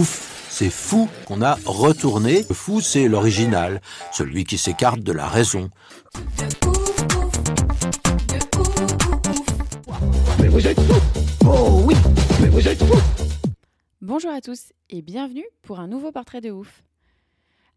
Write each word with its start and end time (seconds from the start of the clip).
Ouf, 0.00 0.48
c'est 0.48 0.70
fou 0.70 1.10
qu'on 1.26 1.42
a 1.42 1.56
retourné. 1.66 2.42
Le 2.48 2.54
fou, 2.54 2.80
c'est 2.80 3.06
l'original, 3.06 3.82
celui 4.12 4.44
qui 4.44 4.56
s'écarte 4.56 5.00
de 5.00 5.12
la 5.12 5.28
raison. 5.28 5.68
Bonjour 14.00 14.30
à 14.30 14.40
tous 14.40 14.72
et 14.88 15.02
bienvenue 15.02 15.44
pour 15.60 15.80
un 15.80 15.86
nouveau 15.86 16.12
portrait 16.12 16.40
de 16.40 16.50
ouf. 16.50 16.82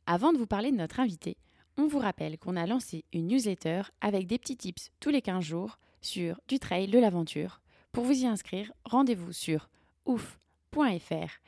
Avant 0.06 0.32
de 0.32 0.38
vous 0.38 0.48
parler 0.48 0.72
de 0.72 0.78
notre 0.78 1.02
invité, 1.02 1.36
on 1.78 1.88
vous 1.88 2.00
rappelle 2.00 2.38
qu'on 2.38 2.56
a 2.56 2.66
lancé 2.66 3.04
une 3.12 3.28
newsletter 3.28 3.82
avec 4.00 4.28
des 4.28 4.38
petits 4.38 4.56
tips 4.56 4.92
tous 5.02 5.10
les 5.10 5.22
15 5.22 5.44
jours 5.44 5.78
sur 6.00 6.40
du 6.48 6.58
trail 6.58 6.88
de 6.88 7.00
l'aventure. 7.00 7.60
Pour 7.92 8.06
vous 8.06 8.24
y 8.24 8.28
inscrire, 8.28 8.72
rendez-vous 8.86 9.34
sur 9.34 9.68
ouf.fr, 10.06 11.42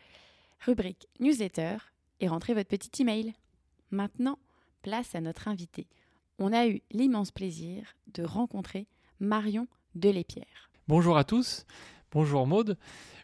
rubrique 0.66 1.08
newsletter 1.20 1.78
et 2.20 2.28
rentrez 2.28 2.54
votre 2.54 2.70
petit 2.70 3.02
email. 3.02 3.34
Maintenant, 3.92 4.40
place 4.82 5.14
à 5.14 5.22
notre 5.22 5.48
invité. 5.48 5.88
On 6.40 6.54
a 6.54 6.68
eu 6.68 6.82
l'immense 6.92 7.32
plaisir 7.32 7.96
de 8.14 8.24
rencontrer 8.24 8.88
Marion 9.20 9.68
Delépierre. 9.94 10.72
Bonjour 10.88 11.18
à 11.18 11.24
tous. 11.24 11.66
Bonjour 12.12 12.48
Maude. 12.48 12.78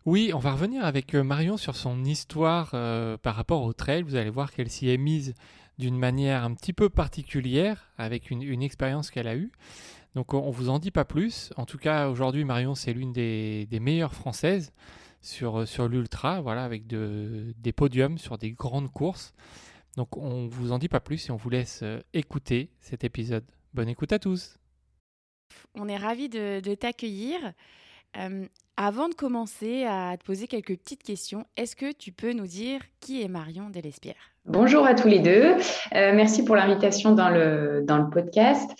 Oui, 0.06 0.32
on 0.34 0.40
va 0.40 0.54
revenir 0.54 0.86
avec 0.86 1.16
euh, 1.16 1.24
Marion 1.24 1.58
sur 1.58 1.76
son 1.76 2.04
histoire 2.04 2.72
euh, 2.74 3.18
par 3.18 3.36
rapport 3.36 3.64
au 3.64 3.74
trail. 3.74 4.04
Vous 4.04 4.16
allez 4.16 4.30
voir 4.30 4.52
qu'elle 4.52 4.70
s'y 4.70 4.90
est 4.90 4.98
mise 4.98 5.34
d'une 5.80 5.98
manière 5.98 6.44
un 6.44 6.54
petit 6.54 6.74
peu 6.74 6.90
particulière 6.90 7.90
avec 7.98 8.30
une, 8.30 8.62
expérience 8.62 9.10
qu'elle 9.10 9.28
a 9.28 9.36
eue. 9.36 9.52
Donc 10.14 10.34
on 10.34 10.52
vous 10.52 10.70
en 10.70 10.78
dit 10.78 10.92
pas 10.92 11.06
plus. 11.06 11.52
En 11.56 11.66
tout 11.66 11.78
cas, 11.78 12.10
aujourd'hui, 12.10 12.44
Marion, 12.44 12.76
c'est 12.76 12.94
l'une 12.94 13.14
des 13.14 13.80
meilleures 13.80 14.14
françaises 14.14 14.74
sur, 15.22 15.62
euh, 15.62 15.66
sur 15.66 15.88
l'ultra, 15.88 16.42
voilà, 16.42 16.64
avec 16.64 16.88
de- 16.88 17.54
des 17.58 17.72
podiums 17.72 18.18
sur 18.18 18.38
des 18.38 18.52
grandes 18.52 18.92
courses. 18.92 19.34
Donc 19.98 20.18
on 20.18 20.48
vous 20.48 20.72
en 20.72 20.80
dit 20.80 20.88
pas 20.90 21.00
plus 21.00 21.28
et 21.28 21.32
on 21.32 21.36
vous 21.36 21.50
laisse 21.50 21.82
euh, 21.84 22.00
écouter 22.14 22.72
cet 22.80 23.04
épisode. 23.04 23.46
Bonne 23.74 23.90
écoute 23.90 24.12
à 24.14 24.20
tous. 24.20 24.58
On 25.76 25.88
est 25.88 25.98
ravis 25.98 26.30
de, 26.30 26.60
de 26.60 26.76
t'accueillir. 26.76 27.54
Euh, 28.18 28.46
avant 28.78 29.10
de 29.10 29.14
commencer 29.14 29.84
à 29.84 30.18
te 30.18 30.26
poser 30.26 30.48
quelques 30.48 30.78
petites 30.78 31.04
questions, 31.04 31.46
est-ce 31.56 31.76
que 31.76 31.92
tu 31.92 32.12
peux 32.12 32.34
nous 32.34 32.48
dire 32.48 32.82
qui 33.00 33.22
est 33.22 33.28
Marion 33.28 33.70
Delespierre? 33.70 34.31
Bonjour 34.46 34.88
à 34.88 34.96
tous 34.96 35.08
les 35.08 35.20
deux. 35.20 35.54
Euh, 35.94 36.14
merci 36.16 36.44
pour 36.44 36.56
l'invitation 36.56 37.14
dans 37.14 37.30
le, 37.30 37.84
dans 37.86 38.00
le 38.00 38.10
podcast. 38.10 38.72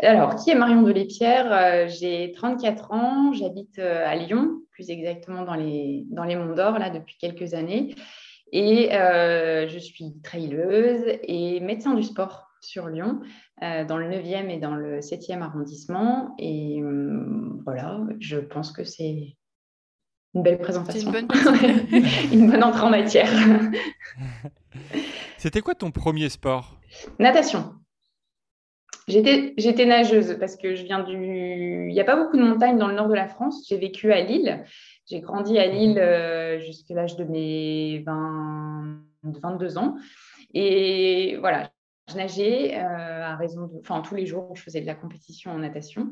Alors, 0.00 0.36
qui 0.36 0.50
est 0.50 0.54
Marion 0.54 0.82
Delépierre 0.82 1.50
Euh, 1.50 1.88
J'ai 1.88 2.30
34 2.32 2.92
ans, 2.92 3.32
j'habite 3.32 3.78
euh, 3.78 4.06
à 4.06 4.16
Lyon, 4.16 4.60
plus 4.70 4.90
exactement 4.90 5.44
dans 5.44 5.54
les, 5.54 6.04
dans 6.10 6.24
les 6.24 6.36
Monts 6.36 6.54
d'Or, 6.54 6.78
là, 6.78 6.90
depuis 6.90 7.16
quelques 7.18 7.54
années. 7.54 7.94
Et 8.52 8.94
euh, 8.94 9.66
je 9.66 9.78
suis 9.78 10.12
traileuse 10.22 11.04
et 11.22 11.60
médecin 11.60 11.94
du 11.94 12.02
sport 12.02 12.50
sur 12.60 12.88
Lyon, 12.88 13.20
dans 13.62 13.96
le 13.96 14.10
9e 14.10 14.50
et 14.50 14.58
dans 14.58 14.74
le 14.74 14.98
7e 14.98 15.40
arrondissement. 15.40 16.34
Et 16.38 16.82
hum, 16.82 17.62
voilà, 17.64 18.00
je 18.20 18.36
pense 18.36 18.72
que 18.72 18.84
c'est 18.84 19.36
une 20.34 20.42
belle 20.42 20.58
présentation. 20.58 21.10
bonne 21.10 21.28
une 22.32 22.50
bonne 22.50 22.62
entrée 22.62 22.82
en 22.82 22.90
matière. 22.90 23.30
C'était 25.36 25.60
quoi 25.60 25.74
ton 25.74 25.90
premier 25.90 26.28
sport? 26.28 26.78
Natation. 27.18 27.74
J'étais, 29.08 29.86
nageuse 29.86 30.36
parce 30.38 30.56
que 30.56 30.74
je 30.74 30.82
viens 30.84 31.02
du. 31.02 31.86
Il 31.88 31.92
n'y 31.94 32.00
a 32.00 32.04
pas 32.04 32.16
beaucoup 32.16 32.36
de 32.36 32.42
montagnes 32.42 32.76
dans 32.76 32.88
le 32.88 32.94
nord 32.94 33.08
de 33.08 33.14
la 33.14 33.26
France. 33.26 33.66
J'ai 33.66 33.78
vécu 33.78 34.12
à 34.12 34.20
Lille. 34.20 34.64
J'ai 35.08 35.20
grandi 35.20 35.58
à 35.58 35.66
Lille 35.66 35.98
euh, 35.98 36.58
jusqu'à 36.60 36.94
l'âge 36.94 37.16
de 37.16 37.24
mes 37.24 38.02
20... 38.04 38.98
22 39.22 39.78
ans. 39.78 39.96
Et 40.54 41.36
voilà, 41.40 41.70
nageais 42.16 42.74
euh, 42.76 43.24
à 43.24 43.36
raison 43.36 43.66
de. 43.66 43.78
Enfin, 43.80 44.00
tous 44.00 44.14
les 44.14 44.26
jours, 44.26 44.52
je 44.54 44.62
faisais 44.62 44.80
de 44.80 44.86
la 44.86 44.94
compétition 44.94 45.50
en 45.52 45.58
natation. 45.58 46.10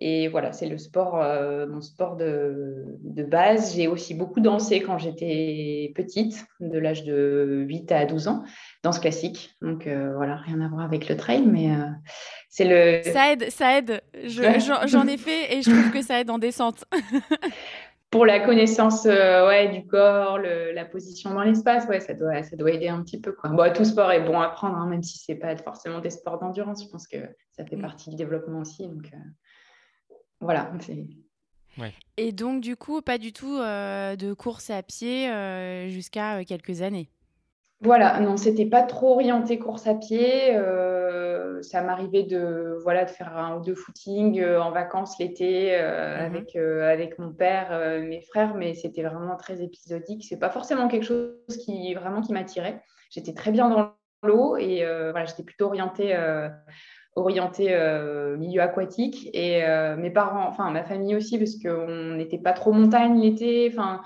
Et 0.00 0.26
voilà, 0.26 0.52
c'est 0.52 0.66
le 0.68 0.76
sport, 0.76 1.22
euh, 1.22 1.68
mon 1.68 1.80
sport 1.80 2.16
de, 2.16 2.84
de 3.04 3.22
base. 3.22 3.76
J'ai 3.76 3.86
aussi 3.86 4.14
beaucoup 4.14 4.40
dansé 4.40 4.80
quand 4.80 4.98
j'étais 4.98 5.92
petite, 5.94 6.44
de 6.58 6.78
l'âge 6.78 7.04
de 7.04 7.64
8 7.68 7.92
à 7.92 8.04
12 8.04 8.26
ans 8.26 8.42
danse 8.82 8.98
classique. 8.98 9.54
Donc 9.62 9.86
euh, 9.86 10.12
voilà, 10.16 10.34
rien 10.36 10.60
à 10.60 10.68
voir 10.68 10.84
avec 10.84 11.08
le 11.08 11.16
trail, 11.16 11.42
mais 11.46 11.68
c'est 12.48 12.64
le. 12.64 13.02
Ça 13.12 13.32
aide, 13.32 13.50
ça 13.50 13.78
aide. 13.78 14.02
Je- 14.24 14.42
J'en 14.60 14.86
j'en 14.88 15.06
ai 15.06 15.16
fait 15.16 15.56
et 15.56 15.62
je 15.62 15.70
trouve 15.70 15.90
que 15.92 16.02
ça 16.02 16.20
aide 16.20 16.30
en 16.30 16.38
descente. 16.38 16.84
Pour 18.14 18.26
la 18.26 18.38
connaissance 18.38 19.06
euh, 19.06 19.44
ouais, 19.48 19.68
du 19.72 19.86
corps, 19.88 20.38
le- 20.38 20.70
la 20.72 20.84
position 20.84 21.34
dans 21.34 21.42
l'espace, 21.42 21.84
ouais, 21.88 21.98
ça 21.98 22.14
doit, 22.14 22.44
ça 22.44 22.54
doit 22.54 22.70
aider 22.70 22.86
un 22.86 23.02
petit 23.02 23.20
peu. 23.20 23.32
Quoi. 23.32 23.50
Bon, 23.50 23.72
tout 23.72 23.84
sport 23.84 24.12
est 24.12 24.22
bon 24.22 24.38
à 24.40 24.50
prendre, 24.50 24.76
hein, 24.76 24.86
même 24.86 25.02
si 25.02 25.18
ce 25.18 25.32
n'est 25.32 25.38
pas 25.38 25.56
forcément 25.56 25.98
des 25.98 26.10
sports 26.10 26.38
d'endurance. 26.38 26.84
Je 26.84 26.88
pense 26.88 27.08
que 27.08 27.16
ça 27.50 27.64
fait 27.64 27.74
Mm. 27.74 27.80
partie 27.82 28.10
du 28.10 28.16
développement 28.16 28.60
aussi. 28.60 28.86
Donc 28.86 29.10
euh, 29.12 30.16
voilà. 30.40 30.70
Et 32.16 32.30
donc, 32.30 32.60
du 32.60 32.76
coup, 32.76 33.02
pas 33.02 33.18
du 33.18 33.32
tout 33.32 33.56
euh, 33.56 34.14
de 34.14 34.32
course 34.32 34.70
à 34.70 34.82
pied 34.84 35.28
euh, 35.28 35.88
jusqu'à 35.88 36.36
euh, 36.38 36.44
quelques 36.44 36.82
années? 36.82 37.08
Voilà, 37.84 38.18
non, 38.20 38.36
c'était 38.38 38.64
pas 38.66 38.82
trop 38.82 39.12
orienté 39.12 39.58
course 39.58 39.86
à 39.86 39.94
pied. 39.94 40.56
euh, 40.56 41.60
ça 41.62 41.82
m'arrivait 41.82 42.22
de, 42.24 42.78
voilà, 42.82 43.04
de 43.04 43.10
faire 43.10 43.36
un 43.36 43.56
ou 43.58 43.62
deux 43.62 43.74
footings 43.74 44.40
euh, 44.40 44.60
en 44.60 44.70
vacances 44.70 45.18
l'été 45.18 45.76
euh, 45.78 46.18
Mhm. 46.18 46.24
avec, 46.24 46.56
euh, 46.56 46.90
avec 46.90 47.18
mon 47.18 47.32
père, 47.32 47.70
mes 48.02 48.22
frères, 48.22 48.54
mais 48.54 48.74
c'était 48.74 49.02
vraiment 49.02 49.36
très 49.36 49.62
épisodique. 49.62 50.24
C'est 50.28 50.38
pas 50.38 50.50
forcément 50.50 50.88
quelque 50.88 51.04
chose 51.04 51.56
qui 51.64 51.94
vraiment 51.94 52.22
qui 52.22 52.32
m'attirait. 52.32 52.82
J'étais 53.10 53.34
très 53.34 53.50
bien 53.52 53.68
dans 53.68 53.92
l'eau 54.22 54.56
et 54.56 54.84
voilà, 55.10 55.26
j'étais 55.26 55.42
plutôt 55.42 55.66
orientée, 55.66 56.16
orientée 57.16 57.68
euh, 57.70 58.36
milieu 58.36 58.60
aquatique. 58.62 59.28
Et 59.32 59.64
euh, 59.64 59.96
mes 59.96 60.10
parents, 60.10 60.46
enfin 60.48 60.70
ma 60.70 60.84
famille 60.84 61.14
aussi, 61.14 61.38
parce 61.38 61.54
qu'on 61.62 62.14
n'était 62.16 62.38
pas 62.38 62.52
trop 62.52 62.72
montagne 62.72 63.20
l'été. 63.20 63.70
Enfin, 63.72 64.00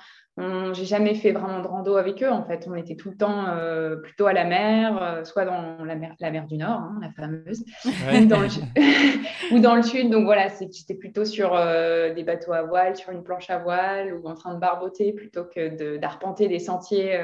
J'ai 0.73 0.85
jamais 0.85 1.15
fait 1.15 1.33
vraiment 1.33 1.61
de 1.61 1.67
rando 1.67 1.97
avec 1.97 2.23
eux. 2.23 2.31
En 2.31 2.45
fait, 2.45 2.67
on 2.69 2.75
était 2.75 2.95
tout 2.95 3.11
le 3.11 3.17
temps 3.17 3.47
euh, 3.49 3.97
plutôt 3.97 4.27
à 4.27 4.33
la 4.33 4.45
mer, 4.45 5.03
euh, 5.03 5.25
soit 5.25 5.45
dans 5.45 5.85
la 5.85 5.97
mer, 5.97 6.15
la 6.21 6.31
mer 6.31 6.47
du 6.47 6.57
Nord, 6.57 6.81
hein, 6.81 6.99
la 7.03 7.11
fameuse, 7.11 7.65
ou, 7.85 8.25
dans 8.27 8.41
le, 8.41 8.49
ou 9.55 9.59
dans 9.59 9.75
le 9.75 9.83
sud. 9.83 10.11
Donc 10.11 10.25
voilà, 10.25 10.49
j'étais 10.49 10.95
plutôt 10.95 11.25
sur 11.25 11.55
euh, 11.55 12.15
des 12.15 12.23
bateaux 12.23 12.53
à 12.53 12.63
voile, 12.63 12.97
sur 12.97 13.11
une 13.11 13.25
planche 13.25 13.51
à 13.51 13.59
voile, 13.59 14.15
ou 14.15 14.29
en 14.29 14.35
train 14.35 14.55
de 14.55 14.61
barboter 14.61 15.13
plutôt 15.13 15.45
que 15.45 15.77
de- 15.77 15.97
d'arpenter 15.97 16.49
des 16.49 16.61
sentiers 16.61 17.19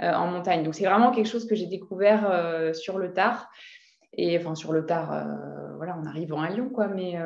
en 0.00 0.26
montagne. 0.26 0.62
Donc 0.62 0.74
c'est 0.74 0.86
vraiment 0.86 1.10
quelque 1.10 1.28
chose 1.28 1.46
que 1.46 1.54
j'ai 1.54 1.66
découvert 1.66 2.74
sur 2.74 2.98
le 2.98 3.12
tard. 3.12 3.50
Et 4.14 4.36
enfin, 4.38 4.54
sur 4.54 4.72
le 4.72 4.86
tard, 4.86 5.24
voilà, 5.76 5.96
en 5.96 6.04
arrivant 6.04 6.40
à 6.40 6.48
Lyon, 6.48 6.70
quoi. 6.70 6.88
Mais, 6.88 7.16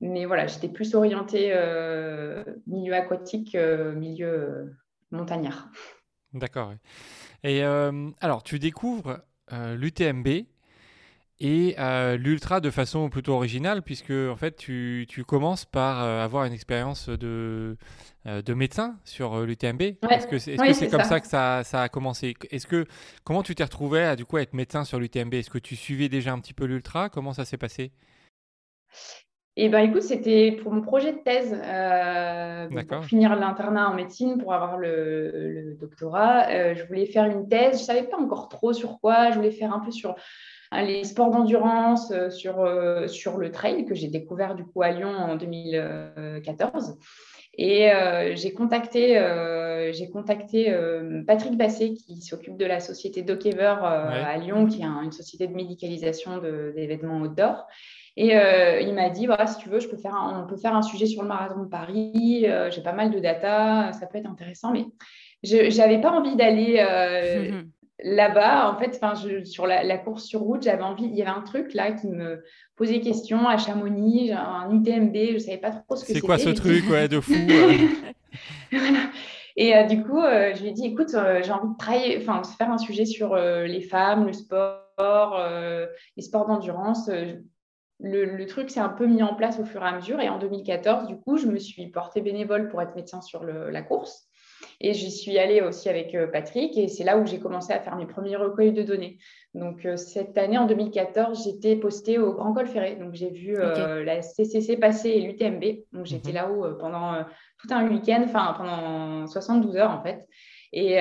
mais 0.00 0.24
voilà, 0.24 0.46
j'étais 0.46 0.68
plus 0.68 0.94
orientée 0.94 1.50
euh, 1.52 2.42
milieu 2.66 2.94
aquatique, 2.94 3.54
euh, 3.54 3.92
milieu 3.92 4.28
euh, 4.28 4.64
montagnard. 5.10 5.68
D'accord. 6.32 6.72
Et 7.42 7.62
alors, 7.62 8.42
tu 8.42 8.58
découvres 8.58 9.18
l'UTMB 9.50 10.28
et 11.40 11.74
l'ultra 12.18 12.60
de 12.60 12.70
façon 12.70 13.08
plutôt 13.08 13.32
originale, 13.32 13.82
puisque 13.82 14.12
en 14.12 14.36
fait, 14.36 14.56
tu, 14.56 15.06
tu 15.08 15.24
commences 15.24 15.64
par 15.64 15.98
avoir 15.98 16.44
une 16.44 16.52
expérience 16.52 17.08
de, 17.08 17.76
de 18.26 18.54
médecin 18.54 18.96
sur 19.04 19.40
l'UTMB. 19.44 19.82
Est-ce 20.08 20.26
que 20.28 20.38
c'est 20.38 20.60
Oui, 20.60 20.72
comme 20.90 21.00
ça. 21.00 21.04
ça 21.04 21.20
que 21.20 21.26
ça, 21.26 21.62
ça 21.64 21.82
a 21.82 21.88
commencé? 21.88 22.36
Est-ce 22.50 22.66
que 22.68 22.84
comment 23.24 23.42
tu 23.42 23.54
t'es 23.56 23.64
retrouvé 23.64 24.04
à 24.04 24.14
du 24.14 24.24
coup 24.24 24.38
être 24.38 24.52
médecin 24.52 24.84
sur 24.84 25.00
l'UTMB 25.00 25.34
Est-ce 25.34 25.50
que 25.50 25.58
tu 25.58 25.74
suivais 25.74 26.08
déjà 26.08 26.32
un 26.32 26.38
petit 26.38 26.54
peu 26.54 26.66
l'ultra? 26.66 27.08
Comment 27.08 27.32
ça 27.32 27.44
s'est 27.44 27.58
passé? 27.58 27.90
Et 29.56 29.68
ben 29.68 29.80
écoute, 29.80 30.02
c'était 30.02 30.52
pour 30.52 30.72
mon 30.72 30.80
projet 30.80 31.12
de 31.12 31.18
thèse, 31.18 31.52
euh, 31.52 32.68
pour 32.88 33.04
finir 33.04 33.34
l'internat 33.34 33.90
en 33.90 33.94
médecine, 33.94 34.38
pour 34.38 34.54
avoir 34.54 34.78
le, 34.78 35.32
le 35.32 35.74
doctorat. 35.74 36.48
Euh, 36.50 36.74
je 36.76 36.84
voulais 36.84 37.06
faire 37.06 37.24
une 37.24 37.48
thèse, 37.48 37.80
je 37.80 37.84
savais 37.84 38.04
pas 38.04 38.16
encore 38.16 38.48
trop 38.48 38.72
sur 38.72 39.00
quoi. 39.00 39.30
Je 39.30 39.36
voulais 39.36 39.50
faire 39.50 39.74
un 39.74 39.80
peu 39.80 39.90
sur 39.90 40.14
hein, 40.70 40.82
les 40.82 41.02
sports 41.02 41.30
d'endurance, 41.30 42.12
euh, 42.12 42.30
sur, 42.30 42.60
euh, 42.60 43.08
sur 43.08 43.38
le 43.38 43.50
trail 43.50 43.84
que 43.86 43.94
j'ai 43.94 44.06
découvert 44.06 44.54
du 44.54 44.64
coup 44.64 44.82
à 44.82 44.92
Lyon 44.92 45.10
en 45.10 45.34
2014. 45.34 46.96
Et 47.58 47.90
j'ai 48.36 48.54
contacté, 48.54 49.20
j'ai 49.92 50.08
contacté 50.08 50.74
Patrick 51.26 51.58
Basset, 51.58 51.92
qui 51.92 52.22
s'occupe 52.22 52.56
de 52.56 52.64
la 52.64 52.80
société 52.80 53.20
Dokever 53.20 53.76
à 53.82 54.38
Lyon, 54.38 54.66
qui 54.66 54.80
est 54.80 54.86
une 54.86 55.12
société 55.12 55.46
de 55.46 55.52
médicalisation 55.52 56.38
des 56.38 56.86
vêtements 56.86 57.18
outdoor. 57.18 57.66
Et 58.16 58.34
il 58.82 58.94
m'a 58.94 59.08
dit, 59.08 59.26
voilà, 59.26 59.46
si 59.46 59.58
tu 59.58 59.68
veux, 59.68 59.80
je 59.80 59.88
peux 59.88 59.96
faire 59.96 60.14
on 60.14 60.46
peut 60.46 60.56
faire 60.56 60.74
un 60.74 60.82
sujet 60.82 61.06
sur 61.06 61.22
le 61.22 61.28
marathon 61.28 61.62
de 61.62 61.68
Paris. 61.68 62.44
j'ai 62.70 62.82
pas 62.82 62.92
mal 62.92 63.10
de 63.10 63.18
data, 63.18 63.92
ça 63.92 64.06
peut 64.06 64.18
être 64.18 64.28
intéressant, 64.28 64.72
mais 64.72 64.86
je 65.42 65.76
n'avais 65.76 66.00
pas 66.00 66.10
envie 66.10 66.36
d'aller 66.36 66.76
là-bas, 68.02 68.70
en 68.70 68.78
fait, 68.78 69.00
sur 69.44 69.66
la, 69.66 69.98
course 69.98 70.24
sur 70.24 70.40
route, 70.40 70.62
j'avais 70.62 70.82
envie, 70.82 71.04
il 71.04 71.14
y 71.14 71.22
avait 71.22 71.30
un 71.30 71.42
truc 71.42 71.74
là 71.74 71.92
qui 71.92 72.08
me 72.08 72.42
posait 72.76 73.00
question 73.00 73.48
à 73.48 73.58
Chamonix, 73.58 74.32
un 74.32 74.70
UTMB, 74.70 75.14
je 75.14 75.32
ne 75.34 75.38
savais 75.38 75.58
pas 75.58 75.70
trop 75.70 75.96
ce 75.96 76.02
que 76.02 76.08
c'était. 76.08 76.20
C'est 76.20 76.26
quoi 76.26 76.38
ce 76.38 76.50
truc, 76.50 76.88
ouais, 76.90 77.08
de 77.08 77.20
fou 77.20 77.32
Et 79.56 79.76
euh, 79.76 79.84
du 79.84 80.02
coup, 80.02 80.20
euh, 80.20 80.54
je 80.54 80.62
lui 80.62 80.70
ai 80.70 80.72
dit, 80.72 80.86
écoute, 80.86 81.12
euh, 81.14 81.42
j'ai 81.42 81.52
envie 81.52 81.72
de 81.72 81.76
travailler, 81.78 82.18
enfin, 82.18 82.40
de 82.40 82.46
faire 82.46 82.70
un 82.70 82.78
sujet 82.78 83.04
sur 83.04 83.36
les 83.36 83.80
femmes, 83.82 84.26
le 84.26 84.32
sport, 84.32 85.38
les 86.16 86.22
sports 86.22 86.46
d'endurance. 86.46 87.10
Le, 88.02 88.44
truc 88.46 88.70
s'est 88.70 88.80
un 88.80 88.88
peu 88.88 89.06
mis 89.06 89.22
en 89.22 89.34
place 89.34 89.58
au 89.58 89.64
fur 89.64 89.82
et 89.82 89.88
à 89.88 89.92
mesure. 89.92 90.20
Et 90.20 90.28
en 90.28 90.38
2014, 90.38 91.06
du 91.06 91.16
coup, 91.16 91.36
je 91.36 91.46
me 91.46 91.58
suis 91.58 91.88
portée 91.88 92.20
bénévole 92.20 92.68
pour 92.68 92.80
être 92.80 92.94
médecin 92.94 93.20
sur 93.20 93.44
la 93.44 93.82
course. 93.82 94.30
Et 94.82 94.94
j'y 94.94 95.10
suis 95.10 95.38
allée 95.38 95.60
aussi 95.60 95.88
avec 95.90 96.14
euh, 96.14 96.26
Patrick 96.26 96.76
et 96.78 96.88
c'est 96.88 97.04
là 97.04 97.18
où 97.18 97.26
j'ai 97.26 97.38
commencé 97.38 97.72
à 97.72 97.80
faire 97.80 97.96
mes 97.96 98.06
premiers 98.06 98.36
recueils 98.36 98.72
de 98.72 98.82
données. 98.82 99.18
Donc 99.54 99.84
euh, 99.84 99.96
cette 99.96 100.38
année, 100.38 100.56
en 100.56 100.66
2014, 100.66 101.44
j'étais 101.44 101.76
postée 101.76 102.18
au 102.18 102.32
Grand 102.32 102.54
Col 102.54 102.66
Ferré. 102.66 102.96
Donc 102.96 103.12
j'ai 103.12 103.30
vu 103.30 103.56
euh, 103.58 104.02
la 104.04 104.22
CCC 104.22 104.78
passer 104.78 105.10
et 105.10 105.20
l'UTMB. 105.20 105.64
Donc 105.92 106.06
j'étais 106.06 106.30
mhm. 106.30 106.34
là-haut 106.34 106.74
pendant 106.78 107.24
tout 107.58 107.68
un 107.70 107.86
week-end, 107.88 108.22
enfin 108.24 108.54
pendant 108.56 109.26
72 109.26 109.76
heures 109.76 109.90
en 109.90 110.02
fait. 110.02 110.26
Et, 110.72 110.92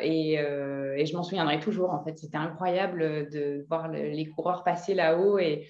et, 0.00 0.34
et, 0.34 1.06
je 1.06 1.16
m'en 1.16 1.24
souviendrai 1.24 1.58
toujours, 1.58 1.90
en 1.90 2.04
fait. 2.04 2.16
C'était 2.16 2.36
incroyable 2.36 3.28
de 3.32 3.66
voir 3.68 3.88
les 3.88 4.26
coureurs 4.26 4.62
passer 4.62 4.94
là-haut 4.94 5.40
et, 5.40 5.66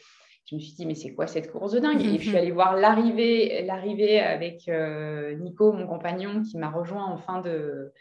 je 0.46 0.56
me 0.56 0.60
suis 0.60 0.74
dit, 0.74 0.86
mais 0.86 0.94
c'est 0.94 1.14
quoi 1.14 1.26
cette 1.26 1.50
course 1.50 1.72
de 1.72 1.78
dingue? 1.78 2.00
Et 2.00 2.18
je 2.18 2.28
suis 2.28 2.36
allée 2.36 2.50
voir 2.50 2.76
l'arrivée, 2.76 3.62
l'arrivée 3.64 4.20
avec 4.20 4.68
euh, 4.68 5.34
Nico, 5.36 5.72
mon 5.72 5.86
compagnon, 5.86 6.42
qui 6.42 6.58
m'a 6.58 6.70
rejoint 6.70 7.04
en 7.04 7.16
fin 7.16 7.40
de, 7.40 7.92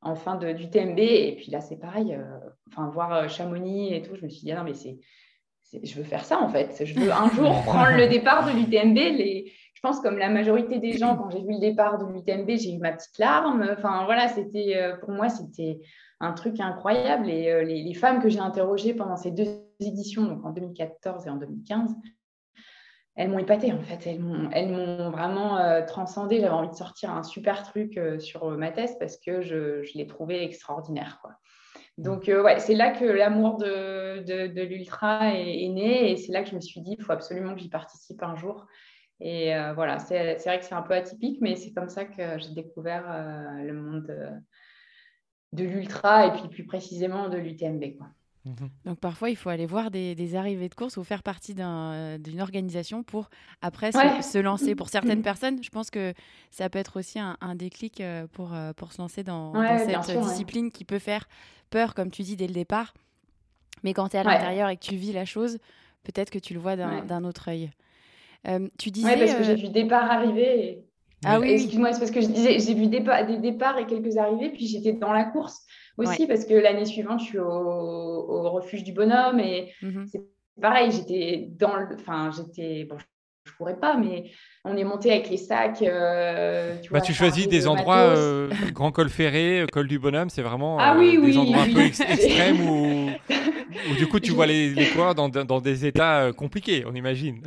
en 0.00 0.14
fin 0.14 0.36
de, 0.36 0.52
du 0.52 0.70
TMB. 0.70 0.98
Et 0.98 1.36
puis 1.36 1.50
là, 1.50 1.60
c'est 1.60 1.78
pareil, 1.78 2.14
euh, 2.14 2.24
enfin, 2.70 2.88
voir 2.90 3.12
euh, 3.12 3.28
Chamonix 3.28 3.94
et 3.94 4.02
tout, 4.02 4.14
je 4.16 4.24
me 4.24 4.28
suis 4.28 4.42
dit, 4.42 4.52
ah 4.52 4.58
non, 4.58 4.64
mais 4.64 4.74
c'est, 4.74 4.98
je 5.82 5.94
veux 5.96 6.04
faire 6.04 6.24
ça 6.24 6.40
en 6.40 6.48
fait. 6.48 6.84
Je 6.84 6.98
veux 6.98 7.12
un 7.12 7.28
jour 7.30 7.50
prendre 7.66 7.96
le 7.96 8.08
départ 8.08 8.46
de 8.46 8.52
l'UTMB. 8.58 8.96
Les, 8.96 9.52
je 9.74 9.80
pense 9.80 10.00
comme 10.00 10.18
la 10.18 10.28
majorité 10.28 10.78
des 10.78 10.92
gens, 10.92 11.16
quand 11.16 11.30
j'ai 11.30 11.40
vu 11.40 11.52
le 11.52 11.60
départ 11.60 11.98
de 11.98 12.12
l'UTMB, 12.12 12.50
j'ai 12.56 12.72
eu 12.72 12.78
ma 12.78 12.92
petite 12.92 13.18
larme. 13.18 13.68
Enfin 13.76 14.04
voilà, 14.06 14.28
c'était 14.28 14.76
pour 15.00 15.10
moi, 15.10 15.28
c'était 15.28 15.78
un 16.20 16.32
truc 16.32 16.60
incroyable. 16.60 17.30
Et 17.30 17.50
euh, 17.50 17.62
les, 17.62 17.94
femmes 17.94 18.20
que 18.20 18.28
j'ai 18.28 18.40
interrogées 18.40 18.94
pendant 18.94 19.16
ces 19.16 19.30
deux 19.30 19.67
éditions, 19.80 20.24
donc 20.24 20.44
en 20.44 20.50
2014 20.50 21.26
et 21.26 21.30
en 21.30 21.36
2015, 21.36 21.94
elles 23.18 23.30
m'ont 23.30 23.40
épatée 23.40 23.72
en 23.72 23.82
fait. 23.82 24.06
Elles 24.06 24.20
m'ont, 24.20 25.10
vraiment 25.10 25.58
euh, 25.58 25.84
transcendée. 25.84 26.40
J'avais 26.40 26.52
envie 26.52 26.70
de 26.70 26.74
sortir 26.74 27.10
un 27.10 27.24
super 27.24 27.64
truc 27.64 27.98
euh, 27.98 28.20
sur 28.20 28.48
ma 28.56 28.70
thèse 28.70 28.96
parce 28.98 29.16
que 29.18 29.42
je, 29.42 29.82
l'ai 29.96 30.06
trouvé 30.06 30.44
extraordinaire. 30.44 31.20
Donc, 31.98 32.28
ouais, 32.28 32.60
c'est 32.60 32.76
là 32.76 32.92
que 32.92 33.04
l'amour 33.04 33.56
de, 33.56 34.62
l'ultra 34.62 35.34
est, 35.34 35.68
né 35.68 36.12
et 36.12 36.16
c'est 36.16 36.30
là 36.30 36.44
que 36.44 36.50
je 36.50 36.54
me 36.54 36.60
suis 36.60 36.80
dit, 36.80 36.94
il 36.96 37.02
faut 37.02 37.10
absolument 37.10 37.54
que 37.54 37.60
j'y 37.60 37.68
participe 37.68 38.22
un 38.22 38.36
jour. 38.36 38.66
Et 39.18 39.52
voilà, 39.74 39.98
c'est, 39.98 40.36
vrai 40.36 40.60
que 40.60 40.64
c'est 40.64 40.76
un 40.76 40.82
peu 40.82 40.94
atypique, 40.94 41.40
mais 41.40 41.56
c'est 41.56 41.72
comme 41.72 41.88
ça 41.88 42.04
que 42.04 42.38
j'ai 42.38 42.54
découvert 42.54 43.02
le 43.64 43.72
monde 43.72 44.40
de 45.52 45.64
l'ultra 45.64 46.26
et 46.26 46.32
puis 46.32 46.48
plus 46.48 46.66
précisément 46.66 47.28
de 47.28 47.36
l'UTMB. 47.36 47.82
Mhm. 48.44 48.70
Donc 48.84 48.98
parfois, 48.98 49.30
il 49.30 49.36
faut 49.36 49.48
aller 49.48 49.66
voir 49.66 49.90
des, 49.90 50.34
arrivées 50.34 50.68
de 50.68 50.74
course 50.74 50.96
ou 50.96 51.04
faire 51.04 51.22
partie 51.22 51.54
d'une 51.54 52.40
organisation 52.40 53.02
pour 53.02 53.28
après 53.62 53.92
se, 53.92 54.38
lancer. 54.38 54.74
Pour 54.74 54.88
certaines 54.88 55.22
personnes, 55.22 55.62
je 55.62 55.70
pense 55.70 55.90
que 55.90 56.14
ça 56.50 56.68
peut 56.70 56.78
être 56.78 56.98
aussi 56.98 57.18
un, 57.18 57.54
déclic 57.54 58.00
euh, 58.00 58.26
pour, 58.32 58.54
euh, 58.54 58.72
pour 58.72 58.92
se 58.92 59.00
lancer 59.00 59.22
dans, 59.22 59.52
cette 60.04 60.20
discipline 60.20 60.70
qui 60.70 60.84
peut 60.84 60.98
faire 60.98 61.28
peur, 61.70 61.94
comme 61.94 62.10
tu 62.10 62.22
dis, 62.22 62.36
dès 62.36 62.46
le 62.46 62.54
départ. 62.54 62.94
Mais 63.82 63.92
quand 63.92 64.08
tu 64.08 64.16
es 64.16 64.20
à 64.20 64.24
l'intérieur 64.24 64.68
et 64.68 64.76
que 64.76 64.84
tu 64.84 64.96
vis 64.96 65.12
la 65.12 65.24
chose, 65.24 65.58
peut-être 66.04 66.30
que 66.30 66.38
tu 66.38 66.54
le 66.54 66.60
vois 66.60 66.76
d'un 66.76 67.24
autre 67.24 67.48
œil. 67.48 67.70
Euh, 68.46 68.68
tu 68.78 68.90
disais. 68.90 69.14
Oui, 69.14 69.18
parce 69.18 69.34
que 69.34 69.42
j'ai 69.42 69.56
vu 69.56 69.68
départ 69.68 70.10
arriver. 70.10 70.64
Et... 70.64 70.84
Ah 71.24 71.40
oui. 71.40 71.50
Excuse-moi, 71.50 71.92
c'est 71.92 71.98
parce 71.98 72.12
que 72.12 72.20
je 72.20 72.28
disais, 72.28 72.58
j'ai 72.60 72.74
vu 72.74 72.86
des, 72.86 73.00
des, 73.00 73.38
départs 73.38 73.78
et 73.78 73.86
quelques 73.86 74.16
arrivées, 74.16 74.50
puis 74.50 74.66
j'étais 74.66 74.92
dans 74.92 75.12
la 75.12 75.24
course 75.24 75.66
aussi, 75.98 76.26
parce 76.26 76.44
que 76.44 76.54
l'année 76.54 76.84
suivante, 76.84 77.20
je 77.20 77.24
suis 77.24 77.38
au, 77.38 78.50
refuge 78.50 78.84
du 78.84 78.92
bonhomme 78.92 79.40
et 79.40 79.72
mhm. 79.82 80.06
c'est 80.06 80.22
pareil, 80.60 80.90
j'étais 80.90 81.48
dans 81.50 81.76
le. 81.76 81.86
Enfin, 81.94 82.30
j'étais. 82.34 82.84
Bon, 82.84 82.96
je 83.48 83.52
courais 83.56 83.78
pas, 83.78 83.96
mais 83.96 84.30
on 84.64 84.76
est 84.76 84.84
monté 84.84 85.10
avec 85.10 85.30
les 85.30 85.36
sacs. 85.36 85.82
Euh, 85.82 86.76
tu, 86.82 86.92
bah, 86.92 87.00
tu 87.00 87.14
choisis 87.14 87.48
des 87.48 87.66
endroits, 87.66 87.96
euh, 87.96 88.50
Grand 88.72 88.92
Col 88.92 89.08
Ferré, 89.08 89.64
Col 89.72 89.88
du 89.88 89.98
Bonhomme, 89.98 90.30
c'est 90.30 90.42
vraiment 90.42 90.78
ah 90.78 90.96
euh, 90.96 91.20
des 91.20 91.36
endroits 91.36 91.62
un 91.62 91.72
peu 91.72 91.80
extrêmes 91.80 92.68
où, 92.68 93.10
du 93.96 94.06
coup 94.06 94.20
tu 94.20 94.32
vois 94.34 94.46
les, 94.46 94.70
les 94.70 94.86
coureurs 94.90 95.14
dans, 95.14 95.28
dans, 95.28 95.60
des 95.60 95.86
états 95.86 96.32
compliqués, 96.32 96.84
on 96.86 96.94
imagine. 96.94 97.40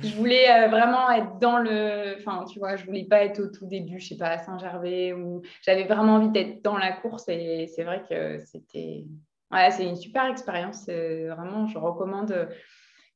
Je 0.00 0.14
voulais 0.16 0.50
euh, 0.50 0.68
vraiment 0.68 1.10
être 1.10 1.38
dans 1.38 1.58
le. 1.58 2.16
Enfin, 2.18 2.44
tu 2.50 2.58
vois, 2.58 2.76
je 2.76 2.84
voulais 2.84 3.04
pas 3.04 3.24
être 3.24 3.40
au 3.40 3.48
tout 3.48 3.66
début, 3.66 3.98
je 4.00 4.08
sais 4.08 4.16
pas, 4.16 4.28
à 4.28 4.38
Saint-Gervais, 4.38 5.12
ou 5.12 5.42
j'avais 5.62 5.84
vraiment 5.84 6.14
envie 6.14 6.30
d'être 6.30 6.62
dans 6.62 6.76
la 6.76 6.92
course 6.92 7.28
et 7.28 7.66
c'est 7.74 7.84
vrai 7.84 8.02
que 8.08 8.40
c'était. 8.40 9.04
Ouais, 9.52 9.70
c'est 9.70 9.84
une 9.84 9.96
super 9.96 10.26
expérience. 10.26 10.86
Vraiment, 10.86 11.66
je 11.66 11.78
recommande 11.78 12.48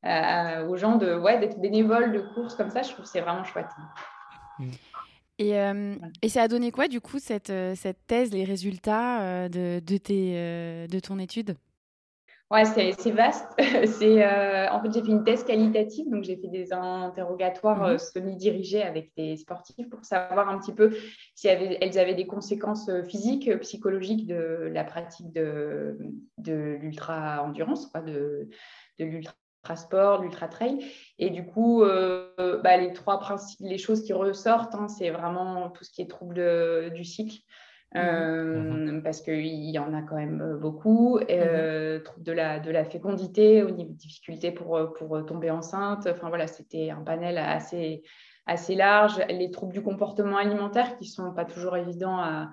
euh, 0.05 0.67
aux 0.67 0.77
gens 0.77 0.95
de, 0.95 1.15
ouais, 1.15 1.39
d'être 1.39 1.59
bénévole 1.59 2.13
de 2.13 2.21
course 2.33 2.55
comme 2.55 2.69
ça. 2.69 2.81
Je 2.81 2.91
trouve 2.91 3.03
que 3.03 3.11
c'est 3.11 3.21
vraiment 3.21 3.43
chouette. 3.43 3.69
Et, 5.37 5.59
euh, 5.59 5.95
et, 6.21 6.29
ça 6.29 6.43
a 6.43 6.47
donné 6.47 6.71
quoi, 6.71 6.87
du 6.87 7.01
coup, 7.01 7.19
cette, 7.19 7.51
cette 7.75 8.07
thèse, 8.07 8.31
les 8.31 8.43
résultats 8.43 9.49
de, 9.49 9.79
de, 9.79 9.97
tes, 9.97 10.87
de 10.87 10.99
ton 10.99 11.17
étude? 11.19 11.55
Ouais, 12.51 12.65
c'est 12.65 13.11
vaste. 13.11 13.47
c'est 13.59 14.25
euh, 14.25 14.67
en 14.71 14.81
fait, 14.81 14.91
j'ai 14.91 15.01
fait 15.01 15.11
une 15.11 15.23
thèse 15.23 15.43
qualitative, 15.43 16.09
donc 16.09 16.23
j'ai 16.23 16.35
fait 16.35 16.47
des 16.47 16.73
interrogatoires 16.73 17.83
euh, 17.83 17.91
mhm. 17.93 17.99
semi-dirigés 17.99 18.81
avec 18.81 19.11
des 19.15 19.37
sportifs 19.37 19.87
pour 19.87 20.03
savoir 20.03 20.49
un 20.49 20.57
petit 20.57 20.73
peu 20.73 20.91
si 21.35 21.47
elles 21.47 21.99
avaient 21.99 22.15
des 22.15 22.25
conséquences 22.25 22.89
euh, 22.89 23.03
physiques, 23.03 23.55
psychologiques 23.59 24.25
de 24.25 24.67
la 24.73 24.83
pratique 24.83 25.31
de, 25.31 25.99
de 26.39 26.77
l'ultra-endurance, 26.81 27.91
de, 27.93 28.49
de 28.97 29.05
l'ultra-sport, 29.05 30.17
de 30.17 30.23
l'ultra-trail. 30.23 30.83
Et 31.19 31.29
du 31.29 31.45
coup, 31.45 31.83
bah, 31.83 32.77
les 32.77 32.93
trois 32.93 33.19
principes, 33.19 33.59
les 33.61 33.77
choses 33.77 34.03
qui 34.03 34.13
ressortent, 34.13 34.73
hein, 34.73 34.87
c'est 34.87 35.11
vraiment 35.11 35.69
tout 35.69 35.83
ce 35.83 35.91
qui 35.91 36.01
est 36.01 36.09
trouble 36.09 36.91
du 36.93 37.03
cycle. 37.03 37.41
Mmh 37.95 37.99
euh, 37.99 39.01
parce 39.01 39.21
qu'il 39.21 39.47
y 39.47 39.79
en 39.79 39.93
a 39.95 40.03
quand 40.03 40.15
même 40.15 40.41
euh, 40.41 40.57
beaucoup. 40.57 41.17
Mmh 41.19 41.25
euh, 41.31 41.99
de, 42.17 42.31
la, 42.31 42.59
de 42.59 42.69
la 42.69 42.85
fécondité, 42.85 43.63
au 43.63 43.71
niveau 43.71 43.91
de 43.91 43.97
difficulté 43.97 44.51
pour, 44.51 44.93
pour 44.93 45.25
tomber 45.25 45.49
enceinte. 45.49 46.07
Enfin 46.09 46.29
voilà, 46.29 46.45
c'était 46.45 46.91
un 46.91 47.01
panel 47.01 47.37
assez, 47.37 48.03
assez 48.45 48.75
large. 48.75 49.19
Les 49.29 49.49
troubles 49.49 49.73
du 49.73 49.81
comportement 49.81 50.37
alimentaire 50.37 50.97
qui 50.97 51.05
ne 51.05 51.09
sont 51.09 51.33
pas 51.33 51.45
toujours 51.45 51.77
évidents 51.77 52.19
à, 52.19 52.51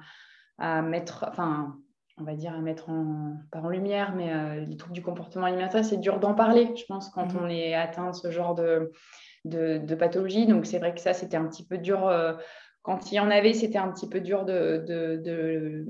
à, 0.58 0.80
mettre, 0.80 1.26
enfin, 1.28 1.76
on 2.18 2.24
va 2.24 2.34
dire 2.34 2.54
à 2.54 2.60
mettre 2.60 2.88
en, 2.88 3.34
pas 3.52 3.60
en 3.60 3.68
lumière, 3.68 4.14
mais 4.16 4.64
les 4.64 4.76
troubles 4.78 4.94
du 4.94 5.02
comportement 5.02 5.44
alimentaire, 5.46 5.84
c'est 5.84 5.98
dur 5.98 6.18
d'en 6.18 6.32
parler, 6.32 6.72
je 6.76 6.84
pense, 6.86 7.10
quand 7.10 7.34
mmh 7.34 7.38
on 7.42 7.48
est 7.48 7.74
atteint 7.74 8.10
de 8.10 8.16
ce 8.16 8.30
genre 8.30 8.54
de, 8.54 8.90
de, 9.44 9.76
de 9.76 9.94
pathologie. 9.94 10.46
Donc 10.46 10.64
c'est 10.64 10.78
vrai 10.78 10.94
que 10.94 11.00
ça, 11.00 11.12
c'était 11.12 11.36
un 11.36 11.46
petit 11.46 11.66
peu 11.66 11.76
dur 11.76 12.10
quand 12.86 13.10
il 13.10 13.16
y 13.16 13.20
en 13.20 13.32
avait, 13.32 13.52
c'était 13.52 13.78
un 13.78 13.88
petit 13.88 14.08
peu 14.08 14.20
dur 14.20 14.44
de, 14.44 15.84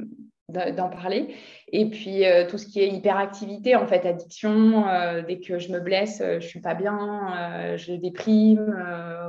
d'en 0.48 0.88
parler. 0.88 1.34
Et 1.70 1.90
puis 1.90 2.24
euh, 2.24 2.48
tout 2.48 2.56
ce 2.56 2.66
qui 2.66 2.80
est 2.80 2.88
hyperactivité, 2.88 3.76
en 3.76 3.86
fait, 3.86 4.06
addiction, 4.06 4.88
euh, 4.88 5.20
dès 5.20 5.38
que 5.38 5.58
je 5.58 5.70
me 5.72 5.80
blesse, 5.80 6.22
euh, 6.22 6.40
je 6.40 6.46
suis 6.46 6.62
pas 6.62 6.72
bien, 6.72 7.76
je 7.76 7.92
déprime, 7.92 8.82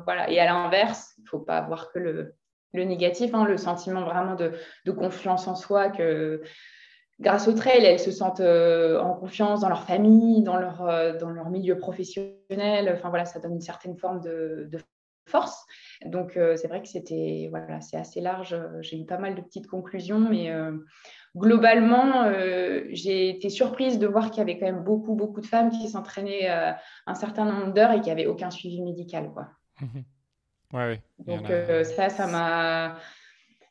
voilà. 0.06 0.30
Et 0.32 0.40
à 0.40 0.46
l'inverse, 0.46 1.14
il 1.20 1.28
faut 1.28 1.40
pas 1.40 1.58
avoir 1.58 1.92
que 1.92 2.00
le, 2.00 2.36
négatif, 2.74 3.34
hein, 3.34 3.44
le 3.44 3.58
sentiment 3.58 4.06
vraiment 4.06 4.36
de, 4.36 4.92
confiance 4.94 5.50
en 5.50 5.56
soi 5.56 5.90
que 5.90 6.42
grâce 7.20 7.50
au 7.50 7.54
trail, 7.54 7.84
elles 7.84 8.00
se 8.00 8.12
sentent 8.12 8.40
en 8.40 9.14
confiance 9.14 9.60
dans 9.60 9.70
leur 9.70 9.84
famille, 9.84 10.42
dans 10.42 10.56
leur, 10.56 11.18
dans 11.20 11.32
leur 11.32 11.50
milieu 11.50 11.78
professionnel. 11.78 12.94
Enfin 12.96 13.10
voilà, 13.10 13.26
ça 13.26 13.42
donne 13.42 13.56
une 13.56 13.62
certaine 13.62 13.98
forme 13.98 14.22
de, 14.22 14.70
de 14.72 14.80
force. 15.28 15.66
Donc, 16.06 16.38
euh, 16.38 16.56
c'est 16.56 16.68
vrai 16.68 16.82
que 16.82 16.88
c'était 16.88 17.48
voilà, 17.50 17.82
c'est 17.82 17.98
assez 17.98 18.22
large. 18.22 18.56
J'ai 18.82 19.00
eu 19.00 19.06
pas 19.06 19.18
mal 19.18 19.36
de 19.36 19.42
petites 19.42 19.68
conclusions, 19.68 20.20
mais 20.20 20.52
euh, 20.52 20.72
globalement, 21.36 22.24
euh, 22.24 22.84
j'ai 22.90 23.30
été 23.30 23.50
surprise 23.50 24.00
de 24.00 24.08
voir 24.08 24.32
qu'il 24.32 24.40
y 24.40 24.42
avait 24.42 24.58
quand 24.58 24.66
même 24.66 24.84
beaucoup, 24.84 25.16
beaucoup 25.16 25.42
de 25.42 25.48
femmes 25.48 25.70
qui 25.70 25.90
s'entraînaient 25.90 26.50
un 26.50 27.16
certain 27.16 27.46
nombre 27.46 27.74
d'heures 27.74 27.92
et 27.92 28.02
qui 28.02 28.10
n'avaient 28.10 28.28
aucun 28.28 28.52
suivi 28.52 28.82
médical. 28.82 29.32
Quoi. 29.34 29.48
Mhm. 29.82 30.04
Ouais, 30.74 31.02
Donc 31.20 31.48
ça, 31.84 32.10
ça 32.10 32.28
m'a 32.28 32.98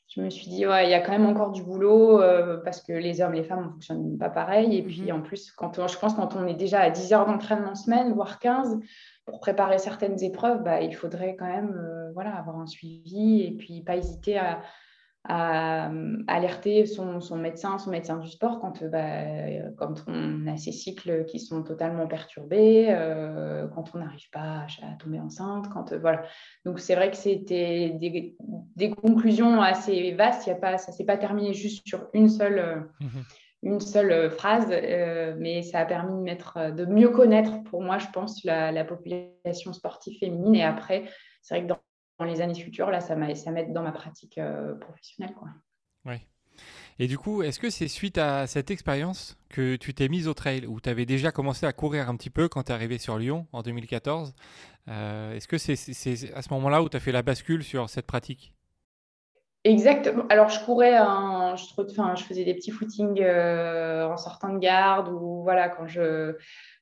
je 0.09 0.23
me 0.23 0.31
suis 0.31 0.49
dit, 0.49 0.67
ouais, 0.67 0.87
il 0.87 0.91
y 0.91 0.95
a 0.95 1.01
quand 1.01 1.13
même 1.13 1.27
encore 1.27 1.53
du 1.53 1.63
boulot 1.63 2.23
parce 2.65 2.81
que 2.81 2.95
les 2.95 3.21
hommes, 3.21 3.35
les 3.35 3.45
femmes, 3.45 3.59
on 3.59 3.67
ne 3.67 3.73
fonctionne 3.73 4.17
pas 4.17 4.31
pareil. 4.31 4.75
Et 4.75 4.83
puis 4.83 5.03
mhm. 5.03 5.19
en 5.19 5.21
plus, 5.21 5.53
quand 5.53 5.87
je 5.87 5.99
pense 5.99 6.15
quand 6.15 6.35
on 6.37 6.47
est 6.47 6.55
déjà 6.55 6.81
à 6.81 6.91
10 6.91 7.13
heures 7.13 7.27
d'entraînement 7.27 7.75
semaine, 7.75 8.15
voire 8.15 8.39
15, 8.39 8.81
pour 9.27 9.41
préparer 9.41 9.79
certaines 9.79 10.23
épreuves, 10.23 10.63
bah, 10.63 10.81
il 10.81 10.95
faudrait 10.95 11.37
quand 11.37 11.47
même 11.47 11.77
euh, 11.77 12.13
voilà, 12.15 12.35
avoir 12.37 12.59
un 12.59 12.67
suivi 12.67 13.43
et 13.43 13.51
puis 13.51 13.83
pas 13.83 13.97
hésiter 13.97 14.39
à, 14.39 14.63
euh, 15.29 16.23
alerter 16.29 16.87
son, 16.87 17.21
médecin, 17.37 17.79
son 17.79 17.91
médecin 17.91 18.19
du 18.19 18.29
sport 18.29 18.61
quand, 18.61 18.83
euh, 18.83 18.89
bah, 18.89 19.73
quand 19.77 20.05
on 20.07 20.47
a 20.47 20.57
ces 20.57 20.71
cycles 20.71 21.25
qui 21.25 21.41
sont 21.41 21.65
totalement 21.65 22.07
perturbés, 22.07 22.87
quand 23.75 23.91
on 23.95 23.99
n'arrive 23.99 24.31
pas 24.31 24.67
à, 24.83 24.95
tomber 25.01 25.19
enceinte. 25.19 25.69
Quand, 25.71 25.93
voilà. 25.95 26.23
Donc 26.65 26.79
c'est 26.79 26.95
vrai 26.95 27.11
que 27.11 27.17
c'était 27.17 27.99
des, 27.99 28.91
conclusions 28.91 29.61
assez 29.61 30.13
vastes. 30.13 30.47
Il 30.47 30.51
y 30.51 30.53
a 30.53 30.57
pas, 30.57 30.79
ça 30.79 30.93
s'est 30.93 31.05
pas 31.05 31.19
terminé 31.19 31.53
juste 31.53 31.87
sur 31.87 32.07
une 32.15 32.29
seule, 32.29 32.89
mmh 33.01 33.07
une 33.67 33.81
seule 33.81 34.31
phrase, 34.31 34.69
mais 35.39 35.63
ça 35.63 35.81
a 35.81 35.85
permis 35.85 36.19
de, 36.19 36.23
mettre, 36.23 36.71
de 36.71 36.85
mieux 36.85 37.11
connaître, 37.11 37.63
pour 37.65 37.83
moi, 37.83 37.99
je 37.99 38.07
pense, 38.13 38.45
la, 38.45 38.73
la 38.73 38.85
population 38.85 39.73
sportive 39.73 40.19
féminine. 40.19 40.55
Et 40.55 40.65
après, 40.65 41.05
c'est 41.43 41.55
vrai 41.55 41.67
que 41.67 41.73
dans 42.19 42.25
les 42.25 42.41
années 42.41 42.55
futures, 42.55 42.91
là, 42.91 43.01
ça 43.01 43.15
m'aide 43.15 43.73
dans 43.73 43.83
ma 43.83 43.93
pratique 43.93 44.39
euh, 44.39 44.75
professionnelle. 44.75 45.35
Quoi. 45.35 45.49
Oui. 46.05 46.17
Et 46.99 47.09
du 47.09 47.19
coup, 47.19 47.43
est-ce 47.43 47.61
que 47.61 47.69
c'est 47.69 47.89
suite 47.89 48.17
à 48.17 48.47
cette 48.47 48.71
expérience 48.71 49.37
que 49.51 49.77
tu 49.77 49.93
t'es 49.93 50.09
mise 50.09 50.29
au 50.29 50.35
trail, 50.35 50.67
ou 50.67 50.81
tu 50.81 50.89
avais 50.89 51.05
déjà 51.05 51.31
commencé 51.31 51.67
à 51.67 51.73
courir 51.73 52.09
un 52.09 52.17
petit 52.17 52.31
peu 52.31 52.49
quand 52.49 52.65
tu 52.65 52.73
es 52.73 52.75
arrivé 52.75 52.97
sur 52.99 53.19
Lyon 53.19 53.47
en 53.53 53.63
2014 53.63 54.35
euh, 54.89 55.35
Est-ce 55.35 55.47
que 55.47 55.59
c'est 55.59 56.33
à 56.33 56.43
ce 56.43 56.53
moment-là 56.55 56.83
où 56.83 56.89
tu 56.89 56.97
as 56.97 57.01
fait 57.01 57.13
la 57.13 57.23
bascule 57.23 57.63
sur 57.63 57.91
cette 57.91 58.07
pratique? 58.07 58.55
Exactement. 59.67 60.25
Alors, 60.29 60.49
je 60.49 60.65
courais, 60.65 60.93
je, 60.93 61.83
enfin, 61.83 62.15
je 62.15 62.23
faisais 62.23 62.45
des 62.45 62.55
petits 62.55 62.71
footings 62.71 63.21
euh, 63.21 64.07
en 64.07 64.17
sortant 64.17 64.53
de 64.53 64.59
garde 64.59 65.09
ou 65.09 65.43
voilà, 65.43 65.69
quand 65.69 65.89
je, 65.89 66.37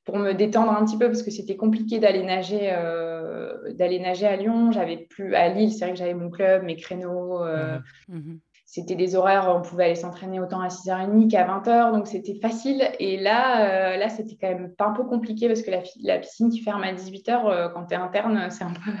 pour 0.05 0.19
me 0.19 0.33
détendre 0.33 0.71
un 0.71 0.85
petit 0.85 0.97
peu 0.97 1.07
parce 1.07 1.23
que 1.23 1.31
c'était 1.31 1.55
compliqué 1.55 1.97
d'aller 1.97 2.21
nager, 2.21 2.69
euh, 2.71 3.73
d'aller 3.73 3.99
nager 3.99 4.27
à 4.27 4.35
Lyon. 4.35 4.71
J'avais 4.71 4.97
plus 4.97 5.33
à 5.33 5.49
Lille, 5.49 5.71
c'est 5.71 5.85
vrai 5.85 5.93
que 5.93 5.97
j'avais 5.97 6.13
mon 6.13 6.29
club, 6.29 6.61
mes 6.61 6.75
créneaux. 6.75 7.43
Euh, 7.43 7.79
mhm. 8.07 8.17
Mhm. 8.17 8.39
C'était 8.67 8.95
des 8.95 9.15
horaires, 9.15 9.51
on 9.55 9.61
pouvait 9.61 9.85
aller 9.85 9.95
s'entraîner 9.95 10.39
autant 10.39 10.59
à 10.59 10.67
6h30 10.67 11.29
qu'à 11.29 11.47
20h, 11.47 11.91
donc 11.91 12.07
c'était 12.07 12.35
facile. 12.35 12.83
Et 12.99 13.17
là, 13.17 13.95
là 13.97 14.09
c'était 14.09 14.35
quand 14.39 14.49
même 14.49 14.75
pas 14.75 14.87
un 14.87 14.91
peu 14.91 15.05
compliqué 15.05 15.47
parce 15.47 15.61
que 15.61 15.71
la, 15.71 15.81
la 16.03 16.19
piscine 16.19 16.49
qui 16.49 16.59
ferme 16.59 16.83
à 16.83 16.91
18h, 16.91 17.71
quand 17.73 17.85
tu 17.85 17.93
es 17.93 17.97
interne, 17.97 18.47
c'est 18.51 18.63
un 18.63 18.73
peu. 18.73 18.91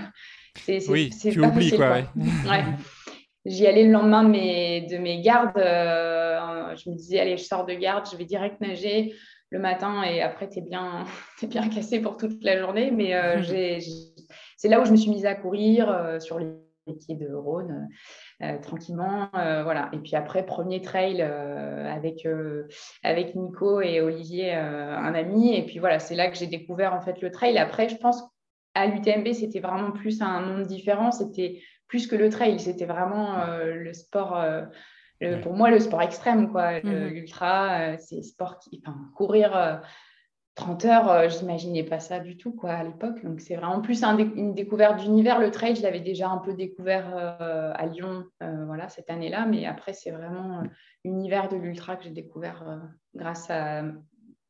C'est, 0.55 0.89
oui, 0.89 1.09
tu 1.19 1.39
oublies 1.41 1.75
quoi. 1.75 1.89
ouais. 1.89 2.05
J'y 3.45 3.67
allais 3.67 3.83
le 3.83 3.91
lendemain 3.91 4.23
de 4.23 4.29
mes, 4.29 4.81
de 4.81 4.97
mes 4.97 5.21
gardes. 5.21 5.57
Euh, 5.57 6.75
je 6.75 6.89
me 6.89 6.95
disais, 6.95 7.19
allez, 7.19 7.37
je 7.37 7.43
sors 7.43 7.65
de 7.65 7.73
garde, 7.73 8.07
je 8.11 8.17
vais 8.17 8.25
direct 8.25 8.59
nager 8.59 9.13
le 9.51 9.59
matin 9.59 10.01
et 10.01 10.21
après, 10.21 10.49
tu 10.49 10.59
es 10.59 10.61
bien, 10.63 11.05
es 11.43 11.47
bien 11.47 11.69
cassé 11.69 11.99
pour 11.99 12.17
toute 12.17 12.43
la 12.43 12.57
journée. 12.57 12.89
Mais 12.89 13.13
euh, 13.15 13.41
c'est 14.57 14.67
là 14.67 14.81
où 14.81 14.85
je 14.85 14.91
me 14.91 14.95
suis 14.95 15.11
mise 15.11 15.27
à 15.27 15.35
courir 15.35 15.89
euh, 15.89 16.19
sur 16.19 16.39
les 16.39 16.47
pieds 16.99 17.15
de 17.15 17.33
Rhône. 17.33 17.87
tranquillement. 18.61 19.29
voilà. 19.31 19.89
Et 19.93 19.97
puis 19.97 20.15
après, 20.15 20.45
premier 20.45 20.81
trail 20.81 21.19
avec, 21.21 22.27
avec 23.01 23.33
Nico 23.33 23.81
et 23.81 24.01
Olivier, 24.01 24.53
un 24.53 25.15
ami. 25.15 25.55
Et 25.55 25.65
puis 25.65 25.79
voilà, 25.79 25.97
c'est 25.97 26.13
là 26.13 26.29
que 26.29 26.37
j'ai 26.37 26.45
découvert 26.45 26.93
en 26.93 27.01
fait 27.01 27.21
le 27.21 27.31
trail. 27.31 27.57
Après, 27.57 27.89
je 27.89 27.95
pense 27.95 28.23
à 28.75 28.85
l'UTMB, 28.85 29.33
c'était 29.33 29.61
vraiment 29.61 29.91
plus 29.91 30.21
un 30.21 30.41
monde 30.41 30.67
différent. 30.67 31.09
C'était 31.09 31.61
plus 31.87 32.07
que 32.07 32.15
le 32.15 32.29
trail. 32.29 32.59
C'était 32.59 32.85
vraiment 32.85 33.39
euh, 33.39 33.73
le 33.75 33.93
sport, 33.93 34.37
euh, 34.37 34.65
pour 35.41 35.53
moi, 35.53 35.69
le 35.69 35.79
sport 35.79 36.01
extrême, 36.01 36.51
quoi. 36.51 36.81
Mhm. 36.81 37.07
L'ultra, 37.07 37.79
euh, 37.79 37.95
c'est 37.99 38.21
sport 38.21 38.59
qui, 38.59 38.81
enfin, 38.85 38.97
courir 39.15 39.81
30 40.55 40.85
heures, 40.85 41.29
je 41.29 41.39
n'imaginais 41.39 41.83
pas 41.83 41.99
ça 41.99 42.19
du 42.19 42.37
tout, 42.37 42.53
quoi, 42.53 42.71
à 42.71 42.83
l'époque. 42.83 43.23
Donc, 43.23 43.41
c'est 43.41 43.55
vraiment 43.55 43.81
plus 43.81 44.03
une 44.03 44.53
découverte 44.53 44.99
d'univers. 45.01 45.39
Le 45.39 45.51
trail, 45.51 45.75
je 45.75 45.83
l'avais 45.83 45.99
déjà 45.99 46.29
un 46.29 46.37
peu 46.37 46.53
découvert 46.53 47.13
à 47.17 47.85
Lyon, 47.87 48.25
voilà, 48.39 48.87
cette 48.87 49.09
année-là. 49.09 49.45
Mais 49.45 49.65
après, 49.65 49.93
c'est 49.93 50.11
vraiment 50.11 50.63
l'univers 51.03 51.49
de 51.49 51.57
l'ultra 51.57 51.97
que 51.97 52.05
j'ai 52.05 52.11
découvert 52.11 52.63
grâce 53.13 53.49
à 53.49 53.83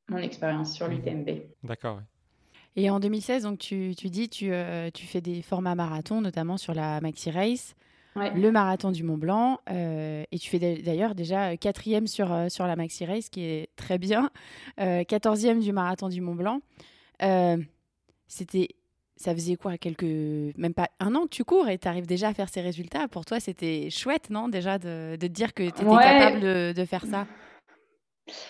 mon 0.10 0.18
expérience 0.18 0.74
sur 0.74 0.88
l'UTMB. 0.88 1.30
D'accord. 1.64 2.02
Et 2.78 2.90
en 2.90 3.00
2016, 3.00 3.44
donc 3.44 3.60
tu, 3.60 3.94
tu 3.98 4.10
dis, 4.10 4.28
tu, 4.28 4.52
euh, 4.52 4.90
tu 4.94 5.06
fais 5.06 5.22
des 5.22 5.42
formats 5.42 5.76
marathons, 5.76 6.20
notamment 6.22 6.58
sur 6.58 6.74
la 6.74 7.00
Maxi 7.00 7.32
Race, 7.32 7.76
le 8.36 8.50
marathon 8.52 8.92
du 8.92 9.04
Mont 9.04 9.18
Blanc, 9.18 9.60
euh, 9.70 10.24
et 10.32 10.40
tu 10.40 10.50
fais 10.50 10.60
d'ailleurs 10.60 11.16
déjà 11.16 11.56
quatrième 11.58 12.08
sur, 12.08 12.32
euh, 12.32 12.50
sur 12.50 12.66
la 12.66 12.76
Maxi 12.76 13.06
Race, 13.06 13.30
qui 13.30 13.44
est 13.44 13.70
très 13.76 13.98
bien, 13.98 14.30
quatorzième 14.78 15.60
du 15.60 15.72
marathon 15.72 16.10
du 16.10 16.22
Mont 16.22 16.36
Blanc. 16.36 16.60
c'était, 18.28 18.70
ça 19.18 19.34
faisait 19.34 19.56
quoi, 19.56 19.78
quelques, 19.78 20.04
même 20.58 20.74
pas 20.74 20.90
un 21.00 21.16
an 21.16 21.24
que 21.24 21.30
tu 21.30 21.46
cours 21.46 21.70
et 21.70 21.78
tu 21.78 21.88
arrives 21.88 22.08
déjà 22.08 22.28
à 22.30 22.34
faire 22.34 22.50
ces 22.50 22.60
résultats? 22.62 23.08
Pour 23.08 23.24
toi, 23.24 23.40
c'était 23.40 23.90
chouette, 23.90 24.30
non, 24.30 24.50
déjà 24.50 24.78
de, 24.80 25.16
de 25.16 25.28
te 25.28 25.32
dire 25.32 25.54
que 25.54 25.64
tu 25.64 25.70
étais 25.70 25.84
capable 25.86 26.42
de, 26.42 26.74
de 26.76 26.86
faire 26.86 27.06
ça? 27.06 27.26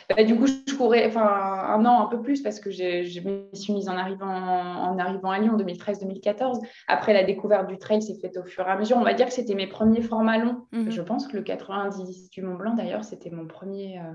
Bah, 0.10 0.24
du 0.24 0.36
coup, 0.38 0.48
je 0.48 0.74
courais 0.75 1.05
enfin, 1.08 1.25
un 1.25 1.86
an, 1.86 2.01
un 2.01 2.05
peu 2.08 2.22
plus, 2.22 2.41
parce 2.41 2.60
que 2.60 2.72
je 2.72 3.20
me 3.20 3.50
suis 3.53 3.74
mise 3.74 3.89
en 3.89 3.98
arrivant, 3.98 4.27
en 4.27 4.98
arrivant 4.98 5.32
à 5.32 5.39
Lyon 5.39 5.53
en 5.53 5.58
2013-2014. 5.58 6.65
Après, 6.88 7.13
la 7.13 7.24
découverte 7.24 7.67
du 7.67 7.77
trail 7.77 8.01
s'est 8.01 8.17
faite 8.22 8.38
au 8.38 8.46
fur 8.46 8.65
et 8.65 8.72
à 8.72 8.77
mesure. 8.77 8.98
On 8.98 9.03
va 9.03 9.13
dire 9.13 9.27
que 9.27 9.34
c'était 9.34 9.55
mes 9.55 9.67
premiers 9.67 10.01
formats 10.01 10.38
longs. 10.38 10.65
Mhm. 10.72 10.91
Je 10.91 11.01
pense 11.01 11.27
que 11.27 11.36
le 11.36 11.44
90 11.44 12.29
du 12.29 12.41
Mont 12.41 12.55
Blanc, 12.55 12.74
d'ailleurs, 12.75 13.03
c'était 13.03 13.29
mon 13.29 13.48
premier, 13.48 14.00
euh, 14.00 14.13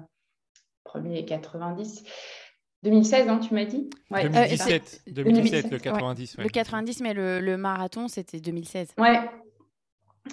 premier 0.85 1.25
90. 1.25 2.05
2016, 2.83 3.29
hein, 3.29 3.39
tu 3.39 3.53
m'as 3.53 3.67
dit? 3.67 3.91
Ouais. 4.11 4.23
2017, 4.23 5.03
2017, 5.09 5.71
le 5.71 5.79
90. 5.79 6.39
Le 6.39 6.49
90, 6.49 7.01
mais 7.03 7.13
le, 7.13 7.41
le 7.41 7.59
marathon, 7.59 8.09
c'était 8.09 8.41
2016. 8.41 8.95
Ouais. 8.97 9.21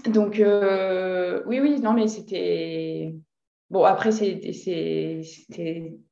Donc, 0.10 0.40
euh, 0.40 1.44
oui, 1.48 1.60
oui, 1.60 1.82
non, 1.82 1.92
mais 1.92 2.08
c'était 2.08 3.14
Bon, 3.70 3.84
après, 3.84 4.12
c'était. 4.12 4.52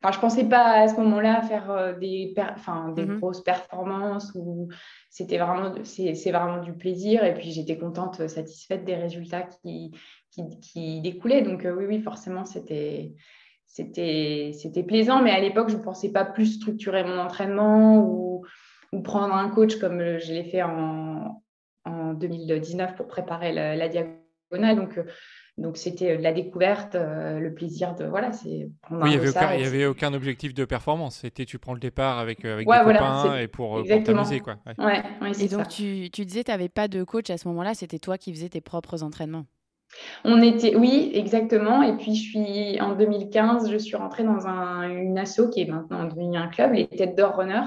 Enfin, 0.03 0.11
je 0.11 0.19
pensais 0.19 0.43
pas 0.43 0.81
à 0.81 0.87
ce 0.89 0.95
moment-là 0.95 1.41
faire 1.41 1.71
euh, 1.71 1.93
des, 1.93 2.33
enfin, 2.37 2.89
des 2.89 3.05
mm-hmm. 3.05 3.19
grosses 3.19 3.43
performances 3.43 4.31
ou 4.35 4.67
c'était 5.09 5.37
vraiment, 5.37 5.73
c'est 5.83 6.31
vraiment 6.31 6.61
du 6.61 6.73
plaisir. 6.73 7.23
Et 7.23 7.33
puis, 7.33 7.51
j'étais 7.51 7.77
contente, 7.77 8.27
satisfaite 8.27 8.83
des 8.83 8.95
résultats 8.95 9.43
qui, 9.43 9.91
qui, 10.31 10.43
qui 10.59 11.01
découlaient. 11.01 11.43
Donc, 11.43 11.63
euh, 11.65 11.73
oui, 11.73 11.85
oui, 11.85 12.01
forcément, 12.01 12.43
c'était 12.43 13.13
c'était 13.65 14.83
plaisant. 14.85 15.21
Mais 15.21 15.31
à 15.31 15.39
l'époque, 15.39 15.69
je 15.69 15.77
ne 15.77 15.81
pensais 15.81 16.11
pas 16.11 16.25
plus 16.25 16.57
structurer 16.57 17.03
mon 17.03 17.17
entraînement 17.19 17.99
ou, 17.99 18.45
ou 18.91 19.01
prendre 19.01 19.33
un 19.33 19.49
coach 19.49 19.77
comme 19.77 19.99
je 20.19 20.31
l'ai 20.31 20.45
fait 20.45 20.63
en, 20.63 21.41
en 21.85 22.13
2019 22.13 22.95
pour 22.95 23.07
préparer 23.07 23.53
la, 23.53 23.75
la 23.75 23.89
diagonale. 23.89 24.75
Donc, 24.75 24.97
euh, 24.97 25.03
donc 25.57 25.77
c'était 25.77 26.11
euh, 26.11 26.21
la 26.21 26.33
découverte, 26.33 26.95
euh, 26.95 27.39
le 27.39 27.53
plaisir 27.53 27.95
de 27.95 28.03
voilà, 28.05 28.33
c'est. 28.33 28.69
Oui, 28.91 29.11
il 29.13 29.19
n'y 29.19 29.27
avait, 29.27 29.65
avait, 29.65 29.85
aucun 29.85 30.13
objectif 30.13 30.53
de 30.53 30.65
performance. 30.65 31.19
C'était 31.21 31.45
tu 31.45 31.59
prends 31.59 31.73
le 31.73 31.79
départ 31.79 32.19
avec 32.19 32.43
euh, 32.43 32.55
avec 32.55 32.67
des 32.67 32.73
copains 32.73 33.37
et 33.37 33.47
pour, 33.47 33.81
t'amuser 34.03 34.41
quoi. 34.41 34.57
Ouais. 34.77 35.01
et 35.39 35.47
donc 35.47 35.69
tu, 35.69 36.09
tu, 36.11 36.25
disais 36.25 36.43
tu 36.43 36.51
n'avais 36.51 36.67
pas 36.67 36.89
de 36.89 37.03
coach 37.03 37.29
à 37.29 37.37
ce 37.37 37.47
moment-là, 37.47 37.73
c'était 37.73 37.99
toi 37.99 38.17
qui 38.17 38.33
faisais 38.33 38.49
tes 38.49 38.59
propres 38.59 39.01
entraînements. 39.01 39.45
On 40.25 40.41
était, 40.41 40.75
oui, 40.75 41.11
exactement. 41.13 41.83
Et 41.83 41.95
puis, 41.95 42.15
je 42.15 42.29
suis 42.29 42.81
en 42.81 42.95
2015, 42.95 43.71
je 43.71 43.77
suis 43.77 43.95
rentrée 43.95 44.23
dans 44.23 44.45
un, 44.45 44.89
une 44.89 45.17
asso 45.17 45.49
qui 45.53 45.61
est 45.61 45.65
maintenant 45.65 46.03
devenue 46.03 46.37
un 46.37 46.47
club, 46.47 46.73
les 46.73 46.87
Têtes 46.87 47.15
d'Or 47.15 47.37
Runner. 47.37 47.61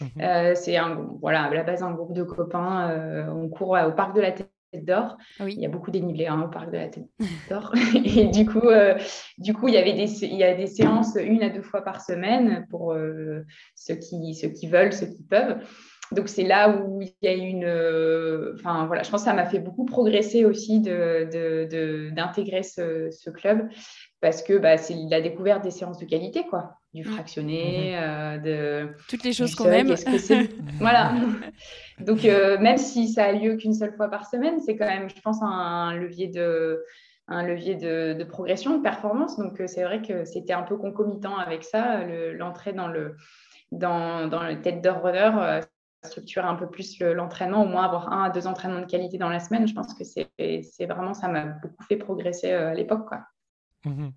Mhm. 0.00 0.54
c'est 0.54 0.76
un, 0.76 1.06
voilà, 1.20 1.44
à 1.44 1.54
la 1.54 1.62
base 1.62 1.82
un 1.82 1.92
groupe 1.92 2.12
de 2.12 2.24
copains. 2.24 3.26
on 3.30 3.48
court 3.48 3.78
au 3.86 3.92
parc 3.92 4.14
de 4.14 4.20
la 4.20 4.32
Tête 4.32 4.50
d'Or. 4.80 5.16
Il 5.40 5.60
y 5.60 5.66
a 5.66 5.68
beaucoup 5.68 5.90
dénivelé 5.90 6.26
hein, 6.26 6.42
au 6.42 6.48
parc 6.48 6.70
de 6.70 6.76
la 6.76 6.88
Tête 6.88 7.04
d'Or. 7.50 7.74
et 7.94 8.26
du 8.26 8.46
coup, 8.46 8.68
euh, 8.68 8.98
du 9.38 9.54
coup, 9.54 9.68
il 9.68 9.74
y 9.74 9.78
avait 9.78 9.92
des, 9.92 10.24
il 10.24 10.36
y 10.36 10.44
a 10.44 10.54
des 10.54 10.66
séances 10.66 11.16
une 11.20 11.42
à 11.42 11.50
deux 11.50 11.62
fois 11.62 11.82
par 11.82 12.00
semaine 12.00 12.66
pour 12.70 12.92
euh, 12.92 13.44
ceux, 13.74 13.96
qui, 13.96 14.34
ceux 14.34 14.48
qui 14.48 14.68
veulent, 14.68 14.92
ceux 14.92 15.06
qui 15.06 15.22
peuvent. 15.22 15.58
Donc 16.12 16.28
c'est 16.28 16.44
là 16.44 16.68
où 16.70 17.00
il 17.00 17.12
y 17.22 17.28
a 17.28 17.32
une, 17.32 17.64
euh, 17.64 18.54
enfin 18.54 18.86
voilà, 18.86 19.02
je 19.02 19.10
pense 19.10 19.22
que 19.22 19.26
ça 19.26 19.34
m'a 19.34 19.46
fait 19.46 19.58
beaucoup 19.58 19.84
progresser 19.84 20.44
aussi 20.44 20.80
d'intégrer 20.80 22.60
de, 22.60 22.64
ce, 22.64 23.10
ce, 23.10 23.30
club 23.30 23.68
parce 24.20 24.42
que 24.42 24.58
bah, 24.58 24.76
c'est 24.76 24.94
la 25.10 25.20
découverte 25.20 25.64
des 25.64 25.70
séances 25.70 25.98
de 25.98 26.06
qualité 26.06 26.44
quoi 26.48 26.78
du 26.94 27.02
mmh. 27.02 27.12
fractionné, 27.12 27.92
mmh. 27.92 28.02
euh, 28.02 28.38
de 28.38 28.88
toutes 29.08 29.24
les 29.24 29.32
choses 29.32 29.54
qu'on 29.54 29.70
aime. 29.70 29.94
voilà. 30.78 31.14
Donc 32.00 32.24
euh, 32.24 32.58
même 32.58 32.76
si 32.76 33.08
ça 33.08 33.24
a 33.24 33.32
lieu 33.32 33.56
qu'une 33.56 33.74
seule 33.74 33.94
fois 33.94 34.08
par 34.08 34.26
semaine, 34.26 34.60
c'est 34.60 34.76
quand 34.76 34.86
même, 34.86 35.08
je 35.08 35.20
pense, 35.22 35.38
un 35.42 35.94
levier 35.94 36.28
de 36.28 36.82
un 37.28 37.46
levier 37.46 37.76
de, 37.76 38.24
progression, 38.24 38.76
de 38.76 38.82
performance. 38.82 39.38
Donc 39.38 39.60
euh, 39.60 39.66
c'est 39.66 39.84
vrai 39.84 40.02
que 40.02 40.24
c'était 40.24 40.52
un 40.52 40.62
peu 40.62 40.76
concomitant 40.76 41.36
avec 41.36 41.64
ça, 41.64 42.04
l'entrée 42.34 42.72
dans 42.72 42.88
le 42.88 43.16
dans, 43.70 44.28
dans 44.28 44.42
le 44.42 44.60
tête 44.60 44.82
d'or 44.82 45.02
runner. 45.02 45.60
Structurer 46.04 46.46
un 46.46 46.54
peu 46.54 46.68
plus 46.68 47.00
l'entraînement, 47.00 47.62
au 47.62 47.66
moins 47.66 47.84
avoir 47.84 48.12
un 48.12 48.24
à 48.24 48.30
deux 48.30 48.46
entraînements 48.46 48.80
de 48.80 48.86
qualité 48.86 49.18
dans 49.18 49.28
la 49.28 49.40
semaine. 49.40 49.66
Je 49.66 49.74
pense 49.74 49.94
que 49.94 50.04
c'est 50.04 50.86
vraiment, 50.86 51.14
ça 51.14 51.28
m'a 51.28 51.44
beaucoup 51.44 51.82
fait 51.84 51.96
progresser 51.96 52.52
à 52.52 52.74
l'époque. 52.74 53.10
Mmh 53.84 54.08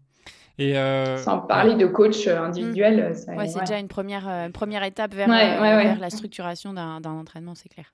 et 0.58 0.74
Sans 1.18 1.40
parler 1.40 1.76
de 1.76 1.86
coach 1.86 2.28
individuel. 2.28 3.14
Mmh. 3.28 3.36
Ouais, 3.36 3.48
c'est 3.48 3.60
déjà 3.60 3.78
une 3.78 3.90
première, 3.90 4.50
première 4.54 4.84
étape 4.84 5.14
vers, 5.14 5.28
vers 5.28 6.00
la 6.00 6.10
structuration 6.10 6.74
d'un 6.74 7.04
entraînement, 7.04 7.56
c'est 7.56 7.68
clair. 7.68 7.92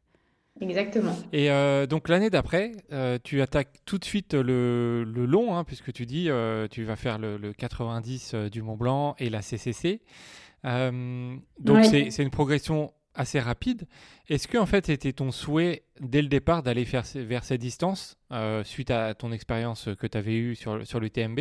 Exactement. 0.59 1.15
Et 1.31 1.49
euh, 1.49 1.87
donc 1.87 2.09
l'année 2.09 2.29
d'après, 2.29 2.73
euh, 2.91 3.17
tu 3.23 3.41
attaques 3.41 3.79
tout 3.85 3.97
de 3.97 4.05
suite 4.05 4.33
le, 4.33 5.03
long, 5.05 5.55
hein, 5.55 5.63
puisque 5.63 5.93
tu 5.93 6.05
dis 6.05 6.29
euh, 6.29 6.67
tu 6.69 6.83
vas 6.83 6.95
faire 6.95 7.17
le, 7.17 7.53
90 7.53 8.35
du 8.51 8.61
Mont 8.61 8.75
Blanc 8.75 9.15
et 9.17 9.29
la 9.29 9.41
CCC. 9.41 10.01
donc 10.63 11.85
c'est 11.85 12.19
une 12.19 12.29
progression 12.29 12.91
assez 13.15 13.39
rapide. 13.39 13.87
Est-ce 14.29 14.47
que 14.47 14.57
en 14.57 14.65
fait 14.65 14.85
c'était 14.85 15.13
ton 15.13 15.31
souhait 15.31 15.83
dès 15.99 16.21
le 16.21 16.27
départ 16.27 16.63
d'aller 16.63 16.85
vers 16.85 17.43
ces 17.43 17.57
distances 17.57 18.17
suite 18.63 18.91
à 18.91 19.13
ton 19.13 19.31
expérience 19.31 19.89
que 19.99 20.07
tu 20.07 20.17
avais 20.17 20.35
eue 20.35 20.55
sur, 20.55 20.85
sur 20.87 20.99
l'UTMB 20.99 21.39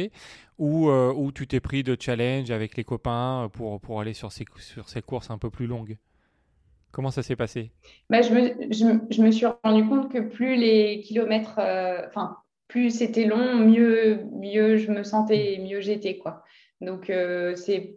ou, 0.59 0.91
ou 0.91 1.33
tu 1.33 1.47
t'es 1.47 1.61
pris 1.61 1.83
de 1.83 1.97
challenge 1.99 2.51
avec 2.51 2.77
les 2.77 2.85
copains 2.85 3.49
pour, 3.53 3.81
pour 3.81 4.01
aller 4.01 4.15
sur 4.15 4.33
ces, 4.33 4.45
sur 4.59 4.89
ces 4.89 5.03
courses 5.03 5.31
un 5.31 5.39
peu 5.39 5.51
plus 5.51 5.67
longues? 5.67 5.97
Comment 6.93 7.11
ça 7.11 7.23
s'est 7.23 7.37
passé? 7.37 7.71
Bah, 8.09 8.21
je, 8.23 8.35
me, 8.35 8.73
je, 9.11 9.23
me, 9.23 9.31
suis 9.31 9.47
rendu 9.63 9.87
compte 9.89 10.13
que 10.13 10.19
plus 10.19 10.57
les 10.57 11.01
kilomètres, 11.01 11.59
euh, 11.59 12.05
enfin, 12.07 12.37
plus 12.67 12.91
c'était 12.91 13.27
long, 13.27 13.59
mieux, 13.59 14.25
mieux 14.33 14.77
je 14.77 14.91
me 14.91 15.05
sentais 15.05 15.61
mieux 15.61 15.81
j'étais. 15.81 16.19
Quoi. 16.19 16.43
Donc, 16.81 17.09
euh, 17.11 17.55
c'est 17.55 17.97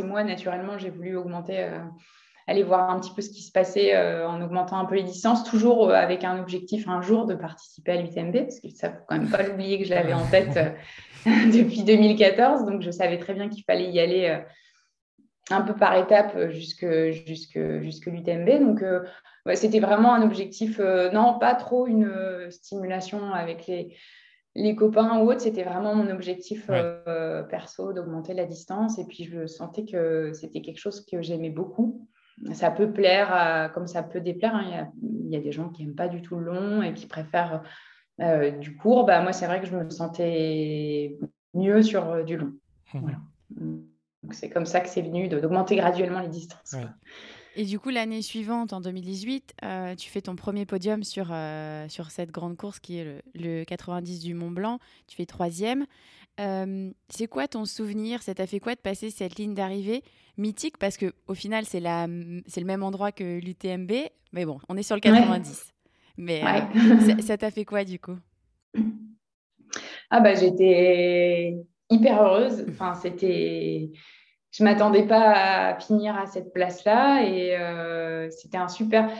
moi, 0.00 0.24
naturellement, 0.24 0.78
j'ai 0.78 0.90
voulu 0.90 1.16
augmenter, 1.16 1.60
euh, 1.60 1.78
aller 2.46 2.62
voir 2.62 2.90
un 2.90 3.00
petit 3.00 3.12
peu 3.14 3.22
ce 3.22 3.30
qui 3.30 3.42
se 3.42 3.52
passait 3.52 3.96
en 3.96 4.42
augmentant 4.42 4.78
un 4.78 4.84
peu 4.84 4.96
les 4.96 5.02
distances, 5.02 5.44
toujours 5.44 5.90
avec 5.90 6.24
un 6.24 6.38
objectif 6.38 6.86
un 6.88 7.00
jour 7.00 7.24
de 7.26 7.34
participer 7.34 7.92
à 7.92 8.02
l'UTMB, 8.02 8.34
parce 8.34 8.60
que 8.60 8.68
ça 8.68 8.88
ne 8.88 8.94
faut 8.94 9.00
quand 9.08 9.18
même 9.18 9.30
pas 9.30 9.42
l'oublier 9.42 9.78
que 9.78 9.84
je 9.84 9.90
l'avais 9.90 10.12
en 10.12 10.26
tête 10.26 10.58
depuis 11.26 11.84
2014. 11.84 12.66
Donc, 12.66 12.82
je 12.82 12.90
savais 12.90 13.18
très 13.18 13.34
bien 13.34 13.48
qu'il 13.48 13.64
fallait 13.64 13.90
y 13.90 13.98
aller 13.98 14.42
un 15.50 15.62
peu 15.62 15.74
par 15.74 15.96
étapes 15.96 16.34
euh, 16.36 16.50
jusque, 16.50 16.86
jusque, 17.26 17.58
jusque 17.80 18.06
l'UTMB. 18.06 18.60
Donc, 18.60 18.82
euh, 18.82 19.02
c'était 19.54 19.80
vraiment 19.80 20.14
un 20.14 20.22
objectif, 20.22 20.80
euh, 20.80 21.10
non, 21.10 21.38
pas 21.38 21.54
trop 21.54 21.86
une 21.86 22.50
stimulation 22.50 23.32
avec 23.32 23.66
les, 23.66 23.94
les 24.54 24.74
copains 24.74 25.18
ou 25.18 25.30
autres. 25.30 25.42
C'était 25.42 25.64
vraiment 25.64 25.94
mon 25.94 26.10
objectif 26.10 26.70
perso 27.50 27.92
d'augmenter 27.92 28.32
la 28.34 28.46
distance. 28.46 28.98
Et 28.98 29.04
puis, 29.04 29.24
je 29.24 29.46
sentais 29.46 29.84
que 29.84 30.32
c'était 30.32 30.62
quelque 30.62 30.80
chose 30.80 31.04
que 31.04 31.20
j'aimais 31.20 31.50
beaucoup. 31.50 32.08
Ça 32.52 32.70
peut 32.70 32.90
plaire, 32.90 33.70
comme 33.74 33.86
ça 33.86 34.02
peut 34.02 34.20
déplaire. 34.20 34.54
Hein. 34.54 34.88
Il, 35.02 35.30
y 35.30 35.36
a, 35.36 35.40
des 35.40 35.52
gens 35.52 35.68
qui 35.68 35.84
n'aiment 35.84 35.94
pas 35.94 36.08
du 36.08 36.20
tout 36.20 36.36
le 36.36 36.46
long 36.46 36.82
et 36.82 36.92
qui 36.92 37.06
préfèrent 37.06 37.62
du 38.60 38.76
court. 38.76 39.06
Bah, 39.06 39.22
moi, 39.22 39.32
c'est 39.32 39.46
vrai 39.46 39.60
que 39.60 39.66
je 39.66 39.76
me 39.76 39.88
sentais 39.90 41.16
mieux 41.54 41.82
sur 41.82 42.24
du 42.24 42.36
long. 42.36 42.52
Mmh. 42.92 43.00
Voilà 43.00 43.18
c'est 44.32 44.50
comme 44.50 44.66
ça 44.66 44.80
que 44.80 44.88
c'est 44.88 45.02
venu 45.02 45.28
d'augmenter 45.28 45.76
graduellement 45.76 46.20
les 46.20 46.28
distances. 46.28 46.76
Et 47.56 47.64
du 47.64 47.78
coup, 47.78 47.90
l'année 47.90 48.22
suivante, 48.22 48.72
en 48.72 48.80
2018, 48.80 49.54
euh, 49.62 49.94
tu 49.94 50.10
fais 50.10 50.20
ton 50.20 50.34
premier 50.34 50.66
podium 50.66 51.04
sur, 51.04 51.28
euh, 51.30 51.88
sur 51.88 52.10
cette 52.10 52.32
grande 52.32 52.56
course 52.56 52.80
qui 52.80 52.98
est 52.98 53.22
le, 53.34 53.64
90 53.64 54.20
du 54.20 54.34
Mont 54.34 54.50
Blanc. 54.50 54.80
Tu 55.06 55.16
fais 55.16 55.26
troisième. 55.26 55.86
Euh, 56.40 56.90
c'est 57.08 57.26
quoi 57.26 57.46
ton 57.48 57.64
souvenir? 57.64 58.22
Ça 58.22 58.34
t'a 58.34 58.46
fait 58.46 58.60
quoi 58.60 58.74
de 58.74 58.80
passer 58.80 59.10
cette 59.10 59.36
ligne 59.36 59.54
d'arrivée 59.54 60.02
mythique? 60.36 60.78
Parce 60.78 60.96
qu'au 60.96 61.34
final, 61.34 61.64
c'est 61.64 61.80
le 61.80 62.64
même 62.64 62.82
endroit 62.82 63.12
que 63.12 63.38
l'UTMB. 63.40 63.92
Mais 64.32 64.44
bon, 64.44 64.58
on 64.68 64.76
est 64.76 64.82
sur 64.82 64.96
le 64.96 65.00
90. 65.00 65.72
Mais 66.16 66.42
ça 67.20 67.36
t'a 67.36 67.50
fait 67.50 67.64
quoi 67.64 67.84
du 67.84 67.98
coup? 67.98 68.16
Ah 70.10 70.20
bah 70.20 70.34
j'étais 70.34 71.56
hyper 71.90 72.22
heureuse. 72.22 72.66
Enfin, 72.68 72.94
c'était 72.94 73.90
je 74.50 74.62
m'attendais 74.62 75.04
pas 75.04 75.70
à 75.70 75.80
finir 75.80 76.16
à 76.16 76.26
cette 76.26 76.52
place-là 76.52 77.22
et 77.24 77.56
euh, 77.56 78.30
c'était 78.30 78.56
un 78.56 78.68
super 78.68 79.10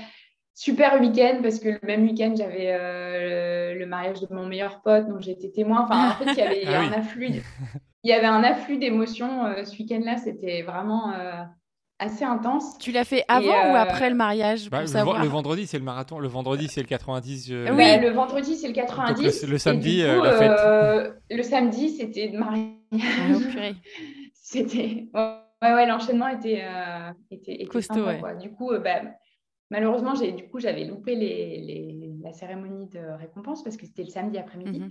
super 0.55 1.01
week-end 1.01 1.41
parce 1.43 1.59
que 1.59 1.69
le 1.69 1.81
même 1.83 2.05
week-end 2.05 2.35
j'avais 2.37 2.73
euh, 2.73 3.75
le, 3.75 3.87
mariage 3.87 4.21
de 4.21 4.33
mon 4.35 4.47
meilleur 4.47 4.81
pote 4.83 5.09
donc 5.09 5.21
j'étais 5.21 5.51
témoin. 5.51 5.85
Enfin 5.85 6.11
en 6.11 6.13
fait 6.13 6.33
il 6.33 6.39
y 6.39 6.43
avait, 6.43 6.63
ah 6.67 6.81
un 6.81 6.93
afflux, 6.93 7.29
il 8.05 8.11
y 8.11 8.13
avait 8.13 8.27
un 8.27 8.43
afflux 8.43 8.79
d'émotions 8.79 9.47
euh, 9.47 9.65
ce 9.65 9.77
week-end-là. 9.79 10.17
C'était 10.17 10.63
vraiment 10.63 11.13
assez 11.99 12.25
intense. 12.25 12.79
Tu 12.79 12.93
l'as 12.93 13.05
fait 13.05 13.25
avant 13.29 13.73
ou 13.73 13.77
après 13.77 14.11
le 14.11 14.17
mariage 14.17 14.71
bah, 14.71 14.83
le, 14.83 15.29
vendredi, 15.29 15.67
c'est 15.67 15.79
le 15.79 15.85
marathon. 15.85 16.19
Le 16.19 16.29
vendredi, 16.29 16.69
c'est 16.69 16.81
le 16.81 16.89
90. 16.89 17.51
Oui, 17.51 18.01
le 18.01 18.11
vendredi, 18.11 18.57
c'est 18.57 18.69
le 18.69 18.75
90. 18.75 19.47
le, 19.47 19.59
samedi, 19.59 20.03
la 20.03 20.33
fête. 20.33 21.15
le 21.31 21.43
samedi, 21.43 21.91
c'était 21.91 22.29
de 22.29 22.39
mariage. 22.39 22.75
Ah, 22.95 23.71
c'était. 24.35 25.09
Ouais, 25.15 25.73
ouais, 25.73 25.87
l'enchaînement 25.87 26.29
était, 26.29 26.63
euh, 26.63 27.11
était, 27.31 27.65
costaud. 27.65 28.07
Du 28.41 28.51
coup, 28.53 28.73
euh, 28.73 28.79
bah, 28.79 29.01
malheureusement, 29.75 30.15
j'ai, 30.15 30.33
du 30.33 30.49
coup, 30.49 30.61
j'avais 30.61 30.85
loupé 30.85 31.15
les, 31.15 31.61
les, 31.61 32.13
la 32.23 32.33
cérémonie 32.33 32.87
de 32.89 33.01
récompense 33.19 33.63
parce 33.63 33.77
que 33.77 33.87
c'était 33.87 34.05
le 34.05 34.09
samedi 34.09 34.39
après-midi. 34.39 34.81
Mhm. 34.81 34.91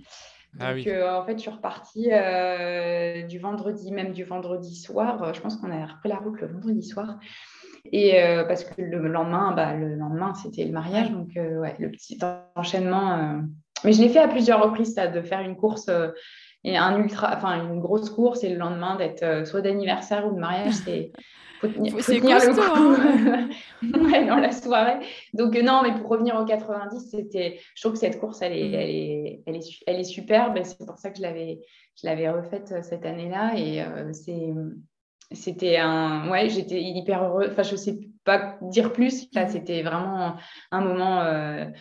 Ah 0.60 0.74
Donc, 0.74 0.86
euh, 0.86 1.10
en 1.12 1.24
fait, 1.24 1.34
je 1.34 1.38
suis 1.38 1.50
repartie 1.50 2.10
du 3.28 3.38
vendredi, 3.38 3.90
même 3.90 4.12
du 4.12 4.24
vendredi 4.24 4.76
soir. 4.76 5.34
Je 5.34 5.40
pense 5.40 5.56
qu'on 5.56 5.70
a 5.70 5.86
repris 5.86 6.08
la 6.08 6.16
route 6.16 6.40
le 6.40 6.46
vendredi 6.46 6.82
soir. 6.82 7.18
Et 7.92 8.12
parce 8.46 8.64
que 8.64 8.80
le 8.80 9.08
lendemain, 9.08 9.52
bah, 9.52 9.74
le 9.74 9.96
lendemain, 9.96 10.32
c'était 10.34 10.64
le 10.64 10.72
mariage. 10.72 11.10
Donc, 11.10 11.30
ouais, 11.34 11.74
le 11.78 11.90
petit 11.90 12.18
enchaînement. 12.54 13.42
Mais 13.84 13.92
je 13.92 14.00
l'ai 14.00 14.08
fait 14.08 14.20
à 14.20 14.28
plusieurs 14.28 14.62
reprises, 14.62 14.94
ça, 14.94 15.08
de 15.08 15.20
faire 15.22 15.40
une 15.40 15.56
course 15.56 15.90
et 16.64 16.76
un 16.76 16.98
ultra, 16.98 17.34
enfin 17.36 17.62
une 17.62 17.78
grosse 17.80 18.10
course 18.10 18.42
et 18.42 18.48
le 18.48 18.56
lendemain 18.56 18.96
d'être 18.96 19.22
euh, 19.22 19.44
soit 19.44 19.60
d'anniversaire 19.60 20.26
ou 20.26 20.34
de 20.34 20.40
mariage, 20.40 20.72
c'est 20.84 21.12
faut 21.66 21.74
tenir, 21.74 21.92
faut 21.92 22.12
tenir 22.12 22.38
le 22.38 22.54
coup 22.54 23.48
hein. 23.82 24.26
dans 24.28 24.36
la 24.36 24.52
soirée. 24.52 25.04
Donc 25.32 25.56
euh, 25.56 25.62
non, 25.62 25.82
mais 25.82 25.94
pour 25.98 26.08
revenir 26.08 26.36
au 26.36 26.44
90, 26.44 27.10
c'était, 27.10 27.60
je 27.74 27.82
trouve 27.82 27.92
que 27.92 27.98
cette 27.98 28.18
course, 28.18 28.42
elle 28.42 28.52
est, 28.52 28.68
mm. 28.68 28.74
elle 28.74 28.90
est, 28.90 29.42
elle 29.46 29.56
est, 29.56 29.80
elle 29.86 30.00
est 30.00 30.04
superbe. 30.04 30.58
C'est 30.62 30.84
pour 30.86 30.98
ça 30.98 31.10
que 31.10 31.16
je 31.16 31.22
l'avais, 31.22 31.60
je 32.00 32.06
l'avais 32.06 32.28
refaite 32.30 32.72
euh, 32.72 32.82
cette 32.82 33.06
année-là 33.06 33.54
et 33.56 33.84
c'est, 34.12 34.52
c'était 35.32 35.78
un, 35.78 36.30
ouais, 36.30 36.48
j'étais 36.48 36.82
hyper 36.82 37.22
heureuse. 37.24 37.48
Enfin, 37.50 37.62
je 37.62 37.76
sais 37.76 37.98
pas 38.24 38.58
dire 38.62 38.92
plus. 38.92 39.26
Là, 39.32 39.46
mm. 39.46 39.48
c'était 39.48 39.82
vraiment 39.82 40.36
un 40.70 40.80
moment 40.80 41.72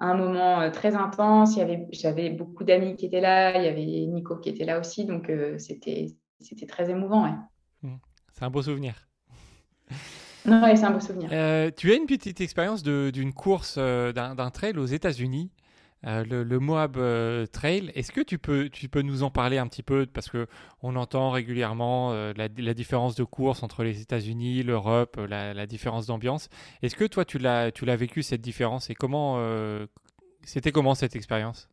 un 0.00 0.14
moment 0.14 0.60
euh, 0.60 0.70
très 0.70 0.96
intense. 0.96 1.54
Il 1.56 1.58
y 1.58 1.62
avait, 1.62 1.86
j'avais 1.92 2.30
beaucoup 2.30 2.64
d'amis 2.64 2.96
qui 2.96 3.06
étaient 3.06 3.20
là. 3.20 3.56
Il 3.58 3.64
y 3.64 3.68
avait 3.68 3.84
Nico 4.06 4.36
qui 4.36 4.48
était 4.48 4.64
là 4.64 4.80
aussi. 4.80 5.04
Donc, 5.04 5.28
euh, 5.28 5.58
c'était, 5.58 6.06
c'était 6.40 6.66
très 6.66 6.90
émouvant. 6.90 7.26
Mmh. 7.82 7.96
C'est 8.32 8.44
un 8.44 8.50
beau 8.50 8.62
souvenir. 8.62 9.09
Oui, 10.46 10.76
c'est 10.76 10.84
un 10.84 10.90
beau 10.90 11.00
souvenir. 11.00 11.30
Euh, 11.32 11.70
tu 11.76 11.92
as 11.92 11.94
une 11.94 12.06
petite 12.06 12.40
expérience 12.40 12.82
d'une 12.82 13.32
course 13.32 13.78
d'un 13.78 14.50
trail 14.50 14.76
aux 14.78 14.86
États-Unis 14.86 15.50
euh, 16.06 16.24
le, 16.24 16.58
Moab 16.58 16.96
euh, 16.96 17.46
Trail. 17.46 17.92
Est-ce 17.94 18.10
que 18.10 18.22
tu 18.22 18.38
peux, 18.38 18.70
tu 18.70 18.88
peux 18.88 19.02
nous 19.02 19.22
en 19.22 19.30
parler 19.30 19.58
un 19.58 19.66
petit 19.66 19.82
peu? 19.82 20.06
Parce 20.06 20.30
qu'on 20.30 20.96
entend 20.96 21.30
régulièrement 21.30 22.12
euh, 22.12 22.32
la, 22.36 22.74
différence 22.74 23.14
de 23.14 23.24
course 23.24 23.62
entre 23.62 23.84
les 23.84 24.00
États-Unis, 24.00 24.62
l'Europe, 24.62 25.20
la, 25.28 25.66
différence 25.66 26.06
d'ambiance. 26.06 26.48
Est-ce 26.82 26.96
que 26.96 27.04
toi, 27.04 27.24
tu 27.24 27.38
l'as 27.38 27.70
vécu 27.96 28.22
cette 28.22 28.40
différence? 28.40 28.88
Et 28.88 28.94
comment 28.94 29.38
c'était 30.44 30.72
comment 30.72 30.94
cette 30.94 31.16
expérience? 31.16 31.68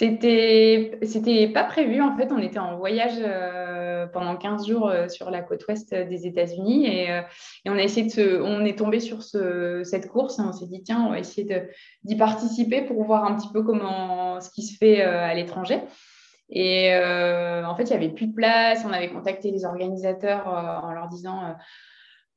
C'était, 0.00 0.98
c'était 1.02 1.46
pas 1.48 1.64
prévu 1.64 2.00
en 2.00 2.16
fait. 2.16 2.32
On 2.32 2.38
était 2.38 2.58
en 2.58 2.78
voyage 2.78 3.18
euh, 3.18 4.06
pendant 4.06 4.34
15 4.34 4.66
jours 4.66 4.88
euh, 4.88 5.08
sur 5.08 5.30
la 5.30 5.42
côte 5.42 5.66
ouest 5.68 5.94
des 5.94 6.26
États-Unis 6.26 6.86
et, 6.86 7.10
euh, 7.10 7.20
et, 7.66 7.70
on 7.70 7.74
a 7.74 7.82
essayé 7.82 8.06
de 8.06 8.40
on 8.40 8.64
est 8.64 8.78
tombé 8.78 8.98
sur 8.98 9.22
ce, 9.22 9.82
cette 9.84 10.08
course 10.08 10.38
et 10.38 10.42
on 10.42 10.54
s'est 10.54 10.68
dit 10.68 10.82
tiens 10.82 11.04
on 11.06 11.10
va 11.10 11.18
essayer 11.18 11.46
de, 11.46 11.68
d'y 12.04 12.16
participer 12.16 12.80
pour 12.80 13.04
voir 13.04 13.26
un 13.26 13.34
petit 13.34 13.50
peu 13.52 13.62
comment 13.62 14.40
ce 14.40 14.48
qui 14.48 14.62
se 14.62 14.78
fait 14.78 15.02
à 15.02 15.34
l'étranger. 15.34 15.80
Et 16.48 16.94
en 16.94 17.76
fait 17.76 17.84
il 17.84 17.90
y 17.90 17.94
avait 17.94 18.08
plus 18.08 18.28
de 18.28 18.34
place. 18.34 18.82
On 18.86 18.92
avait 18.94 19.10
contacté 19.10 19.50
les 19.50 19.66
organisateurs 19.66 20.48
en 20.82 20.92
leur 20.92 21.08
disant 21.08 21.56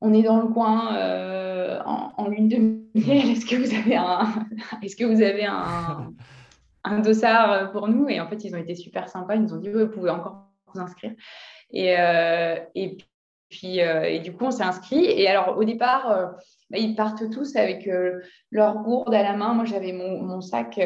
on 0.02 0.14
est 0.14 0.24
dans 0.24 0.42
le 0.42 0.48
coin 0.48 1.82
en, 1.86 2.12
en, 2.18 2.28
lune 2.28 2.50
de 2.50 2.58
miel. 3.00 3.30
Est-ce 3.30 3.46
que 3.46 3.56
vous 3.56 3.74
avez 3.74 3.96
un 3.96 4.28
est-ce 4.84 4.98
que 4.98 5.06
vous 5.06 5.22
avez 5.22 5.46
un 5.46 6.12
un 6.84 7.00
dossard 7.00 7.52
euh, 7.52 7.66
pour 7.68 7.88
nous. 7.88 8.10
Et 8.10 8.20
en 8.20 8.28
fait, 8.28 8.44
ils 8.44 8.56
ont 8.56 8.60
été 8.60 8.76
super 8.76 9.10
sympas. 9.10 9.36
Ils 9.36 9.44
nous 9.44 9.54
ont 9.54 9.60
dit, 9.60 9.70
vous 9.70 9.88
pouvez 9.88 10.10
encore 10.10 10.50
vous 10.74 10.80
inscrire. 10.80 11.14
Et, 11.72 11.98
euh, 11.98 12.58
et 12.76 12.98
puis, 13.50 13.82
euh, 13.82 14.04
et 14.04 14.20
du 14.20 14.34
coup, 14.34 14.46
on 14.46 14.52
s'est 14.52 14.64
inscrit. 14.64 15.04
Et 15.06 15.28
alors, 15.28 15.58
au 15.58 15.64
départ, 15.64 16.34
bah, 16.70 16.78
ils 16.78 16.96
partent 16.96 17.30
tous 17.30 17.56
avec 17.56 17.90
leur 18.52 18.78
gourde 18.80 19.14
à 19.14 19.24
la 19.24 19.34
main. 19.34 19.54
Moi, 19.54 19.66
j'avais 19.66 19.94
mon, 19.94 20.42
sac, 20.42 20.80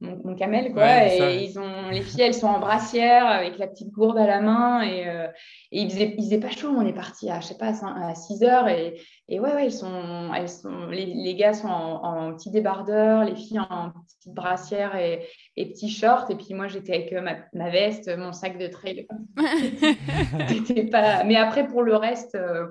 mon, 0.00 0.34
camel, 0.34 0.74
quoi. 0.74 1.06
et 1.06 1.42
ils 1.42 1.58
ont, 1.58 1.88
les 1.88 2.02
filles, 2.02 2.22
elles 2.22 2.34
sont 2.34 2.48
en 2.48 2.58
brassière 2.58 3.26
avec 3.26 3.56
la 3.56 3.66
petite 3.66 3.90
gourde 3.90 4.18
à 4.18 4.26
la 4.26 4.40
main 4.42 4.82
et, 4.82 5.08
euh, 5.08 5.26
et 5.72 5.80
il, 5.80 5.90
faisait, 5.90 6.14
il 6.18 6.24
faisait 6.24 6.40
pas 6.40 6.50
chaud. 6.50 6.68
On 6.68 6.86
est 6.86 6.92
parti 6.92 7.30
à, 7.30 7.40
je 7.40 7.46
sais 7.46 7.56
pas, 7.56 7.72
à 7.82 8.14
6 8.14 8.42
heures 8.42 8.68
et, 8.68 9.00
et 9.28 9.40
ouais, 9.40 9.54
ouais, 9.54 9.66
ils 9.68 9.72
sont, 9.72 10.32
elles 10.34 10.50
sont, 10.50 10.86
les, 10.88 11.06
les 11.06 11.34
gars 11.34 11.54
sont 11.54 11.68
en, 11.68 12.28
en 12.28 12.34
petit 12.34 12.50
débardeur, 12.50 13.24
les 13.24 13.34
filles 13.34 13.60
en 13.60 13.90
petite 13.90 14.34
brassière 14.34 14.96
et, 14.96 15.26
et 15.56 15.70
petits 15.70 15.88
shorts. 15.88 16.30
Et 16.30 16.34
puis 16.34 16.52
moi, 16.52 16.68
j'étais 16.68 16.94
avec 16.94 17.12
euh, 17.14 17.22
ma, 17.22 17.36
ma, 17.54 17.70
veste, 17.70 18.14
mon 18.18 18.32
sac 18.32 18.58
de 18.58 18.66
trail. 18.66 19.06
pas... 20.92 21.24
Mais 21.24 21.36
après, 21.36 21.66
pour 21.66 21.82
le 21.82 21.96
reste, 21.96 22.34
euh, 22.34 22.66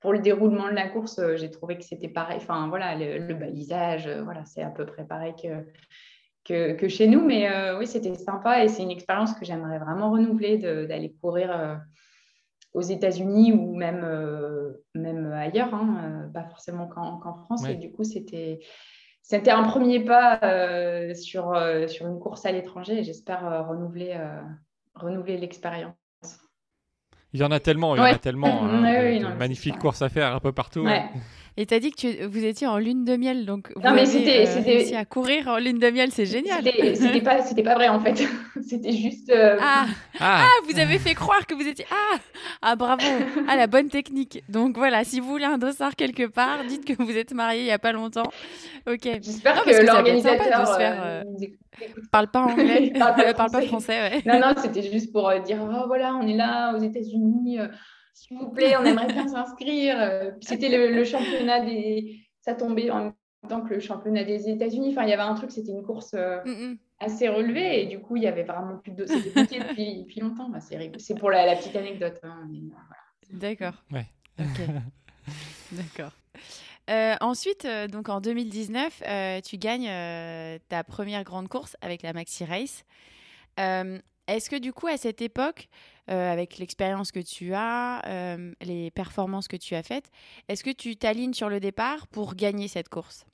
pour 0.00 0.14
le 0.14 0.20
déroulement 0.20 0.68
de 0.68 0.74
la 0.74 0.88
course, 0.88 1.20
j'ai 1.36 1.50
trouvé 1.50 1.76
que 1.76 1.84
c'était 1.84 2.08
pareil. 2.08 2.38
Enfin, 2.38 2.68
voilà, 2.68 2.94
le, 2.96 3.18
le 3.18 3.34
balisage, 3.34 4.08
voilà, 4.24 4.46
c'est 4.46 4.62
à 4.62 4.70
peu 4.70 4.86
près 4.86 5.04
pareil 5.04 5.34
que 5.40 5.48
que, 6.44 6.88
chez 6.88 7.06
nous. 7.08 7.24
Mais 7.24 7.50
euh, 7.50 7.78
oui, 7.78 7.86
c'était 7.86 8.14
sympa 8.14 8.64
et 8.64 8.68
c'est 8.68 8.82
une 8.82 8.90
expérience 8.90 9.34
que 9.34 9.44
j'aimerais 9.44 9.78
vraiment 9.78 10.10
renouveler 10.10 10.58
d'aller 10.58 11.14
courir 11.20 11.50
euh, 11.52 11.76
aux 12.74 12.82
États-Unis 12.82 13.52
ou 13.52 13.74
même, 13.74 14.02
euh, 14.04 14.84
même 14.94 15.32
ailleurs, 15.32 15.74
hein, 15.74 16.30
pas 16.32 16.44
forcément 16.44 16.86
qu'en 16.86 17.34
France. 17.44 17.66
Et 17.68 17.74
du 17.74 17.92
coup, 17.92 18.04
c'était. 18.04 18.60
C'était 19.24 19.52
un 19.52 19.62
premier 19.62 20.04
pas 20.04 20.40
sur, 21.14 21.56
sur 21.86 22.08
une 22.08 22.18
course 22.18 22.44
à 22.44 22.50
l'étranger 22.50 22.98
et 22.98 23.04
j'espère 23.04 23.68
renouveler, 23.68 24.18
renouveler 24.96 25.38
l'expérience. 25.38 25.94
Il 27.32 27.40
y 27.40 27.44
en 27.44 27.52
a 27.52 27.60
tellement, 27.60 27.94
il 27.94 27.98
y 27.98 28.02
en 28.02 28.04
a 28.06 28.18
tellement. 28.18 28.64
Hein, 28.72 29.36
magnifique 29.38 29.78
courses 29.78 30.02
à 30.02 30.08
faire 30.08 30.34
un 30.34 30.40
peu 30.40 30.50
partout. 30.50 30.84
Et 31.58 31.66
tu 31.66 31.74
as 31.74 31.80
dit 31.80 31.90
que 31.90 31.96
tu, 31.96 32.26
vous 32.26 32.44
étiez 32.44 32.66
en 32.66 32.78
lune 32.78 33.04
de 33.04 33.16
miel, 33.16 33.44
donc 33.44 33.70
vous 33.76 33.82
non, 33.82 33.92
mais 33.92 34.06
c'était, 34.06 34.46
euh, 34.46 34.62
réussi 34.62 34.94
à 34.94 35.04
courir 35.04 35.48
en 35.48 35.58
lune 35.58 35.78
de 35.78 35.90
miel, 35.90 36.10
c'est 36.10 36.24
génial. 36.24 36.64
C'était 36.94 37.20
pas, 37.20 37.42
c'était 37.42 37.62
pas 37.62 37.74
vrai 37.74 37.88
en 37.88 38.00
fait. 38.00 38.26
c'était 38.66 38.92
juste. 38.92 39.30
Euh, 39.30 39.58
ah. 39.60 39.84
ah. 40.18 40.44
ah, 40.44 40.66
vous 40.66 40.78
avez 40.78 40.98
fait 40.98 41.14
croire 41.14 41.46
que 41.46 41.54
vous 41.54 41.66
étiez. 41.66 41.84
Ah, 41.90 42.18
ah 42.62 42.76
bravo. 42.76 43.04
Ah, 43.48 43.56
la 43.56 43.66
bonne 43.66 43.88
technique. 43.88 44.42
Donc 44.48 44.78
voilà, 44.78 45.04
si 45.04 45.20
vous 45.20 45.28
voulez 45.28 45.44
un 45.44 45.58
dossard 45.58 45.94
quelque 45.94 46.26
part, 46.26 46.64
dites 46.64 46.84
que 46.84 47.02
vous 47.02 47.16
êtes 47.16 47.34
marié 47.34 47.60
il 47.60 47.66
y 47.66 47.70
a 47.72 47.78
pas 47.78 47.92
longtemps. 47.92 48.30
Ok. 48.88 49.02
J'espère 49.20 49.62
que, 49.62 49.84
l'organisateur. 49.84 50.76
Euh, 50.80 51.22
parle 52.10 52.28
pas 52.28 52.40
anglais, 52.40 52.92
parle 52.98 53.34
pas, 53.50 53.62
français. 53.62 54.00
Ouais. 54.00 54.22
Non, 54.24 54.40
non, 54.40 54.54
c'était 54.56 54.82
juste 54.82 55.12
pour 55.12 55.30
dire 55.44 55.58
oh, 55.60 55.84
voilà, 55.86 56.14
on 56.14 56.26
est 56.26 56.36
là 56.36 56.74
aux 56.74 56.80
États-Unis 56.80 57.58
s'il 58.22 58.38
vous 58.38 58.50
plaît, 58.50 58.76
on 58.76 58.84
aimerait 58.84 59.12
bien 59.12 59.26
s'inscrire. 59.26 59.96
Euh, 59.98 60.30
c'était 60.40 60.68
le, 60.68 61.04
championnat 61.04 61.60
des. 61.60 62.20
Ça 62.40 62.54
tombait 62.54 62.88
en 62.90 63.04
même 63.04 63.12
temps 63.48 63.62
que 63.62 63.74
le 63.74 63.80
championnat 63.80 64.22
des 64.22 64.48
États-Unis. 64.48 64.90
Enfin, 64.92 65.02
il 65.02 65.10
y 65.10 65.12
avait 65.12 65.22
un 65.22 65.34
truc, 65.34 65.50
c'était 65.50 65.72
une 65.72 65.82
course 65.82 66.14
euh, 66.14 66.40
mm, 66.44 66.50
mm. 66.50 66.78
assez 67.00 67.28
relevée. 67.28 67.82
Et 67.82 67.86
du 67.86 67.98
coup, 67.98 68.16
il 68.16 68.22
y 68.22 68.28
avait 68.28 68.44
vraiment 68.44 68.76
plus 68.78 68.92
de. 68.92 69.06
C'était 69.06 69.58
depuis, 69.58 70.02
depuis 70.02 70.20
longtemps. 70.20 70.50
C'est 70.60 71.18
pour 71.18 71.30
la, 71.30 71.56
petite 71.56 71.74
anecdote. 71.74 72.20
Hein, 72.22 72.48
D'accord. 73.30 73.82
Ouais. 73.90 74.06
Ok. 74.38 74.60
D'accord. 75.72 76.12
Euh, 76.90 77.14
ensuite, 77.20 77.66
donc 77.90 78.08
en 78.08 78.20
2019, 78.20 79.02
tu 79.42 79.56
gagnes 79.56 79.90
ta 80.68 80.84
première 80.84 81.24
grande 81.24 81.48
course 81.48 81.76
avec 81.80 82.02
la 82.02 82.12
Maxi 82.12 82.44
Race. 82.44 82.84
Est-ce 84.28 84.48
que 84.48 84.56
du 84.56 84.72
coup, 84.72 84.86
à 84.86 84.96
cette 84.96 85.22
époque, 85.22 85.68
euh, 86.10 86.32
avec 86.32 86.58
l'expérience 86.58 87.12
que 87.12 87.20
tu 87.20 87.52
as, 87.54 88.02
euh, 88.06 88.52
les 88.60 88.90
performances 88.90 89.48
que 89.48 89.56
tu 89.56 89.74
as 89.74 89.82
faites, 89.82 90.10
est-ce 90.48 90.64
que 90.64 90.70
tu 90.70 90.96
t'alignes 90.96 91.34
sur 91.34 91.48
le 91.48 91.60
départ 91.60 92.06
pour 92.08 92.34
gagner 92.34 92.68
cette 92.68 92.88
course? 92.88 93.24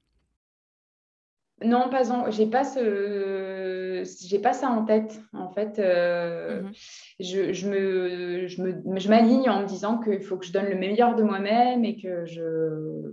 Non, 1.65 1.89
pas 1.91 2.13
en... 2.13 2.31
j'ai 2.31 2.47
pas 2.47 2.63
ce, 2.63 4.05
j'ai 4.25 4.39
pas 4.39 4.53
ça 4.53 4.69
en 4.69 4.85
tête. 4.85 5.21
En 5.33 5.51
fait, 5.51 5.79
euh, 5.79 6.63
mmh 6.63 6.73
je, 7.21 7.53
je, 7.53 7.69
me, 7.69 8.47
je 8.47 8.63
me, 8.63 8.99
je 8.99 9.09
m'aligne 9.09 9.51
en 9.51 9.63
me 9.63 9.67
disant 9.67 9.99
qu'il 9.99 10.21
faut 10.21 10.37
que 10.37 10.47
je 10.47 10.53
donne 10.53 10.69
le 10.69 10.77
meilleur 10.77 11.17
de 11.17 11.25
moi-même 11.25 11.85
et 11.85 11.97
que 11.97 12.25
je, 12.27 13.13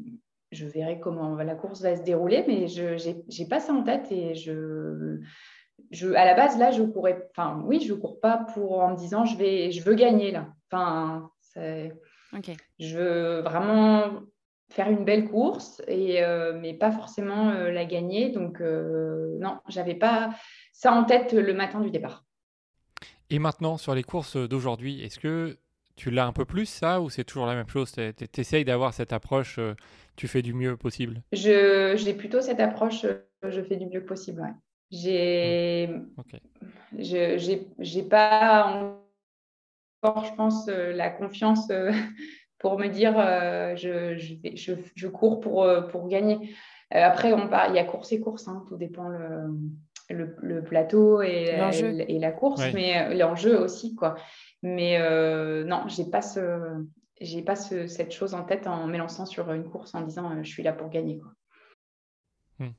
je 0.52 0.66
verrai 0.68 1.00
comment 1.00 1.36
la 1.36 1.56
course 1.56 1.82
va 1.82 1.96
se 1.96 2.04
dérouler, 2.04 2.44
mais 2.48 2.68
je, 2.68 2.98
j'ai 3.28 3.46
pas 3.48 3.60
ça 3.60 3.74
en 3.74 3.82
tête 3.82 4.12
et 4.12 4.36
je, 4.36 5.20
je, 5.92 6.14
à 6.14 6.26
la 6.26 6.34
base, 6.34 6.58
là, 6.58 6.72
je 6.72 6.84
courais, 6.84 7.28
enfin, 7.32 7.62
oui, 7.66 7.80
je 7.80 7.94
cours 7.94 8.20
pas 8.20 8.46
pour 8.54 8.80
en 8.80 8.92
me 8.92 8.98
disant 8.98 9.26
je 9.26 9.38
vais, 9.38 9.72
je 9.72 9.84
veux 9.84 9.96
gagner 9.96 10.32
là. 10.32 10.48
Enfin, 10.72 11.32
je 11.56 12.98
veux 12.98 13.42
vraiment 13.42 14.22
faire 14.70 14.90
une 14.90 15.06
belle 15.06 15.30
course 15.30 15.82
et 15.88 16.24
euh, 16.24 16.58
mais 16.60 16.74
pas 16.74 16.92
forcément 16.92 17.50
euh, 17.52 17.72
la 17.72 17.86
gagner. 17.86 18.30
Donc 18.30 18.62
euh, 18.62 19.38
non, 19.40 19.60
j'avais 19.68 19.96
pas 19.96 20.32
ça 20.74 20.92
en 20.92 21.04
tête 21.04 21.34
le 21.34 21.54
matin 21.54 21.80
du 21.80 21.92
départ. 21.92 22.26
Et 23.30 23.40
maintenant 23.40 23.78
sur 23.78 23.96
les 23.96 24.04
courses 24.04 24.38
d'aujourd'hui, 24.38 25.04
est-ce 25.04 25.20
que 25.20 25.58
tu 25.96 26.12
l'as 26.12 26.26
un 26.26 26.34
peu 26.34 26.46
plus 26.46 26.66
ça 26.66 27.00
ou 27.02 27.10
c'est 27.10 27.24
toujours 27.24 27.46
la 27.46 27.56
même 27.56 27.70
chose? 27.70 27.92
Tu 27.94 28.42
essayes 28.42 28.66
d'avoir 28.66 28.94
cette 28.94 29.14
approche, 29.14 29.60
tu 30.16 30.28
fais 30.28 30.42
du 30.42 30.54
mieux 30.54 30.76
possible? 30.76 31.22
J'ai 31.32 32.14
plutôt 32.18 32.42
cette 32.42 32.60
approche, 32.60 33.06
je 33.44 33.62
fais 33.62 33.78
du 33.78 33.86
mieux 33.86 34.04
possible. 34.04 34.42
Ouais. 34.42 34.54
J'ai 34.96 35.90
okay. 36.18 36.42
j'ai 37.80 38.04
pas 38.04 38.98
encore, 40.04 40.26
je 40.26 40.34
pense, 40.36 40.68
euh, 40.70 40.94
la 40.94 41.10
confiance 41.10 41.70
euh, 41.70 41.92
pour 42.60 42.80
me 42.80 42.88
dire 42.88 43.16
euh, 43.18 43.76
je, 43.76 44.18
je, 44.18 44.74
je, 44.96 45.08
cours 45.08 45.42
pour, 45.42 45.68
pour 45.90 46.08
gagner. 46.08 46.56
après, 46.92 47.34
on 47.34 47.50
parle, 47.50 47.74
il 47.74 47.76
y 47.76 47.80
a 47.80 47.84
course 47.84 48.12
et 48.14 48.22
course, 48.22 48.48
hein, 48.48 48.64
tout 48.68 48.78
dépend 48.78 49.10
le, 49.10 50.36
le, 50.42 50.64
plateau 50.64 51.22
et, 51.22 51.50
et, 52.08 52.20
la 52.20 52.32
course, 52.32 52.64
mais 52.74 53.14
l'enjeu 53.16 53.60
aussi. 53.60 53.96
quoi. 53.96 54.16
Mais 54.64 54.98
non, 55.66 55.88
j'ai 55.88 56.06
pas 56.06 56.22
ce 56.22 56.86
j'ai 57.22 57.42
pas 57.42 57.56
ce, 57.56 57.88
cette 57.88 58.12
chose 58.12 58.34
en 58.34 58.44
tête 58.44 58.68
en 58.68 58.88
m'élançant 58.88 59.26
sur 59.26 59.50
une 59.54 59.70
course 59.70 59.96
en 59.96 60.02
disant 60.02 60.44
je 60.44 60.50
suis 60.50 60.64
là 60.64 60.74
pour 60.74 60.90
gagner. 60.90 61.18
Quoi. 61.18 61.32
Hmm. 62.60 62.74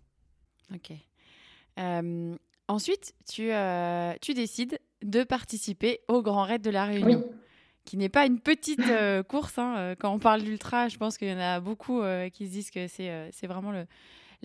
Ok 0.75 0.93
ensuite, 2.69 3.15
tu, 3.29 3.51
tu, 4.21 4.35
décides 4.35 4.79
de 5.03 5.25
participer 5.25 6.01
au 6.09 6.23
Grand 6.23 6.45
Raid 6.45 6.63
de 6.63 6.71
la 6.71 6.85
Réunion. 6.85 7.25
Qui 7.85 7.97
n'est 7.97 8.09
pas 8.09 8.27
une 8.27 8.41
petite 8.41 8.83
course. 9.29 9.59
Hein, 9.59 9.95
quand 10.01 10.13
on 10.13 10.19
parle 10.19 10.43
d'ultra, 10.43 10.89
je 10.89 10.97
pense 10.97 11.17
qu'il 11.17 11.29
y 11.29 11.33
en 11.33 11.39
a 11.39 11.61
beaucoup 11.61 12.03
qui 12.33 12.47
se 12.47 12.51
disent 12.51 12.71
que 12.73 12.89
c'est 12.89 13.47
vraiment 13.47 13.71
le, 13.71 13.87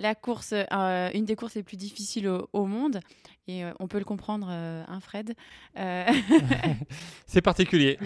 la 0.01 0.15
course, 0.15 0.53
une 0.53 1.25
des 1.25 1.35
courses 1.35 1.55
les 1.55 1.63
plus 1.63 1.77
difficiles 1.77 2.27
au, 2.27 2.65
monde. 2.65 2.99
Et 3.47 3.63
on 3.79 3.87
peut 3.87 3.97
le 3.97 4.05
comprendre, 4.05 4.49
hein, 4.49 4.99
Fred. 5.01 5.33
c'est 7.25 7.41
particulier. 7.41 7.97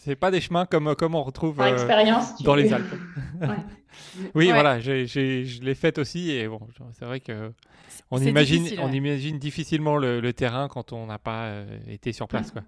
C'est 0.00 0.16
pas 0.16 0.30
des 0.30 0.40
chemins 0.40 0.66
comme, 0.66 0.94
comme 0.94 1.14
on 1.14 1.22
retrouve 1.22 1.56
dans 1.56 2.54
les 2.54 2.72
Alpes. 2.72 2.94
oui, 4.34 4.50
voilà, 4.50 4.80
je 4.80 5.62
l'ai 5.62 5.74
faite 5.74 5.98
aussi. 5.98 6.30
Et 6.30 6.48
bon, 6.48 6.60
c'est 6.92 7.04
vrai 7.04 7.20
que 7.20 7.52
on 8.10 8.18
imagine, 8.20 8.68
on 8.80 8.92
imagine 8.92 9.38
difficilement 9.38 9.96
le, 9.96 10.32
terrain 10.32 10.68
quand 10.68 10.92
on 10.92 11.06
n'a 11.06 11.18
pas 11.18 11.46
euh, 11.46 11.78
été 11.88 12.12
sur 12.12 12.28
place. 12.28 12.50
Quoi. 12.50 12.62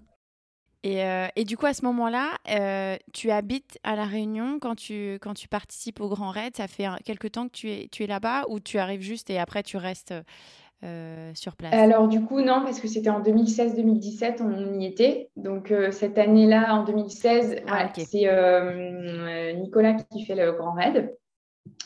Et, 0.87 1.03
euh, 1.03 1.27
et, 1.35 1.43
du 1.43 1.57
coup, 1.57 1.65
à 1.65 1.73
ce 1.73 1.83
moment-là, 1.85 2.29
euh, 2.49 2.95
tu 3.11 3.29
habites 3.29 3.77
à 3.83 3.97
La 3.97 4.05
Réunion 4.05 4.57
quand 4.59 4.75
tu, 4.75 5.17
quand 5.21 5.33
tu 5.33 5.49
participes 5.49 5.99
au 5.99 6.07
Grand 6.07 6.29
Raid. 6.29 6.55
Ça 6.55 6.67
fait 6.67 6.87
quelque 7.03 7.27
temps 7.27 7.47
que 7.47 7.53
tu 7.53 7.69
es, 7.69 7.89
tu 7.91 8.03
es 8.03 8.07
là-bas 8.07 8.45
ou 8.47 8.61
tu 8.61 8.77
arrives 8.77 9.01
juste 9.01 9.29
et 9.29 9.37
après 9.37 9.63
tu 9.63 9.77
restes 9.77 10.13
sur 11.33 11.55
place? 11.55 11.73
Alors, 11.73 12.07
du 12.07 12.21
coup, 12.21 12.39
non, 12.39 12.61
parce 12.63 12.79
que 12.79 12.87
c'était 12.87 13.09
en 13.09 13.21
2016-2017, 13.21 14.41
on 14.41 14.79
y 14.79 14.85
était. 14.85 15.29
Donc, 15.35 15.73
cette 15.91 16.17
année-là, 16.17 16.73
en 16.75 16.83
2016, 16.85 17.63
ah, 17.67 17.89
c'est 17.95 19.55
Nicolas 19.55 19.95
qui 19.95 20.23
fait 20.23 20.35
le 20.35 20.53
Grand 20.53 20.73
Raid. 20.73 21.17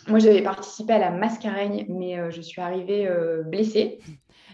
Moi, 0.07 0.19
j'avais 0.19 0.41
participé 0.41 0.93
à 0.93 0.99
la 0.99 1.11
Mascareigne, 1.11 1.85
mais 1.89 2.17
euh, 2.17 2.31
je 2.31 2.41
suis 2.41 2.61
arrivée 2.61 3.07
euh, 3.07 3.43
blessée. 3.43 3.99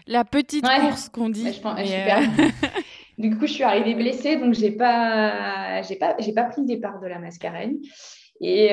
La 0.06 0.24
petite 0.24 0.64
course 0.64 1.08
qu'on 1.08 1.28
dit. 1.28 1.60
Euh, 1.64 2.20
du 3.18 3.36
coup, 3.36 3.46
je 3.46 3.52
suis 3.52 3.64
arrivée 3.64 3.94
blessée, 3.94 4.36
donc 4.36 4.54
j'ai 4.54 4.72
pas, 4.72 5.82
j'ai 5.82 5.96
pas, 5.96 6.16
j'ai 6.18 6.32
pas 6.32 6.44
pris 6.44 6.62
le 6.62 6.66
départ 6.66 7.00
de 7.00 7.06
la 7.06 7.18
Mascareigne. 7.18 7.80
Et, 8.40 8.70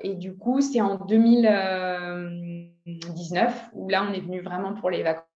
et 0.00 0.14
du 0.14 0.36
coup, 0.36 0.60
c'est 0.60 0.80
en 0.80 0.94
2019 0.94 3.70
où 3.72 3.88
là, 3.88 4.06
on 4.08 4.12
est 4.12 4.20
venu 4.20 4.42
vraiment 4.42 4.74
pour 4.74 4.90
les 4.90 5.02
vacances 5.02 5.26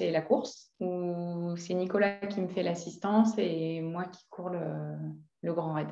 et 0.00 0.10
la 0.10 0.20
course, 0.20 0.70
où 0.80 1.56
c'est 1.56 1.74
Nicolas 1.74 2.16
qui 2.28 2.40
me 2.40 2.48
fait 2.48 2.62
l'assistance 2.62 3.32
et 3.38 3.80
moi 3.80 4.04
qui 4.04 4.24
cours 4.28 4.50
le, 4.50 4.60
le 5.42 5.52
Grand 5.52 5.72
Raid. 5.72 5.88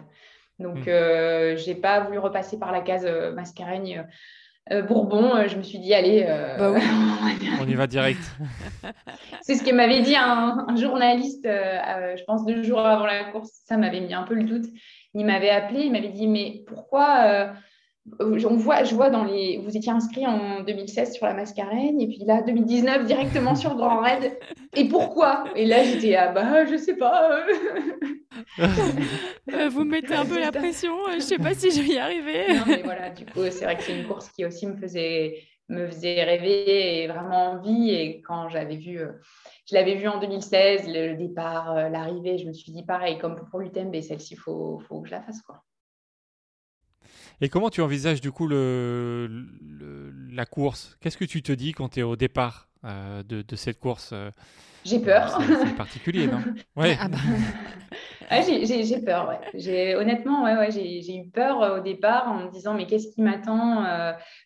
Donc, 0.59 0.87
hmm. 0.87 0.89
euh, 0.89 1.57
je 1.57 1.69
n'ai 1.69 1.77
pas 1.77 2.01
voulu 2.01 2.19
repasser 2.19 2.59
par 2.59 2.73
la 2.73 2.81
case 2.81 3.05
euh, 3.05 3.33
Mascareigne. 3.33 4.07
Euh, 4.71 4.83
Bourbon, 4.83 5.47
je 5.49 5.57
me 5.57 5.63
suis 5.63 5.79
dit, 5.79 5.93
allez, 5.93 6.25
bah 6.59 6.73
on 7.61 7.67
y 7.67 7.75
va 7.75 7.87
direct. 7.87 8.21
c'est 9.43 9.57
ce 9.57 9.65
que 9.65 9.75
m'avait 9.75 10.03
dit 10.03 10.15
un, 10.15 10.77
journaliste, 10.77 11.45
je 11.45 12.25
pense 12.25 12.47
deux 12.47 12.63
jours 12.63 12.81
avant 12.81 13.07
la 13.07 13.25
course, 13.25 13.51
ça 13.65 13.77
m'avait 13.77 14.01
mis 14.01 14.15
un 14.15 14.23
peu 14.23 14.35
le 14.35 14.45
doute. 14.45 14.67
Il 15.15 15.27
m'avait 15.27 15.51
appelé, 15.51 15.83
il 15.83 15.93
m'avait 15.93 16.09
dit, 16.09 16.29
mais 16.29 16.63
pourquoi 16.67 17.53
on 18.21 18.57
voit, 18.57 18.85
je 18.85 18.95
vois 18.95 19.11
dans 19.11 19.25
les. 19.25 19.59
Vous 19.59 19.77
étiez 19.77 19.93
inscrit 19.93 20.27
en 20.27 20.63
2016 20.63 21.15
sur 21.15 21.27
la 21.27 21.35
Mascarène, 21.35 22.01
et 22.01 22.09
puis 22.09 22.25
là, 22.27 22.43
2019, 22.43 23.07
directement 23.07 23.55
sur 23.55 23.77
Grand 23.77 24.01
Raid. 24.01 24.39
Et 24.75 24.89
pourquoi? 24.89 25.45
Et 25.55 25.67
là, 25.67 25.85
j'étais, 25.85 26.17
ah 26.17 26.33
bah, 26.33 26.65
je 26.67 26.77
sais 26.77 26.97
pas. 26.97 27.45
Euh, 29.53 29.69
vous 29.69 29.85
me 29.85 29.91
mettez 29.91 30.15
un 30.15 30.25
peu 30.25 30.39
la 30.39 30.53
pression, 30.53 30.95
je 31.15 31.21
sais 31.21 31.37
pas 31.37 31.53
si 31.53 31.71
je 31.71 31.83
vais 31.83 31.95
y 31.95 31.99
arriver. 31.99 32.47
non, 32.49 32.63
mais 32.67 32.83
voilà, 32.83 33.11
du 33.11 33.27
coup, 33.27 33.43
c'est 33.51 33.65
vrai 33.65 33.77
que 33.77 33.83
c'est 33.83 33.99
une 33.99 34.07
course 34.07 34.31
qui 34.31 34.45
aussi 34.45 34.67
me 34.67 34.77
faisait, 34.77 35.43
me 35.69 35.87
faisait 35.87 36.23
rêver 36.25 37.03
et 37.03 37.09
vraiment 37.09 37.53
envie. 37.53 37.91
Et 37.91 38.23
quand 38.23 38.49
j'avais 38.49 38.77
vu, 38.77 38.99
euh, 38.99 39.13
je 39.69 39.75
l'avais 39.75 39.97
vu 39.97 40.09
en 40.09 40.19
2016, 40.19 40.85
le, 40.87 41.15
départ, 41.17 41.77
euh, 41.77 41.89
l'arrivée, 41.89 42.39
je 42.39 42.47
me 42.47 42.53
suis 42.53 42.73
dit 42.73 42.85
pareil, 42.85 43.19
comme 43.19 43.37
pour 43.51 43.61
l'UTMB, 43.61 44.01
celle-ci, 44.01 44.35
il 44.35 44.39
faut, 44.39 44.81
faut 44.89 45.03
que 45.03 45.09
je 45.09 45.15
la 45.15 45.23
fasse, 45.23 45.43
quoi. 45.43 45.63
Et 47.43 47.49
comment 47.49 47.71
tu 47.71 47.83
envisages 47.83 48.21
du 48.21 48.31
coup 48.31 48.47
le, 48.47 49.29
la 50.31 50.47
course? 50.47 50.97
Qu'est-ce 51.01 51.17
que 51.17 51.25
tu 51.25 51.43
te 51.43 51.51
dis 51.51 51.73
quand 51.73 51.89
tu 51.89 52.01
es 52.01 52.03
au 52.05 52.15
départ 52.15 52.69
euh, 52.85 53.25
de, 53.25 53.43
de, 53.43 53.57
cette 53.57 53.81
course 53.81 54.11
euh? 54.13 54.31
J'ai 54.85 55.01
peur. 55.01 55.41
C'est 55.41 55.77
particulier, 55.77 56.29
non? 56.29 56.41
Ouais. 56.77 56.97
Ah 57.01 57.09
bah. 57.09 57.19
j'ai 58.47 59.01
peur, 59.01 59.29
ouais. 59.29 59.95
Honnêtement, 59.97 60.45
ouais, 60.45 60.57
ouais, 60.57 60.71
j'ai 60.71 61.17
eu 61.17 61.29
peur 61.31 61.63
euh, 61.63 61.79
au 61.79 61.83
départ 61.83 62.29
en 62.29 62.45
me 62.45 62.51
disant 62.53 62.75
mais 62.75 62.87
qu'est-ce 62.87 63.09
qui 63.13 63.23
m'attend 63.23 63.85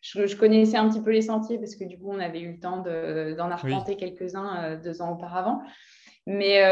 je, 0.01 0.27
je, 0.27 0.37
connaissais 0.37 0.79
un 0.79 0.89
petit 0.89 1.03
peu 1.03 1.11
les 1.11 1.23
sentiers 1.23 1.59
parce 1.59 1.77
que 1.77 1.85
du 1.85 1.99
coup, 1.99 2.11
on 2.11 2.19
avait 2.19 2.41
eu 2.41 2.53
le 2.53 2.59
temps 2.59 2.79
d'en 2.79 3.51
arpenter 3.51 3.97
quelques-uns 3.97 4.77
deux 4.77 5.03
ans 5.03 5.13
auparavant. 5.13 5.61
Mais 6.27 6.63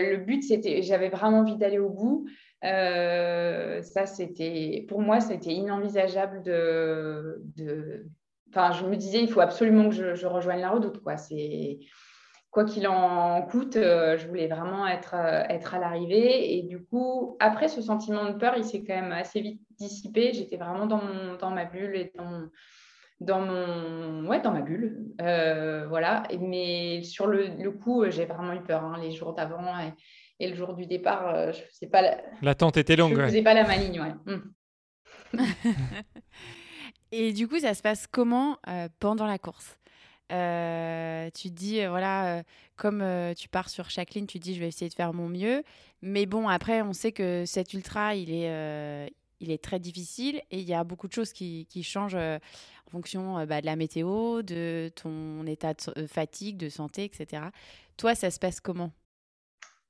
le 0.00 0.18
but, 0.18 0.44
c'était, 0.44 0.82
j'avais 0.82 1.08
vraiment 1.08 1.40
envie 1.40 1.56
d'aller 1.56 1.80
au 1.80 1.90
bout. 1.90 2.28
Euh, 2.64 3.82
ça, 3.82 4.06
c'était, 4.06 4.84
pour 4.88 5.00
moi, 5.00 5.20
c'était 5.20 5.52
inenvisageable 5.52 6.42
de, 6.42 8.06
Enfin, 8.50 8.72
je 8.72 8.86
me 8.86 8.96
disais, 8.96 9.20
il 9.20 9.28
faut 9.28 9.40
absolument 9.40 9.88
que 9.90 10.14
je, 10.14 10.26
rejoigne 10.26 10.60
la 10.60 10.70
redoute. 10.70 11.02
Quoi. 11.02 11.16
C'est... 11.16 11.80
Quoi 12.50 12.64
qu'il 12.64 12.88
en 12.88 13.42
coûte, 13.42 13.76
euh, 13.76 14.16
je 14.16 14.26
voulais 14.28 14.46
vraiment 14.46 14.86
être, 14.86 15.14
euh, 15.14 15.42
être 15.50 15.74
à 15.74 15.78
l'arrivée. 15.78 16.56
Et 16.56 16.62
du 16.62 16.82
coup, 16.82 17.36
après, 17.38 17.68
ce 17.68 17.82
sentiment 17.82 18.30
de 18.30 18.38
peur, 18.38 18.54
il 18.56 18.64
s'est 18.64 18.82
quand 18.82 18.94
même 18.94 19.12
assez 19.12 19.42
vite 19.42 19.60
dissipé. 19.78 20.32
J'étais 20.32 20.56
vraiment 20.56 20.86
dans, 20.86 21.50
ma 21.50 21.64
bulle 21.66 21.94
et 21.96 22.12
dans, 22.16 22.48
ouais, 24.26 24.40
dans 24.40 24.52
ma 24.52 24.62
bulle. 24.62 25.12
voilà. 25.18 26.22
mais 26.40 27.02
sur 27.02 27.26
le, 27.26 27.48
le 27.48 27.70
coup, 27.72 28.08
j'ai 28.08 28.24
vraiment 28.24 28.54
eu 28.54 28.62
peur 28.62 28.84
hein, 28.84 28.96
les 29.02 29.10
jours 29.10 29.34
d'avant. 29.34 29.78
Et, 29.80 29.92
et 30.38 30.48
le 30.48 30.56
jour 30.56 30.74
du 30.74 30.86
départ, 30.86 31.28
euh, 31.28 31.52
je 31.52 31.60
faisais 31.62 31.86
pas 31.86 32.02
la... 32.02 32.18
L'attente 32.42 32.76
était 32.76 32.96
longue. 32.96 33.14
Je 33.14 33.20
ne 33.20 33.26
faisais 33.26 33.42
pas 33.42 33.54
la 33.54 33.66
maligne, 33.66 34.00
ouais. 34.00 34.14
Hmm. 34.26 35.38
et 37.12 37.32
du 37.32 37.48
coup, 37.48 37.58
ça 37.58 37.74
se 37.74 37.82
passe 37.82 38.06
comment 38.06 38.58
euh, 38.68 38.88
pendant 39.00 39.26
la 39.26 39.38
course? 39.38 39.78
Euh, 40.32 41.30
tu 41.34 41.48
te 41.50 41.54
dis, 41.54 41.86
voilà, 41.86 42.42
comme 42.74 43.04
tu 43.36 43.48
pars 43.48 43.70
sur 43.70 43.90
chaque 43.90 44.14
ligne, 44.14 44.26
tu 44.26 44.38
te 44.38 44.44
dis, 44.44 44.54
je 44.54 44.60
vais 44.60 44.68
essayer 44.68 44.88
de 44.88 44.94
faire 44.94 45.14
mon 45.14 45.28
mieux. 45.28 45.62
Mais 46.02 46.26
bon, 46.26 46.48
après, 46.48 46.82
on 46.82 46.92
sait 46.92 47.12
que 47.12 47.44
cet 47.46 47.72
ultra, 47.74 48.14
il 48.16 48.32
est, 48.32 49.12
il 49.40 49.50
est 49.50 49.62
très 49.62 49.78
difficile 49.78 50.42
et 50.50 50.58
il 50.58 50.68
y 50.68 50.74
a 50.74 50.82
beaucoup 50.82 51.06
de 51.06 51.12
choses 51.12 51.32
qui, 51.32 51.66
qui 51.70 51.84
changent 51.84 52.16
en 52.16 52.90
fonction 52.90 53.46
bah, 53.46 53.60
de 53.60 53.66
la 53.66 53.76
météo, 53.76 54.42
de 54.42 54.90
ton 54.96 55.46
état 55.46 55.74
de 55.74 56.06
fatigue, 56.08 56.56
de 56.56 56.68
santé, 56.68 57.04
etc. 57.04 57.44
Toi, 57.96 58.16
ça 58.16 58.32
se 58.32 58.40
passe 58.40 58.60
comment? 58.60 58.90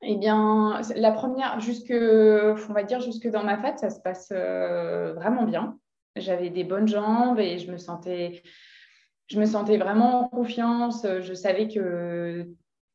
Eh 0.02 0.16
bien, 0.16 0.80
la 0.94 1.12
première, 1.12 1.58
jusque, 1.60 1.92
on 1.92 2.72
va 2.72 2.82
dire 2.82 3.00
jusque 3.00 3.28
dans 3.28 3.42
ma 3.42 3.58
fête, 3.58 3.78
ça 3.78 3.90
se 3.90 4.00
passe 4.00 4.28
euh, 4.32 5.14
vraiment 5.14 5.44
bien. 5.44 5.78
J'avais 6.16 6.50
des 6.50 6.64
bonnes 6.64 6.88
jambes 6.88 7.40
et 7.40 7.58
je 7.58 7.70
me 7.70 7.78
sentais, 7.78 8.42
je 9.28 9.40
me 9.40 9.46
sentais 9.46 9.78
vraiment 9.78 10.24
en 10.24 10.28
confiance. 10.28 11.06
Je 11.20 11.34
savais 11.34 11.68
que, 11.68 12.46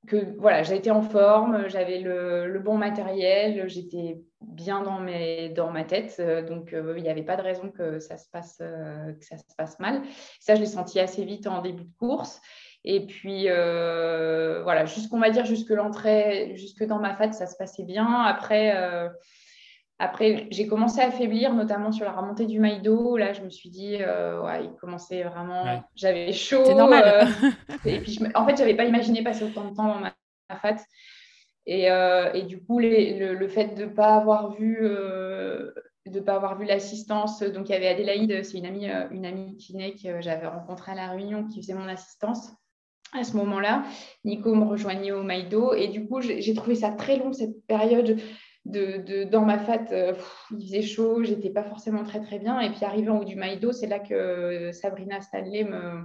que 0.07 0.37
voilà, 0.37 0.63
j'étais 0.63 0.91
en 0.91 1.01
forme, 1.01 1.67
j'avais 1.67 1.99
le, 1.99 2.59
bon 2.59 2.77
matériel, 2.77 3.67
j'étais 3.67 4.21
bien 4.39 4.81
dans, 4.81 4.99
mes, 4.99 5.49
dans 5.49 5.71
ma 5.71 5.83
tête, 5.83 6.21
donc 6.47 6.73
euh, 6.73 6.95
il 6.97 7.03
n'y 7.03 7.09
avait 7.09 7.23
pas 7.23 7.35
de 7.35 7.41
raison 7.41 7.69
que 7.69 7.99
ça 7.99 8.17
se 8.17 8.29
passe, 8.29 8.57
euh, 8.61 9.13
que 9.13 9.25
ça 9.25 9.37
se 9.37 9.55
passe 9.57 9.79
mal. 9.79 10.01
Ça, 10.39 10.55
je 10.55 10.61
l'ai 10.61 10.67
senti 10.67 10.99
assez 10.99 11.25
vite 11.25 11.47
en 11.47 11.61
début 11.61 11.83
de 11.83 11.93
course. 11.97 12.41
Et 12.83 13.05
puis, 13.05 13.45
euh, 13.47 14.61
voilà, 14.63 14.85
jusqu'on 14.85 15.19
va 15.19 15.29
dire 15.29 15.45
jusque 15.45 15.69
l'entrée, 15.69 16.53
jusque 16.55 16.83
dans 16.83 16.99
ma 16.99 17.15
fat, 17.15 17.31
ça 17.31 17.45
se 17.45 17.55
passait 17.55 17.83
bien. 17.83 18.23
Après, 18.23 18.75
euh, 18.75 19.07
après 19.99 20.47
j'ai 20.49 20.65
commencé 20.65 20.99
à 20.99 21.07
affaiblir, 21.07 21.53
notamment 21.53 21.91
sur 21.91 22.05
la 22.05 22.11
remontée 22.11 22.47
du 22.47 22.59
Maïdo. 22.59 23.17
Là, 23.17 23.33
je 23.33 23.41
me 23.41 23.51
suis 23.51 23.69
dit, 23.69 23.97
euh, 23.99 24.41
ouais, 24.41 24.65
il 24.65 24.75
commençait 24.77 25.23
vraiment. 25.23 25.83
J'avais 25.95 26.31
chaud. 26.33 26.63
C'est 26.65 26.73
normal. 26.73 27.27
et 27.85 27.99
puis, 27.99 28.19
en 28.33 28.45
fait, 28.47 28.55
je 28.55 28.61
n'avais 28.61 28.75
pas 28.75 28.85
imaginé 28.85 29.23
passer 29.23 29.43
autant 29.43 29.69
de 29.69 29.75
temps 29.75 29.87
dans 29.87 29.99
ma, 29.99 30.13
fat. 30.57 30.77
Et, 31.67 31.85
et, 31.85 32.43
du 32.43 32.63
coup, 32.63 32.79
le, 32.79 33.35
le, 33.35 33.47
fait 33.47 33.75
de 33.75 33.85
ne 33.85 33.89
pas 33.89 34.15
avoir 34.15 34.53
vu 34.53 34.79
de 36.07 36.19
pas 36.19 36.33
avoir 36.33 36.57
vu 36.57 36.65
l'assistance. 36.65 37.43
Donc, 37.43 37.69
il 37.69 37.73
y 37.73 37.75
avait 37.75 37.87
Adélaïde, 37.87 38.43
c'est 38.43 38.57
une 38.57 38.65
amie, 38.65 38.87
une 39.11 39.23
amie 39.23 39.55
kiné 39.57 39.93
que 39.93 40.19
j'avais 40.19 40.47
rencontrée 40.47 40.93
à 40.93 40.95
La 40.95 41.11
Réunion 41.11 41.47
qui 41.47 41.61
faisait 41.61 41.75
mon 41.75 41.87
assistance 41.87 42.51
à 43.11 43.23
ce 43.23 43.35
moment-là. 43.37 43.83
Nico 44.25 44.53
me 44.55 44.65
rejoignait 44.65 45.11
au 45.11 45.23
Maïdo 45.23 45.73
et 45.73 45.87
du 45.87 46.07
coup, 46.07 46.21
j'ai 46.21 46.53
trouvé 46.53 46.75
ça 46.75 46.91
très 46.91 47.17
long 47.17 47.33
cette 47.33 47.65
période. 47.67 48.17
De, 48.63 49.23
dans 49.23 49.41
ma 49.41 49.57
fat, 49.57 49.85
euh, 49.91 50.13
il 50.51 50.67
faisait 50.67 50.83
chaud, 50.83 51.23
j'étais 51.23 51.49
pas 51.49 51.63
forcément 51.63 52.03
très 52.03 52.21
très 52.21 52.37
bien. 52.37 52.59
Et 52.59 52.69
puis 52.69 52.85
arrivé 52.85 53.09
en 53.09 53.19
haut 53.19 53.25
du 53.25 53.35
Maïdo, 53.35 53.71
c'est 53.71 53.87
là 53.87 53.97
que 53.97 54.71
Sabrina 54.71 55.19
Stanley 55.19 55.63
me, 55.63 56.03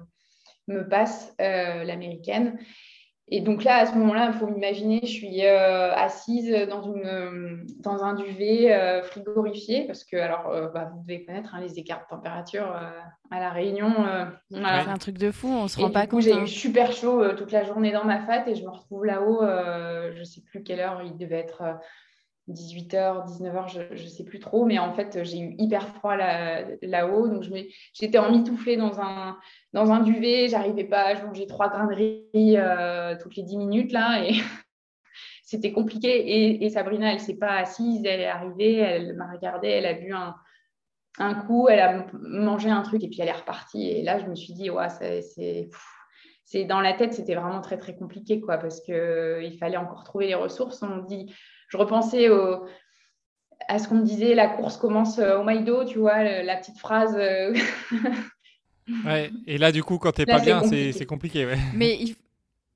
me 0.69 0.88
passe, 0.88 1.35
euh, 1.40 1.85
l'américaine. 1.85 2.59
Et 3.28 3.40
donc 3.40 3.64
là, 3.64 3.78
à 3.78 3.86
ce 3.86 3.94
moment-là, 3.96 4.30
il 4.32 4.38
faut 4.38 4.46
m'imaginer, 4.46 5.00
je 5.02 5.10
suis 5.10 5.44
euh, 5.44 5.92
assise 5.92 6.48
dans, 6.68 6.82
une, 6.82 7.66
dans 7.80 8.04
un 8.04 8.14
duvet 8.14 8.72
euh, 8.72 9.02
frigorifié, 9.02 9.84
parce 9.84 10.04
que, 10.04 10.16
alors, 10.16 10.48
euh, 10.48 10.68
bah, 10.68 10.92
vous 10.92 11.02
devez 11.02 11.24
connaître 11.24 11.52
hein, 11.52 11.60
les 11.60 11.76
écarts 11.76 12.02
de 12.02 12.14
température 12.14 12.72
à 13.32 13.40
La 13.40 13.50
Réunion. 13.50 13.92
C'est 14.50 14.60
un 14.62 14.98
truc 14.98 15.18
de 15.18 15.32
fou, 15.32 15.48
on 15.48 15.66
se 15.66 15.80
rend 15.80 15.90
pas 15.90 16.06
compte. 16.06 16.22
J'ai 16.22 16.34
hein. 16.34 16.44
eu 16.44 16.46
super 16.46 16.92
chaud 16.92 17.32
toute 17.34 17.50
la 17.50 17.64
journée 17.64 17.90
dans 17.90 18.04
ma 18.04 18.20
fat 18.20 18.46
et 18.46 18.54
je 18.54 18.62
me 18.62 18.70
retrouve 18.70 19.04
là-haut, 19.04 19.40
je 19.42 20.18
ne 20.20 20.24
sais 20.24 20.42
plus 20.42 20.62
quelle 20.62 20.78
heure, 20.78 21.02
il 21.04 21.16
devait 21.16 21.40
être 21.40 21.64
18h, 22.48 23.26
19h, 23.26 23.68
je 23.68 24.02
ne 24.02 24.09
sais 24.09 24.24
plus 24.24 24.38
trop, 24.38 24.64
mais 24.64 24.78
en 24.78 24.92
fait, 24.92 25.24
j'ai 25.24 25.38
eu 25.38 25.54
hyper 25.59 25.88
froid 25.88 26.16
là-haut. 26.16 27.28
donc, 27.28 27.44
j'étais 27.92 28.18
emmitouflée 28.18 28.76
dans 28.76 29.00
un, 29.00 29.37
dans 29.72 29.90
un 29.90 30.00
duvet. 30.00 30.48
J'arrivais 30.48 30.85
pas, 30.85 31.14
je 31.14 31.24
mangeais 31.24 31.46
trois 31.46 31.68
grains 31.68 31.88
de 31.88 31.94
riz 31.94 32.56
euh, 32.56 33.16
toutes 33.20 33.37
les 33.37 33.42
10 33.42 33.56
minutes, 33.56 33.92
là, 33.92 34.24
et 34.24 34.35
c'était 35.42 35.72
compliqué. 35.72 36.64
Et, 36.64 36.70
Sabrina, 36.70 37.12
elle 37.12 37.20
s'est 37.20 37.38
pas 37.38 37.54
assise, 37.54 38.04
elle 38.04 38.20
est 38.20 38.26
arrivée, 38.26 38.76
elle 38.76 39.16
m'a 39.16 39.30
regardée, 39.32 39.68
elle 39.68 39.87
a 39.87 39.94
bu 39.94 40.12
un, 40.12 40.37
un, 41.18 41.35
coup, 41.35 41.68
elle 41.68 41.80
a 41.80 42.06
mangé 42.12 42.70
un 42.70 42.82
truc, 42.82 43.02
et 43.02 43.09
puis 43.09 43.20
elle 43.20 43.28
est 43.28 43.32
repartie. 43.32 43.88
Et 43.88 44.02
là, 44.02 44.20
je 44.20 44.26
me 44.26 44.37
suis 44.37 44.52
dit, 44.52 44.70
ouais, 44.70 44.88
c'est 44.88 45.68
c'est 46.48 46.64
dans 46.64 46.80
la 46.80 46.92
tête, 46.92 47.12
c'était 47.12 47.35
vraiment 47.35 47.61
très 47.61 47.76
très 47.76 47.96
compliqué 47.96 48.40
quoi, 48.40 48.56
parce 48.56 48.80
que 48.80 48.92
euh, 48.92 49.42
il 49.42 49.59
fallait 49.59 49.76
encore 49.76 50.04
trouver 50.04 50.28
les 50.28 50.37
ressources. 50.37 50.80
On 50.80 50.98
dit, 50.98 51.35
je 51.68 51.76
repensais 51.76 52.29
à 53.68 53.79
ce 53.79 53.88
qu'on 53.88 53.96
me 53.96 54.05
disait, 54.05 54.35
la 54.35 54.48
course 54.48 54.76
commence 54.76 55.18
euh, 55.18 55.38
au 55.38 55.44
Maïdo, 55.44 55.85
tu 55.85 55.98
vois, 55.98 56.22
la 56.22 56.57
petite 56.57 56.79
phrase. 56.79 57.16
Euh, 57.18 57.55
ouais, 59.05 59.31
et 59.46 59.59
là, 59.59 59.72
du 59.72 59.83
coup, 59.83 59.98
quand 59.98 60.12
t'es 60.12 60.26
pas 60.26 60.38
bien, 60.38 60.62
c'est 60.64 61.07
compliqué. 61.07 61.46
Ouais. 61.46 61.59
Mais 61.74 61.98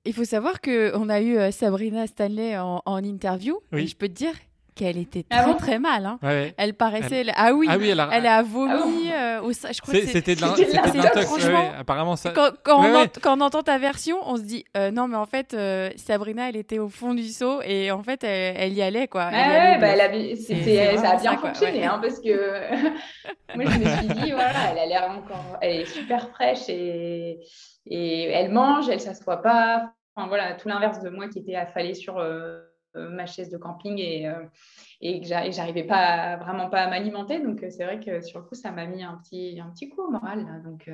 il, 0.04 0.12
faut 0.12 0.24
savoir 0.24 0.60
qu'on 0.60 1.08
a 1.08 1.20
eu 1.20 1.36
euh, 1.36 1.50
Sabrina 1.50 2.06
Stanley 2.06 2.58
en, 2.58 3.04
interview. 3.04 3.58
Oui. 3.72 3.82
Et 3.82 3.86
je 3.86 3.96
peux 3.96 4.08
te 4.08 4.14
dire 4.14 4.34
qu'elle 4.80 4.96
était 4.96 5.26
ah 5.30 5.42
très 5.42 5.54
très 5.56 5.78
mal. 5.78 6.06
Hein. 6.06 6.18
Elle 6.56 6.72
paraissait. 6.74 7.24
Ah 7.36 7.52
oui, 7.52 7.66
ah 7.68 7.76
oui 7.76 7.90
elle, 7.90 8.00
a... 8.00 8.08
elle 8.12 8.26
a 8.26 8.42
vomi. 8.42 9.10
Ah 9.12 9.40
euh, 9.40 9.52
je 9.52 9.80
crois 9.80 9.94
que 9.94 10.06
c'était 10.06 10.34
de 10.34 10.40
l'intox. 10.40 11.26
Franchement, 11.26 11.72
apparemment 11.78 12.16
ça. 12.16 12.30
Quand, 12.30 12.50
quand, 12.62 12.82
on 12.82 13.06
quand, 13.20 13.36
on 13.38 13.40
entend 13.42 13.62
ta 13.62 13.76
version, 13.76 14.18
on 14.24 14.36
se 14.36 14.42
dit 14.42 14.64
euh, 14.76 14.90
non, 14.90 15.06
mais 15.06 15.16
en 15.16 15.26
fait, 15.26 15.52
euh, 15.52 15.90
Sabrina, 15.96 16.48
elle 16.48 16.56
était 16.56 16.78
au 16.78 16.88
fond 16.88 17.12
du 17.12 17.28
seau 17.28 17.60
et 17.62 17.90
en 17.90 18.02
fait, 18.02 18.24
elle, 18.24 18.72
y 18.72 18.80
allait 18.80 19.06
quoi. 19.06 19.30
Elle 19.32 19.80
bah, 19.80 19.88
elle 19.88 20.00
a... 20.00 20.96
ça 20.96 21.10
a 21.10 21.16
bien 21.16 21.36
fonctionné 21.36 21.84
hein, 21.84 21.98
parce 22.00 22.18
que 22.20 22.30
moi 23.54 23.64
je 23.66 23.78
me 23.78 23.84
suis 23.84 24.22
dit 24.22 24.32
voilà, 24.32 24.72
elle 24.72 24.78
a 24.78 24.86
l'air 24.86 25.10
encore, 25.10 25.58
elle 25.60 25.80
est 25.80 25.86
super 25.86 26.30
fraîche 26.30 26.68
et 26.68 27.40
et 27.86 28.24
elle 28.30 28.50
mange, 28.50 28.88
elle 28.88 29.00
s'assoit 29.00 29.42
pas. 29.42 29.92
Enfin 30.14 30.28
voilà, 30.28 30.54
tout 30.54 30.68
l'inverse 30.68 31.02
de 31.02 31.10
moi 31.10 31.28
qui 31.28 31.40
était 31.40 31.56
affalée 31.56 31.94
sur 31.94 32.18
euh, 32.18 32.60
ma 32.94 33.26
chaise 33.26 33.50
de 33.50 33.56
camping 33.56 33.98
et, 33.98 34.28
euh, 34.28 34.44
et 35.00 35.20
que 35.20 35.26
j'arrivais 35.26 35.84
pas 35.84 36.36
vraiment 36.36 36.68
pas 36.68 36.82
à 36.82 36.90
m'alimenter. 36.90 37.40
Donc 37.40 37.62
euh, 37.62 37.70
c'est 37.70 37.84
vrai 37.84 38.00
que 38.00 38.20
sur 38.20 38.40
le 38.40 38.44
coup, 38.44 38.54
ça 38.54 38.70
m'a 38.72 38.86
mis 38.86 39.02
un 39.02 39.16
petit, 39.22 39.60
un 39.60 39.70
petit 39.70 39.88
coup 39.88 40.02
au 40.02 40.10
moral. 40.10 40.62
donc, 40.64 40.90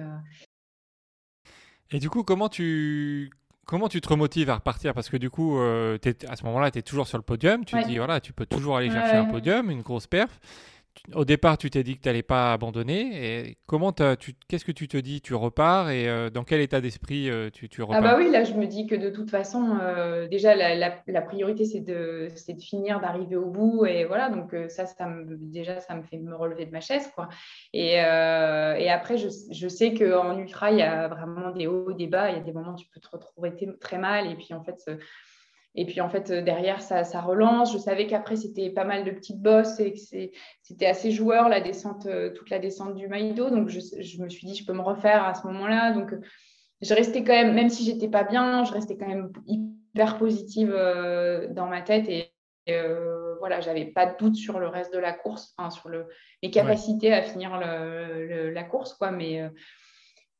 Et 1.90 1.98
du 1.98 2.11
coup, 2.11 2.22
comment 2.22 2.48
tu, 2.48 3.30
comment 3.64 3.88
tu 3.88 4.00
te 4.00 4.09
remotives 4.09 4.50
à 4.50 4.56
repartir? 4.56 4.94
Parce 4.94 5.09
que 5.09 5.16
du 5.16 5.30
coup, 5.30 5.59
à 5.59 6.37
ce 6.37 6.44
moment-là, 6.44 6.70
tu 6.70 6.78
es 6.78 6.82
toujours 6.82 7.06
sur 7.06 7.18
le 7.18 7.24
podium. 7.24 7.64
Tu 7.64 7.76
te 7.76 7.87
dis, 7.87 7.98
voilà, 7.98 8.20
tu 8.20 8.32
peux 8.32 8.46
toujours 8.46 8.76
aller 8.76 8.90
chercher 8.90 9.16
un 9.16 9.24
podium, 9.26 9.70
une 9.70 9.82
grosse 9.82 10.06
perf. 10.06 10.40
Au 11.14 11.24
départ, 11.24 11.59
tu 11.59 11.70
t'es 11.70 11.82
dit 11.82 11.96
que 11.96 12.02
tu 12.02 12.09
n'allais 12.09 12.22
pas 12.22 12.52
abandonner. 12.52 13.46
Et 13.48 13.59
comment 13.66 13.92
qu'est-ce 13.92 14.64
que 14.64 14.72
tu 14.72 14.88
te 14.88 14.96
dis? 14.96 15.20
Tu 15.20 15.35
repars 15.35 15.90
et 15.90 16.09
euh, 16.09 16.30
dans 16.30 16.44
quel 16.44 16.61
état 16.61 16.80
d'esprit 16.80 17.30
euh, 17.30 17.50
tu, 17.50 17.68
tu, 17.68 17.82
repars 17.82 17.96
Ah 17.98 18.00
bah 18.00 18.16
oui, 18.18 18.30
là, 18.30 18.44
je 18.44 18.54
me 18.54 18.66
dis 18.66 18.87
que 18.87 18.94
de 18.94 19.11
toute 19.11 19.30
façon, 19.30 19.78
euh, 19.80 20.28
déjà, 20.28 20.54
la, 20.54 21.22
priorité, 21.22 21.64
c'est 21.64 21.80
de, 21.80 22.28
de, 22.28 22.61
finir, 22.61 23.00
d'arriver 23.00 23.37
au 23.37 23.50
bout. 23.50 23.87
Et 23.87 24.04
voilà, 24.04 24.30
donc 24.30 24.54
ça, 24.68 24.87
ça 24.87 25.06
me, 25.06 25.37
déjà, 25.37 25.80
ça 25.80 25.94
me 25.94 26.02
fait 26.02 26.18
me 26.18 26.35
relever 26.35 26.66
de 26.66 26.72
ma 26.72 26.80
chaise. 26.80 27.11
Quoi. 27.14 27.28
Et, 27.72 27.94
et 27.94 28.90
après, 28.90 29.18
je, 29.18 29.28
je 29.50 29.68
sais 29.68 29.94
qu'en 29.94 30.38
ultra, 30.38 30.70
il 30.70 30.78
y 30.78 30.82
a 30.82 31.09
vraiment 31.09 31.50
des 31.50 31.66
hauts, 31.66 31.92
des 31.92 32.06
bas. 32.06 32.30
Il 32.30 32.37
y 32.37 32.40
a 32.40 32.42
des 32.42 32.52
moments 32.52 32.72
où 32.72 32.76
tu 32.76 32.87
peux 32.92 33.00
te 33.00 33.09
retrouver 33.09 33.52
très 33.80 33.98
mal. 33.98 34.30
Et 34.30 34.35
puis, 34.35 34.54
en 34.54 34.62
fait, 34.62 34.90
et 35.78 35.84
puis 35.84 36.00
en 36.00 36.08
fait, 36.08 36.32
derrière, 36.32 36.80
ça, 36.80 37.02
relance. 37.20 37.74
Je 37.74 37.78
savais 37.78 38.06
qu'après, 38.06 38.36
c'était 38.36 38.70
pas 38.70 38.84
mal 38.84 39.04
de 39.04 39.10
petites 39.10 39.40
bosses 39.40 39.78
et 39.78 39.92
que 39.92 39.98
c'était 40.62 40.86
assez 40.86 41.10
joueur, 41.10 41.50
la 41.50 41.60
descente, 41.60 42.06
euh, 42.06 42.30
toute 42.32 42.48
la 42.48 42.58
descente 42.58 42.94
du 42.94 43.06
Maïdo. 43.08 43.50
Donc 43.50 43.68
je, 43.68 43.78
me 44.22 44.28
suis 44.30 44.46
dit, 44.46 44.54
je 44.54 44.64
peux 44.64 44.72
me 44.72 44.80
refaire 44.80 45.24
à 45.24 45.34
ce 45.34 45.46
moment-là. 45.46 45.92
Donc 45.92 46.14
je 46.80 46.94
restais 46.94 47.22
quand 47.22 47.34
même, 47.34 47.54
même 47.54 47.68
si 47.68 47.84
j'étais 47.84 48.08
pas 48.08 48.24
bien, 48.24 48.64
je 48.64 48.72
restais 48.72 48.96
quand 48.96 49.06
même 49.06 49.30
hyper 49.46 50.16
positive 50.16 50.72
euh, 50.74 51.46
dans 51.52 51.66
ma 51.66 51.82
tête. 51.82 52.08
Et, 52.08 52.32
euh, 52.70 53.34
voilà, 53.38 53.60
j'avais 53.60 53.84
pas 53.84 54.06
de 54.06 54.16
doute 54.16 54.34
sur 54.34 54.58
le 54.58 54.68
reste 54.68 54.94
de 54.94 54.98
la 54.98 55.12
course, 55.12 55.54
sur 55.70 55.90
le, 55.90 56.08
mes 56.42 56.50
capacités 56.50 57.12
à 57.12 57.20
finir 57.20 57.58
la 57.60 58.64
course. 58.64 58.94
quoi. 58.94 59.10
Mais 59.10 59.42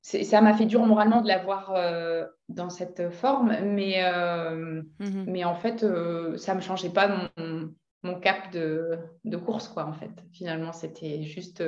ça 0.07 0.41
m'a 0.41 0.55
fait 0.55 0.67
dur 0.67 0.87
moralement 0.87 1.21
de 1.21 1.27
l'avoir 1.27 1.73
euh, 1.75 2.25
dans 2.49 2.71
cette 2.71 3.11
forme, 3.11 3.57
mais, 3.65 4.05
euh, 4.05 4.83
mhm. 5.01 5.25
mais 5.27 5.45
en 5.45 5.57
fait, 5.57 5.83
euh, 5.83 6.37
ça 6.37 6.53
ne 6.53 6.59
me 6.59 6.63
changeait 6.63 6.91
pas 6.91 7.09
mon, 7.37 7.73
mon 8.05 8.21
cap 8.21 8.53
de, 8.53 8.99
de, 9.25 9.37
course, 9.37 9.67
quoi, 9.67 9.85
en 9.85 9.93
fait. 9.93 10.13
Finalement, 10.33 10.71
c'était 10.73 11.25
juste, 11.25 11.65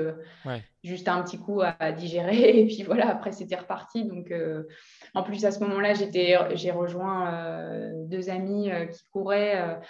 juste 0.85 1.09
un 1.09 1.21
petit 1.23 1.39
coup 1.39 1.63
à, 1.63 1.91
digérer, 1.91 2.61
et 2.61 2.67
puis 2.67 2.85
voilà, 2.85 3.09
après, 3.09 3.33
c'était 3.33 3.57
reparti. 3.57 4.05
Donc, 4.05 4.33
en 5.15 5.23
plus, 5.25 5.45
à 5.45 5.51
ce 5.51 5.59
moment-là, 5.65 5.95
j'ai 5.95 6.71
rejoint 6.71 7.91
deux 8.07 8.31
amis 8.31 8.71
qui 8.93 9.03
couraient. 9.11 9.81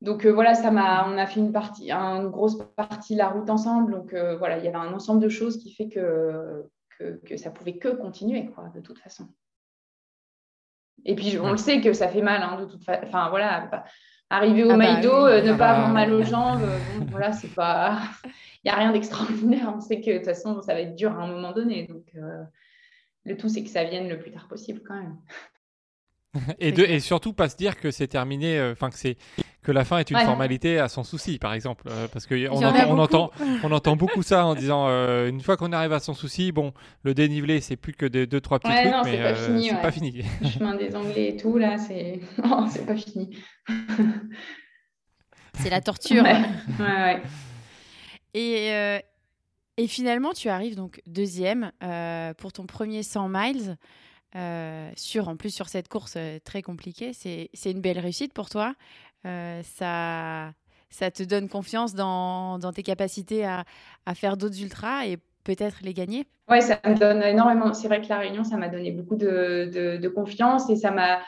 donc 0.00 0.24
voilà, 0.26 0.54
ça 0.54 0.70
m'a, 0.70 1.08
on 1.08 1.18
a 1.18 1.26
fait 1.26 1.40
une 1.40 1.50
partie, 1.50 1.90
une 1.90 2.28
grosse 2.28 2.56
partie 2.76 3.14
de 3.14 3.18
la 3.18 3.30
route 3.30 3.50
ensemble. 3.50 3.90
Donc 3.90 4.14
voilà, 4.14 4.58
il 4.58 4.64
y 4.64 4.68
avait 4.68 4.76
un 4.76 4.92
ensemble 4.92 5.20
de 5.20 5.28
choses 5.28 5.58
qui 5.58 5.74
fait 5.74 5.88
que 5.88 6.68
que, 6.98 7.36
ça 7.36 7.50
pouvait 7.50 7.78
que 7.78 7.88
continuer, 7.88 8.46
quoi, 8.46 8.70
de 8.74 8.80
toute 8.80 8.98
façon. 8.98 9.28
Et 11.04 11.14
puis, 11.14 11.38
on 11.38 11.50
le 11.50 11.56
sait 11.56 11.80
que 11.80 11.92
ça 11.92 12.08
fait 12.08 12.22
mal, 12.22 12.42
hein, 12.42 12.60
de 12.60 12.66
toute 12.66 12.84
façon. 12.84 13.06
Enfin, 13.06 13.28
voilà, 13.30 13.70
arriver 14.30 14.64
au 14.64 14.70
ah 14.70 14.76
bah 14.76 14.92
Maïdo, 14.94 15.26
euh, 15.26 15.42
ne 15.42 15.56
pas 15.56 15.70
avoir 15.70 15.88
mal 15.90 16.12
aux 16.12 16.22
jambes, 16.22 16.62
euh, 16.62 16.78
voilà, 17.10 17.32
c'est 17.32 17.54
pas. 17.54 17.98
Il 18.24 18.30
n'y 18.66 18.70
a 18.70 18.76
rien 18.76 18.92
d'extraordinaire. 18.92 19.72
On 19.74 19.80
sait 19.80 20.00
que 20.00 20.10
de 20.10 20.16
toute 20.16 20.26
façon, 20.26 20.60
ça 20.60 20.74
va 20.74 20.80
être 20.80 20.96
dur 20.96 21.12
à 21.12 21.22
un 21.22 21.28
moment 21.28 21.52
donné. 21.52 21.86
Donc, 21.86 22.10
euh, 22.16 22.42
le 23.24 23.36
tout, 23.36 23.48
c'est 23.48 23.62
que 23.62 23.70
ça 23.70 23.84
vienne 23.84 24.08
le 24.08 24.18
plus 24.18 24.30
tard 24.30 24.48
possible, 24.48 24.82
quand 24.86 24.94
même. 24.94 25.16
et, 26.58 26.72
de, 26.72 26.84
et 26.84 27.00
surtout, 27.00 27.32
pas 27.32 27.48
se 27.48 27.56
dire 27.56 27.76
que 27.76 27.90
c'est 27.90 28.08
terminé, 28.08 28.60
enfin, 28.72 28.90
que 28.90 28.98
c'est 28.98 29.16
que 29.68 29.72
la 29.72 29.84
fin 29.84 29.98
est 29.98 30.10
une 30.10 30.18
formalité 30.18 30.78
à 30.78 30.88
son 30.88 31.04
souci, 31.04 31.38
par 31.38 31.52
exemple. 31.52 31.84
Euh, 31.90 32.08
parce 32.10 32.26
qu'on 32.26 32.46
entend, 32.46 32.88
on 32.88 32.98
entend, 32.98 33.30
on 33.62 33.70
entend 33.70 33.96
beaucoup 33.96 34.22
ça 34.22 34.46
en 34.46 34.54
disant 34.54 34.86
euh, 34.88 35.28
une 35.28 35.42
fois 35.42 35.58
qu'on 35.58 35.72
arrive 35.72 35.92
à 35.92 36.00
son 36.00 36.14
souci, 36.14 36.52
bon, 36.52 36.72
le 37.02 37.12
dénivelé, 37.12 37.60
c'est 37.60 37.76
plus 37.76 37.92
que 37.92 38.06
des 38.06 38.26
deux, 38.26 38.40
trois 38.40 38.60
petits 38.60 38.72
trucs, 38.72 39.04
mais 39.04 39.20
euh, 39.20 39.60
c'est 39.60 39.82
pas 39.82 39.92
fini. 39.92 40.22
Le 40.40 40.48
chemin 40.48 40.74
des 40.74 40.96
Anglais 40.96 41.28
et 41.34 41.36
tout, 41.36 41.58
là, 41.58 41.76
c'est 41.76 42.20
c'est 42.70 42.86
pas 42.86 42.96
fini. 42.96 43.36
c'est 45.52 45.68
la 45.68 45.82
torture. 45.82 46.24
Ouais. 46.24 47.22
Et, 48.32 48.70
et 49.76 49.86
finalement, 49.86 50.32
tu 50.32 50.48
arrives 50.48 50.76
donc 50.76 51.02
deuxième 51.06 51.72
pour 52.38 52.54
ton 52.54 52.64
premier 52.64 53.02
100 53.02 53.28
miles. 53.28 53.76
Sur, 54.96 55.28
en 55.28 55.36
plus 55.36 55.50
sur 55.50 55.68
cette 55.68 55.88
course 55.88 56.16
très 56.44 56.62
compliquée, 56.62 57.12
c'est 57.12 57.70
une 57.70 57.80
belle 57.80 57.98
réussite 57.98 58.32
pour 58.32 58.50
toi. 58.50 58.74
Euh, 59.26 59.60
ça, 59.64 60.52
ça 60.90 61.10
te 61.10 61.22
donne 61.22 61.48
confiance 61.48 61.94
dans, 61.94 62.58
dans 62.58 62.72
tes 62.72 62.82
capacités 62.82 63.44
à, 63.44 63.64
à 64.06 64.14
faire 64.14 64.36
d'autres 64.36 64.60
ultras 64.62 65.06
et 65.06 65.18
peut-être 65.44 65.78
les 65.82 65.94
gagner 65.94 66.26
Oui, 66.48 66.62
ça 66.62 66.78
me 66.84 66.94
donne 66.94 67.22
énormément. 67.22 67.72
C'est 67.74 67.88
vrai 67.88 68.00
que 68.00 68.08
la 68.08 68.18
Réunion, 68.18 68.44
ça 68.44 68.56
m'a 68.56 68.68
donné 68.68 68.92
beaucoup 68.92 69.16
de, 69.16 69.98
de, 69.98 70.08
confiance 70.08 70.70
et 70.70 70.76
ça 70.76 70.90
m'a 70.90 71.20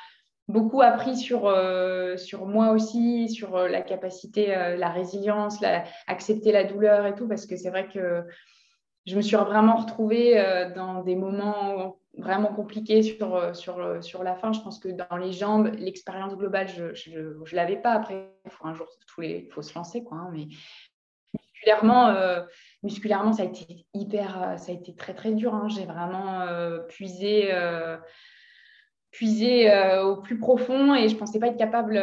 beaucoup 0.48 0.82
appris 0.82 1.16
sur, 1.16 1.46
euh, 1.46 2.16
sur 2.16 2.46
moi 2.46 2.70
aussi, 2.70 3.28
sur 3.28 3.56
euh, 3.56 3.68
la 3.68 3.82
capacité, 3.82 4.48
la 4.48 4.88
résilience, 4.88 5.60
la, 5.60 5.84
accepter 6.06 6.52
la 6.52 6.64
douleur 6.64 7.06
et 7.06 7.14
tout, 7.14 7.28
parce 7.28 7.46
que 7.46 7.56
c'est 7.56 7.70
vrai 7.70 7.88
que 7.88 8.24
je 9.06 9.16
me 9.16 9.22
suis 9.22 9.36
vraiment 9.36 9.76
retrouvée 9.76 10.70
dans 10.76 11.02
des 11.02 11.16
moments 11.16 11.99
vraiment 12.18 12.52
compliqué 12.52 13.02
sur, 13.02 13.34
euh, 13.34 13.54
sur, 13.54 13.78
euh, 13.78 14.00
sur 14.00 14.22
la 14.22 14.34
fin. 14.34 14.52
Je 14.52 14.60
pense 14.60 14.78
que 14.78 14.88
dans 14.88 15.16
les 15.16 15.32
jambes, 15.32 15.70
l'expérience 15.78 16.36
globale, 16.36 16.68
je 16.68 17.10
ne 17.10 17.56
l'avais 17.56 17.76
pas. 17.76 17.92
Après, 17.92 18.32
il 18.44 18.50
faut 18.50 18.66
un 18.66 18.74
jour, 18.74 18.88
tous 19.06 19.20
les, 19.20 19.48
faut 19.52 19.62
se 19.62 19.74
lancer. 19.74 20.02
Quoi, 20.02 20.18
hein, 20.18 20.30
mais 20.32 20.46
musculairement, 21.34 22.08
euh, 22.08 22.42
musculairement, 22.82 23.32
ça 23.32 23.42
a 23.42 23.46
été 23.46 23.86
hyper, 23.94 24.54
ça 24.58 24.72
a 24.72 24.74
été 24.74 24.94
très, 24.94 25.14
très 25.14 25.32
dur. 25.32 25.54
Hein. 25.54 25.68
J'ai 25.68 25.84
vraiment 25.84 26.46
puisé, 26.88 27.52
au 30.02 30.16
plus 30.16 30.38
profond 30.38 30.94
et 30.94 31.08
je 31.08 31.14
ne 31.14 31.18
pensais 31.18 31.38
pas 31.38 31.48
être 31.48 31.58
capable 31.58 31.94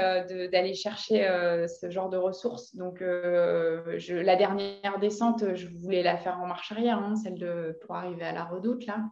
d'aller 0.51 0.73
chercher 0.73 1.27
ce 1.67 1.89
genre 1.89 2.09
de 2.09 2.17
ressources. 2.17 2.75
Donc, 2.75 3.01
la 3.01 4.35
dernière 4.35 4.99
descente, 5.01 5.55
je 5.55 5.67
voulais 5.67 6.03
la 6.03 6.17
faire 6.17 6.39
en 6.39 6.47
marche 6.47 6.71
arrière, 6.71 6.99
hein, 6.99 7.15
celle 7.15 7.39
de, 7.39 7.77
pour 7.81 7.95
arriver 7.95 8.23
à 8.23 8.31
la 8.31 8.45
redoute, 8.45 8.85
là. 8.85 9.03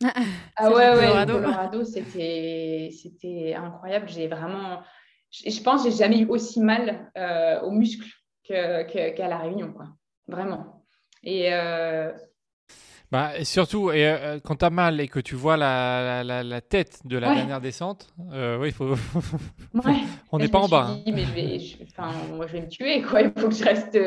ah 0.56 0.70
ouais, 0.70 0.90
ouais, 0.90 0.94
Colorado, 0.94 1.34
Colorado 1.34 1.84
c'était 1.84 3.54
incroyable. 3.54 4.08
J'ai 4.08 4.28
vraiment, 4.28 4.82
je, 5.30 5.62
pense, 5.62 5.84
j'ai 5.84 5.92
jamais 5.92 6.20
eu 6.20 6.26
aussi 6.26 6.60
mal 6.60 7.10
euh, 7.16 7.60
aux 7.60 7.70
muscles 7.70 8.08
qu'à 8.44 9.28
la 9.28 9.38
Réunion, 9.38 9.72
quoi. 9.72 9.88
Vraiment. 10.26 10.84
Et 11.22 11.52
euh, 11.52 12.12
bah, 13.10 13.36
et 13.38 13.44
surtout, 13.44 13.90
et, 13.90 14.06
euh, 14.06 14.38
quand 14.42 14.56
tu 14.56 14.64
as 14.64 14.70
mal 14.70 15.00
et 15.00 15.08
que 15.08 15.20
tu 15.20 15.34
vois 15.34 15.56
la, 15.56 16.22
la, 16.22 16.42
la 16.42 16.60
tête 16.60 17.00
de 17.04 17.18
la 17.18 17.34
dernière 17.34 17.60
descente, 17.60 18.14
oui, 18.18 18.68
il 18.68 18.72
faut. 18.72 18.94
on 20.32 20.38
n'est 20.38 20.48
pas 20.48 20.60
en 20.60 20.68
bas. 20.68 20.88
Hein. 20.90 21.02
mais 21.06 21.24
je 21.24 21.32
vais, 21.32 21.86
moi, 22.36 22.46
je 22.46 22.52
vais 22.52 22.62
me 22.62 22.68
tuer, 22.68 23.02
quoi. 23.02 23.22
Il 23.22 23.32
faut 23.36 23.48
que 23.48 23.54
je 23.54 23.64
reste 23.64 23.98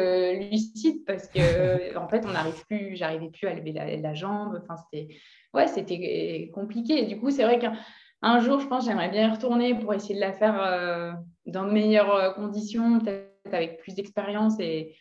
lucide 0.51 1.03
parce 1.05 1.27
que, 1.27 1.97
en 1.97 2.07
fait, 2.07 2.23
on 2.25 2.31
n'arrive 2.31 2.65
plus, 2.67 2.95
j'arrivais 2.95 3.29
plus 3.29 3.47
à 3.47 3.53
lever 3.53 3.73
la, 3.73 3.95
la 3.97 4.13
jambe. 4.13 4.61
Enfin, 4.63 4.75
c'était 4.77 5.09
ouais, 5.53 5.67
c'était 5.67 6.51
compliqué. 6.53 7.05
du 7.05 7.19
coup, 7.19 7.29
c'est 7.29 7.43
vrai 7.43 7.59
qu'un 7.59 8.39
jour, 8.39 8.59
je 8.59 8.67
pense, 8.67 8.85
j'aimerais 8.85 9.09
bien 9.09 9.27
y 9.27 9.31
retourner 9.31 9.75
pour 9.75 9.93
essayer 9.93 10.15
de 10.15 10.19
la 10.19 10.33
faire 10.33 10.61
euh, 10.61 11.11
dans 11.45 11.65
de 11.65 11.71
meilleures 11.71 12.13
euh, 12.13 12.31
conditions, 12.31 12.99
peut-être 12.99 13.53
avec 13.53 13.79
plus 13.79 13.95
d'expérience 13.95 14.59
et, 14.59 14.95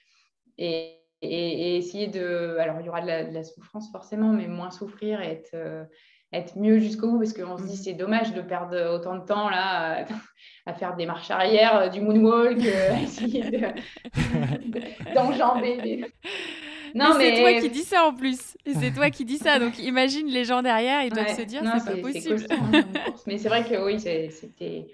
et, 0.58 0.98
essayer 1.22 2.08
de. 2.08 2.56
Alors, 2.58 2.76
il 2.80 2.86
y 2.86 2.88
aura 2.88 3.00
de 3.00 3.32
la, 3.32 3.42
souffrance 3.44 3.90
forcément, 3.90 4.32
mais 4.32 4.48
moins 4.48 4.70
souffrir 4.70 5.20
et 5.20 5.28
être. 5.28 5.50
Euh, 5.54 5.84
être 6.34 6.56
mieux 6.56 6.78
jusqu'au 6.78 7.10
bout 7.10 7.18
parce 7.18 7.34
qu'on 7.34 7.58
se 7.58 7.64
dit 7.64 7.74
mmh. 7.74 7.82
c'est 7.84 7.92
dommage 7.92 8.32
de 8.32 8.40
perdre 8.40 8.94
autant 8.94 9.16
de 9.16 9.26
temps 9.26 9.50
là 9.50 10.06
à, 10.64 10.72
faire 10.78 10.96
des 10.96 11.04
marches 11.04 11.30
arrière, 11.30 11.90
du 11.90 12.00
moonwalk, 12.00 12.58
à 12.58 13.02
essayer 13.02 13.44
d'enjamber 15.14 16.06
non, 16.94 17.16
mais, 17.16 17.36
c'est 17.36 17.40
toi 17.40 17.60
qui 17.60 17.70
dis 17.70 17.84
ça 17.84 18.04
en 18.04 18.14
plus. 18.14 18.56
Et 18.66 18.74
c'est 18.74 18.90
toi 18.90 19.10
qui 19.10 19.24
dis 19.24 19.38
ça. 19.38 19.58
Donc 19.58 19.78
imagine 19.78 20.26
les 20.26 20.44
gens 20.44 20.62
derrière, 20.62 21.02
ils 21.02 21.10
doivent 21.10 21.36
se 21.36 21.42
dire 21.42 21.62
c'est 21.84 21.94
pas 21.94 22.00
possible. 22.00 22.46
Hein, 22.50 22.84
mais 23.26 23.38
c'est 23.38 23.48
vrai 23.48 23.64
que 23.64 23.82
oui, 23.84 23.98
c'était. 23.98 24.86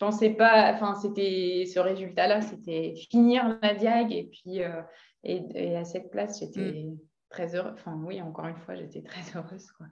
Je 0.00 0.06
pensais 0.06 0.30
pas. 0.30 0.72
Enfin, 0.72 0.94
c'était 0.94 1.64
ce 1.72 1.80
résultat-là, 1.80 2.40
c'était 2.40 2.94
finir 3.10 3.58
la 3.62 3.74
diag 3.74 4.12
et 4.12 4.30
puis 4.30 4.62
euh, 4.62 4.80
et, 5.24 5.76
à 5.76 5.84
cette 5.84 6.10
place, 6.10 6.38
j'étais 6.38 6.60
mm. 6.60 6.98
très 7.30 7.56
heureuse. 7.56 7.72
Enfin, 7.74 8.00
oui, 8.04 8.22
encore 8.22 8.46
une 8.46 8.58
fois, 8.58 8.76
j'étais 8.76 9.02
très 9.02 9.22
heureuse. 9.36 9.70
Quoi. 9.72 9.86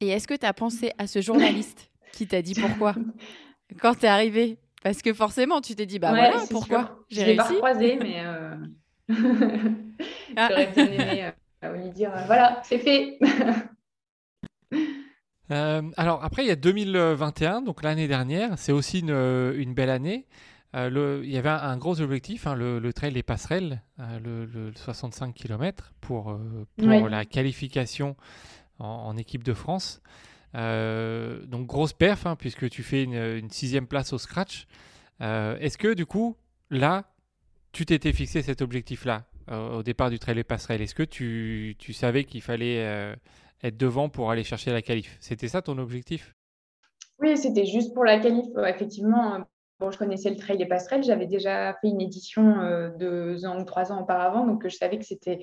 Et 0.00 0.08
est-ce 0.08 0.28
que 0.28 0.34
tu 0.34 0.46
as 0.46 0.54
pensé 0.54 0.92
à 0.98 1.08
ce 1.08 1.20
journaliste 1.20 1.90
qui 2.12 2.28
t'a 2.28 2.42
dit 2.42 2.54
pourquoi 2.54 2.94
quand 3.80 3.94
tu 3.94 4.04
es 4.04 4.08
arrivé 4.08 4.58
parce 4.84 5.00
que 5.00 5.14
forcément, 5.14 5.62
tu 5.62 5.74
t'es 5.74 5.86
dit, 5.86 5.98
bah 5.98 6.10
voilà, 6.10 6.42
pourquoi 6.50 6.98
j'ai 7.08 7.24
réussi. 7.24 7.38
Pas 7.38 7.54
croisé, 7.54 7.96
mais 8.02 8.20
euh... 8.22 8.54
Ah. 10.36 10.48
j'aurais 10.50 10.66
bien 10.66 10.86
aimé 10.86 11.30
euh, 11.64 11.76
lui 11.76 11.88
dire, 11.88 12.12
voilà, 12.26 12.60
c'est 12.62 12.78
fait. 12.78 13.18
Euh, 15.50 15.82
alors 15.96 16.24
après, 16.24 16.44
il 16.44 16.48
y 16.48 16.50
a 16.50 16.56
2021, 16.56 17.62
donc 17.62 17.82
l'année 17.82 18.08
dernière, 18.08 18.58
c'est 18.58 18.72
aussi 18.72 19.00
une, 19.00 19.10
une, 19.10 19.74
belle 19.74 19.90
année. 19.90 20.26
Le, 20.72 21.20
il 21.22 21.30
y 21.30 21.36
avait 21.36 21.50
un, 21.50 21.76
gros 21.76 22.00
objectif, 22.00 22.48
hein, 22.48 22.54
le, 22.56 22.92
trail 22.92 23.12
des 23.12 23.22
passerelles, 23.22 23.80
le, 23.98 24.72
65 24.74 25.32
km 25.32 25.92
pour, 26.00 26.36
pour 26.76 27.08
la 27.08 27.24
qualification 27.24 28.16
en, 28.78 29.16
équipe 29.16 29.44
de 29.44 29.54
France. 29.54 30.02
Euh, 30.54 31.44
donc 31.46 31.66
grosse 31.66 31.92
perf, 31.92 32.26
hein, 32.26 32.36
puisque 32.36 32.68
tu 32.70 32.82
fais 32.82 33.04
une, 33.04 33.50
sixième 33.50 33.86
place 33.86 34.12
au 34.12 34.18
scratch. 34.18 34.66
Euh, 35.20 35.56
est-ce 35.58 35.78
que 35.78 35.94
du 35.94 36.06
coup, 36.06 36.36
là, 36.70 37.04
tu 37.72 37.86
t'étais 37.86 38.12
fixé 38.12 38.42
cet 38.42 38.62
objectif-là 38.62 39.24
au 39.50 39.82
départ 39.82 40.08
du 40.08 40.18
trail 40.18 40.38
et 40.38 40.44
passerelle. 40.44 40.80
Est-ce 40.80 40.94
que 40.94 41.02
tu, 41.02 41.76
tu 41.78 41.92
savais 41.92 42.24
qu'il 42.24 42.40
fallait 42.40 43.14
être 43.64 43.76
devant 43.76 44.08
pour 44.08 44.30
aller 44.30 44.44
chercher 44.44 44.72
la 44.72 44.82
qualif 44.82 45.16
C'était 45.20 45.48
ça 45.48 45.62
ton 45.62 45.78
objectif? 45.78 46.34
Oui, 47.18 47.36
c'était 47.36 47.66
juste 47.66 47.94
pour 47.94 48.04
la 48.04 48.18
qualif. 48.18 48.46
Effectivement, 48.66 49.44
bon, 49.80 49.90
je 49.90 49.98
connaissais 49.98 50.30
le 50.30 50.36
trail 50.36 50.60
et 50.62 50.66
passerelles. 50.66 51.02
J'avais 51.02 51.26
déjà 51.26 51.74
fait 51.80 51.88
une 51.88 52.00
édition 52.00 52.90
deux 52.98 53.44
ans 53.46 53.60
ou 53.60 53.64
trois 53.64 53.92
ans 53.92 54.02
auparavant, 54.02 54.46
donc 54.46 54.66
je 54.66 54.76
savais 54.76 54.98
que 54.98 55.04
c'était 55.04 55.40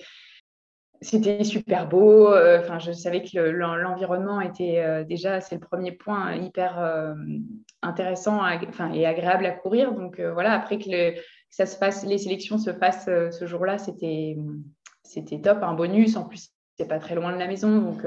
super 1.02 1.88
beau. 1.88 2.32
Euh, 2.32 2.60
enfin, 2.60 2.80
je 2.80 2.92
savais 2.92 3.24
que 3.24 3.40
l'environnement 3.40 4.42
était 4.42 4.80
euh, 4.80 5.04
déjà, 5.04 5.42
c'est 5.42 5.56
le 5.56 5.62
premier 5.62 5.92
point 5.92 6.36
hyper 6.36 6.80
euh, 6.80 7.14
intéressant 7.82 8.42
et 8.48 9.06
agréable 9.06 9.46
à 9.46 9.52
courir. 9.52 9.94
Donc 9.94 10.20
voilà, 10.20 10.54
après 10.54 10.78
que, 10.78 10.90
les 10.90 12.18
sélections 12.18 12.58
se 12.58 12.72
fassent 12.74 13.06
ce 13.06 13.46
jour-là, 13.46 13.78
c'était 13.78 14.38
top, 15.44 15.60
un 15.64 15.74
bonus. 15.74 16.16
En 16.16 16.26
plus, 16.26 16.52
c'est 16.78 16.88
pas 16.88 17.00
très 17.00 17.16
loin 17.16 17.34
de 17.34 17.38
la 17.38 17.48
maison, 17.48 17.80
donc 17.80 18.06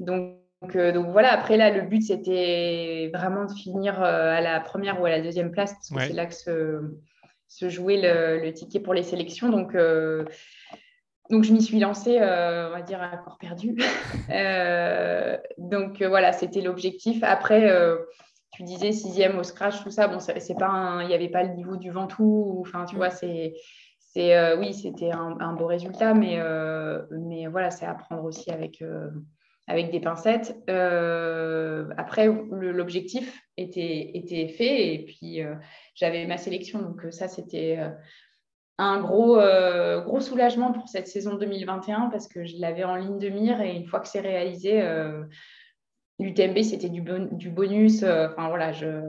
donc 0.00 0.36
donc, 0.62 1.10
voilà, 1.10 1.32
après 1.32 1.56
là, 1.56 1.70
le 1.70 1.82
but, 1.82 2.00
c'était 2.00 3.10
vraiment 3.14 3.44
de 3.44 3.52
finir 3.52 4.02
à 4.02 4.40
la 4.40 4.58
première 4.58 5.00
ou 5.00 5.04
à 5.04 5.10
la 5.10 5.20
deuxième 5.20 5.52
place, 5.52 5.74
parce 5.74 5.90
que 5.90 6.08
c'est 6.08 6.16
là 6.16 6.26
que 6.26 6.34
se, 6.34 6.80
se 7.46 7.68
jouait 7.68 8.00
le, 8.00 8.42
le, 8.42 8.52
ticket 8.52 8.80
pour 8.80 8.94
les 8.94 9.02
sélections. 9.02 9.50
Donc, 9.50 9.76
donc, 11.30 11.42
je 11.42 11.52
m'y 11.52 11.62
suis 11.62 11.80
lancée, 11.80 12.18
euh, 12.20 12.68
on 12.68 12.72
va 12.72 12.82
dire, 12.82 13.02
à 13.02 13.16
corps 13.16 13.38
perdu. 13.38 13.76
Euh, 14.28 15.36
donc, 15.56 16.02
euh, 16.02 16.08
voilà, 16.08 16.32
c'était 16.32 16.60
l'objectif. 16.60 17.22
Après, 17.22 17.70
tu 18.52 18.64
disais 18.64 18.90
sixième 18.90 19.38
au 19.38 19.44
scratch, 19.44 19.82
tout 19.84 19.90
ça. 19.90 20.08
Bon, 20.08 20.18
c'est 20.18 20.58
pas 20.58 20.98
il 21.02 21.06
n'y 21.06 21.14
avait 21.14 21.28
pas 21.28 21.44
le 21.44 21.54
niveau 21.54 21.76
du 21.76 21.90
Ventoux. 21.90 22.58
Enfin, 22.66 22.86
tu 22.86 22.96
vois, 22.96 23.10
c'est. 23.10 23.54
Oui, 24.58 24.74
c'était 24.74 25.10
un, 25.10 25.52
beau 25.54 25.66
résultat, 25.66 26.14
mais, 26.14 26.38
mais 27.10 27.46
voilà, 27.46 27.70
c'est 27.70 27.86
à 27.86 27.94
prendre 27.94 28.24
aussi 28.24 28.50
avec, 28.50 28.82
avec 29.66 29.90
des 29.90 30.00
pincettes. 30.00 30.56
après, 31.96 32.26
l'objectif 32.26 33.40
était, 33.56 34.12
était 34.14 34.48
fait 34.48 34.94
et 34.94 35.04
puis 35.04 35.40
j'avais 35.94 36.26
ma 36.26 36.38
sélection, 36.38 36.80
donc 36.82 37.06
ça, 37.10 37.28
c'était 37.28 37.78
un 38.78 39.00
gros, 39.00 39.38
euh, 39.38 40.02
gros 40.02 40.20
soulagement 40.20 40.72
pour 40.72 40.88
cette 40.88 41.08
saison 41.08 41.34
2021 41.34 42.08
parce 42.10 42.28
que 42.28 42.44
je 42.44 42.56
l'avais 42.58 42.84
en 42.84 42.96
ligne 42.96 43.18
de 43.18 43.28
mire 43.28 43.60
et 43.60 43.74
une 43.74 43.86
fois 43.86 44.00
que 44.00 44.08
c'est 44.08 44.20
réalisé, 44.20 44.82
euh, 44.82 45.22
l'UTMB 46.18 46.62
c'était 46.62 46.90
du, 46.90 47.02
du, 47.32 47.50
bonus. 47.50 48.02
Euh, 48.02 48.28
enfin 48.28 48.48
voilà, 48.48 48.72
je, 48.72 49.00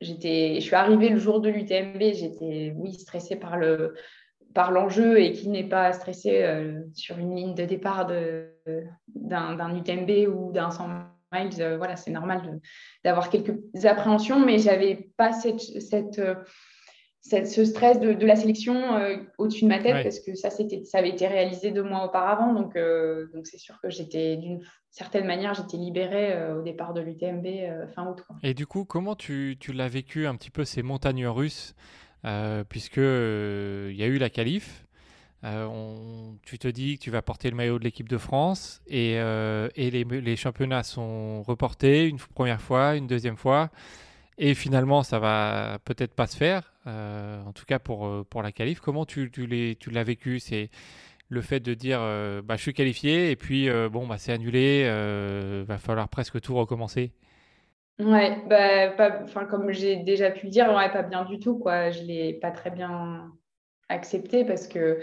je 0.00 0.12
suis 0.60 0.74
arrivée 0.74 1.08
le 1.08 1.18
jour 1.18 1.40
de 1.40 1.48
l'UTMB, 1.48 2.00
j'étais 2.12 2.72
oui 2.76 2.94
stressée 2.94 3.36
par 3.36 3.56
le 3.56 3.94
par 4.54 4.70
l'enjeu 4.70 5.20
et 5.20 5.32
qui 5.32 5.48
n'est 5.48 5.68
pas 5.68 5.92
stressé 5.92 6.44
sur 6.94 7.18
une 7.18 7.34
ligne 7.34 7.54
de 7.54 7.64
départ 7.64 8.06
de, 8.06 8.48
d'un, 9.14 9.76
UTMB 9.76 10.32
ou 10.32 10.52
d'un 10.52 10.70
100 10.70 10.88
miles. 11.32 11.74
voilà, 11.76 11.96
c'est 11.96 12.10
normal 12.10 12.60
d'avoir 13.04 13.30
quelques 13.30 13.58
appréhensions, 13.84 14.44
mais 14.44 14.58
j'avais 14.58 15.10
pas 15.16 15.32
cette, 15.32 15.60
cette 15.60 16.20
ce 17.24 17.64
stress 17.64 18.00
de, 18.00 18.26
la 18.26 18.36
sélection 18.36 18.96
euh, 18.96 19.16
au-dessus 19.38 19.64
de 19.64 19.68
ma 19.68 19.78
tête 19.78 20.02
parce 20.02 20.20
que 20.20 20.34
ça, 20.34 20.50
ça 20.50 20.98
avait 20.98 21.08
été 21.08 21.26
réalisé 21.26 21.70
deux 21.70 21.82
mois 21.82 22.04
auparavant. 22.04 22.52
Donc, 22.52 22.76
euh, 22.76 23.28
donc 23.34 23.46
c'est 23.46 23.58
sûr 23.58 23.80
que 23.82 23.88
j'étais 23.88 24.36
d'une 24.36 24.60
certaine 24.90 25.26
manière, 25.26 25.54
j'étais 25.54 25.78
libérée 25.78 26.32
euh, 26.34 26.58
au 26.58 26.62
départ 26.62 26.92
de 26.92 27.00
l'UTMB 27.00 27.46
fin 27.94 28.06
août. 28.06 28.22
Et 28.42 28.52
du 28.52 28.66
coup, 28.66 28.84
comment 28.84 29.14
tu, 29.14 29.56
tu 29.58 29.72
l'as 29.72 29.88
vécu 29.88 30.26
un 30.26 30.36
petit 30.36 30.50
peu 30.50 30.64
ces 30.64 30.82
montagnes 30.82 31.26
russes 31.26 31.74
puisque 32.68 32.96
il 32.96 33.96
y 33.96 34.02
a 34.02 34.06
eu 34.06 34.18
la 34.18 34.30
qualif. 34.30 34.86
tu 36.42 36.58
te 36.58 36.68
dis 36.68 36.98
que 36.98 37.04
tu 37.04 37.10
vas 37.10 37.22
porter 37.22 37.50
le 37.50 37.56
maillot 37.56 37.78
de 37.78 37.84
l'équipe 37.84 38.08
de 38.08 38.18
France 38.18 38.82
et, 38.86 39.18
les, 39.76 40.36
championnats 40.36 40.82
sont 40.82 41.42
reportés 41.42 42.08
une 42.08 42.18
première 42.18 42.60
fois, 42.60 42.96
une 42.96 43.06
deuxième 43.06 43.36
fois. 43.36 43.70
Et 44.38 44.54
finalement, 44.54 45.02
ça 45.02 45.18
va 45.18 45.78
peut-être 45.84 46.14
pas 46.14 46.26
se 46.26 46.36
faire, 46.36 46.72
euh, 46.86 47.42
en 47.44 47.52
tout 47.52 47.64
cas 47.64 47.78
pour, 47.78 48.06
euh, 48.06 48.26
pour 48.28 48.42
la 48.42 48.50
qualif. 48.50 48.80
Comment 48.80 49.06
tu, 49.06 49.30
l'as 49.90 50.04
vécu? 50.04 50.40
C'est 50.40 50.70
le 51.28 51.40
fait 51.40 51.60
de 51.60 51.74
dire 51.74 51.98
euh, 52.00 52.42
bah, 52.42 52.56
je 52.56 52.62
suis 52.62 52.74
qualifié 52.74 53.30
et 53.30 53.36
puis 53.36 53.68
bon, 53.90 54.06
bah, 54.06 54.18
c'est 54.18 54.32
annulé, 54.32 54.84
va 55.66 55.78
falloir 55.78 56.08
presque 56.08 56.40
tout 56.40 56.54
recommencer 56.54 57.12
Ouais, 58.00 58.42
bah, 58.48 59.24
comme 59.48 59.70
j'ai 59.70 59.96
déjà 59.96 60.30
pu 60.30 60.46
le 60.46 60.50
dire, 60.50 60.72
ouais, 60.74 60.90
pas 60.90 61.02
bien 61.02 61.24
du 61.24 61.38
tout. 61.38 61.58
Quoi. 61.58 61.90
Je 61.90 62.02
ne 62.02 62.06
l'ai 62.06 62.34
pas 62.34 62.50
très 62.50 62.70
bien 62.70 63.32
accepté 63.88 64.44
parce 64.44 64.66
que 64.66 65.00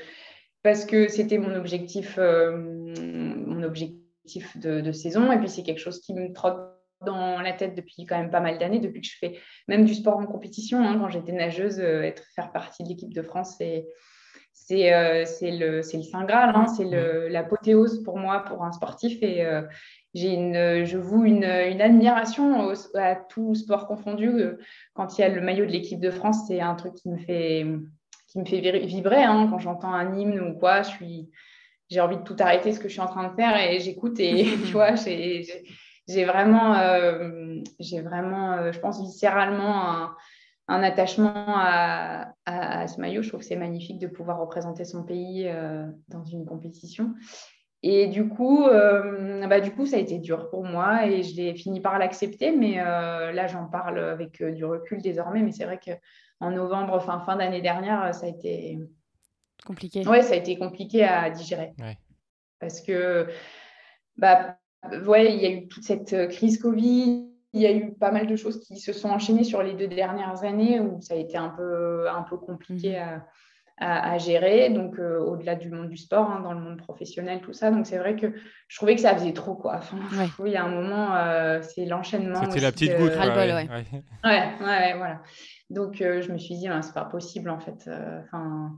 parce 0.63 0.85
que 0.85 1.07
c'était 1.07 1.37
mon 1.37 1.55
objectif, 1.55 2.17
mon 2.17 3.63
objectif 3.63 4.57
de, 4.57 4.81
de, 4.81 4.91
saison 4.91 5.31
et 5.31 5.39
puis 5.39 5.49
c'est 5.49 5.63
quelque 5.63 5.79
chose 5.79 6.01
qui 6.01 6.13
me 6.13 6.31
trotte 6.33 6.59
dans 7.05 7.41
la 7.41 7.53
tête 7.53 7.75
depuis 7.75 8.05
quand 8.05 8.17
même 8.17 8.29
pas 8.29 8.39
mal 8.39 8.57
d'années, 8.57 8.79
depuis 8.79 9.01
que 9.01 9.07
je 9.07 9.17
fais 9.17 9.39
même 9.67 9.85
du 9.85 9.93
sport 9.93 10.17
en 10.17 10.25
compétition. 10.25 10.83
Hein, 10.83 10.97
quand 10.99 11.09
j'étais 11.09 11.31
nageuse, 11.31 11.79
euh, 11.79 12.01
être, 12.01 12.23
faire 12.35 12.51
partie 12.51 12.83
de 12.83 12.89
l'équipe 12.89 13.13
de 13.13 13.21
France, 13.21 13.55
c'est 13.57 13.87
c'est 14.53 14.93
euh, 14.93 15.25
le, 15.41 15.77
le 15.77 15.81
Saint 15.81 16.23
Graal, 16.25 16.53
hein, 16.55 16.67
c'est 16.67 16.85
l'apothéose 17.29 18.03
pour 18.03 18.17
moi, 18.17 18.43
pour 18.43 18.63
un 18.63 18.71
sportif. 18.71 19.21
Et 19.21 19.45
euh, 19.45 19.63
j'ai 20.13 20.33
une, 20.33 20.85
je 20.85 20.97
voue 20.97 21.25
une, 21.25 21.43
une 21.43 21.81
admiration 21.81 22.73
à 22.95 23.15
tout 23.15 23.55
sport 23.55 23.87
confondu. 23.87 24.43
quand 24.93 25.17
il 25.17 25.21
y 25.21 25.23
a 25.23 25.29
le 25.29 25.41
maillot 25.41 25.65
de 25.65 25.71
l'équipe 25.71 25.99
de 25.99 26.11
France, 26.11 26.47
c'est 26.47 26.61
un 26.61 26.75
truc 26.75 26.95
qui 26.95 27.09
me 27.09 27.17
fait, 27.17 27.65
qui 28.27 28.39
me 28.39 28.45
fait 28.45 28.59
vibrer. 28.85 29.23
Hein, 29.23 29.47
quand 29.49 29.59
j'entends 29.59 29.93
un 29.93 30.17
hymne 30.17 30.39
ou 30.39 30.57
quoi, 30.57 30.81
je 30.83 30.89
suis 30.89 31.29
j'ai 31.89 31.99
envie 31.99 32.17
de 32.17 32.23
tout 32.23 32.37
arrêter 32.39 32.71
ce 32.71 32.79
que 32.79 32.87
je 32.87 32.93
suis 32.93 33.01
en 33.01 33.07
train 33.07 33.27
de 33.27 33.35
faire 33.35 33.57
et 33.57 33.81
j'écoute 33.81 34.17
et 34.19 34.45
tu 34.65 34.71
vois, 34.71 34.95
j'ai 34.95 35.45
j'ai 36.07 36.25
vraiment, 36.25 36.75
euh, 36.75 37.61
j'ai 37.79 38.01
vraiment 38.01 38.53
euh, 38.53 38.71
je 38.71 38.79
pense, 38.79 39.01
viscéralement 39.01 39.89
un, 39.89 40.15
un 40.67 40.83
attachement 40.83 41.33
à, 41.35 42.33
à, 42.45 42.87
ce 42.87 42.99
maillot. 42.99 43.21
Je 43.21 43.29
trouve 43.29 43.41
que 43.41 43.45
c'est 43.45 43.55
magnifique 43.55 43.99
de 43.99 44.07
pouvoir 44.07 44.39
représenter 44.39 44.85
son 44.85 45.03
pays 45.03 45.47
euh, 45.47 45.85
dans 46.07 46.23
une 46.23 46.45
compétition. 46.45 47.13
Et 47.83 48.07
du 48.07 48.29
coup, 48.29 48.65
bah, 48.65 49.59
du 49.59 49.71
coup, 49.71 49.87
ça 49.87 49.95
a 49.95 49.99
été 49.99 50.19
dur 50.19 50.51
pour 50.51 50.63
moi 50.63 51.07
et 51.07 51.23
je 51.23 51.35
l'ai 51.35 51.55
fini 51.55 51.81
par 51.81 51.97
l'accepter. 51.97 52.51
Mais 52.51 52.75
là, 52.75 53.47
j'en 53.47 53.65
parle 53.65 53.97
avec 53.97 54.43
du 54.43 54.63
recul 54.63 55.01
désormais. 55.01 55.41
Mais 55.41 55.51
c'est 55.51 55.65
vrai 55.65 55.79
qu'en 55.83 56.51
novembre, 56.51 57.01
fin, 57.01 57.21
fin 57.21 57.37
d'année 57.37 57.63
dernière, 57.63 58.13
ça 58.13 58.27
a 58.27 58.29
été 58.29 58.77
compliqué. 59.65 60.07
Ouais, 60.07 60.21
ça 60.21 60.33
a 60.33 60.37
été 60.37 60.59
compliqué 60.59 61.03
à 61.03 61.31
digérer. 61.31 61.73
Parce 62.59 62.81
que 62.81 63.27
bah, 64.17 64.57
ouais, 65.05 65.33
il 65.33 65.41
y 65.41 65.45
a 65.45 65.49
eu 65.49 65.67
toute 65.67 65.83
cette 65.83 66.13
euh, 66.13 66.27
crise 66.27 66.59
Covid, 66.59 67.30
il 67.53 67.61
y 67.61 67.65
a 67.65 67.71
eu 67.71 67.93
pas 67.93 68.11
mal 68.11 68.27
de 68.27 68.35
choses 68.35 68.61
qui 68.61 68.77
se 68.77 68.93
sont 68.93 69.09
enchaînées 69.09 69.43
sur 69.43 69.61
les 69.61 69.73
deux 69.73 69.87
dernières 69.87 70.43
années 70.43 70.79
où 70.79 71.01
ça 71.01 71.15
a 71.15 71.17
été 71.17 71.37
un 71.37 71.49
peu, 71.49 72.09
un 72.09 72.23
peu 72.23 72.37
compliqué 72.37 72.99
mhm. 72.99 73.21
à, 73.77 74.11
à, 74.11 74.17
gérer, 74.17 74.69
donc 74.69 74.99
euh, 74.99 75.19
au-delà 75.19 75.55
du 75.55 75.69
monde 75.69 75.89
du 75.89 75.97
sport, 75.97 76.29
hein, 76.29 76.39
dans 76.41 76.53
le 76.53 76.59
monde 76.59 76.77
professionnel, 76.77 77.41
tout 77.41 77.53
ça. 77.53 77.71
Donc 77.71 77.85
c'est 77.85 77.97
vrai 77.97 78.15
que 78.15 78.33
je 78.67 78.77
trouvais 78.77 78.95
que 78.95 79.01
ça 79.01 79.13
faisait 79.15 79.33
trop, 79.33 79.55
quoi. 79.55 79.75
Enfin, 79.77 79.97
il 80.45 80.51
y 80.51 80.55
a 80.55 80.63
un 80.63 80.69
moment, 80.69 81.15
euh, 81.15 81.61
c'est 81.61 81.85
l'enchaînement. 81.85 82.43
C'était 82.45 82.61
la 82.61 82.71
petite 82.71 82.97
goutte. 82.97 83.15
Ouais, 83.15 83.27
ouais. 83.27 83.67
ouais, 84.23 84.49
ouais, 84.61 84.93
voilà. 84.97 85.21
Donc 85.69 85.95
je 85.97 86.31
me 86.31 86.37
suis 86.37 86.55
dit, 86.55 86.67
c'est 86.81 86.93
pas 86.93 87.05
possible 87.05 87.49
en 87.49 87.59
fait. 87.59 87.89
Enfin 88.23 88.75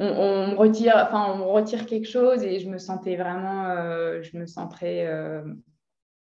on, 0.00 0.48
me 0.48 0.54
retire, 0.56 0.94
enfin, 0.96 1.38
on 1.38 1.52
retire 1.52 1.86
quelque 1.86 2.08
chose 2.08 2.42
et 2.42 2.58
je 2.58 2.68
me 2.68 2.78
sentais 2.78 3.16
vraiment, 3.16 3.66
euh, 3.66 4.22
je 4.22 4.36
me 4.38 4.46
sentais, 4.46 5.04
euh, 5.06 5.42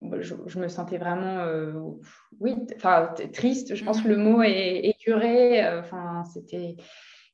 je, 0.03 0.59
me 0.59 0.68
sentais 0.68 0.99
vraiment, 0.99 1.38
euh, 1.40 1.72
oui, 2.40 2.55
enfin, 2.76 3.14
triste. 3.32 3.74
Je 3.74 3.84
pense 3.84 4.03
que 4.03 4.09
le 4.09 4.16
mot 4.16 4.42
est 4.42 4.80
écuré. 4.84 5.66
Enfin, 5.78 6.24
c'était 6.32 6.76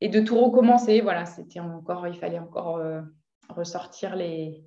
et 0.01 0.09
de 0.09 0.21
tout 0.21 0.39
recommencer. 0.39 1.01
Voilà, 1.01 1.25
c'était 1.27 1.61
encore, 1.61 2.07
il 2.09 2.17
fallait 2.17 2.39
encore 2.39 2.81
ressortir 3.49 4.17
les, 4.17 4.65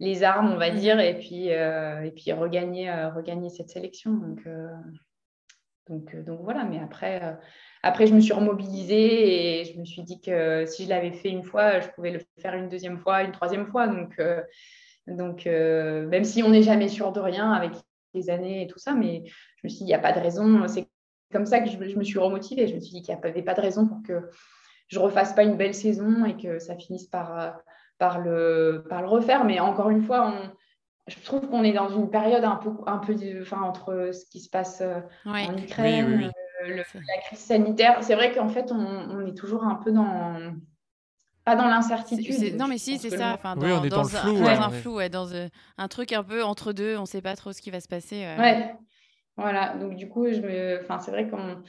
les 0.00 0.22
armes, 0.22 0.52
on 0.52 0.56
va 0.56 0.72
mmh. 0.72 0.76
dire, 0.76 1.00
et 1.00 1.18
puis 1.18 1.48
et 1.48 2.12
puis 2.16 2.32
regagner, 2.32 2.92
regagner 3.14 3.50
cette 3.50 3.70
sélection. 3.70 4.12
Donc 4.12 4.48
donc, 5.88 6.16
donc 6.24 6.40
voilà. 6.42 6.64
Mais 6.64 6.80
après 6.80 7.38
après, 7.84 8.06
je 8.06 8.14
me 8.14 8.20
suis 8.20 8.32
remobilisée 8.32 9.60
et 9.60 9.64
je 9.66 9.78
me 9.78 9.84
suis 9.84 10.02
dit 10.02 10.18
que 10.18 10.64
si 10.64 10.84
je 10.84 10.88
l'avais 10.88 11.12
fait 11.12 11.28
une 11.28 11.42
fois, 11.42 11.80
je 11.80 11.88
pouvais 11.88 12.12
le 12.12 12.20
faire 12.40 12.54
une 12.54 12.70
deuxième 12.70 12.98
fois, 12.98 13.22
une 13.22 13.32
troisième 13.32 13.66
fois. 13.66 13.88
Donc, 13.88 14.18
euh, 14.18 14.40
donc 15.06 15.46
euh, 15.46 16.06
même 16.06 16.24
si 16.24 16.42
on 16.42 16.50
n'est 16.50 16.62
jamais 16.62 16.88
sûr 16.88 17.12
de 17.12 17.20
rien 17.20 17.52
avec 17.52 17.72
les 18.14 18.30
années 18.30 18.62
et 18.62 18.66
tout 18.66 18.78
ça, 18.78 18.94
mais 18.94 19.22
je 19.26 19.60
me 19.64 19.68
suis 19.68 19.78
dit, 19.78 19.84
il 19.84 19.88
n'y 19.88 19.94
a 19.94 19.98
pas 19.98 20.12
de 20.12 20.20
raison. 20.20 20.66
C'est 20.68 20.88
comme 21.32 21.46
ça 21.46 21.60
que 21.60 21.68
je, 21.68 21.76
me 21.78 22.04
suis 22.04 22.18
remotivée. 22.18 22.68
Je 22.68 22.74
me 22.74 22.80
suis 22.80 22.92
dit 22.92 23.02
qu'il 23.02 23.14
n'y 23.14 23.20
avait 23.22 23.42
pas 23.42 23.54
de 23.54 23.60
raison 23.60 23.86
pour 23.86 24.02
que 24.02 24.30
je 24.88 24.98
refasse 24.98 25.32
pas 25.32 25.42
une 25.42 25.56
belle 25.56 25.74
saison 25.74 26.24
et 26.24 26.36
que 26.36 26.58
ça 26.58 26.76
finisse 26.76 27.06
par, 27.06 27.58
par, 27.98 28.20
le, 28.20 28.84
par 28.88 29.02
le 29.02 29.08
refaire. 29.08 29.44
Mais 29.44 29.58
encore 29.58 29.90
une 29.90 30.02
fois, 30.02 30.32
je 31.06 31.20
trouve 31.20 31.48
qu'on 31.48 31.64
est 31.64 31.72
dans 31.72 31.88
une 31.88 32.10
période 32.10 32.44
un 32.44 32.56
peu, 32.56 32.70
un 32.86 32.98
peu 32.98 33.14
enfin, 33.42 33.62
entre 33.62 34.10
ce 34.12 34.24
qui 34.26 34.40
se 34.40 34.48
passe 34.48 34.80
euh, 34.80 35.00
en 35.26 35.56
Ukraine. 35.56 36.30
la 36.66 37.18
crise 37.26 37.38
sanitaire, 37.38 38.02
c'est 38.02 38.14
vrai 38.14 38.32
qu'en 38.32 38.48
fait, 38.48 38.72
on, 38.72 39.26
est 39.26 39.36
toujours 39.36 39.64
un 39.64 39.74
peu 39.74 39.92
dans. 39.92 40.54
Pas 41.44 41.56
dans 41.56 41.66
l'incertitude. 41.66 42.56
Non, 42.56 42.68
mais 42.68 42.78
si, 42.78 42.98
c'est 42.98 43.10
ça. 43.10 43.34
Enfin, 43.34 43.54
oui, 43.58 43.70
on 43.70 43.84
est 43.84 43.90
dans, 43.90 44.02
le 44.02 44.08
flou. 44.08 44.38
Dans 44.38 44.46
un 44.46 44.70
flou, 44.70 45.08
dans 45.10 45.28
un 45.78 45.88
truc 45.88 46.12
un 46.12 46.22
peu 46.22 46.42
entre 46.42 46.72
deux, 46.72 46.96
on 46.96 47.02
ne 47.02 47.06
sait 47.06 47.20
pas 47.20 47.36
trop 47.36 47.52
ce 47.52 47.60
qui 47.60 47.70
va 47.70 47.80
se 47.80 47.88
passer. 47.88 48.26
Ouais. 48.38 48.74
Voilà, 49.36 49.76
donc 49.76 49.96
du 49.96 50.08
coup, 50.08 50.26
je 50.30 50.40
me... 50.40 50.80
enfin, 50.82 51.00
c'est 51.00 51.10
vrai 51.10 51.28
qu'on 51.28 51.62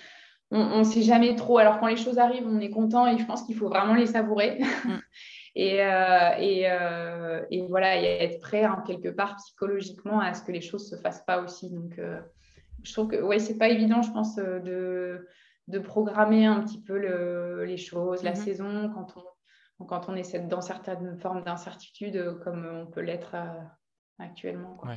on 0.51 0.79
ne 0.79 0.83
sait 0.83 1.01
jamais 1.01 1.35
trop. 1.35 1.57
Alors 1.57 1.79
quand 1.79 1.87
les 1.87 1.97
choses 1.97 2.19
arrivent, 2.19 2.47
on 2.47 2.59
est 2.59 2.69
content 2.69 3.07
et 3.07 3.17
je 3.17 3.25
pense 3.25 3.43
qu'il 3.43 3.55
faut 3.55 3.69
vraiment 3.69 3.95
les 3.95 4.05
savourer. 4.05 4.59
Mm. 4.85 4.95
et, 5.55 5.81
euh, 5.81 6.29
et, 6.39 6.63
euh, 6.69 7.43
et, 7.49 7.65
voilà, 7.67 7.99
et 7.99 8.05
être 8.23 8.39
prêt 8.39 8.63
hein, 8.63 8.83
quelque 8.85 9.09
part 9.09 9.35
psychologiquement 9.37 10.19
à 10.19 10.33
ce 10.33 10.43
que 10.43 10.51
les 10.51 10.61
choses 10.61 10.91
ne 10.91 10.97
se 10.97 11.01
fassent 11.01 11.25
pas 11.25 11.41
aussi. 11.41 11.71
Donc 11.71 11.97
euh, 11.97 12.19
je 12.83 12.93
trouve 12.93 13.07
que 13.07 13.21
ouais, 13.21 13.39
c'est 13.39 13.57
pas 13.57 13.69
évident, 13.69 14.01
je 14.01 14.11
pense, 14.11 14.35
de, 14.35 15.27
de 15.67 15.79
programmer 15.79 16.45
un 16.45 16.61
petit 16.61 16.81
peu 16.81 16.97
le, 16.97 17.65
les 17.65 17.77
choses, 17.77 18.23
la 18.23 18.33
mm-hmm. 18.33 18.35
saison, 18.35 18.91
quand 18.93 19.07
on, 19.17 19.23
quand 19.87 20.09
on 20.09 20.15
est 20.15 20.47
dans 20.47 20.61
certaines 20.61 21.17
formes 21.19 21.43
d'incertitude 21.43 22.39
comme 22.43 22.65
on 22.65 22.85
peut 22.85 23.01
l'être 23.01 23.35
actuellement. 24.19 24.75
Quoi. 24.75 24.95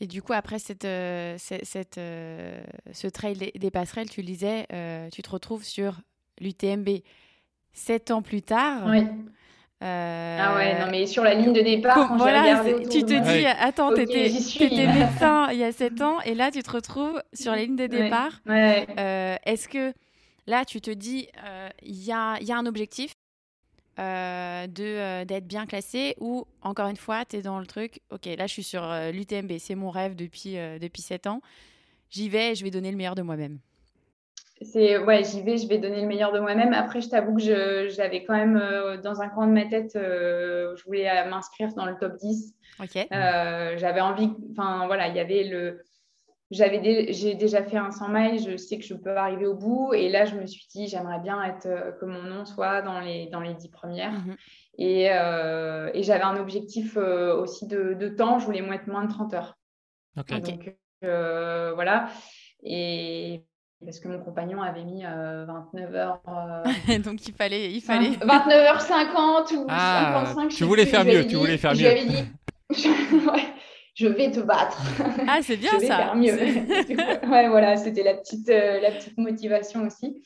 Et 0.00 0.06
du 0.06 0.22
coup, 0.22 0.32
après 0.32 0.58
cette, 0.58 0.84
euh, 0.84 1.36
cette, 1.38 1.98
euh, 1.98 2.62
ce 2.92 3.06
trail 3.06 3.52
des, 3.54 3.70
passerelles, 3.70 4.10
tu 4.10 4.22
lisais, 4.22 4.66
euh, 4.72 5.08
tu 5.10 5.22
te 5.22 5.30
retrouves 5.30 5.64
sur 5.64 6.00
l'UTMB 6.40 6.88
sept 7.72 8.10
ans 8.10 8.22
plus 8.22 8.42
tard. 8.42 8.82
Oui. 8.86 9.06
Ah 9.80 10.54
ouais, 10.56 10.80
non, 10.80 10.90
mais 10.90 11.06
sur 11.06 11.22
la 11.22 11.34
ligne 11.34 11.52
de 11.52 11.60
départ, 11.60 11.94
quand 12.08 12.16
voilà, 12.16 12.64
tu 12.90 13.04
te 13.04 13.22
dis, 13.22 13.46
attends, 13.46 13.92
tu 13.92 14.00
étais, 14.00 14.30
médecin 14.86 15.48
il 15.52 15.58
y 15.58 15.64
a 15.64 15.72
sept 15.72 16.00
ans, 16.00 16.20
et 16.22 16.34
là, 16.34 16.50
tu 16.50 16.62
te 16.62 16.70
retrouves 16.70 17.22
sur 17.34 17.52
la 17.52 17.58
ligne 17.58 17.76
de 17.76 17.86
départ. 17.86 18.40
Ouais. 18.46 18.86
Est-ce 19.44 19.68
que 19.68 19.92
là, 20.46 20.64
tu 20.64 20.80
te 20.80 20.90
dis, 20.90 21.28
il 21.82 22.04
y, 22.04 22.12
a, 22.12 22.40
y 22.40 22.52
a 22.52 22.56
un 22.56 22.66
objectif 22.66 23.14
euh, 24.00 24.66
euh, 24.80 25.24
d'être 25.24 25.46
bien 25.46 25.66
classé 25.66 26.16
ou 26.18 26.46
encore 26.62 26.88
une 26.88 26.96
fois 26.96 27.24
tu 27.24 27.36
es 27.36 27.42
dans 27.42 27.60
le 27.60 27.66
truc 27.66 28.00
ok 28.10 28.26
là 28.26 28.48
je 28.48 28.52
suis 28.52 28.64
sur 28.64 28.82
euh, 28.82 29.12
l'UTMB 29.12 29.52
c'est 29.60 29.76
mon 29.76 29.90
rêve 29.90 30.16
depuis 30.16 30.56
depuis 30.80 31.00
7 31.00 31.28
ans. 31.28 31.40
J'y 32.10 32.28
vais 32.28 32.56
je 32.56 32.64
vais 32.64 32.70
donner 32.70 32.90
le 32.90 32.96
meilleur 32.96 33.14
de 33.14 33.22
moi-même. 33.22 33.58
C'est 34.62 34.98
ouais 34.98 35.22
j'y 35.22 35.42
vais 35.42 35.58
je 35.58 35.68
vais 35.68 35.78
donner 35.78 36.00
le 36.00 36.08
meilleur 36.08 36.32
de 36.32 36.40
moi-même. 36.40 36.72
Après 36.72 37.00
je 37.02 37.08
t'avoue 37.08 37.36
que 37.36 37.88
j'avais 37.88 38.24
quand 38.24 38.34
même 38.34 39.00
dans 39.04 39.20
un 39.20 39.28
coin 39.28 39.46
de 39.46 39.52
ma 39.52 39.66
tête 39.66 39.92
je 39.94 40.84
voulais 40.84 41.28
m'inscrire 41.28 41.72
dans 41.74 41.86
le 41.86 41.96
top 41.96 42.16
10 42.16 42.52
ok. 42.80 43.06
J'avais 43.10 44.00
envie 44.00 44.30
enfin 44.50 44.86
voilà 44.86 45.06
il 45.06 45.14
y 45.14 45.20
avait 45.20 45.44
le 45.44 45.84
j'avais 46.54 47.12
j'ai 47.12 47.34
déjà 47.34 47.62
fait 47.62 47.76
un 47.76 47.90
100 47.90 48.08
miles, 48.08 48.50
je 48.50 48.56
sais 48.56 48.78
que 48.78 48.84
je 48.84 48.94
peux 48.94 49.16
arriver 49.16 49.46
au 49.46 49.54
bout. 49.54 49.92
Et 49.92 50.08
là, 50.08 50.24
je 50.24 50.36
me 50.36 50.46
suis 50.46 50.66
dit, 50.70 50.86
j'aimerais 50.86 51.18
bien 51.18 51.42
être 51.42 51.66
euh, 51.66 51.92
que 51.92 52.04
mon 52.04 52.22
nom 52.22 52.44
soit 52.44 52.80
dans 52.82 53.00
les, 53.00 53.26
dans 53.26 53.40
les 53.40 53.54
10 53.54 53.68
premières. 53.68 54.12
Mhm. 54.12 54.36
Et, 54.78 55.08
euh, 55.10 55.90
et 55.94 56.02
j'avais 56.02 56.22
un 56.22 56.36
objectif 56.36 56.96
euh, 56.96 57.36
aussi 57.36 57.66
de, 57.66 57.94
de, 57.94 58.08
temps, 58.08 58.38
je 58.38 58.46
voulais 58.46 58.60
être 58.60 58.86
moins 58.86 59.04
de 59.04 59.10
30 59.10 59.34
heures. 59.34 59.58
Donc 60.16 60.76
voilà. 61.02 62.08
Et 62.62 63.44
parce 63.84 64.00
que 64.00 64.08
mon 64.08 64.20
compagnon 64.20 64.62
avait 64.62 64.84
mis 64.84 65.02
29 65.02 65.94
heures. 65.94 66.22
Donc 67.04 67.26
il 67.28 67.34
fallait, 67.34 67.70
il 67.72 67.82
fallait. 67.82 68.10
29h50 68.10 69.56
ou 69.56 69.66
ah, 69.68 70.24
55. 70.34 70.48
Tu 70.48 70.64
voulais 70.64 70.86
faire 70.86 71.04
mieux, 71.04 71.26
tu 71.26 71.36
voulais 71.36 71.58
faire 71.58 71.72
mieux. 71.72 71.94
dit, 72.06 72.24
je 73.94 74.08
vais 74.08 74.30
te 74.30 74.40
battre. 74.40 74.80
Ah, 75.28 75.40
c'est 75.42 75.56
bien 75.56 75.70
je 75.74 75.78
vais 75.78 75.86
ça. 75.86 75.96
Faire 75.96 76.16
mieux. 76.16 76.32
ouais, 77.30 77.48
voilà, 77.48 77.76
c'était 77.76 78.02
la 78.02 78.14
petite, 78.14 78.48
euh, 78.48 78.80
la 78.80 78.90
petite 78.90 79.16
motivation 79.16 79.86
aussi. 79.86 80.22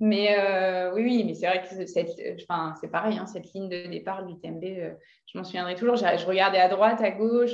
Mais 0.00 0.36
euh, 0.36 0.92
oui, 0.94 1.02
oui, 1.04 1.24
mais 1.24 1.34
c'est 1.34 1.46
vrai 1.46 1.62
que 1.62 1.86
c'est 1.86 2.88
pareil, 2.90 3.18
hein, 3.18 3.26
cette 3.26 3.52
ligne 3.52 3.68
de 3.68 3.86
départ 3.88 4.26
du 4.26 4.36
TMB, 4.36 4.64
euh, 4.64 4.90
je 5.26 5.38
m'en 5.38 5.44
souviendrai 5.44 5.76
toujours. 5.76 5.96
Je, 5.96 6.26
regardais 6.26 6.58
à 6.58 6.68
droite, 6.68 7.00
à 7.00 7.10
gauche, 7.10 7.52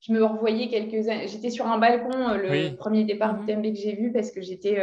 je 0.00 0.12
me 0.12 0.24
revoyais 0.24 0.68
quelques. 0.68 1.06
J'étais 1.28 1.50
sur 1.50 1.66
un 1.66 1.78
balcon 1.78 2.34
le 2.34 2.74
premier 2.76 3.04
départ 3.04 3.34
du 3.34 3.40
mhm. 3.40 3.62
TMB 3.62 3.74
que 3.74 3.80
j'ai 3.80 3.94
vu 3.94 4.12
parce 4.12 4.30
que 4.30 4.40
j'étais 4.40 4.82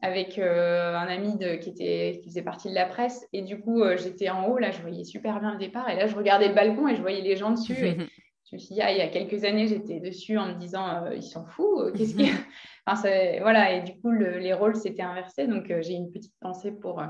avec 0.00 0.38
un 0.38 1.08
ami 1.08 1.36
de, 1.36 1.56
qui, 1.56 1.70
était, 1.70 2.20
qui 2.22 2.28
faisait 2.28 2.42
partie 2.42 2.68
de 2.68 2.74
la 2.74 2.86
presse. 2.86 3.26
Et 3.32 3.42
du 3.42 3.60
coup, 3.60 3.82
j'étais 3.96 4.30
en 4.30 4.46
haut, 4.46 4.58
là, 4.58 4.70
je 4.70 4.80
voyais 4.80 5.02
super 5.02 5.40
bien 5.40 5.52
le 5.52 5.58
départ. 5.58 5.90
Et 5.90 5.96
là, 5.96 6.06
je 6.06 6.14
regardais 6.14 6.48
le 6.48 6.54
balcon 6.54 6.86
et 6.86 6.94
je 6.94 7.00
voyais 7.00 7.20
les 7.20 7.36
gens 7.36 7.50
dessus. 7.50 7.74
Et, 7.84 7.96
je 8.50 8.56
me 8.56 8.60
suis 8.60 8.74
dit, 8.74 8.80
ah, 8.80 8.90
il 8.90 8.96
y 8.96 9.02
a 9.02 9.08
quelques 9.08 9.44
années, 9.44 9.66
j'étais 9.66 10.00
dessus 10.00 10.38
en 10.38 10.46
me 10.48 10.54
disant, 10.54 11.04
euh, 11.04 11.14
ils 11.14 11.22
sont 11.22 11.44
fous, 11.44 11.80
euh, 11.80 11.92
qu'est-ce 11.92 12.14
qu'il 12.16 12.26
enfin, 12.86 13.10
Voilà, 13.40 13.74
et 13.74 13.82
du 13.82 14.00
coup, 14.00 14.10
les 14.10 14.54
rôles 14.54 14.76
s'étaient 14.76 15.02
inversés. 15.02 15.46
Donc, 15.46 15.70
euh, 15.70 15.82
j'ai 15.82 15.92
une 15.92 16.10
petite 16.10 16.34
pensée 16.40 16.72
pour, 16.72 17.02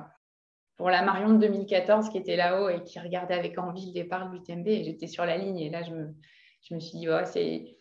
pour 0.77 0.91
la 0.91 1.03
Marion 1.03 1.33
de 1.35 1.39
2014 1.39 2.09
qui 2.09 2.19
était 2.19 2.35
là-haut 2.35 2.69
et 2.69 2.83
qui 2.83 2.99
regardait 2.99 3.35
avec 3.35 3.57
envie 3.59 3.87
le 3.87 3.93
départ 3.93 4.29
de 4.29 4.37
l'UTMB. 4.37 4.67
Et 4.67 4.85
j'étais 4.85 5.07
sur 5.07 5.25
la 5.25 5.37
ligne. 5.37 5.59
Et 5.59 5.71
là, 5.71 5.83
je 5.85 5.93
me, 5.93 6.15
je 6.63 6.75
me 6.75 6.81
suis 6.81 6.99
dit, 6.99 7.09
c'est. 7.27 7.77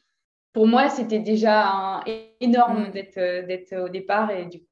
Pour 0.54 0.68
moi, 0.68 0.90
c'était 0.90 1.20
déjà 1.20 2.02
énorme 2.40 2.90
mm. 2.90 2.92
d'être 2.92 3.76
au 3.86 3.90
départ 3.90 4.32
et 4.32 4.46
du 4.46 4.64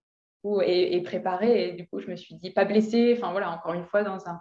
coup, 0.44 0.62
et, 0.62 0.96
et 0.96 1.02
préparé. 1.02 1.70
Et 1.70 1.72
du 1.74 1.88
coup, 1.88 2.00
je 2.00 2.10
me 2.10 2.16
suis 2.16 2.36
dit, 2.36 2.52
pas 2.52 2.66
blessée. 2.66 3.16
Enfin, 3.18 3.32
voilà, 3.32 3.50
encore 3.52 3.74
une 3.74 3.86
fois, 3.86 4.04
dans 4.04 4.28
un 4.28 4.40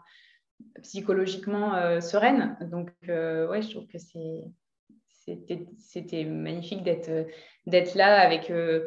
psychologiquement 0.83 1.75
euh, 1.75 2.01
sereine. 2.01 2.57
Donc, 2.71 2.91
euh, 3.09 3.49
ouais, 3.49 3.63
je 3.63 3.71
trouve 3.71 3.87
que 3.87 3.99
c'était 3.99 6.25
magnifique 6.25 6.83
d'être 6.83 7.95
là 7.95 8.21
avec, 8.21 8.51
euh, 8.51 8.87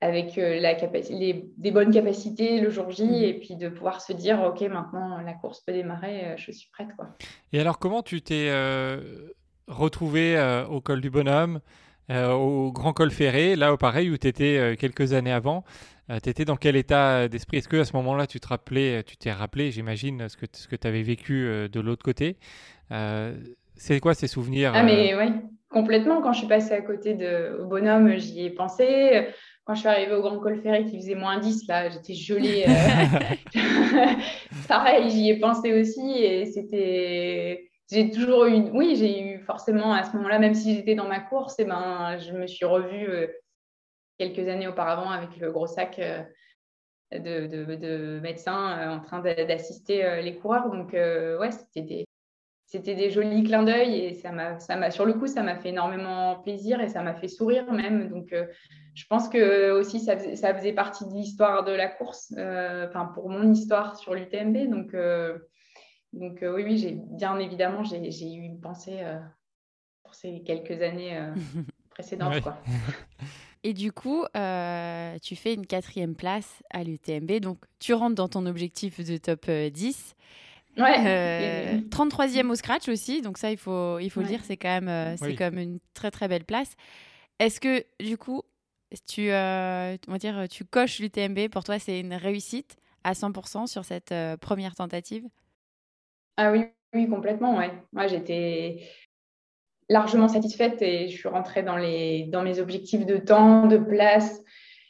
avec 0.00 0.36
la 0.36 0.74
les, 1.10 1.50
des 1.56 1.70
bonnes 1.70 1.92
capacités 1.92 2.60
le 2.60 2.70
jour 2.70 2.90
J 2.90 3.04
mhm. 3.04 3.14
et 3.14 3.34
puis 3.34 3.56
de 3.56 3.68
pouvoir 3.68 4.00
se 4.00 4.12
dire, 4.12 4.42
OK, 4.42 4.60
maintenant 4.62 5.20
la 5.20 5.34
course 5.34 5.60
peut 5.60 5.72
démarrer, 5.72 6.34
je 6.36 6.52
suis 6.52 6.70
prête. 6.70 6.88
Quoi. 6.96 7.08
Et 7.52 7.60
alors, 7.60 7.78
comment 7.78 8.02
tu 8.02 8.22
t'es 8.22 8.50
retrouvé 9.66 10.64
au 10.70 10.80
col 10.80 11.00
du 11.00 11.10
bonhomme 11.10 11.60
au 12.08 12.70
Grand 12.70 12.92
Col 12.92 13.10
Ferré, 13.10 13.56
là, 13.56 13.72
au 13.72 13.76
pareil, 13.76 14.10
où 14.10 14.16
tu 14.16 14.28
étais 14.28 14.76
quelques 14.78 15.12
années 15.12 15.32
avant? 15.32 15.64
Euh, 16.10 16.18
tu 16.22 16.28
étais 16.30 16.44
dans 16.44 16.56
quel 16.56 16.76
état 16.76 17.28
d'esprit? 17.28 17.58
Est-ce 17.58 17.68
que 17.68 17.78
à 17.78 17.84
ce 17.84 17.94
moment-là, 17.96 18.26
tu 18.26 18.38
te 18.38 18.46
rappelais, 18.46 19.02
tu 19.02 19.16
t'es 19.16 19.32
rappelé, 19.32 19.70
j'imagine, 19.72 20.28
ce 20.28 20.36
que, 20.36 20.46
ce 20.52 20.68
que 20.68 20.76
tu 20.76 20.86
avais 20.86 21.02
vécu 21.02 21.46
euh, 21.46 21.68
de 21.68 21.80
l'autre 21.80 22.04
côté? 22.04 22.36
Euh, 22.92 23.34
C'est 23.74 23.98
quoi 23.98 24.14
ces 24.14 24.28
souvenirs 24.28 24.72
Ah, 24.74 24.84
mais 24.84 25.14
oui, 25.16 25.32
complètement. 25.68 26.22
Quand 26.22 26.32
je 26.32 26.38
suis 26.38 26.48
passée 26.48 26.74
à 26.74 26.80
côté 26.80 27.14
de, 27.14 27.58
au 27.60 27.66
bonhomme, 27.66 28.16
j'y 28.18 28.44
ai 28.44 28.50
pensé. 28.50 29.28
Quand 29.64 29.74
je 29.74 29.80
suis 29.80 29.88
arrivée 29.88 30.14
au 30.14 30.22
Grand 30.22 30.38
Col 30.38 30.60
Ferré 30.62 30.84
qui 30.84 30.96
faisait 30.96 31.16
moins 31.16 31.40
10, 31.40 31.66
là, 31.66 31.88
j'étais 31.88 32.14
gelée. 32.14 32.66
Pareil, 34.68 35.10
j'y 35.10 35.30
ai 35.30 35.40
pensé 35.40 35.72
aussi. 35.72 36.18
Et 36.18 36.46
c'était 36.46 37.68
j'ai 37.90 38.10
toujours 38.10 38.46
eu 38.46 38.64
oui 38.72 38.96
j'ai 38.96 39.22
eu 39.22 39.38
forcément 39.44 39.92
à 39.92 40.02
ce 40.02 40.16
moment-là 40.16 40.40
même 40.40 40.54
si 40.54 40.74
j'étais 40.74 40.96
dans 40.96 41.06
ma 41.06 41.20
course 41.20 41.60
et 41.60 41.62
eh 41.62 41.66
ben 41.66 42.18
je 42.18 42.32
me 42.32 42.48
suis 42.48 42.64
revue 42.64 43.28
quelques 44.18 44.48
années 44.48 44.68
auparavant 44.68 45.10
avec 45.10 45.36
le 45.38 45.50
gros 45.50 45.66
sac 45.66 45.98
euh, 45.98 46.22
de, 47.12 47.76
de, 47.76 48.20
médecins 48.20 48.78
euh, 48.78 48.96
en 48.96 49.00
train 49.00 49.20
d'assister 49.20 50.04
euh, 50.04 50.20
les 50.20 50.36
coureurs. 50.36 50.70
Donc, 50.70 50.92
ouais, 50.92 51.50
c'était 51.50 51.82
des, 51.82 52.06
c'était 52.66 52.94
des 52.94 53.10
jolis 53.10 53.44
clins 53.44 53.62
d'œil 53.62 53.94
et 53.94 54.14
ça 54.14 54.32
m'a, 54.32 54.58
ça 54.58 54.76
m'a, 54.76 54.90
sur 54.90 55.04
le 55.04 55.14
coup, 55.14 55.26
ça 55.26 55.42
m'a 55.42 55.56
fait 55.56 55.68
énormément 55.68 56.36
plaisir 56.40 56.80
et 56.80 56.88
ça 56.88 57.02
m'a 57.02 57.14
fait 57.14 57.28
sourire 57.28 57.72
même. 57.72 58.08
Donc, 58.08 58.34
je 58.94 59.04
pense 59.08 59.28
que 59.28 59.72
aussi 59.72 60.00
ça 60.00 60.16
faisait, 60.16 60.36
ça 60.36 60.54
faisait 60.54 60.72
partie 60.72 61.06
de 61.06 61.12
l'histoire 61.12 61.64
de 61.64 61.72
la 61.72 61.86
course, 61.86 62.32
enfin 62.32 63.10
pour 63.14 63.28
mon 63.28 63.52
histoire 63.52 63.96
sur 63.96 64.14
l'UTMB. 64.14 64.68
Donc, 64.68 64.96
donc 66.12 66.38
oui, 66.42 66.64
oui, 66.64 66.78
j'ai 66.78 66.92
bien 66.92 67.38
évidemment, 67.38 67.84
j'ai, 67.84 68.10
j'ai 68.10 68.32
eu 68.32 68.40
une 68.40 68.60
pensée 68.60 69.00
pour 70.02 70.14
ces 70.14 70.42
quelques 70.42 70.82
années 70.82 71.20
précédentes. 71.90 72.40
Quoi. 72.40 72.56
Et 73.62 73.72
du 73.72 73.92
coup, 73.92 74.24
euh, 74.36 75.16
tu 75.22 75.36
fais 75.36 75.54
une 75.54 75.66
quatrième 75.66 76.14
place 76.14 76.62
à 76.70 76.84
l'UTMB. 76.84 77.40
Donc, 77.40 77.58
tu 77.78 77.94
rentres 77.94 78.14
dans 78.14 78.28
ton 78.28 78.46
objectif 78.46 79.04
de 79.04 79.16
top 79.16 79.50
10. 79.50 80.14
Euh, 80.78 80.82
ouais. 80.82 81.82
33e 81.90 82.46
euh, 82.46 82.50
au 82.50 82.54
scratch 82.54 82.88
aussi. 82.88 83.22
Donc, 83.22 83.38
ça, 83.38 83.50
il 83.50 83.56
faut, 83.56 83.98
il 83.98 84.10
faut 84.10 84.20
le 84.20 84.26
dire, 84.26 84.40
c'est 84.44 84.56
quand, 84.56 84.80
même, 84.80 85.16
c'est 85.16 85.34
quand 85.34 85.50
même 85.50 85.58
une 85.58 85.78
très, 85.94 86.10
très 86.10 86.28
belle 86.28 86.44
place. 86.44 86.74
Est-ce 87.38 87.60
que, 87.60 87.84
du 88.02 88.16
coup, 88.16 88.42
tu, 89.08 89.30
on 89.30 90.12
va 90.12 90.18
dire, 90.18 90.46
tu 90.48 90.64
coches 90.64 91.00
l'UTMB 91.00 91.48
Pour 91.48 91.64
toi, 91.64 91.78
c'est 91.78 92.00
une 92.00 92.14
réussite 92.14 92.76
à 93.04 93.12
100% 93.12 93.66
sur 93.66 93.84
cette 93.84 94.14
première 94.40 94.74
tentative? 94.74 95.24
Ah 96.36 96.52
oui, 96.52 96.66
oui, 96.94 97.08
complètement. 97.08 97.56
Ouais. 97.56 97.72
Moi, 97.92 98.06
j'étais 98.06 98.80
largement 99.88 100.28
satisfaite 100.28 100.82
et 100.82 101.08
je 101.08 101.16
suis 101.16 101.28
rentrée 101.28 101.62
dans, 101.62 101.76
les, 101.76 102.24
dans 102.24 102.42
mes 102.42 102.58
objectifs 102.60 103.06
de 103.06 103.16
temps, 103.16 103.66
de 103.66 103.78
place 103.78 104.42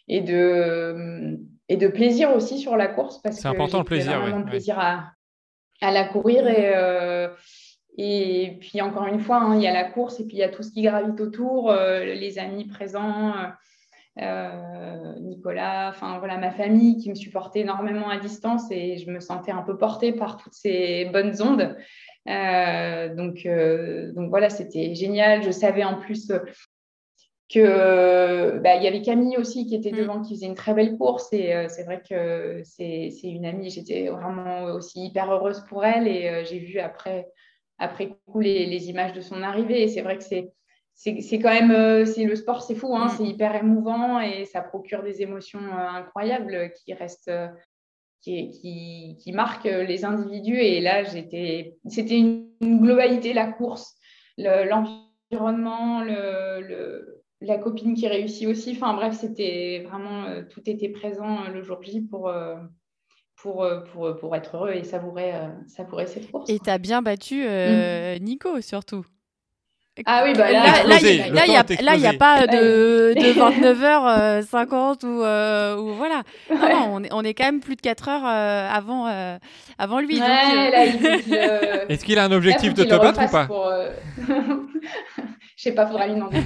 et 0.08 0.20
de, 0.20 1.38
et 1.68 1.76
de 1.76 1.88
plaisir 1.88 2.34
aussi 2.34 2.58
sur 2.58 2.76
la 2.76 2.86
course 2.86 3.20
parce 3.22 3.42
que 3.42 3.48
important 3.48 3.78
le 3.78 3.84
plaisir, 3.84 4.22
de 4.38 4.48
plaisir 4.48 4.78
à, 4.78 5.12
à, 5.82 5.90
la 5.90 6.04
courir 6.04 6.46
et, 6.46 6.72
euh, 6.74 7.28
et 7.98 8.56
puis 8.60 8.80
encore 8.80 9.06
une 9.06 9.20
fois, 9.20 9.38
hein, 9.38 9.56
il 9.56 9.62
y 9.62 9.66
a 9.66 9.72
la 9.72 9.84
course 9.84 10.20
et 10.20 10.26
puis 10.26 10.36
il 10.36 10.40
y 10.40 10.44
a 10.44 10.48
tout 10.48 10.62
ce 10.62 10.70
qui 10.70 10.82
gravite 10.82 11.20
autour, 11.20 11.70
euh, 11.70 12.04
les 12.04 12.38
amis 12.38 12.64
présents, 12.64 13.34
Nicolas, 15.20 15.90
enfin 15.90 16.18
voilà, 16.18 16.38
ma 16.38 16.50
famille 16.50 16.96
qui 16.96 17.10
me 17.10 17.14
supportait 17.14 17.60
énormément 17.60 18.08
à 18.08 18.16
distance 18.16 18.70
et 18.70 18.96
je 18.96 19.10
me 19.10 19.20
sentais 19.20 19.52
un 19.52 19.60
peu 19.60 19.76
portée 19.76 20.12
par 20.12 20.38
toutes 20.38 20.54
ces 20.54 21.04
bonnes 21.12 21.42
ondes. 21.42 21.76
Donc, 22.26 23.46
donc 24.14 24.30
voilà, 24.30 24.50
c'était 24.50 24.94
génial. 24.94 25.42
Je 25.42 25.50
savais 25.50 25.84
en 25.84 25.98
plus 25.98 26.30
que 27.48 28.58
bah, 28.58 28.76
il 28.76 28.82
y 28.82 28.88
avait 28.88 29.02
Camille 29.02 29.36
aussi 29.36 29.66
qui 29.66 29.74
était 29.74 29.92
mm. 29.92 29.96
devant, 29.96 30.22
qui 30.22 30.34
faisait 30.34 30.46
une 30.46 30.54
très 30.54 30.74
belle 30.74 30.96
course. 30.96 31.32
Et 31.32 31.54
euh, 31.54 31.68
c'est 31.68 31.84
vrai 31.84 32.02
que 32.08 32.62
c'est 32.64 33.10
une 33.22 33.46
amie. 33.46 33.70
J'étais 33.70 34.08
vraiment 34.08 34.64
aussi 34.64 35.06
hyper 35.06 35.30
heureuse 35.30 35.64
pour 35.68 35.84
elle. 35.84 36.08
Et 36.08 36.28
euh, 36.28 36.44
j'ai 36.44 36.58
vu 36.58 36.78
après, 36.78 37.28
après 37.78 38.16
coup 38.26 38.40
les, 38.40 38.66
les, 38.66 38.90
images 38.90 39.12
de 39.12 39.20
son 39.20 39.42
arrivée. 39.42 39.82
Et 39.82 39.88
c'est 39.88 40.02
vrai 40.02 40.18
que 40.18 40.24
c'est 40.24 40.52
c'est 40.98 41.38
quand 41.40 41.52
même 41.52 41.72
euh, 41.72 42.06
c'est 42.06 42.24
le 42.24 42.34
sport 42.36 42.62
c'est 42.62 42.74
fou 42.74 42.96
hein, 42.96 43.04
mm. 43.04 43.08
c'est 43.10 43.24
hyper 43.24 43.54
émouvant 43.54 44.18
et 44.18 44.46
ça 44.46 44.62
procure 44.62 45.02
des 45.02 45.20
émotions 45.20 45.60
incroyables 45.60 46.72
qui 46.72 46.94
restent 46.94 47.30
qui, 48.26 48.50
qui, 48.50 49.16
qui, 49.20 49.32
marquent 49.32 49.64
les 49.64 50.04
individus 50.04 50.58
et 50.58 50.80
là 50.80 51.04
j'étais 51.04 51.76
c'était 51.88 52.18
une, 52.18 52.46
globalité 52.60 53.32
la 53.32 53.46
course 53.46 53.94
l'environnement 54.38 56.02
le, 56.02 57.16
la 57.40 57.58
copine 57.58 57.94
qui 57.94 58.08
réussit 58.08 58.48
aussi. 58.48 58.72
Enfin 58.72 58.94
bref, 58.94 59.16
c'était 59.18 59.84
vraiment, 59.88 60.24
euh, 60.24 60.42
tout 60.48 60.62
était 60.66 60.88
présent 60.88 61.44
euh, 61.44 61.48
le 61.50 61.62
jour 61.62 61.82
J 61.82 62.00
pour, 62.02 62.28
euh, 62.28 62.56
pour, 63.36 63.66
pour, 63.92 64.16
pour, 64.16 64.36
être 64.36 64.56
heureux 64.56 64.72
et 64.72 64.84
savourer, 64.84 65.32
savourer 65.66 66.06
cette 66.06 66.30
course. 66.30 66.48
Et 66.48 66.58
tu 66.58 66.70
as 66.70 66.78
bien 66.78 67.02
battu 67.02 67.44
mm. 67.44 68.22
Nico 68.22 68.60
surtout. 68.60 69.04
Ah 70.04 70.22
oui, 70.24 70.34
bah 70.34 70.52
là, 70.52 70.84
là, 70.84 70.98
il 71.00 72.00
n'y 72.00 72.06
a, 72.06 72.12
pas 72.12 72.46
de, 72.46 73.14
de 73.14 74.42
29h50 74.42 75.06
ou, 75.06 75.22
ou 75.82 75.94
voilà. 75.94 76.22
on, 76.90 77.02
est, 77.02 77.12
on 77.12 77.22
est 77.22 77.32
quand 77.32 77.44
même 77.44 77.60
plus 77.60 77.76
de 77.76 77.80
4 77.80 78.08
heures 78.08 78.26
avant, 78.26 79.06
avant 79.78 80.00
lui. 80.00 80.18
Est-ce 80.20 82.04
qu'il 82.04 82.18
a 82.18 82.24
un 82.24 82.32
objectif 82.32 82.74
de 82.74 82.84
te 82.84 82.94
battre 82.94 83.22
ou 83.24 83.28
pas 83.28 83.48
Je 85.56 85.62
sais 85.62 85.72
pas, 85.72 85.86
faudra 85.86 86.06
lui 86.06 86.14
demander. 86.14 86.40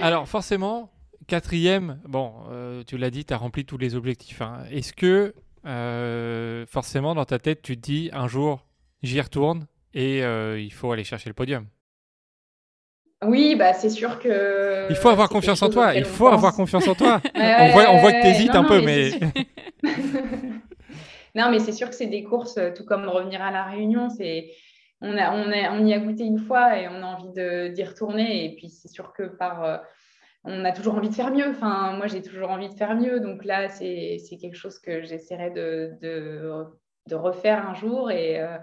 Alors 0.00 0.28
forcément, 0.28 0.90
quatrième, 1.26 2.00
bon, 2.06 2.32
euh, 2.50 2.82
tu 2.86 2.98
l'as 2.98 3.10
dit, 3.10 3.24
tu 3.24 3.34
as 3.34 3.36
rempli 3.36 3.64
tous 3.64 3.78
les 3.78 3.94
objectifs. 3.94 4.42
Hein. 4.42 4.64
Est-ce 4.70 4.92
que 4.92 5.34
euh, 5.66 6.66
forcément 6.66 7.14
dans 7.14 7.24
ta 7.24 7.38
tête, 7.38 7.62
tu 7.62 7.76
te 7.76 7.80
dis 7.80 8.10
un 8.12 8.28
jour, 8.28 8.66
j'y 9.02 9.20
retourne 9.20 9.66
et 9.94 10.22
euh, 10.22 10.60
il 10.60 10.72
faut 10.72 10.92
aller 10.92 11.04
chercher 11.04 11.30
le 11.30 11.34
podium 11.34 11.66
oui, 13.24 13.54
bah 13.54 13.72
c'est 13.72 13.88
sûr 13.88 14.18
que. 14.18 14.88
Il 14.90 14.96
faut 14.96 15.08
avoir 15.08 15.28
confiance 15.28 15.62
en 15.62 15.70
toi. 15.70 15.94
Il 15.94 16.04
faut 16.04 16.26
avoir 16.26 16.52
confiance 16.54 16.88
en 16.88 16.94
toi. 16.94 17.20
on, 17.36 17.68
voit, 17.98 18.12
que 18.12 18.20
tu 18.20 18.26
hésites 18.26 18.54
un 18.56 18.64
peu, 18.64 18.82
mais. 18.82 19.12
non, 21.36 21.50
mais 21.50 21.60
c'est 21.60 21.70
sûr 21.70 21.88
que 21.88 21.94
c'est 21.94 22.08
des 22.08 22.24
courses, 22.24 22.58
tout 22.74 22.84
comme 22.84 23.04
revenir 23.04 23.40
à 23.40 23.52
la 23.52 23.62
Réunion, 23.62 24.08
c'est 24.10 24.50
on, 25.02 25.16
a, 25.18 25.32
on, 25.32 25.50
on, 25.50 25.86
y 25.86 25.94
a 25.94 25.98
goûté 25.98 26.24
une 26.24 26.38
fois 26.38 26.78
et 26.78 26.88
on 26.88 27.02
a 27.02 27.06
envie 27.06 27.72
d'y 27.72 27.84
retourner. 27.84 28.44
Et 28.44 28.56
puis, 28.56 28.68
c'est 28.70 28.88
sûr 28.88 29.12
que 29.12 29.24
par. 29.24 29.64
Euh, 29.64 29.76
on 30.44 30.64
a 30.64 30.72
toujours 30.72 30.96
envie 30.96 31.08
de 31.08 31.14
faire 31.14 31.30
mieux. 31.30 31.48
Enfin, 31.48 31.96
moi, 31.96 32.08
j'ai 32.08 32.22
toujours 32.22 32.50
envie 32.50 32.68
de 32.68 32.74
faire 32.74 32.96
mieux. 32.96 33.20
Donc 33.20 33.44
là, 33.44 33.68
c'est 33.68 34.18
quelque 34.40 34.56
chose 34.56 34.80
que 34.80 35.02
j'essaierai 35.02 35.50
de, 35.50 35.92
de, 36.00 37.14
refaire 37.14 37.68
un 37.68 37.74
jour. 37.74 38.10
Et, 38.10 38.40
euh, 38.40 38.58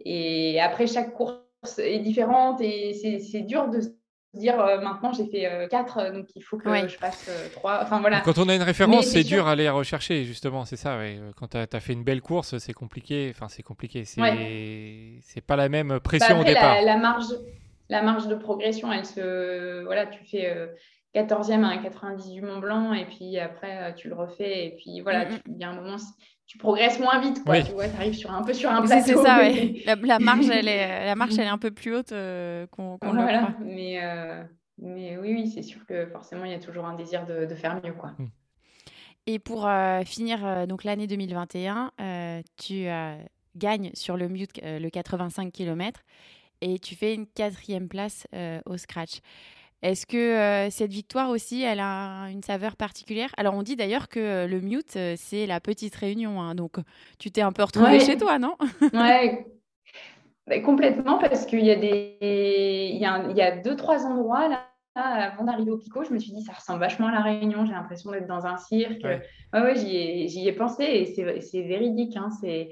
et 0.00 0.60
après, 0.60 0.86
chaque 0.86 1.12
course 1.14 1.40
est 1.78 1.98
différente 2.00 2.60
et 2.60 2.92
c'est 2.94 3.42
dur 3.42 3.68
de 3.68 3.80
dire 4.36 4.60
euh, 4.60 4.80
maintenant 4.80 5.12
j'ai 5.12 5.26
fait 5.26 5.68
4, 5.70 5.98
euh, 5.98 6.12
donc 6.12 6.26
il 6.34 6.42
faut 6.42 6.56
que 6.56 6.68
je 6.88 6.96
fasse 6.96 7.28
3. 7.52 7.72
Euh, 7.72 7.78
enfin, 7.82 8.00
voilà. 8.00 8.20
Quand 8.20 8.38
on 8.38 8.48
a 8.48 8.54
une 8.54 8.62
référence, 8.62 9.06
c'est 9.06 9.24
dur 9.24 9.46
à 9.46 9.52
aller 9.52 9.68
rechercher, 9.68 10.24
justement, 10.24 10.64
c'est 10.64 10.76
ça. 10.76 10.98
Quand 11.36 11.48
tu 11.48 11.56
as, 11.56 11.80
fait 11.80 11.92
une 11.92 12.04
belle 12.04 12.20
course, 12.20 12.58
c'est 12.58 12.72
compliqué. 12.72 13.32
Enfin, 13.34 13.48
c'est 13.48 13.62
compliqué. 13.62 14.04
C'est 14.04 15.40
pas 15.40 15.56
la 15.56 15.68
même 15.68 16.00
pression 16.00 16.36
bah, 16.36 16.40
au 16.42 16.44
départ. 16.44 16.82
La, 16.82 16.96
marge, 16.96 17.34
la 17.88 18.02
marge 18.02 18.28
de 18.28 18.34
progression, 18.34 18.92
elle 18.92 19.06
se. 19.06 19.82
Voilà, 19.84 20.06
tu 20.06 20.24
fais. 20.24 20.54
14e 21.14 21.64
à 21.64 21.78
98 21.78 22.42
Mont 22.42 22.58
Blanc 22.58 22.92
et 22.92 23.06
puis 23.06 23.38
après 23.38 23.94
tu 23.94 24.08
le 24.10 24.14
refais 24.14 24.66
et 24.66 24.76
puis 24.76 25.00
voilà, 25.00 25.24
il 25.46 25.56
y 25.56 25.64
a 25.64 25.70
un 25.70 25.74
moment 25.74 25.96
tu 26.46 26.58
progresses 26.58 27.00
moins 27.00 27.20
vite, 27.20 27.42
quoi. 27.44 27.60
Tu 27.60 27.72
vois, 27.72 27.88
tu 27.88 27.96
arrives 27.96 28.14
sur 28.14 28.32
un 28.32 28.42
peu 28.42 28.54
sur 28.54 28.70
un 28.70 28.82
plateau. 28.82 29.04
C'est 29.04 29.16
ça, 29.16 29.40
oui. 29.42 29.82
La, 29.84 30.18
marge, 30.18 30.48
elle 30.52 30.68
est, 30.68 31.04
la 31.04 31.16
marche, 31.16 31.34
elle 31.34 31.46
est 31.46 31.48
un 31.48 31.58
peu 31.58 31.72
plus 31.72 31.94
haute 31.96 32.12
euh, 32.12 32.66
qu'on 32.68 32.98
qu 32.98 33.06
voilà. 33.08 33.56
Mais, 33.60 34.02
euh, 34.02 34.44
mais 34.78 35.16
oui, 35.18 35.34
oui, 35.34 35.50
c'est 35.52 35.62
sûr 35.62 35.84
que 35.86 36.06
forcément, 36.06 36.44
il 36.44 36.52
y 36.52 36.54
a 36.54 36.60
toujours 36.60 36.86
un 36.86 36.94
désir 36.94 37.26
de, 37.26 37.46
de 37.46 37.54
faire 37.54 37.80
mieux, 37.82 37.92
quoi. 37.92 38.12
Hmm. 38.18 38.28
Et 39.26 39.40
pour 39.40 39.66
euh, 39.66 40.02
finir 40.04 40.68
donc 40.68 40.84
l'année 40.84 41.08
2021, 41.08 41.90
tu 42.56 42.86
gagnes 43.56 43.90
sur 43.94 44.16
le 44.16 44.28
mute 44.28 44.60
le 44.62 44.88
85 44.88 45.52
km 45.52 46.00
et 46.60 46.78
tu 46.78 46.94
fais 46.94 47.12
une 47.12 47.26
quatrième 47.26 47.88
place 47.88 48.28
au 48.66 48.76
scratch. 48.76 49.18
Est-ce 49.82 50.06
que 50.06 50.16
euh, 50.16 50.70
cette 50.70 50.90
victoire 50.90 51.30
aussi, 51.30 51.62
elle 51.62 51.80
a 51.80 52.28
une 52.30 52.42
saveur 52.42 52.76
particulière? 52.76 53.30
Alors, 53.36 53.54
on 53.54 53.62
dit 53.62 53.76
d'ailleurs 53.76 54.08
que 54.08 54.20
euh, 54.20 54.46
le 54.46 54.60
mute, 54.60 54.96
euh, 54.96 55.14
c'est 55.16 55.46
la 55.46 55.60
petite 55.60 55.94
réunion. 55.94 56.40
Hein, 56.40 56.54
donc, 56.54 56.76
tu 57.18 57.30
t'es 57.30 57.42
un 57.42 57.52
peu 57.52 57.62
retrouvée 57.62 58.00
chez 58.00 58.16
toi, 58.16 58.38
non? 58.38 58.56
Ouais, 58.94 59.46
bah, 60.46 60.60
complètement, 60.60 61.18
parce 61.18 61.44
qu'il 61.44 61.64
y 61.64 61.70
a 61.70 61.76
des, 61.76 62.16
il 62.20 62.98
y 62.98 63.04
a, 63.04 63.26
il 63.28 63.36
y 63.36 63.42
a 63.42 63.56
deux, 63.56 63.76
trois 63.76 64.06
endroits 64.06 64.48
là. 64.48 64.66
Avant 64.98 65.44
d'arriver 65.44 65.70
au 65.70 65.76
Pico, 65.76 66.04
je 66.04 66.10
me 66.10 66.18
suis 66.18 66.32
dit, 66.32 66.40
ça 66.40 66.54
ressemble 66.54 66.80
vachement 66.80 67.08
à 67.08 67.12
la 67.12 67.20
Réunion. 67.20 67.66
J'ai 67.66 67.74
l'impression 67.74 68.12
d'être 68.12 68.26
dans 68.26 68.46
un 68.46 68.56
cirque. 68.56 69.04
Ouais, 69.04 69.20
ouais, 69.52 69.76
j'y 69.76 69.94
ai, 69.94 70.48
ai, 70.48 70.52
pensé 70.52 70.84
et 70.84 71.40
c'est 71.42 71.62
véridique. 71.62 72.16
Hein, 72.16 72.30
c'est 72.40 72.70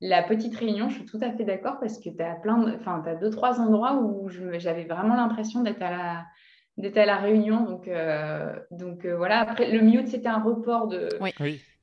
la 0.00 0.22
petite 0.22 0.56
réunion, 0.56 0.88
je 0.88 0.94
suis 0.94 1.04
tout 1.04 1.18
à 1.20 1.30
fait 1.32 1.44
d'accord 1.44 1.78
parce 1.78 1.98
que 1.98 2.08
tu 2.08 2.22
as 2.22 2.36
plein 2.36 2.74
enfin, 2.76 3.02
as 3.04 3.16
deux, 3.16 3.28
trois 3.28 3.60
endroits 3.60 4.00
où 4.00 4.30
j'avais 4.54 4.84
vraiment 4.84 5.16
l'impression 5.16 5.62
d'être 5.62 5.82
à 5.82 5.90
la, 5.90 6.24
d'être 6.76 6.98
à 6.98 7.06
la 7.06 7.16
réunion. 7.16 7.64
Donc, 7.64 7.88
euh, 7.88 8.54
donc 8.70 9.04
euh, 9.04 9.16
voilà. 9.16 9.40
Après, 9.40 9.70
le 9.70 9.80
mute, 9.80 10.08
c'était 10.08 10.28
un 10.28 10.42
report 10.42 10.88
de, 10.88 11.08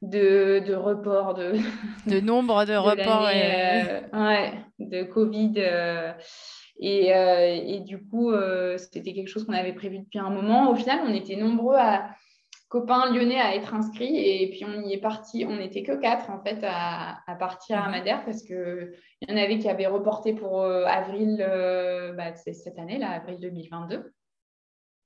de, 0.02 0.60
de 0.60 0.76
report 0.76 1.34
de, 1.34 1.54
de 2.08 2.20
nombre 2.20 2.66
de, 2.66 2.76
reports. 2.76 3.28
Euh, 3.34 4.02
ouais, 4.14 4.54
de 4.80 5.04
Covid. 5.04 5.54
Et, 6.80 7.08
et, 7.08 7.80
du 7.82 8.04
coup, 8.08 8.34
c'était 8.78 9.14
quelque 9.14 9.28
chose 9.28 9.46
qu'on 9.46 9.54
avait 9.54 9.74
prévu 9.74 10.00
depuis 10.00 10.20
un 10.20 10.30
moment. 10.30 10.72
Au 10.72 10.76
final, 10.76 11.02
on 11.08 11.14
était 11.14 11.36
nombreux 11.36 11.76
à 11.76 12.10
copains 12.68 13.14
lyonnais 13.14 13.39
à 13.39 13.56
être 13.56 13.76
inscrits 13.76 14.18
et 14.18 14.50
puis 14.50 14.66
on 14.66 14.82
y 14.82 14.94
est 14.94 15.00
parti. 15.00 15.46
On 15.48 15.58
n'était 15.58 15.84
que 15.84 15.91
quatre 15.91 16.32
en 16.32 16.41
fait 16.41 16.60
à, 16.64 17.20
à 17.28 17.36
partir 17.36 17.78
à 17.78 17.86
mhm. 17.86 17.91
Madère 17.91 18.26
parce 18.26 18.41
que 18.41 18.91
il 19.22 19.30
y 19.30 19.34
en 19.34 19.38
avait 19.38 19.60
qui 19.60 19.70
avaient 19.70 19.86
reporté 19.86 20.34
pour 20.34 20.66
avril 20.66 21.38
bah, 22.18 22.34
cette 22.36 22.80
année, 22.80 22.98
là, 22.98 23.12
avril 23.12 23.39
2022. 23.39 24.12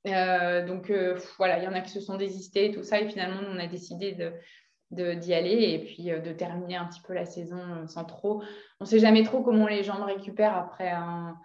Euh, 0.05 0.65
donc 0.65 0.89
euh, 0.89 1.17
voilà, 1.37 1.57
il 1.57 1.63
y 1.63 1.67
en 1.67 1.73
a 1.73 1.81
qui 1.81 1.91
se 1.91 1.99
sont 1.99 2.17
désistés 2.17 2.65
et 2.65 2.71
tout 2.71 2.83
ça, 2.83 2.99
et 2.99 3.07
finalement 3.07 3.41
on 3.49 3.59
a 3.59 3.67
décidé 3.67 4.13
de, 4.91 5.13
d'y 5.15 5.33
aller 5.33 5.71
et 5.73 5.79
puis 5.83 6.11
euh, 6.11 6.19
de 6.19 6.31
terminer 6.31 6.77
un 6.77 6.85
petit 6.85 7.01
peu 7.01 7.13
la 7.13 7.25
saison 7.25 7.87
sans 7.87 8.05
trop. 8.05 8.41
On 8.79 8.85
ne 8.85 8.89
sait 8.89 8.99
jamais 8.99 9.23
trop 9.23 9.41
comment 9.43 9.67
les 9.67 9.83
jambes 9.83 10.03
récupèrent 10.03 10.55
après, 10.55 10.91
un, 10.91 11.37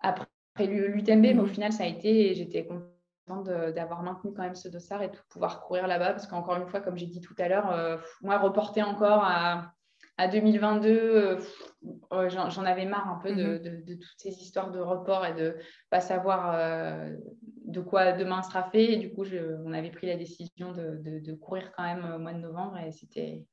après 0.00 0.26
l'UTMB, 0.58 1.22
mais 1.22 1.38
au 1.38 1.42
mhm. 1.42 1.48
final 1.48 1.72
ça 1.72 1.84
a 1.84 1.86
été 1.86 2.30
et 2.30 2.34
j'étais 2.34 2.66
contente 2.66 3.48
d'avoir 3.74 4.02
maintenu 4.02 4.32
quand 4.34 4.42
même 4.42 4.54
ce 4.54 4.68
dossard 4.68 5.02
et 5.02 5.08
de 5.08 5.16
pouvoir 5.28 5.62
courir 5.62 5.86
là-bas 5.86 6.12
parce 6.12 6.26
qu'encore 6.26 6.56
une 6.56 6.68
fois, 6.68 6.80
comme 6.80 6.96
j'ai 6.96 7.06
dit 7.06 7.20
tout 7.20 7.34
à 7.38 7.48
l'heure, 7.48 8.00
moi 8.20 8.38
reporter 8.38 8.82
encore 8.82 9.22
à 9.24 9.72
à 10.18 10.28
2022, 10.28 10.90
euh, 10.90 11.40
euh, 12.12 12.28
j'en 12.28 12.64
avais 12.64 12.84
marre 12.84 13.08
un 13.08 13.18
peu 13.18 13.34
de, 13.34 13.58
mhm. 13.58 13.98
toutes 13.98 14.18
ces 14.18 14.30
histoires 14.30 14.70
de 14.70 14.78
report 14.80 15.26
et 15.26 15.34
de 15.34 15.56
pas 15.90 16.00
savoir 16.00 16.54
euh, 16.54 17.16
de 17.64 17.80
quoi 17.80 18.12
demain 18.12 18.42
sera 18.42 18.64
fait. 18.64 18.92
Et 18.92 18.96
du 18.96 19.12
coup, 19.12 19.24
on 19.64 19.72
avait 19.72 19.90
pris 19.90 20.06
la 20.06 20.16
décision 20.16 20.72
de, 20.72 21.32
courir 21.34 21.72
quand 21.76 21.82
même 21.82 22.04
au 22.14 22.18
mois 22.18 22.32
de 22.32 22.38
novembre 22.38 22.78
et 22.78 22.92
c'était 22.92 23.44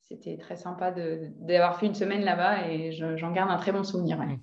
c'était 0.00 0.38
très 0.38 0.56
sympa 0.56 0.90
d'avoir 0.90 1.78
fait 1.78 1.86
une 1.86 1.94
semaine 1.94 2.24
là-bas 2.24 2.68
et 2.68 2.90
j'en 2.90 3.30
garde 3.30 3.50
un 3.50 3.58
très 3.58 3.70
bon 3.70 3.84
souvenir. 3.84 4.18
Mhm. 4.18 4.40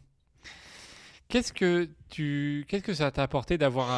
Qu'est-ce 1.29 1.51
que 1.51 1.89
tu, 2.09 2.65
qu'est-ce 2.69 2.83
que 2.83 2.93
ça 2.93 3.11
t'a 3.11 3.21
apporté 3.21 3.57
d'avoir 3.57 3.91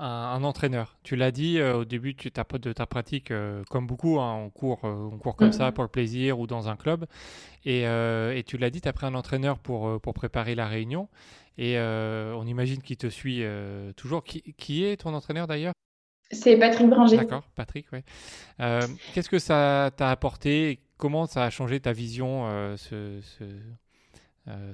un, 0.00 0.42
entraîneur? 0.42 0.96
Tu 1.04 1.14
l'as 1.14 1.30
dit 1.30 1.58
euh, 1.58 1.76
au 1.76 1.84
début 1.84 2.16
tu, 2.16 2.30
de 2.30 2.72
ta 2.72 2.86
pratique, 2.86 3.30
euh, 3.30 3.62
comme 3.70 3.86
beaucoup, 3.86 4.18
hein, 4.18 4.34
on 4.34 4.50
court, 4.50 4.80
euh, 4.82 5.08
on 5.12 5.18
court 5.18 5.36
comme 5.36 5.52
ça 5.52 5.70
mm. 5.70 5.74
pour 5.74 5.84
le 5.84 5.88
plaisir 5.88 6.40
ou 6.40 6.48
dans 6.48 6.68
un 6.68 6.74
club. 6.74 7.06
Et, 7.64 7.82
et 7.82 8.42
tu 8.44 8.58
l'as 8.58 8.70
dit, 8.70 8.80
tu 8.80 8.88
as 8.88 8.92
pris 8.92 9.06
un 9.06 9.14
entraîneur 9.14 9.58
pour, 9.58 10.00
pour 10.00 10.14
préparer 10.14 10.54
la 10.54 10.66
réunion. 10.66 11.08
Et 11.58 11.78
on 11.78 12.44
imagine 12.46 12.82
qu'il 12.82 12.96
te 12.96 13.08
suit 13.08 13.42
toujours. 13.96 14.24
Qui, 14.24 14.42
qui, 14.58 14.84
est 14.84 14.98
ton 15.02 15.14
entraîneur 15.14 15.46
d'ailleurs? 15.46 15.74
C'est 16.30 16.58
Patrick 16.58 16.88
Branger. 16.88 17.18
D'accord, 17.18 17.44
Patrick, 17.54 17.86
oui. 17.92 18.00
qu'est-ce 19.14 19.28
que 19.28 19.38
ça 19.38 19.90
t'a 19.96 20.10
apporté 20.10 20.80
Comment 20.96 21.26
ça 21.26 21.44
a 21.44 21.50
changé 21.50 21.80
ta 21.80 21.92
vision, 21.92 22.46
ce, 22.76 23.20
ce, 23.22 23.44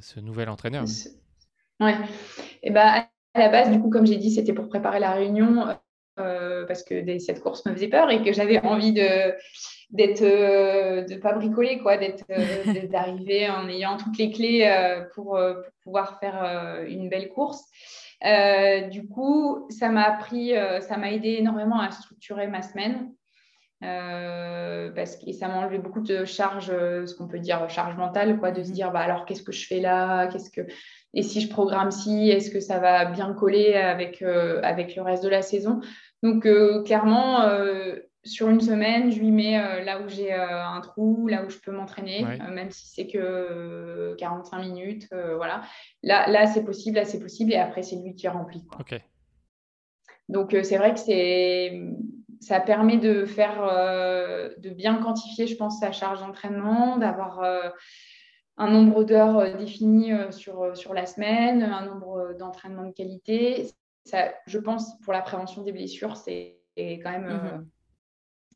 ce 0.01 0.21
nouvel 0.21 0.49
entraîneur? 0.49 0.85
Ouais. 1.81 1.95
Et 2.63 2.71
bah, 2.71 3.07
à 3.35 3.39
la 3.39 3.49
base, 3.49 3.71
du 3.71 3.81
coup, 3.81 3.91
comme 3.91 4.07
j'ai 4.07 4.17
dit, 4.17 4.31
c'était 4.31 4.53
pour 4.53 4.69
préparer 4.69 5.01
la 5.01 5.13
réunion. 5.13 5.67
parce 6.69 6.83
que 6.83 7.19
cette 7.19 7.41
course 7.41 7.65
me 7.65 7.73
faisait 7.73 7.89
peur 7.89 8.11
et 8.11 8.23
que 8.23 8.33
j'avais 8.33 8.61
envie 8.61 8.93
de 8.93 9.35
d'être 9.89 10.23
de 10.23 11.17
pas 11.17 11.33
bricoler 11.33 11.79
quoi 11.79 11.97
d'être 12.03 12.27
d'arriver 12.91 13.49
en 13.49 13.67
ayant 13.69 13.97
toutes 13.97 14.19
les 14.19 14.31
clés 14.31 14.71
pour, 15.15 15.39
pour, 15.39 15.73
pouvoir 15.83 16.21
faire 16.21 16.85
une 16.87 17.09
belle 17.09 17.31
course 17.31 17.65
du 18.91 19.09
coup 19.09 19.67
ça 19.71 19.89
m'a 19.89 20.03
appris 20.03 20.53
ça 20.83 20.99
m'a 20.99 21.11
aidé 21.11 21.37
énormément 21.39 21.81
à 21.81 21.91
structurer 21.91 22.49
ma 22.49 22.61
semaine 22.61 23.11
euh, 23.83 24.91
parce 24.91 25.17
que 25.17 25.33
ça 25.33 25.49
m'a 25.49 25.55
enlevé 25.55 25.79
beaucoup 25.79 26.03
de 26.03 26.27
charge, 26.27 26.71
euh, 26.71 27.07
ce 27.07 27.15
qu'on 27.15 27.27
peut 27.27 27.39
dire 27.39 27.69
charge 27.71 27.97
mentale, 27.97 28.39
quoi, 28.39 28.51
de 28.51 28.63
se 28.63 28.73
dire 28.73 28.93
bah 28.93 29.01
alors 29.01 29.25
qu'est-ce 29.25 29.43
que 29.43 29.53
je 29.53 29.67
fais 29.67 29.81
là, 29.81 30.27
qu'est-ce 30.27 30.51
que 30.51 30.61
et 31.15 31.23
si 31.23 31.41
je 31.41 31.49
programme 31.49 31.91
ci, 31.91 32.31
est-ce 32.31 32.51
que 32.51 32.61
ça 32.61 32.79
va 32.79 33.05
bien 33.05 33.33
coller 33.33 33.75
avec 33.75 34.23
euh, 34.23 34.61
avec 34.63 34.97
le 34.97 35.03
reste 35.03 35.25
de 35.25 35.29
la 35.29 35.43
saison? 35.43 35.81
Donc 36.23 36.47
clairement 36.85 37.49
sur 38.25 38.51
une 38.51 38.61
semaine, 38.61 39.11
je 39.11 39.19
lui 39.19 39.31
mets 39.31 39.83
là 39.83 40.03
où 40.03 40.09
j'ai 40.09 40.35
un 40.35 40.81
trou, 40.83 41.27
là 41.29 41.45
où 41.47 41.49
je 41.49 41.57
peux 41.57 41.73
m'entraîner, 41.73 42.27
même 42.53 42.71
si 42.71 42.87
c'est 42.89 43.07
que 43.07 44.15
45 44.19 44.59
minutes, 44.61 45.09
voilà. 45.37 45.63
Là 46.03 46.29
là 46.29 46.47
c'est 46.47 46.63
possible, 46.63 46.97
là 46.97 47.07
c'est 47.07 47.21
possible 47.21 47.55
et 47.55 47.57
après 47.57 47.83
c'est 47.83 47.97
lui 47.97 48.15
qui 48.15 48.29
remplit. 48.29 48.67
Quoi. 48.67 48.85
Donc 50.29 50.55
c'est 50.63 50.77
vrai 50.77 50.93
que 50.93 51.01
c'est 51.01 51.81
ça 52.41 52.59
permet 52.59 52.97
de 52.97 53.27
faire, 53.27 53.63
euh, 53.63 54.49
de 54.59 54.71
bien 54.71 54.97
quantifier, 54.97 55.47
je 55.47 55.57
pense, 55.57 55.79
sa 55.79 55.93
charge 55.93 56.21
d'entraînement, 56.21 56.97
d'avoir 56.97 57.43
euh, 57.43 57.69
un 58.61 58.71
nombre 58.71 59.05
d'heures 59.05 59.39
euh, 59.39 59.57
défini 59.57 60.13
sur, 60.31 60.77
sur 60.77 60.95
la 60.95 61.07
semaine, 61.07 61.63
un 61.63 61.87
nombre 61.87 62.37
d'entraînements 62.39 62.87
de 62.87 62.93
qualité. 62.93 63.67
Ça, 64.05 64.33
je 64.47 64.59
pense, 64.59 64.99
pour 65.01 65.13
la 65.13 65.23
prévention 65.23 65.63
des 65.63 65.73
blessures, 65.73 66.17
c'est 66.17 66.61
quand 66.77 67.11
même. 67.11 67.27
Mhm. 67.27 67.69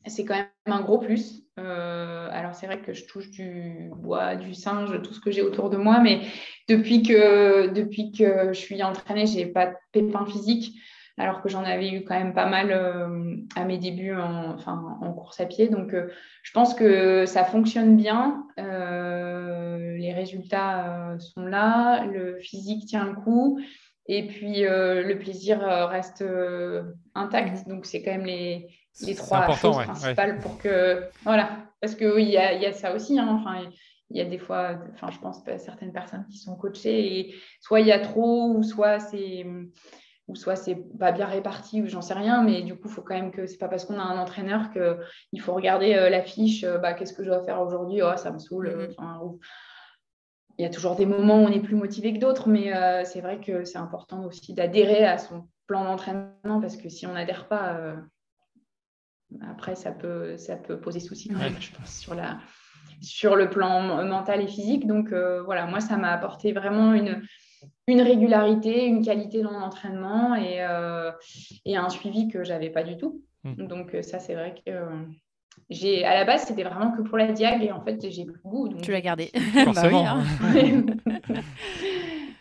C'est 0.07 0.23
quand 0.23 0.35
même 0.35 0.47
un 0.67 0.81
gros 0.81 0.99
plus. 0.99 1.43
alors 1.57 2.53
c'est 2.53 2.67
vrai 2.67 2.79
que 2.79 2.93
je 2.93 3.05
touche 3.05 3.31
du 3.31 3.89
bois, 3.95 4.35
du 4.35 4.53
singe, 4.53 5.01
tout 5.01 5.13
ce 5.13 5.19
que 5.19 5.31
j'ai 5.31 5.41
autour 5.41 5.71
de 5.71 5.77
moi, 5.77 5.99
mais 5.99 6.21
depuis 6.69 7.01
que, 7.01 7.73
depuis 7.73 8.11
que 8.11 8.53
je 8.53 8.59
suis 8.59 8.83
entraînée, 8.83 9.25
j'ai 9.25 9.47
pas 9.47 9.65
de 9.65 9.75
pépins 9.91 10.27
physiques 10.27 10.79
alors 11.17 11.41
que 11.41 11.49
j'en 11.49 11.63
avais 11.63 11.91
eu 11.91 12.03
quand 12.03 12.17
même 12.17 12.33
pas 12.33 12.47
mal 12.47 12.71
euh, 12.71 13.37
à 13.55 13.63
mes 13.63 13.77
débuts 13.77 14.15
en, 14.15 14.53
enfin, 14.53 14.97
en 15.01 15.13
course 15.13 15.39
à 15.39 15.45
pied. 15.45 15.69
Donc, 15.69 15.93
euh, 15.93 16.09
je 16.43 16.51
pense 16.51 16.73
que 16.73 17.25
ça 17.25 17.45
fonctionne 17.45 17.95
bien. 17.95 18.45
Euh, 18.59 19.95
les 19.97 20.13
résultats 20.13 21.15
sont 21.19 21.45
là, 21.45 22.05
le 22.05 22.37
physique 22.39 22.85
tient 22.85 23.05
le 23.05 23.15
coup. 23.15 23.59
Et 24.07 24.27
puis, 24.27 24.61
le 24.61 25.13
plaisir 25.15 25.61
reste 25.61 26.23
intact. 27.15 27.67
Donc, 27.67 27.85
c'est 27.85 28.03
quand 28.03 28.11
même 28.11 28.25
les, 28.25 28.67
les 29.01 29.15
trois 29.15 29.51
choses 29.55 29.77
principales 29.77 30.39
pour 30.39 30.59
que. 30.59 31.05
Voilà. 31.23 31.49
Parce 31.81 31.95
qu'il 31.95 32.29
y 32.29 32.37
a, 32.37 32.53
y 32.53 32.65
a 32.65 32.73
ça 32.73 32.93
aussi. 32.93 33.17
Hein. 33.17 33.39
Enfin, 33.39 33.63
il 34.11 34.17
y 34.17 34.21
a 34.21 34.25
des 34.25 34.37
fois, 34.37 34.77
enfin, 34.93 35.09
je 35.11 35.17
pense 35.19 35.41
certaines 35.57 35.91
personnes 35.91 36.25
qui 36.29 36.37
sont 36.37 36.55
coachées 36.55 37.19
et 37.19 37.35
soit 37.61 37.79
il 37.79 37.87
y 37.87 37.91
a 37.91 37.99
trop 37.99 38.53
ou 38.53 38.61
soit 38.61 38.99
c'est 38.99 39.45
ou 40.27 40.35
soit 40.35 40.55
c'est 40.55 40.75
pas 40.97 41.11
bien 41.11 41.27
réparti 41.27 41.81
ou 41.81 41.87
j'en 41.87 42.01
sais 42.01 42.13
rien, 42.13 42.43
mais 42.43 42.63
du 42.63 42.75
coup, 42.75 42.87
il 42.87 42.91
faut 42.91 43.01
quand 43.01 43.13
même 43.13 43.31
que 43.31 43.45
c'est 43.45 43.57
pas 43.57 43.67
parce 43.67 43.85
qu'on 43.85 43.99
a 43.99 44.03
un 44.03 44.17
entraîneur 44.17 44.71
qu'il 44.71 45.41
faut 45.41 45.53
regarder 45.53 45.93
euh, 45.93 46.09
la 46.09 46.23
fiche, 46.23 46.63
euh, 46.63 46.77
bah, 46.77 46.93
qu'est-ce 46.93 47.13
que 47.13 47.23
je 47.23 47.29
dois 47.29 47.43
faire 47.43 47.61
aujourd'hui, 47.61 48.01
oh, 48.01 48.17
ça 48.17 48.31
me 48.31 48.39
saoule. 48.39 48.89
Mm-hmm. 48.99 49.37
il 50.57 50.63
y 50.63 50.65
a 50.65 50.69
toujours 50.69 50.95
des 50.95 51.05
moments 51.05 51.43
où 51.43 51.45
on 51.45 51.51
est 51.51 51.59
plus 51.59 51.75
motivé 51.75 52.13
que 52.13 52.19
d'autres, 52.19 52.49
mais 52.49 52.75
euh, 52.75 53.03
c'est 53.05 53.21
vrai 53.21 53.39
que 53.39 53.65
c'est 53.65 53.77
important 53.77 54.25
aussi 54.25 54.53
d'adhérer 54.53 55.05
à 55.05 55.19
son 55.19 55.47
plan 55.67 55.83
d'entraînement 55.83 56.59
parce 56.59 56.77
que 56.77 56.89
si 56.89 57.05
on 57.05 57.13
n'adhère 57.13 57.47
pas, 57.47 57.95
après, 59.49 59.75
ça 59.75 59.91
peut, 59.91 60.37
ça 60.37 60.55
peut 60.55 60.79
poser 60.79 60.99
souci 60.99 61.31
je 61.59 61.71
pense, 61.75 61.97
sur, 61.97 62.13
la, 62.13 62.37
sur 63.01 63.35
le 63.35 63.49
plan 63.49 64.05
mental 64.05 64.41
et 64.41 64.47
physique. 64.47 64.85
Donc 64.87 65.09
voilà, 65.09 65.65
moi, 65.65 65.81
ça 65.81 65.97
m'a 65.97 66.11
apporté 66.11 66.53
vraiment 66.53 66.93
une 66.93 67.23
une 67.87 68.01
régularité, 68.01 68.85
une 68.85 69.03
qualité 69.03 69.41
dans 69.41 69.51
l'entraînement 69.51 70.35
et, 70.35 70.61
euh, 70.61 71.11
et, 71.65 71.77
un 71.77 71.89
suivi 71.89 72.27
que 72.27 72.43
j'avais 72.43 72.69
pas 72.69 72.83
du 72.83 72.97
tout. 72.97 73.21
Hmm. 73.43 73.67
Donc 73.67 73.93
euh, 73.93 74.01
ça, 74.01 74.19
c'est 74.19 74.33
vrai 74.33 74.55
que 74.65 74.71
euh, 74.71 75.03
j'ai 75.69 76.03
à 76.03 76.15
la 76.15 76.25
base, 76.25 76.45
c'était 76.45 76.63
vraiment 76.63 76.91
que 76.91 77.01
pour 77.01 77.17
la 77.17 77.31
diag 77.31 77.63
et 77.63 77.71
en 77.71 77.83
fait, 77.83 78.09
j'ai 78.09 78.25
plus 78.25 78.41
goût. 78.43 78.69
Tu 78.81 78.91
l'as 78.91 79.01
gardé. 79.01 79.31
bah, 79.55 79.83
oui, 79.85 79.95
hein. 79.95 80.23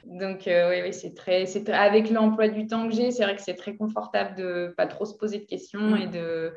donc 0.05 0.43
oui, 0.47 0.83
oui 0.83 0.93
c'est 0.93 1.15
très, 1.15 1.45
c'est 1.47 1.69
avec 1.69 2.11
l'emploi 2.11 2.49
du 2.49 2.67
temps 2.67 2.89
que 2.89 2.95
j'ai, 2.95 3.11
c'est 3.11 3.25
vrai 3.25 3.37
que 3.37 3.43
c'est 3.43 3.55
très 3.55 3.77
confortable 3.77 4.37
de 4.37 4.75
pas 4.77 4.87
trop 4.87 5.05
se 5.05 5.15
poser 5.15 5.39
de 5.41 5.45
questions 5.45 5.95
et 5.97 6.07
de 6.07 6.55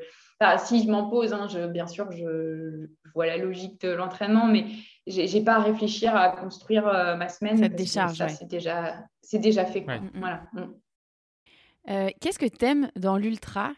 si 0.57 0.83
je 0.83 0.89
m'en 0.89 1.09
pose, 1.09 1.33
hein, 1.33 1.47
je, 1.49 1.67
bien 1.67 1.87
sûr, 1.87 2.11
je, 2.11 2.87
vois 3.13 3.25
la 3.25 3.37
logique 3.37 3.81
de 3.81 3.89
l'entraînement, 3.89 4.45
mais 4.45 4.65
j'ai 5.07 5.41
pas 5.41 5.55
à 5.55 5.59
réfléchir 5.59 6.15
à 6.15 6.29
construire 6.29 6.87
euh, 6.87 7.15
ma 7.15 7.29
semaine. 7.29 7.57
Cette 7.57 7.75
décharge, 7.75 8.23
c'est 8.27 8.47
déjà, 8.47 9.05
déjà 9.33 9.65
fait. 9.65 9.85
Voilà. 10.15 10.43
Mm. 10.53 10.63
Euh, 11.89 12.09
qu'est-ce 12.19 12.39
que 12.39 12.45
tu 12.45 12.65
aimes 12.65 12.91
dans 12.97 13.17
l'ultra 13.17 13.71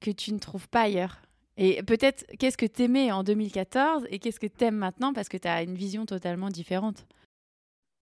que 0.00 0.10
tu 0.10 0.32
ne 0.32 0.38
trouves 0.38 0.68
pas 0.68 0.82
ailleurs? 0.82 1.22
Et 1.56 1.82
peut-être, 1.82 2.24
qu'est-ce 2.38 2.56
que 2.56 2.66
tu 2.66 2.82
aimais 2.82 3.10
en 3.10 3.24
2014 3.24 4.06
et 4.10 4.18
qu'est-ce 4.18 4.38
que 4.38 4.46
tu 4.46 4.64
aimes 4.64 4.76
maintenant 4.76 5.12
parce 5.12 5.28
que 5.28 5.36
tu 5.36 5.48
as 5.48 5.62
une 5.62 5.74
vision 5.74 6.06
totalement 6.06 6.50
différente? 6.50 7.06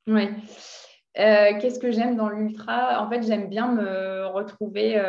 Oui. 0.07 0.27
Euh, 1.19 1.59
qu'est-ce 1.61 1.79
que 1.79 1.91
j'aime 1.91 2.17
dans 2.17 2.29
l'ultra? 2.29 3.01
En 3.01 3.09
fait, 3.09 3.21
j'aime 3.21 3.47
bien 3.47 3.71
me 3.71 4.25
retrouver 4.25 4.99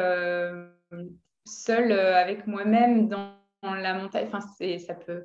seule 1.46 1.92
avec 1.92 2.46
moi-même 2.46 3.08
dans, 3.08 3.32
la 3.62 3.94
montagne. 3.94 4.28
Enfin, 4.28 4.40
ça 4.40 4.94
peut 4.94 5.24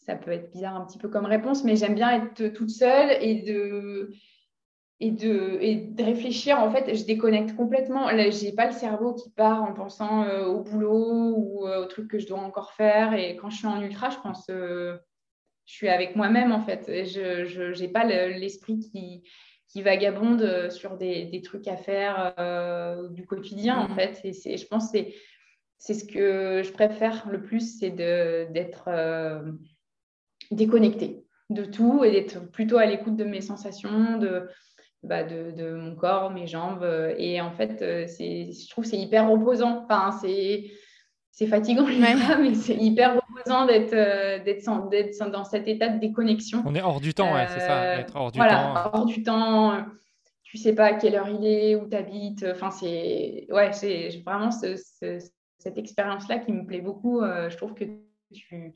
ça 0.00 0.16
peut 0.16 0.32
être 0.32 0.50
bizarre 0.50 0.76
un 0.76 0.84
petit 0.84 0.98
peu 0.98 1.08
comme 1.08 1.26
réponse, 1.26 1.64
mais 1.64 1.76
j'aime 1.76 1.94
bien 1.94 2.10
être 2.10 2.48
toute 2.54 2.70
seule 2.70 3.16
et 3.20 3.42
de, 3.42 4.10
et 4.98 5.10
de, 5.10 5.58
et 5.60 5.76
de 5.76 6.02
réfléchir. 6.02 6.58
En 6.58 6.70
fait, 6.70 6.94
je 6.94 7.04
déconnecte 7.04 7.54
complètement. 7.54 8.08
Je 8.08 8.44
n'ai 8.44 8.52
pas 8.52 8.66
le 8.66 8.72
cerveau 8.72 9.14
qui 9.14 9.30
part 9.30 9.62
en 9.62 9.74
pensant 9.74 10.24
euh, 10.24 10.46
au 10.46 10.62
boulot 10.62 11.34
ou 11.36 11.66
euh, 11.66 11.82
au 11.82 11.86
truc 11.86 12.08
que 12.08 12.18
je 12.18 12.26
dois 12.26 12.40
encore 12.40 12.72
faire. 12.72 13.14
Et 13.14 13.36
quand 13.36 13.50
je 13.50 13.58
suis 13.58 13.66
en 13.66 13.80
ultra, 13.82 14.10
je 14.10 14.18
pense, 14.18 14.46
euh, 14.50 14.96
je 15.66 15.74
suis 15.74 15.88
avec 15.88 16.16
moi-même 16.16 16.52
en 16.52 16.60
fait. 16.60 16.84
je 16.86 17.80
n'ai 17.80 17.88
pas 17.88 18.04
l'esprit 18.04 18.78
qui, 18.78 19.22
qui 19.68 19.82
vagabonde 19.82 20.70
sur 20.70 20.96
des, 20.96 21.26
des 21.26 21.42
trucs 21.42 21.68
à 21.68 21.76
faire 21.76 22.34
du 23.12 23.26
quotidien 23.26 23.76
en 23.76 23.88
mmh. 23.88 23.94
fait. 23.94 24.20
Et 24.24 24.56
je 24.56 24.66
pense 24.66 24.90
que 24.90 24.98
c'est 25.78 25.94
ce 25.94 26.04
que 26.04 26.62
je 26.62 26.72
préfère 26.72 27.28
le 27.30 27.42
plus, 27.42 27.78
c'est 27.78 27.90
d'être 27.90 28.88
déconnecter 30.50 31.24
de 31.50 31.64
tout 31.64 32.04
et 32.04 32.10
d'être 32.10 32.50
plutôt 32.50 32.78
à 32.78 32.86
l'écoute 32.86 33.16
de 33.16 33.24
mes 33.24 33.40
sensations, 33.40 34.18
de, 34.18 34.48
bah, 35.02 35.24
de, 35.24 35.74
mon 35.74 35.94
corps, 35.94 36.30
mes 36.30 36.46
jambes. 36.46 36.86
Et 37.18 37.40
en 37.40 37.50
fait, 37.50 37.82
euh, 37.82 38.06
je 38.06 38.68
trouve 38.70 38.84
que 38.84 38.90
c'est 38.90 38.98
hyper 38.98 39.28
reposant. 39.28 39.84
Enfin, 39.84 40.12
c'est, 40.20 40.70
c'est 41.30 41.46
fatigant, 41.46 41.86
mais 42.40 42.54
c'est 42.54 42.76
hyper 42.76 43.16
reposant 43.16 43.66
d'être, 43.66 43.92
euh, 43.92 44.38
d'être, 44.44 45.30
dans 45.30 45.44
cet 45.44 45.68
état 45.68 45.88
de 45.88 45.98
déconnexion. 45.98 46.62
On 46.64 46.74
est 46.74 46.82
hors 46.82 47.00
du 47.00 47.14
temps, 47.14 47.34
c'est 47.48 47.60
ça, 47.60 47.82
euh, 47.82 47.98
être 47.98 48.16
hors 48.16 48.30
du 48.30 48.38
voilà, 48.38 48.90
temps. 48.92 48.98
hors 48.98 49.06
du 49.06 49.22
temps. 49.22 49.84
Tu 50.42 50.58
sais 50.58 50.74
pas 50.74 50.86
à 50.86 50.92
quelle 50.94 51.14
heure 51.14 51.28
il 51.28 51.46
est, 51.46 51.76
où 51.76 51.88
tu 51.88 51.96
habites. 51.96 52.44
Enfin, 52.50 52.70
c'est, 52.70 53.46
ouais, 53.50 53.72
c'est 53.72 54.08
vraiment 54.24 54.50
cette 54.50 55.78
expérience-là 55.78 56.38
qui 56.38 56.52
me 56.52 56.66
plaît 56.66 56.80
beaucoup. 56.80 57.22
je 57.22 57.56
trouve 57.56 57.74
que 57.74 57.84
tu 58.32 58.74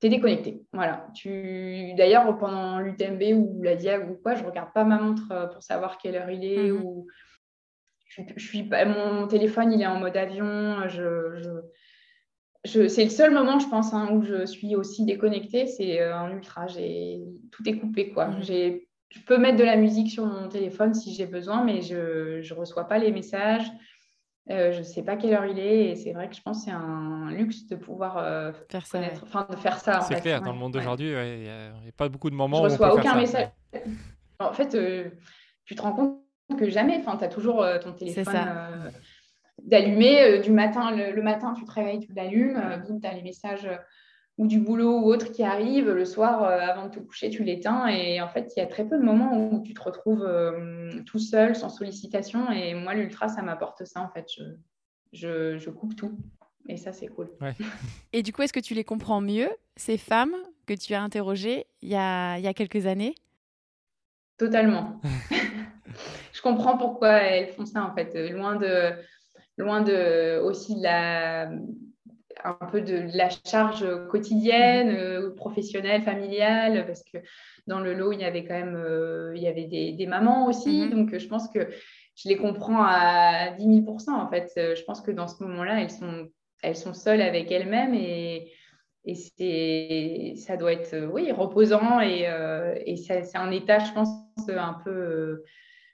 tu 0.00 0.06
es 0.06 0.10
déconnecté. 0.10 0.62
Voilà. 0.72 1.08
Tu... 1.14 1.92
D'ailleurs, 1.96 2.36
pendant 2.38 2.78
l'UTMB 2.78 3.22
ou 3.34 3.62
la 3.62 3.76
Diag 3.76 4.10
ou 4.10 4.14
quoi, 4.14 4.34
je 4.34 4.44
regarde 4.44 4.72
pas 4.72 4.84
ma 4.84 4.98
montre 4.98 5.30
euh, 5.32 5.46
pour 5.46 5.62
savoir 5.62 5.98
quelle 5.98 6.16
heure 6.16 6.30
il 6.30 6.44
est. 6.44 6.70
Mhm. 6.70 6.82
ou... 6.82 7.06
je, 8.06 8.44
suis 8.44 8.64
pas... 8.64 8.84
Mon 8.84 9.26
téléphone, 9.26 9.72
il 9.72 9.82
est 9.82 9.86
en 9.86 9.98
mode 9.98 10.16
avion. 10.16 10.88
Je, 10.88 11.36
je... 11.36 12.88
C'est 12.88 13.04
le 13.04 13.10
seul 13.10 13.32
moment, 13.32 13.58
je 13.58 13.68
pense, 13.68 13.94
hein, 13.94 14.10
où 14.12 14.22
je 14.22 14.44
suis 14.44 14.76
aussi 14.76 15.04
déconnectée. 15.04 15.66
C'est 15.66 16.00
euh, 16.00 16.16
en 16.16 16.30
ultra. 16.30 16.66
Tout 16.66 17.68
est 17.68 17.78
coupé. 17.78 18.10
quoi. 18.10 18.28
Mhm. 18.28 18.42
Je 19.10 19.20
peux 19.26 19.38
mettre 19.38 19.56
de 19.56 19.64
la 19.64 19.76
musique 19.76 20.10
sur 20.10 20.26
mon 20.26 20.48
téléphone 20.48 20.92
si 20.92 21.14
j'ai 21.14 21.24
besoin, 21.26 21.64
mais 21.64 21.80
je 21.80 22.46
ne 22.46 22.58
reçois 22.58 22.86
pas 22.86 22.98
les 22.98 23.10
messages. 23.10 23.66
Euh, 24.50 24.72
je 24.72 24.78
ne 24.78 24.82
sais 24.82 25.02
pas 25.02 25.16
quelle 25.16 25.34
heure 25.34 25.44
il 25.44 25.58
est 25.58 25.90
et 25.90 25.96
c'est 25.96 26.12
vrai 26.12 26.28
que 26.28 26.34
je 26.34 26.40
pense 26.40 26.60
que 26.60 26.64
c'est 26.64 26.76
un 26.76 27.30
luxe 27.30 27.66
de 27.66 27.76
pouvoir 27.76 28.16
euh, 28.16 28.52
faire 28.70 28.86
ça. 28.86 29.00
Enfin, 29.22 29.46
de 29.50 29.56
faire 29.56 29.78
ça. 29.78 30.00
C'est 30.00 30.20
clair, 30.22 30.40
dans 30.40 30.52
le 30.52 30.58
monde 30.58 30.72
d'aujourd'hui, 30.72 31.08
il 31.08 31.40
n'y 31.40 31.48
a, 31.48 31.92
pas 31.96 32.08
beaucoup 32.08 32.30
de 32.30 32.34
moments 32.34 32.58
je 32.58 32.62
où 32.62 32.72
reçois 32.72 32.94
aucun 32.94 33.16
message. 33.16 33.48
En 34.40 34.52
fait, 34.52 34.76
euh, 34.76 35.10
tu 35.64 35.74
te 35.74 35.82
rends 35.82 35.92
compte 35.92 36.20
que 36.56 36.70
jamais, 36.70 36.96
enfin, 37.00 37.16
tu 37.16 37.24
as 37.24 37.28
toujours 37.28 37.66
ton 37.82 37.92
téléphone 37.92 38.92
d'allumer 39.64 40.38
du 40.38 40.52
matin. 40.52 40.92
Le, 40.92 41.20
matin, 41.22 41.54
tu 41.58 41.64
te 41.64 41.72
réveilles, 41.72 41.98
tu 41.98 42.12
l'allumes, 42.12 42.80
boum, 42.86 43.00
tu 43.00 43.06
as 43.08 43.14
les 43.14 43.22
messages 43.22 43.68
ou 44.38 44.46
du 44.46 44.60
boulot 44.60 45.00
ou 45.00 45.12
autre 45.12 45.32
qui 45.32 45.42
arrive, 45.42 45.90
le 45.90 46.04
soir, 46.04 46.44
euh, 46.44 46.60
avant 46.60 46.86
de 46.86 46.94
te 46.94 47.00
coucher, 47.00 47.28
tu 47.28 47.42
l'éteins. 47.42 47.88
Et 47.88 48.20
en 48.20 48.28
fait, 48.28 48.52
il 48.56 48.60
y 48.60 48.62
a 48.62 48.66
très 48.66 48.88
peu 48.88 48.96
de 48.96 49.02
moments 49.02 49.36
où 49.36 49.62
tu 49.62 49.74
te 49.74 49.82
retrouves 49.82 50.22
euh, 50.22 51.02
tout 51.06 51.18
seul, 51.18 51.56
sans 51.56 51.68
sollicitation. 51.68 52.50
Et 52.52 52.74
moi, 52.74 52.94
l'ultra, 52.94 53.28
ça 53.28 53.42
m'apporte 53.42 53.84
ça, 53.84 54.00
en 54.00 54.08
fait. 54.08 54.26
je, 55.12 55.70
coupe 55.70 55.96
tout. 55.96 56.16
Et 56.68 56.76
ça, 56.76 56.92
c'est 56.92 57.08
cool. 57.08 57.28
Et 58.12 58.22
du 58.22 58.32
coup, 58.32 58.42
est-ce 58.42 58.52
que 58.52 58.60
tu 58.60 58.74
les 58.74 58.84
comprends 58.84 59.20
mieux, 59.20 59.50
ces 59.76 59.98
femmes 59.98 60.36
que 60.66 60.74
tu 60.74 60.94
as 60.94 61.02
interrogées 61.02 61.66
il 61.82 61.88
y 61.88 61.96
a, 61.96 62.38
il 62.38 62.44
y 62.44 62.48
a 62.48 62.54
quelques 62.54 62.86
années? 62.86 63.16
Totalement. 64.36 65.00
je 66.32 66.40
comprends 66.42 66.78
pourquoi 66.78 67.10
elles 67.10 67.48
font 67.48 67.66
ça, 67.66 67.84
en 67.84 67.92
fait. 67.92 68.30
Loin 68.30 68.54
de, 68.54 68.92
loin 69.56 69.80
de 69.80 70.40
aussi 70.44 70.76
de 70.76 70.82
la, 70.84 71.50
un 72.44 72.66
peu 72.70 72.80
de, 72.80 73.08
la 73.16 73.28
charge 73.28 73.86
quotidienne, 74.08 74.90
euh, 74.90 75.34
professionnelle, 75.34 76.02
familiale, 76.02 76.84
parce 76.86 77.02
que 77.02 77.18
dans 77.66 77.80
le 77.80 77.94
lot, 77.94 78.12
il 78.12 78.20
y 78.20 78.24
avait 78.24 78.44
quand 78.44 78.54
même 78.54 78.76
euh, 78.76 79.32
il 79.36 79.42
y 79.42 79.48
avait 79.48 79.66
des, 79.66 79.92
des 79.92 80.06
mamans 80.06 80.46
aussi. 80.46 80.82
Mhm. 80.82 80.90
Donc, 80.90 81.18
je 81.18 81.26
pense 81.26 81.48
que 81.48 81.60
je 82.16 82.28
les 82.28 82.36
comprends 82.36 82.82
à 82.82 83.50
10 83.50 83.82
000% 83.82 84.10
en 84.10 84.28
fait. 84.28 84.52
Je 84.56 84.82
pense 84.84 85.00
que 85.00 85.10
dans 85.10 85.28
ce 85.28 85.42
moment-là, 85.44 85.80
elles 85.80 85.90
sont, 85.90 86.28
elles 86.62 86.76
sont 86.76 86.94
seules 86.94 87.22
avec 87.22 87.50
elles-mêmes 87.52 87.94
et, 87.94 88.52
et 89.04 90.34
ça 90.36 90.56
doit 90.56 90.72
être 90.72 91.08
oui, 91.12 91.30
reposant 91.30 92.00
et, 92.00 92.28
euh, 92.28 92.74
et 92.84 92.96
c'est 92.96 93.36
un 93.36 93.50
état, 93.52 93.78
je 93.78 93.92
pense, 93.92 94.08
un 94.48 94.76
peu, 94.84 95.44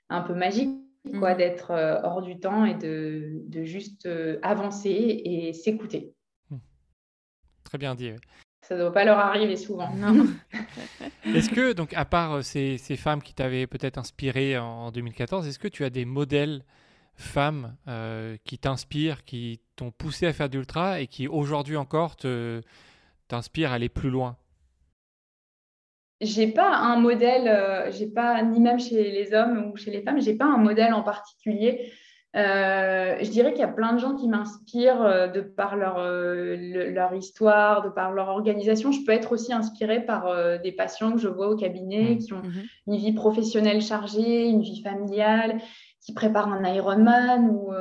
un 0.08 0.22
peu 0.22 0.34
magique 0.34 0.70
quoi, 1.18 1.32
mhm. 1.32 1.38
d'être 1.38 2.00
hors 2.04 2.22
du 2.22 2.40
temps 2.40 2.64
et 2.64 2.74
de, 2.74 3.42
de 3.46 3.64
juste 3.64 4.08
avancer 4.42 5.22
et 5.24 5.52
s'écouter. 5.52 6.13
Très 7.64 7.78
bien 7.78 7.94
dit. 7.94 8.12
Ça 8.62 8.74
ne 8.74 8.80
doit 8.80 8.92
pas 8.92 9.04
leur 9.04 9.18
arriver 9.18 9.56
souvent. 9.56 9.90
est-ce 11.34 11.50
que, 11.50 11.72
donc, 11.72 11.92
à 11.94 12.04
part 12.04 12.34
euh, 12.34 12.42
ces, 12.42 12.78
ces 12.78 12.96
femmes 12.96 13.22
qui 13.22 13.34
t'avaient 13.34 13.66
peut-être 13.66 13.98
inspiré 13.98 14.56
en 14.56 14.90
2014, 14.90 15.46
est-ce 15.46 15.58
que 15.58 15.68
tu 15.68 15.84
as 15.84 15.90
des 15.90 16.04
modèles 16.04 16.64
femmes 17.16 17.76
euh, 17.88 18.36
qui 18.44 18.58
t'inspirent, 18.58 19.24
qui 19.24 19.60
t'ont 19.76 19.90
poussé 19.90 20.26
à 20.26 20.32
faire 20.32 20.48
d'ultra 20.48 21.00
et 21.00 21.06
qui 21.06 21.28
aujourd'hui 21.28 21.76
encore 21.76 22.16
te, 22.16 22.62
t'inspirent 23.28 23.72
à 23.72 23.74
aller 23.74 23.88
plus 23.88 24.10
loin? 24.10 24.36
J'ai 26.20 26.46
pas 26.46 26.74
un 26.74 26.96
modèle, 26.96 27.48
euh, 27.48 27.90
j'ai 27.90 28.06
pas 28.06 28.42
ni 28.42 28.60
même 28.60 28.80
chez 28.80 29.10
les 29.10 29.34
hommes 29.34 29.70
ou 29.70 29.76
chez 29.76 29.90
les 29.90 30.00
femmes, 30.02 30.20
j'ai 30.20 30.36
pas 30.36 30.46
un 30.46 30.58
modèle 30.58 30.94
en 30.94 31.02
particulier. 31.02 31.92
Euh, 32.36 33.16
je 33.20 33.30
dirais 33.30 33.52
qu'il 33.52 33.60
y 33.60 33.64
a 33.64 33.68
plein 33.68 33.92
de 33.92 33.98
gens 33.98 34.16
qui 34.16 34.26
m'inspirent 34.26 35.02
euh, 35.02 35.28
de 35.28 35.40
par 35.40 35.76
leur, 35.76 35.98
euh, 35.98 36.56
leur 36.90 37.14
histoire, 37.14 37.82
de 37.82 37.90
par 37.90 38.12
leur 38.12 38.28
organisation. 38.28 38.90
Je 38.90 39.04
peux 39.04 39.12
être 39.12 39.32
aussi 39.32 39.52
inspirée 39.52 40.04
par 40.04 40.60
des 40.60 40.72
patients 40.72 41.12
que 41.12 41.18
je 41.18 41.28
vois 41.28 41.48
au 41.48 41.56
cabinet 41.56 42.14
mmh. 42.14 42.18
qui 42.18 42.32
ont 42.32 42.42
mmh. 42.42 42.62
une 42.88 42.96
vie 42.96 43.12
professionnelle 43.12 43.82
chargée, 43.82 44.48
une 44.48 44.62
vie 44.62 44.82
familiale, 44.82 45.60
qui 46.00 46.12
préparent 46.12 46.52
un 46.52 46.64
Ironman 46.64 47.48
ou, 47.48 47.72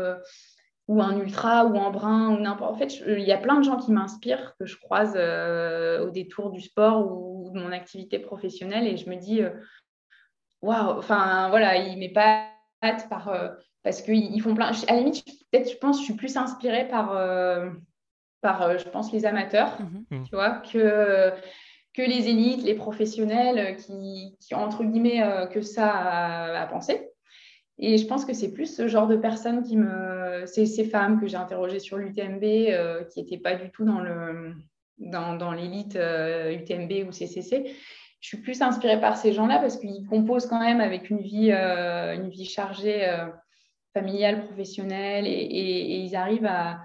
ou 0.88 1.02
un 1.02 1.20
ultra 1.20 1.66
ou 1.66 1.78
un 1.80 1.90
brin 1.90 2.36
ou 2.36 2.40
n'importe. 2.40 2.74
En 2.74 2.78
fait, 2.78 3.02
il 3.08 3.24
y 3.24 3.32
a 3.32 3.38
plein 3.38 3.58
de 3.58 3.64
gens 3.64 3.78
qui 3.78 3.92
m'inspirent, 3.92 4.56
que 4.60 4.66
je 4.66 4.78
croise 4.80 5.16
au 5.16 6.10
détour 6.12 6.52
du 6.52 6.62
sport 6.62 7.12
ou 7.12 7.52
de 7.52 7.60
mon 7.60 7.72
activité 7.72 8.20
professionnelle 8.20 8.88
et 8.88 8.98
je 8.98 9.10
me 9.10 9.16
dis, 9.16 9.42
waouh, 10.62 10.98
enfin 10.98 11.50
voilà, 11.50 11.76
il 11.78 12.14
pas 12.14 12.46
par 13.10 13.32
parce 13.84 14.02
qu'ils 14.02 14.42
font 14.42 14.56
plein. 14.56 14.72
À 14.88 14.94
la 14.94 15.00
limite, 15.00 15.26
peut-être, 15.52 15.70
je 15.70 15.78
pense, 15.78 16.00
je 16.00 16.06
suis 16.06 16.14
plus 16.14 16.38
inspirée 16.38 16.88
par, 16.88 17.16
euh, 17.16 17.70
par 18.42 18.62
euh, 18.64 18.78
je 18.78 18.90
pense, 18.90 19.12
les 19.12 19.26
amateurs, 19.26 19.78
mhm. 19.80 20.20
mm. 20.20 20.24
tu 20.24 20.36
vois, 20.36 20.62
que, 20.72 21.32
que 21.94 22.02
les 22.02 22.30
élites, 22.30 22.64
les 22.64 22.76
professionnels 22.76 23.78
qui, 23.78 24.38
qui 24.40 24.56
ont, 24.56 24.64
entre 24.64 24.84
guillemets, 24.84 25.22
euh, 25.22 25.46
que 25.48 25.62
ça 25.62 25.92
à, 26.62 26.66
penser. 26.68 27.10
Et 27.78 27.98
je 27.98 28.06
pense 28.08 28.24
que 28.24 28.34
c'est 28.34 28.54
plus 28.54 28.74
ce 28.74 28.88
genre 28.88 29.08
de 29.08 29.18
personnes 29.18 29.64
qui 29.64 29.78
me. 29.78 30.46
Ces, 30.46 30.66
ces 30.66 30.86
femmes 30.86 31.20
que 31.20 31.28
j'ai 31.28 31.38
interrogées 31.38 31.80
sur 31.80 31.98
l'UTMB, 31.98 32.42
qui 33.10 33.22
n'étaient 33.22 33.38
pas 33.38 33.56
du 33.56 33.72
tout 33.72 33.84
dans 33.84 34.00
le 34.00 34.54
dans, 35.00 35.36
dans 35.36 35.52
l'élite 35.52 35.96
UTMB 35.96 37.08
ou 37.08 37.12
CCC. 37.12 37.74
Je 38.20 38.28
suis 38.28 38.38
plus 38.38 38.62
inspirée 38.62 39.00
par 39.00 39.18
ces 39.18 39.34
gens-là 39.34 39.58
parce 39.58 39.78
qu'ils 39.78 40.06
composent 40.06 40.46
quand 40.46 40.60
même 40.60 40.82
avec 40.82 41.10
une 41.10 41.22
vie, 41.22 41.52
une 41.52 42.30
vie 42.30 42.46
chargée 42.46 43.08
familiale, 43.94 44.46
professionnelle, 44.46 45.26
et, 45.28 45.98
ils 45.98 46.16
arrivent 46.16 46.46
à, 46.46 46.82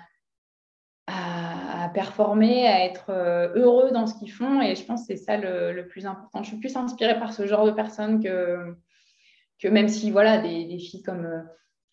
à, 1.07 1.89
performer, 1.95 2.67
à 2.67 2.85
être 2.85 3.11
euh, 3.11 3.53
heureux 3.55 3.91
dans 3.91 4.07
ce 4.07 4.15
qu'ils 4.19 4.31
font. 4.31 4.61
Et 4.61 4.75
je 4.75 4.85
pense 4.85 5.01
que 5.01 5.07
c'est 5.15 5.25
ça 5.25 5.37
le, 5.37 5.87
plus 5.89 6.07
important. 6.07 6.43
Je 6.43 6.49
suis 6.49 6.59
plus 6.59 6.77
inspirée 6.77 7.19
par 7.19 7.33
ce 7.33 7.47
genre 7.47 7.67
de 7.67 7.71
personnes 7.71 8.23
que, 8.23 8.77
que 9.61 9.69
même 9.69 9.89
si 9.89 10.11
voilà, 10.11 10.39
des, 10.39 10.67
des 10.67 10.79
filles 10.79 11.03
comme, 11.03 11.25
euh, 11.25 11.43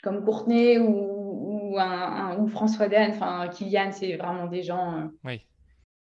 comme 0.04 0.24
Courtenay 0.24 0.80
ou, 0.80 1.74
ou, 1.74 1.80
un, 1.80 2.38
ou 2.38 2.48
François 2.48 2.88
Dan, 2.88 3.12
enfin 3.12 3.48
Kylian, 3.50 3.92
c'est 3.92 4.18
vraiment 4.18 4.48
des 4.48 4.64
gens 4.64 4.94
euh, 4.94 5.06
oui. 5.24 5.42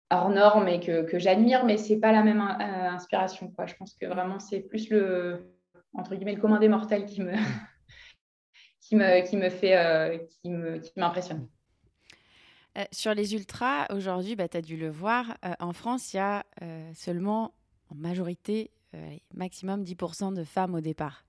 hors 0.09 0.29
normes 0.29 0.67
et 0.67 0.79
que, 0.79 1.03
que 1.03 1.19
j'admire, 1.19 1.65
mais 1.65 1.77
c'est 1.77 1.99
pas 1.99 2.11
la 2.11 2.23
même 2.23 2.41
inspiration. 2.41 3.51
Quoi. 3.51 3.67
Je 3.67 3.75
pense 3.75 3.93
que 3.93 4.07
vraiment 4.07 4.39
c'est 4.39 4.61
plus 4.61 4.89
le 4.89 5.53
entre 5.93 6.15
guillemets 6.15 6.35
le 6.35 6.41
commun 6.41 6.59
des 6.59 6.69
mortels 6.69 7.05
qui 7.05 7.21
me, 7.21 7.33
qui 8.87 8.95
me, 8.95 9.27
qui 9.27 9.35
me 9.35 9.49
fait, 9.49 9.75
euh, 9.75 10.17
qui 10.41 10.49
m'impressionne. 10.95 11.47
Euh, 12.77 12.83
sur 12.91 13.13
les 13.13 13.33
ultras, 13.33 13.85
aujourd'hui, 13.93 14.35
bah, 14.35 14.47
tu 14.47 14.57
as 14.57 14.61
dû 14.61 14.77
le 14.77 14.89
voir, 14.89 15.37
euh, 15.43 15.53
en 15.59 15.73
France, 15.73 16.13
il 16.13 16.17
y 16.17 16.19
a 16.19 16.45
seulement 16.93 17.53
en 17.89 17.95
majorité, 17.95 18.71
maximum 19.33 19.83
10% 19.83 20.33
de 20.33 20.43
femmes 20.43 20.75
au 20.75 20.81
départ. 20.81 21.25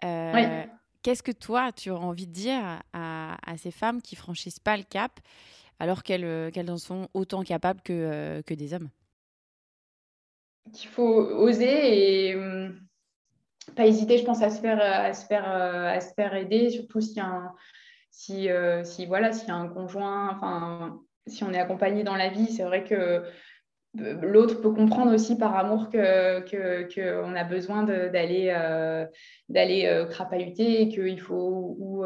Qu'est-ce 0.00 1.22
que 1.22 1.32
toi, 1.32 1.72
tu 1.72 1.90
auras 1.90 2.04
envie 2.04 2.26
de 2.26 2.32
dire 2.32 2.80
à, 2.92 3.36
à 3.50 3.56
ces 3.56 3.70
femmes 3.70 4.00
qui 4.02 4.16
franchissent 4.16 4.60
pas 4.60 4.76
le 4.76 4.82
cap 4.82 5.20
alors 5.78 6.02
qu'elles 6.02 6.50
qu'elles 6.52 6.70
en 6.70 6.78
sont 6.78 7.08
autant 7.14 7.42
capables 7.42 7.80
que, 7.82 8.42
que 8.46 8.54
des 8.54 8.72
hommes? 8.74 8.88
Qu'il 10.72 10.88
faut 10.88 11.02
oser 11.02 12.30
et 12.30 12.36
hum, 12.36 12.80
pas 13.72 13.86
hésiter, 13.86 14.18
je 14.18 14.24
pense, 14.24 14.42
à 14.42 14.50
se 14.50 14.60
faire, 14.60 14.80
à 14.80 15.12
se 15.12 15.26
faire, 15.26 15.48
à 15.48 16.00
se 16.00 16.12
faire 16.14 16.34
aider, 16.34 16.70
surtout 16.70 17.00
si, 17.00 17.20
un, 17.20 17.52
si, 18.14 18.48
euh, 18.48 18.84
si, 18.84 19.06
voilà, 19.06 19.30
a 19.48 19.52
un 19.52 19.68
conjoint, 19.68 20.30
enfin, 20.30 21.00
si 21.26 21.42
on 21.42 21.52
est 21.52 21.58
accompagné 21.58 22.04
dans 22.04 22.14
la 22.14 22.28
vie, 22.28 22.46
c'est 22.46 22.62
vrai 22.62 22.84
que 22.84 22.94
euh, 22.94 23.22
l'autre 24.22 24.60
peut 24.60 24.72
comprendre 24.72 25.12
aussi 25.12 25.36
par 25.36 25.56
amour 25.56 25.90
qu'on 25.90 27.36
a 27.36 27.44
besoin 27.44 27.82
d'aller 27.82 28.52
euh, 28.56 29.04
d'aller 29.48 30.06
crapahuter 30.10 30.82
et 30.82 30.88
qu'il 30.88 31.20
faut 31.20 31.76
ou 31.78 32.04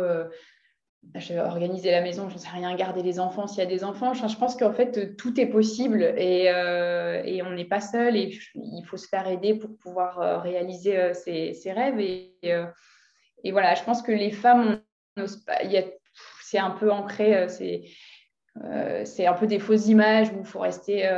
organiser 1.39 1.91
la 1.91 2.01
maison, 2.01 2.29
je 2.29 2.35
ne 2.35 2.39
sais 2.39 2.49
rien, 2.49 2.75
garder 2.75 3.03
les 3.03 3.21
enfants 3.21 3.47
s'il 3.47 3.59
y 3.59 3.67
a 3.67 3.67
des 3.67 3.85
enfants. 3.85 4.15
Je, 4.15 4.37
pense 4.37 4.57
qu'en 4.57 4.73
fait, 4.73 5.17
tout 5.17 5.41
est 5.41 5.47
possible 5.47 6.03
et, 6.03 6.51
euh, 6.51 7.23
et 7.25 7.43
on 7.43 7.51
n'est 7.51 7.65
pas 7.65 7.81
seul 7.81 8.17
et 8.17 8.39
il 8.55 8.85
faut 8.85 8.97
se 8.97 9.09
faire 9.09 9.27
aider 9.27 9.55
pour 9.55 9.77
pouvoir 9.79 10.21
euh, 10.21 10.39
réaliser 10.39 10.99
euh, 10.99 11.15
ses, 11.15 11.73
rêves. 11.73 12.01
Et, 12.01 12.37
et, 12.43 13.53
voilà, 13.53 13.75
je 13.75 13.83
pense 13.85 14.03
que 14.03 14.13
les 14.13 14.31
femmes, 14.31 14.81
c'est 16.43 16.59
un 16.59 16.71
peu 16.71 16.91
ancré, 16.91 17.49
c'est 17.49 17.85
c'est 19.05 19.29
un 19.29 19.35
peu 19.35 19.47
des 19.47 19.61
fausses 19.61 19.87
images 19.87 20.33
où 20.33 20.41
il 20.41 20.45
faut 20.45 20.59
rester 20.59 21.09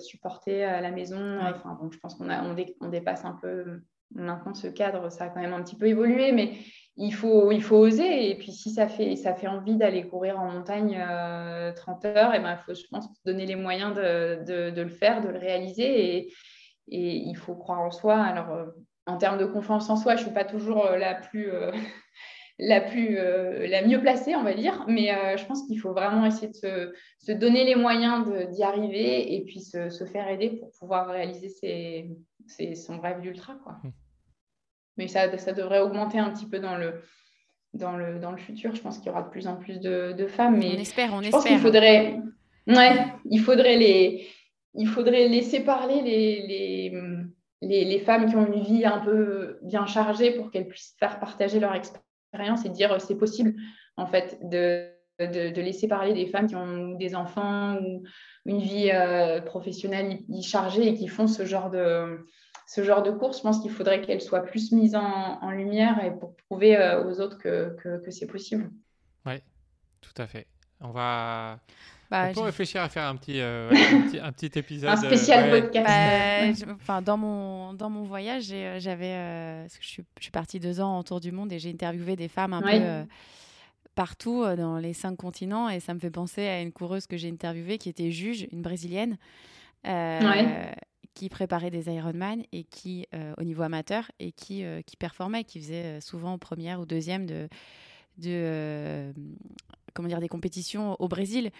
supporté 0.00 0.64
à 0.64 0.82
la 0.82 0.90
maison. 0.90 1.38
Enfin, 1.40 1.78
bon, 1.80 1.90
je 1.90 1.98
pense 1.98 2.14
qu'on 2.14 2.28
on, 2.28 2.54
on 2.82 2.88
dépasse 2.88 3.24
un 3.24 3.38
peu 3.40 3.80
maintenant 4.14 4.52
ce 4.54 4.66
cadre, 4.66 5.10
ça 5.10 5.24
a 5.24 5.28
quand 5.28 5.40
même 5.40 5.54
un 5.54 5.62
petit 5.62 5.76
peu 5.76 5.86
évolué, 5.86 6.32
mais 6.32 6.52
il 6.96 7.12
faut, 7.12 7.50
il 7.50 7.62
faut 7.62 7.76
oser. 7.76 8.30
Et 8.30 8.36
puis, 8.36 8.52
si 8.52 8.70
ça 8.70 8.88
fait, 8.88 9.16
ça 9.16 9.34
fait 9.34 9.48
envie 9.48 9.76
d'aller 9.76 10.06
courir 10.06 10.38
en 10.38 10.50
montagne 10.50 10.92
30 11.76 12.04
euh, 12.04 12.14
heures, 12.16 12.34
et 12.34 12.38
eh 12.38 12.40
ben, 12.40 12.52
il 12.52 12.64
faut, 12.64 12.74
je 12.74 12.86
pense, 12.90 13.06
donner 13.24 13.46
les 13.46 13.56
moyens 13.56 13.94
de, 13.94 14.70
de, 14.70 14.82
le 14.82 14.88
faire, 14.88 15.20
de 15.22 15.28
le 15.28 15.38
réaliser. 15.38 16.16
Et, 16.16 16.32
et, 16.88 17.16
il 17.16 17.36
faut 17.36 17.56
croire 17.56 17.80
en 17.80 17.90
soi. 17.90 18.16
Alors, 18.16 18.50
euh, 18.52 18.66
en 19.06 19.18
termes 19.18 19.38
de 19.38 19.46
confiance 19.46 19.90
en 19.90 19.96
soi, 19.96 20.14
je 20.14 20.20
ne 20.20 20.26
suis 20.26 20.34
pas 20.34 20.44
toujours 20.44 20.86
euh, 20.86 20.96
la 20.96 21.14
plus. 21.14 21.50
la 22.60 22.80
plus 22.80 23.16
la 23.16 23.84
mieux 23.84 24.00
placée 24.00 24.36
on 24.36 24.44
va 24.44 24.54
dire 24.54 24.84
mais 24.86 25.10
je 25.36 25.44
pense 25.44 25.66
qu'il 25.66 25.80
faut 25.80 25.92
vraiment 25.92 26.24
essayer 26.24 26.46
de 26.46 26.94
se, 27.18 27.32
donner 27.32 27.64
les 27.64 27.74
moyens 27.74 28.24
d'y 28.52 28.62
arriver 28.62 29.34
et 29.34 29.44
puis 29.44 29.58
se, 29.58 30.04
faire 30.04 30.28
aider 30.28 30.50
pour 30.50 30.70
pouvoir 30.78 31.08
réaliser 31.08 31.48
ses, 31.48 32.16
ses, 32.46 32.76
son 32.76 33.00
rêve 33.00 33.22
d'ultra 33.22 33.54
mmh 33.82 33.88
mais 34.96 35.08
ça, 35.08 35.36
ça 35.38 35.52
devrait 35.52 35.80
augmenter 35.80 36.18
un 36.18 36.30
petit 36.30 36.46
peu 36.46 36.58
dans 36.58 36.76
le, 36.76 37.02
dans 37.74 37.96
le, 37.96 38.18
dans 38.18 38.30
le 38.30 38.38
futur. 38.38 38.74
Je 38.74 38.80
pense 38.80 38.98
qu'il 38.98 39.06
y 39.06 39.10
aura 39.10 39.22
de 39.22 39.30
plus 39.30 39.46
en 39.46 39.56
plus 39.56 39.80
de, 39.80 40.12
de 40.12 40.26
femmes. 40.26 40.58
Mais 40.58 40.74
on 40.76 40.80
espère, 40.80 41.12
on 41.12 41.20
je 41.20 41.26
espère. 41.26 41.40
Pense 41.40 41.48
qu'il 41.48 41.58
faudrait, 41.58 42.20
ouais, 42.66 43.06
il 43.30 43.40
faudrait 43.40 43.76
les, 43.76 44.28
il 44.74 44.88
faudrait 44.88 45.28
laisser 45.28 45.60
parler 45.60 46.02
les, 46.02 46.46
les, 46.46 46.92
les, 47.62 47.84
les, 47.84 47.98
femmes 48.00 48.28
qui 48.28 48.36
ont 48.36 48.52
une 48.52 48.62
vie 48.62 48.84
un 48.84 48.98
peu 48.98 49.58
bien 49.62 49.86
chargée 49.86 50.32
pour 50.32 50.50
qu'elles 50.50 50.68
puissent 50.68 50.94
faire 50.98 51.18
partager 51.20 51.60
leur 51.60 51.74
expérience 51.74 52.64
et 52.64 52.68
dire 52.68 52.92
euh, 52.92 52.98
c'est 52.98 53.16
possible 53.16 53.54
en 53.96 54.06
fait 54.06 54.38
de, 54.42 54.88
de, 55.20 55.50
de, 55.50 55.60
laisser 55.60 55.86
parler 55.86 56.12
des 56.12 56.26
femmes 56.26 56.48
qui 56.48 56.56
ont 56.56 56.94
des 56.96 57.14
enfants 57.14 57.76
ou 57.76 58.02
une 58.46 58.58
vie 58.58 58.90
euh, 58.92 59.40
professionnelle 59.40 60.18
chargée 60.42 60.88
et 60.88 60.94
qui 60.94 61.06
font 61.06 61.28
ce 61.28 61.44
genre 61.44 61.70
de 61.70 62.26
ce 62.66 62.82
genre 62.82 63.02
de 63.02 63.10
course, 63.10 63.38
je 63.38 63.42
pense 63.42 63.60
qu'il 63.60 63.70
faudrait 63.70 64.00
qu'elle 64.00 64.20
soit 64.20 64.40
plus 64.40 64.72
mise 64.72 64.94
en, 64.94 65.50
lumière 65.50 66.02
et 66.04 66.10
pour 66.10 66.34
prouver 66.48 66.76
euh, 66.76 67.04
aux 67.04 67.20
autres 67.20 67.38
que, 67.38 67.76
que, 67.82 68.10
c'est 68.10 68.26
possible. 68.26 68.70
Oui, 69.26 69.34
tout 70.00 70.22
à 70.22 70.26
fait. 70.26 70.46
On 70.80 70.90
va. 70.90 71.60
Bah, 72.10 72.26
on 72.30 72.34
peut 72.34 72.40
réfléchir 72.40 72.82
à 72.82 72.88
faire 72.88 73.04
un 73.04 73.16
petit, 73.16 73.40
euh, 73.40 73.70
un, 74.22 74.32
petit 74.32 74.46
épisode. 74.58 74.90
un 74.90 74.96
spécial 74.96 75.50
podcast. 75.50 75.86
Bah, 76.66 76.72
enfin, 76.74 77.02
dans 77.02 77.16
mon 77.16 77.72
dans 77.74 77.90
mon 77.90 78.02
voyage, 78.02 78.44
j'avais, 78.78 79.66
je, 79.68 79.86
suis, 79.86 80.04
je 80.18 80.22
suis 80.22 80.30
partie 80.30 80.60
deux 80.60 80.80
ans 80.80 80.98
en 80.98 81.02
tour 81.02 81.20
du 81.20 81.32
monde 81.32 81.52
et 81.52 81.58
j'ai 81.58 81.70
interviewé 81.70 82.16
des 82.16 82.28
femmes 82.28 82.52
un 82.52 82.62
peu 82.62 83.06
partout 83.94 84.42
euh, 84.42 84.56
dans 84.56 84.78
les 84.78 84.92
cinq 84.92 85.16
continents 85.16 85.68
et 85.68 85.80
ça 85.80 85.94
me 85.94 85.98
fait 85.98 86.10
penser 86.10 86.46
à 86.46 86.60
une 86.60 86.72
coureuse 86.72 87.06
que 87.06 87.16
j'ai 87.16 87.28
interviewée 87.28 87.78
qui 87.78 87.88
était 87.88 88.10
juge, 88.10 88.46
une 88.52 88.62
brésilienne, 88.62 89.16
euh, 89.86 90.72
qui 91.14 91.28
préparait 91.28 91.70
des 91.70 91.92
Ironman 91.92 92.42
et 92.52 92.64
qui, 92.64 93.06
euh, 93.14 93.34
au 93.38 93.44
niveau 93.44 93.62
amateur, 93.62 94.10
et 94.18 94.32
qui, 94.32 94.64
qui 94.86 94.96
performait, 94.96 95.44
qui 95.44 95.60
faisait 95.60 96.00
souvent 96.00 96.38
première 96.38 96.80
ou 96.80 96.86
deuxième 96.86 97.26
de, 97.26 97.48
de 98.18 99.12
comment 99.92 100.08
dire, 100.08 100.20
des 100.20 100.28
compétitions 100.28 100.96
au 101.00 101.08
Brésil. 101.08 101.50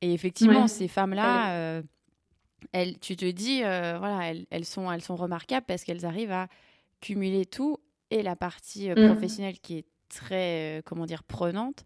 Et 0.00 0.12
effectivement, 0.12 0.66
ces 0.66 0.88
femmes-là, 0.88 1.82
elles, 2.72 2.98
tu 2.98 3.16
te 3.16 3.30
dis, 3.30 3.60
voilà, 3.60 4.30
elles, 4.30 4.46
elles, 4.50 4.64
sont, 4.64 4.90
elles 4.90 5.02
sont 5.02 5.16
remarquables 5.16 5.66
parce 5.66 5.84
qu'elles 5.84 6.04
arrivent 6.04 6.32
à 6.32 6.48
cumuler 7.00 7.44
tout 7.44 7.78
et 8.10 8.22
la 8.22 8.36
partie 8.36 8.90
mmh. 8.90 8.94
professionnelle 8.94 9.58
qui 9.60 9.78
est 9.78 9.86
très, 10.08 10.78
euh, 10.78 10.82
comment 10.84 11.06
dire, 11.06 11.22
prenante. 11.24 11.84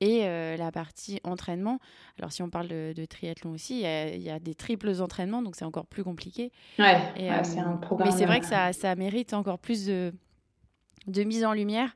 Et 0.00 0.24
euh, 0.24 0.56
la 0.56 0.72
partie 0.72 1.20
entraînement, 1.24 1.78
alors 2.18 2.32
si 2.32 2.42
on 2.42 2.48
parle 2.48 2.68
de, 2.68 3.04
triathlon 3.04 3.52
aussi, 3.52 3.82
il 3.82 4.22
y, 4.22 4.30
a 4.30 4.38
des 4.38 4.54
triples 4.54 5.00
entraînements, 5.00 5.42
donc 5.42 5.56
c'est 5.56 5.66
encore 5.66 5.86
plus 5.86 6.04
compliqué. 6.04 6.52
Ouais, 6.78 6.98
c'est 7.44 7.58
un 7.58 7.76
programme. 7.76 8.08
Mais 8.08 8.16
c'est 8.16 8.24
vrai 8.24 8.40
que 8.40 8.46
ça, 8.46 8.72
ça, 8.72 8.94
mérite 8.94 9.34
encore 9.34 9.58
plus 9.58 9.86
de, 9.86 10.14
de 11.06 11.22
mise 11.22 11.44
en 11.44 11.52
lumière. 11.52 11.94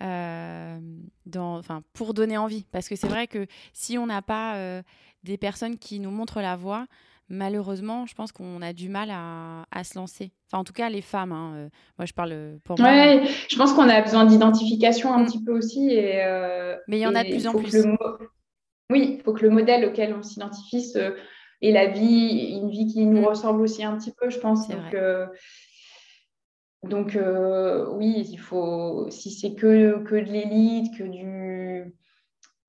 dans, 0.00 1.62
pour 1.92 2.12
donner 2.12 2.36
envie. 2.38 2.66
Parce 2.72 2.88
que 2.88 2.96
c'est 2.96 3.08
vrai 3.08 3.28
que 3.28 3.46
si 3.72 3.98
on 3.98 4.06
n'a 4.06 4.20
pas 4.20 4.82
des 5.22 5.38
personnes 5.38 5.78
qui 5.78 6.00
nous 6.00 6.10
montrent 6.10 6.40
la 6.40 6.56
voie, 6.56 6.86
malheureusement, 7.28 8.06
je 8.06 8.14
pense 8.14 8.32
qu'on 8.32 8.62
a 8.62 8.72
du 8.72 8.88
mal 8.88 9.10
à, 9.10 9.84
se 9.84 9.98
lancer. 9.98 10.32
Enfin, 10.48 10.60
en 10.60 10.64
tout 10.64 10.72
cas, 10.72 10.88
les 10.88 11.00
femmes. 11.00 11.32
Hein, 11.32 11.52
euh, 11.56 11.68
moi, 11.98 12.06
je 12.06 12.12
parle 12.12 12.58
pour 12.64 12.78
moi. 12.78 12.88
Ouais, 12.88 13.22
je 13.48 13.56
pense 13.56 13.72
qu'on 13.72 13.88
a 13.88 14.00
besoin 14.02 14.24
d'identification 14.24 15.12
un 15.12 15.22
mm. 15.22 15.26
petit 15.26 15.44
peu 15.44 15.56
aussi. 15.56 15.90
Et, 15.90 16.22
euh, 16.22 16.76
Mais 16.88 16.98
il 16.98 17.02
y 17.02 17.06
en 17.06 17.14
a 17.14 17.24
de 17.24 17.30
plus 17.30 17.46
en 17.46 17.52
plus. 17.52 17.86
Oui, 18.90 19.16
il 19.18 19.22
faut 19.22 19.32
que 19.32 19.42
le 19.42 19.50
modèle 19.50 19.86
auquel 19.86 20.14
on 20.14 20.22
s'identifie 20.22 20.92
ait 21.62 21.72
la 21.72 21.86
vie, 21.86 22.58
une 22.60 22.70
vie 22.70 22.86
qui 22.86 23.04
nous 23.06 23.22
mm. 23.22 23.26
ressemble 23.26 23.62
aussi 23.62 23.82
un 23.84 23.96
petit 23.96 24.12
peu, 24.12 24.30
je 24.30 24.38
pense. 24.38 24.68
Donc, 24.68 24.94
euh, 24.94 25.26
donc 26.82 27.18
oui, 27.92 28.26
il 28.30 28.38
faut, 28.38 29.06
si 29.10 29.30
c'est 29.30 29.54
que, 29.54 30.02
que 30.04 30.14
de 30.14 30.30
l'élite, 30.30 30.96
que 30.96 31.04
du 31.04 31.94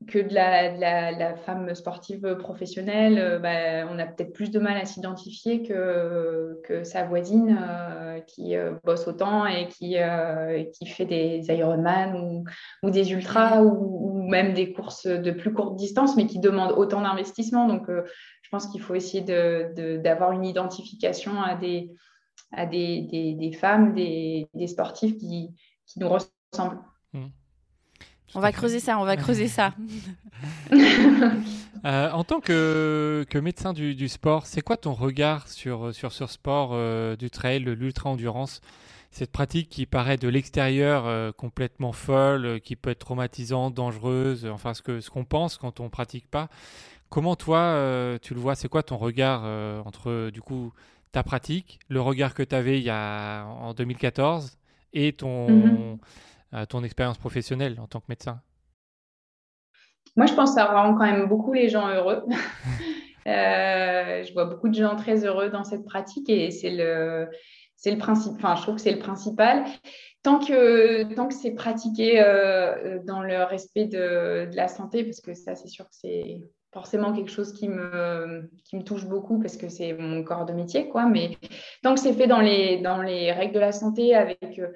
que 0.07 0.19
de 0.19 0.33
la, 0.33 1.35
femme 1.35 1.73
sportive 1.75 2.35
professionnelle, 2.37 3.17
euh, 3.17 3.39
bah, 3.39 3.89
on 3.91 3.99
a 3.99 4.05
peut-être 4.05 4.33
plus 4.33 4.51
de 4.51 4.59
mal 4.59 4.77
à 4.77 4.85
s'identifier 4.85 5.63
que, 5.63 6.59
que 6.63 6.83
sa 6.83 7.03
voisine 7.03 7.57
euh, 7.61 8.19
qui 8.21 8.55
euh, 8.55 8.73
bosse 8.83 9.07
autant 9.07 9.45
et 9.45 9.67
qui, 9.67 9.97
qui 10.73 10.85
fait 10.87 11.05
des 11.05 11.45
Ironman 11.49 12.15
ou, 12.15 12.43
ou 12.83 12.91
des 12.91 13.11
ultras 13.11 13.61
ou, 13.61 14.27
même 14.27 14.53
des 14.53 14.73
courses 14.73 15.05
de 15.05 15.31
plus 15.31 15.53
courte 15.53 15.75
distance, 15.75 16.15
mais 16.15 16.25
qui 16.25 16.39
demandent 16.39 16.73
autant 16.73 17.01
d'investissement. 17.01 17.67
Donc, 17.67 17.87
je 17.89 18.49
pense 18.49 18.65
qu'il 18.67 18.81
faut 18.81 18.95
essayer 18.95 19.21
d'avoir 19.21 20.31
de, 20.31 20.35
une 20.35 20.45
identification 20.45 21.41
à 21.41 21.55
des, 21.55 21.91
à 22.51 22.65
des, 22.65 23.35
des, 23.39 23.51
femmes, 23.51 23.93
des, 23.93 24.47
sportifs 24.67 25.15
qui, 25.17 25.53
qui 25.85 25.99
nous 25.99 26.09
ressemblent. 26.09 26.81
Mmh. 27.13 27.25
On 28.35 28.41
va 28.41 28.51
creuser 28.51 28.81
ça, 28.81 28.99
on 28.99 29.05
va 29.05 29.15
creuser 29.17 29.47
ça. 29.47 29.73
Euh, 31.85 32.09
en 32.09 32.23
tant 32.23 32.39
que, 32.39 33.23
médecin 33.35 33.71
du, 33.71 34.09
sport, 34.09 34.47
c'est 34.47 34.61
quoi 34.61 34.75
ton 34.75 34.93
regard 34.93 35.47
sur, 35.47 35.93
sur 35.93 36.11
ce 36.13 36.25
sport 36.25 36.71
euh, 36.73 37.15
du 37.15 37.29
trail, 37.29 37.59
l'ultra-endurance? 37.59 38.61
Cette 39.11 39.31
pratique 39.31 39.69
qui 39.69 39.85
paraît 39.85 40.17
de 40.17 40.27
l'extérieur 40.27 41.05
euh, 41.05 41.31
complètement 41.31 41.91
folle, 41.91 42.59
qui 42.61 42.75
peut 42.75 42.89
être 42.89 42.99
traumatisante, 42.99 43.75
dangereuse, 43.75 44.47
enfin 44.47 44.73
ce 44.73 44.81
qu'on 44.81 44.99
ce 44.99 45.11
qu'on 45.11 45.25
pense 45.25 45.57
quand 45.57 45.79
on 45.79 45.89
pratique 45.89 46.27
pas. 46.27 46.49
Comment 47.09 47.35
toi, 47.35 48.17
tu 48.23 48.33
le 48.33 48.39
vois? 48.39 48.55
C'est 48.55 48.67
quoi 48.67 48.81
ton 48.81 48.97
regard 48.97 49.43
entre 49.85 50.31
du 50.31 50.41
coup 50.41 50.73
ta 51.11 51.21
pratique, 51.21 51.79
le 51.87 52.01
regard 52.01 52.33
que 52.33 52.41
tu 52.41 52.55
avais 52.55 52.79
il 52.79 52.83
y 52.83 52.89
a, 52.89 53.45
en 53.45 53.75
2014 53.75 54.57
et 54.93 55.13
ton... 55.13 55.49
Mm-hmm 55.49 55.97
ton 56.69 56.83
expérience 56.83 57.17
professionnelle 57.17 57.79
en 57.79 57.87
tant 57.87 57.99
que 57.99 58.05
médecin 58.09 58.41
Moi, 60.15 60.25
je 60.25 60.33
pense 60.33 60.51
que 60.51 60.55
ça 60.55 60.65
rend 60.65 60.93
quand 60.93 61.05
même 61.05 61.27
beaucoup 61.27 61.53
les 61.53 61.69
gens 61.69 61.87
heureux. 61.89 62.23
Euh, 63.27 64.23
je 64.23 64.33
vois 64.33 64.45
beaucoup 64.45 64.69
de 64.69 64.75
gens 64.75 64.95
très 64.95 65.25
heureux 65.25 65.49
dans 65.49 65.63
cette 65.63 65.83
pratique 65.83 66.29
et 66.29 66.51
c'est 66.51 66.69
le, 66.69 67.27
c'est 67.75 67.91
le 67.91 67.97
principe. 67.97 68.33
Enfin, 68.35 68.55
je 68.55 68.61
trouve 68.61 68.75
que 68.75 68.81
c'est 68.81 68.91
le 68.91 68.99
principal. 68.99 69.63
Tant 70.23 70.39
que, 70.39 71.13
tant 71.13 71.27
que 71.27 71.33
c'est 71.33 71.51
pratiqué 71.51 72.21
euh, 72.21 72.99
dans 73.05 73.21
le 73.21 73.43
respect 73.43 73.85
de, 73.85 74.49
la 74.53 74.67
santé, 74.67 75.03
parce 75.03 75.21
que 75.21 75.33
ça, 75.33 75.55
c'est 75.55 75.67
sûr 75.67 75.85
que 75.85 75.95
c'est 75.95 76.41
forcément 76.73 77.13
quelque 77.13 77.31
chose 77.31 77.53
qui 77.53 77.69
me, 77.69 78.49
qui 78.65 78.75
me 78.75 78.83
touche 78.83 79.05
beaucoup 79.05 79.39
parce 79.39 79.55
que 79.55 79.69
c'est 79.69 79.93
mon 79.93 80.23
corps 80.23 80.45
de 80.45 80.53
métier, 80.53 80.89
quoi. 80.89 81.05
Mais 81.05 81.37
tant 81.83 81.93
que 81.93 81.99
c'est 81.99 82.13
fait 82.13 82.27
dans 82.27 82.41
les, 82.41 82.81
dans 82.81 83.01
les 83.01 83.31
règles 83.31 83.53
de 83.53 83.59
la 83.59 83.71
santé 83.71 84.15
avec 84.15 84.59
euh, 84.59 84.67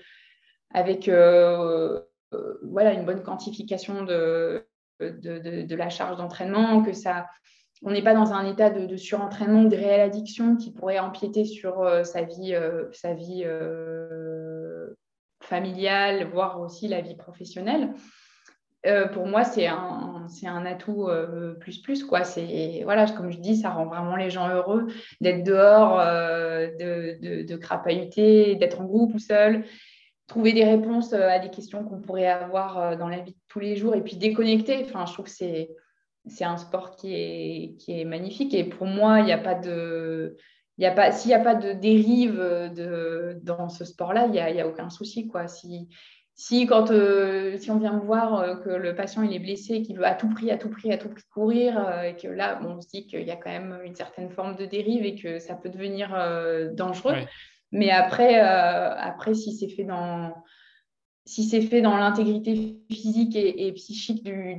avec 0.74 1.08
euh, 1.08 2.00
euh, 2.34 2.60
voilà, 2.64 2.94
une 2.94 3.06
bonne 3.06 3.24
quantification 3.24 4.04
de, 4.04 4.66
de, 5.00 5.76
la 5.76 5.90
charge 5.90 6.18
d'entraînement, 6.18 6.84
que 6.84 6.94
ça, 6.94 7.28
on 7.82 7.92
n'est 7.92 8.04
pas 8.04 8.14
dans 8.14 8.34
un 8.34 8.46
état 8.46 8.70
de, 8.70 8.98
surentraînement 8.98 9.64
de 9.64 9.76
réelle 9.76 10.02
addiction 10.02 10.56
qui 10.56 10.72
pourrait 10.72 11.00
empiéter 11.00 11.46
sur 11.46 11.82
euh, 11.82 12.04
sa 12.04 12.22
vie, 12.22 12.56
sa 12.92 13.14
vie 13.14 13.46
familiale, 15.42 16.30
voire 16.32 16.60
aussi 16.60 16.88
la 16.88 17.02
vie 17.02 17.16
professionnelle. 17.16 17.94
pour 19.14 19.26
moi, 19.26 19.44
c'est 19.44 19.66
un, 19.66 20.28
un 20.46 20.66
atout 20.66 21.10
plus 21.60 21.82
plus 21.82 22.04
quoi. 22.04 22.24
C'est 22.24 22.82
voilà, 22.84 23.08
comme 23.08 23.32
je 23.32 23.40
dis, 23.40 23.56
ça 23.56 23.72
rend 23.72 23.88
vraiment 23.88 24.18
les 24.18 24.30
gens 24.30 24.50
heureux 24.50 24.86
d'être 25.22 25.44
dehors, 25.44 25.98
de, 25.98 27.18
de, 27.20 27.44
de 27.48 27.56
crapahuter, 27.56 28.56
d'être 28.56 28.82
en 28.82 28.86
groupe 28.86 29.16
ou 29.16 29.20
seul 29.20 29.64
trouver 30.30 30.54
des 30.54 30.64
réponses 30.64 31.12
euh, 31.12 31.28
à 31.28 31.40
des 31.40 31.50
questions 31.50 31.84
qu'on 31.84 32.00
pourrait 32.00 32.28
avoir 32.28 32.78
euh, 32.78 32.96
dans 32.96 33.10
la 33.10 33.20
vie 33.20 33.32
de 33.32 33.38
tous 33.50 33.60
les 33.60 33.76
jours 33.76 33.96
et 33.96 34.02
puis 34.02 34.16
déconnecter. 34.16 34.86
Enfin, 34.86 35.06
je 35.06 35.14
trouve 35.14 35.26
que 35.26 35.32
c'est, 35.32 35.70
c'est 36.28 36.46
un 36.46 36.56
sport 36.56 36.96
qui 36.96 37.14
est, 37.14 37.76
qui 37.80 38.00
est 38.00 38.06
magnifique. 38.06 38.54
Et 38.54 38.64
pour 38.64 38.88
moi, 38.88 39.20
il 39.20 39.32
a 39.32 39.38
pas 39.38 39.56
de. 39.56 40.38
Y 40.78 40.86
a 40.86 40.92
pas, 40.92 41.12
s'il 41.12 41.28
n'y 41.30 41.36
a 41.36 41.40
pas 41.40 41.56
de 41.56 41.74
dérive 41.74 42.38
de, 42.38 43.38
dans 43.44 43.68
ce 43.68 43.84
sport-là, 43.84 44.28
il 44.28 44.32
n'y 44.32 44.40
a, 44.40 44.64
a, 44.64 44.66
aucun 44.66 44.90
souci. 44.90 45.28
Quoi. 45.28 45.50
Si, 45.50 45.90
si, 46.36 46.68
quand, 46.68 46.90
euh, 46.90 47.58
si 47.58 47.70
on 47.70 47.80
vient 47.80 47.92
me 47.92 48.00
voir 48.00 48.62
que 48.62 48.70
le 48.70 48.96
patient 48.96 49.22
il 49.24 49.34
est 49.34 49.40
blessé, 49.40 49.82
qu'il 49.82 49.98
veut 49.98 50.06
à 50.06 50.14
tout 50.14 50.30
prix, 50.30 50.52
à 50.52 50.58
tout 50.58 50.70
prix, 50.70 50.94
à 50.94 50.98
tout 50.98 51.10
prix 51.10 51.24
courir, 51.34 52.02
et 52.06 52.16
que 52.16 52.30
là, 52.30 52.56
bon, 52.56 52.78
on 52.78 52.82
se 52.82 52.88
dit 52.88 53.08
qu'il 53.08 53.24
y 53.24 53.32
a 53.32 53.36
quand 53.36 53.50
même 53.50 53.78
une 53.84 53.96
certaine 53.96 54.30
forme 54.30 54.56
de 54.56 54.66
dérive 54.66 55.04
et 55.04 55.16
que 55.16 55.40
ça 55.40 55.56
peut 55.56 55.68
devenir 55.68 56.12
dangereux. 56.76 57.16
Mais 57.72 57.92
après, 57.92 58.42
euh, 58.42 58.96
après 58.96 59.34
si 59.34 59.56
c'est 59.56 59.70
fait 59.70 59.84
dans 59.84 60.34
si 61.26 61.44
c'est 61.44 61.62
fait 61.62 61.82
dans 61.82 61.96
l'intégrité 61.96 62.80
physique 62.90 63.36
et, 63.36 63.72
psychique 63.74 64.24
du, 64.24 64.56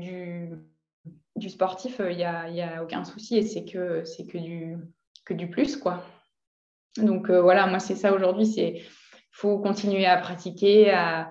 du, 1.35 1.49
sportif, 1.49 1.97
il 1.99 2.05
euh, 2.05 2.15
n'y 2.15 2.23
a, 2.23 2.49
y 2.49 2.63
a, 2.63 2.85
aucun 2.85 3.03
souci 3.05 3.39
et 3.39 3.43
c'est 3.43 3.65
que, 3.65 4.05
c'est 4.05 4.25
que, 4.25 4.39
du, 4.39 4.77
que 5.25 5.35
du 5.35 5.51
plus. 5.51 5.77
quoi. 5.77 6.05
Donc 6.97 7.29
euh, 7.29 7.43
voilà, 7.43 7.67
moi 7.67 7.81
c'est 7.81 7.97
ça 7.97 8.15
aujourd'hui, 8.15 8.47
c'est 8.47 8.83
faut 9.33 9.59
continuer 9.59 10.07
à 10.07 10.17
pratiquer, 10.17 10.93
à, 10.93 11.31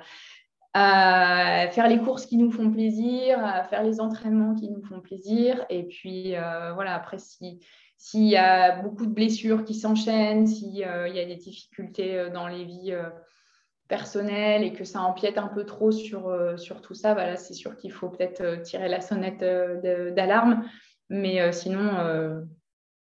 faire 0.74 1.88
les 1.88 2.00
courses 2.00 2.26
qui 2.26 2.36
nous 2.36 2.52
font 2.52 2.70
plaisir, 2.70 3.44
à 3.44 3.64
faire 3.64 3.84
les 3.84 4.02
entraînements 4.02 4.56
qui 4.56 4.70
nous 4.70 4.84
font 4.84 5.00
plaisir. 5.00 5.66
Et 5.70 5.84
puis 5.84 6.32
voilà, 6.74 6.96
après 6.96 7.18
si 7.18 7.60
s'il 8.00 8.28
y 8.28 8.38
a 8.38 8.78
beaucoup 8.78 9.06
de 9.06 9.12
blessures 9.12 9.66
qui 9.66 9.76
s'enchaînent, 9.76 10.48
s'il 10.48 10.84
euh, 10.86 11.10
y 11.10 11.20
a 11.20 11.26
des 11.26 11.36
difficultés 11.36 12.18
euh, 12.18 12.30
dans 12.30 12.48
les 12.48 12.64
vies 12.64 12.94
euh, 12.94 13.10
personnelles 13.90 14.64
et 14.64 14.72
que 14.72 14.86
ça 14.86 15.02
empiète 15.02 15.38
un 15.38 15.50
peu 15.50 15.66
trop 15.66 15.92
sur, 15.92 16.32
sur 16.58 16.82
tout 16.82 16.94
ça, 16.94 17.16
bah 17.16 17.36
c'est 17.36 17.56
sûr 17.56 17.76
qu'il 17.76 17.92
faut 17.92 18.08
peut-être 18.08 18.62
tirer 18.62 18.88
la 18.88 19.02
sonnette 19.02 19.40
d'alarme. 19.40 20.64
Mais 21.10 21.52
sinon, 21.52 22.46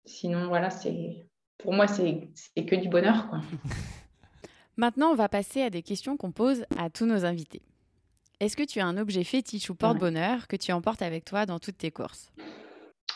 sinon, 0.03 0.47
voilà, 0.47 0.71
c'est 0.71 1.27
pour 1.59 1.73
moi, 1.73 1.85
c'est 1.85 2.31
que 2.65 2.75
du 2.75 2.89
bonheur. 2.89 3.29
Quoi. 3.29 3.41
Maintenant, 4.77 5.11
on 5.11 5.15
va 5.15 5.29
passer 5.29 5.61
à 5.61 5.69
des 5.69 5.83
questions 5.83 6.17
qu'on 6.17 6.31
pose 6.31 6.65
à 6.79 6.89
tous 6.89 7.05
nos 7.05 7.23
invités. 7.23 7.61
Est-ce 8.39 8.57
que 8.57 8.63
tu 8.63 8.79
as 8.79 8.87
un 8.87 8.97
objet 8.97 9.23
fétiche 9.23 9.69
ou 9.69 9.75
porte-bonheur 9.75 10.47
que 10.47 10.55
tu 10.55 10.71
emportes 10.71 11.03
avec 11.03 11.23
toi 11.23 11.45
dans 11.45 11.59
toutes 11.59 11.77
tes 11.77 11.91
courses? 11.91 12.31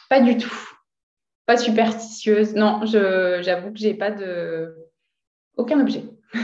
Pas 0.10 0.22
du 0.22 0.38
tout 0.38 0.78
pas 1.48 1.58
superstitieuse. 1.58 2.54
Non, 2.54 2.82
j'avoue 2.86 3.72
que 3.72 3.80
j'ai 3.80 3.96
pas 3.96 4.12
de 4.12 4.76
aucun 5.56 5.80
objet. 5.82 6.04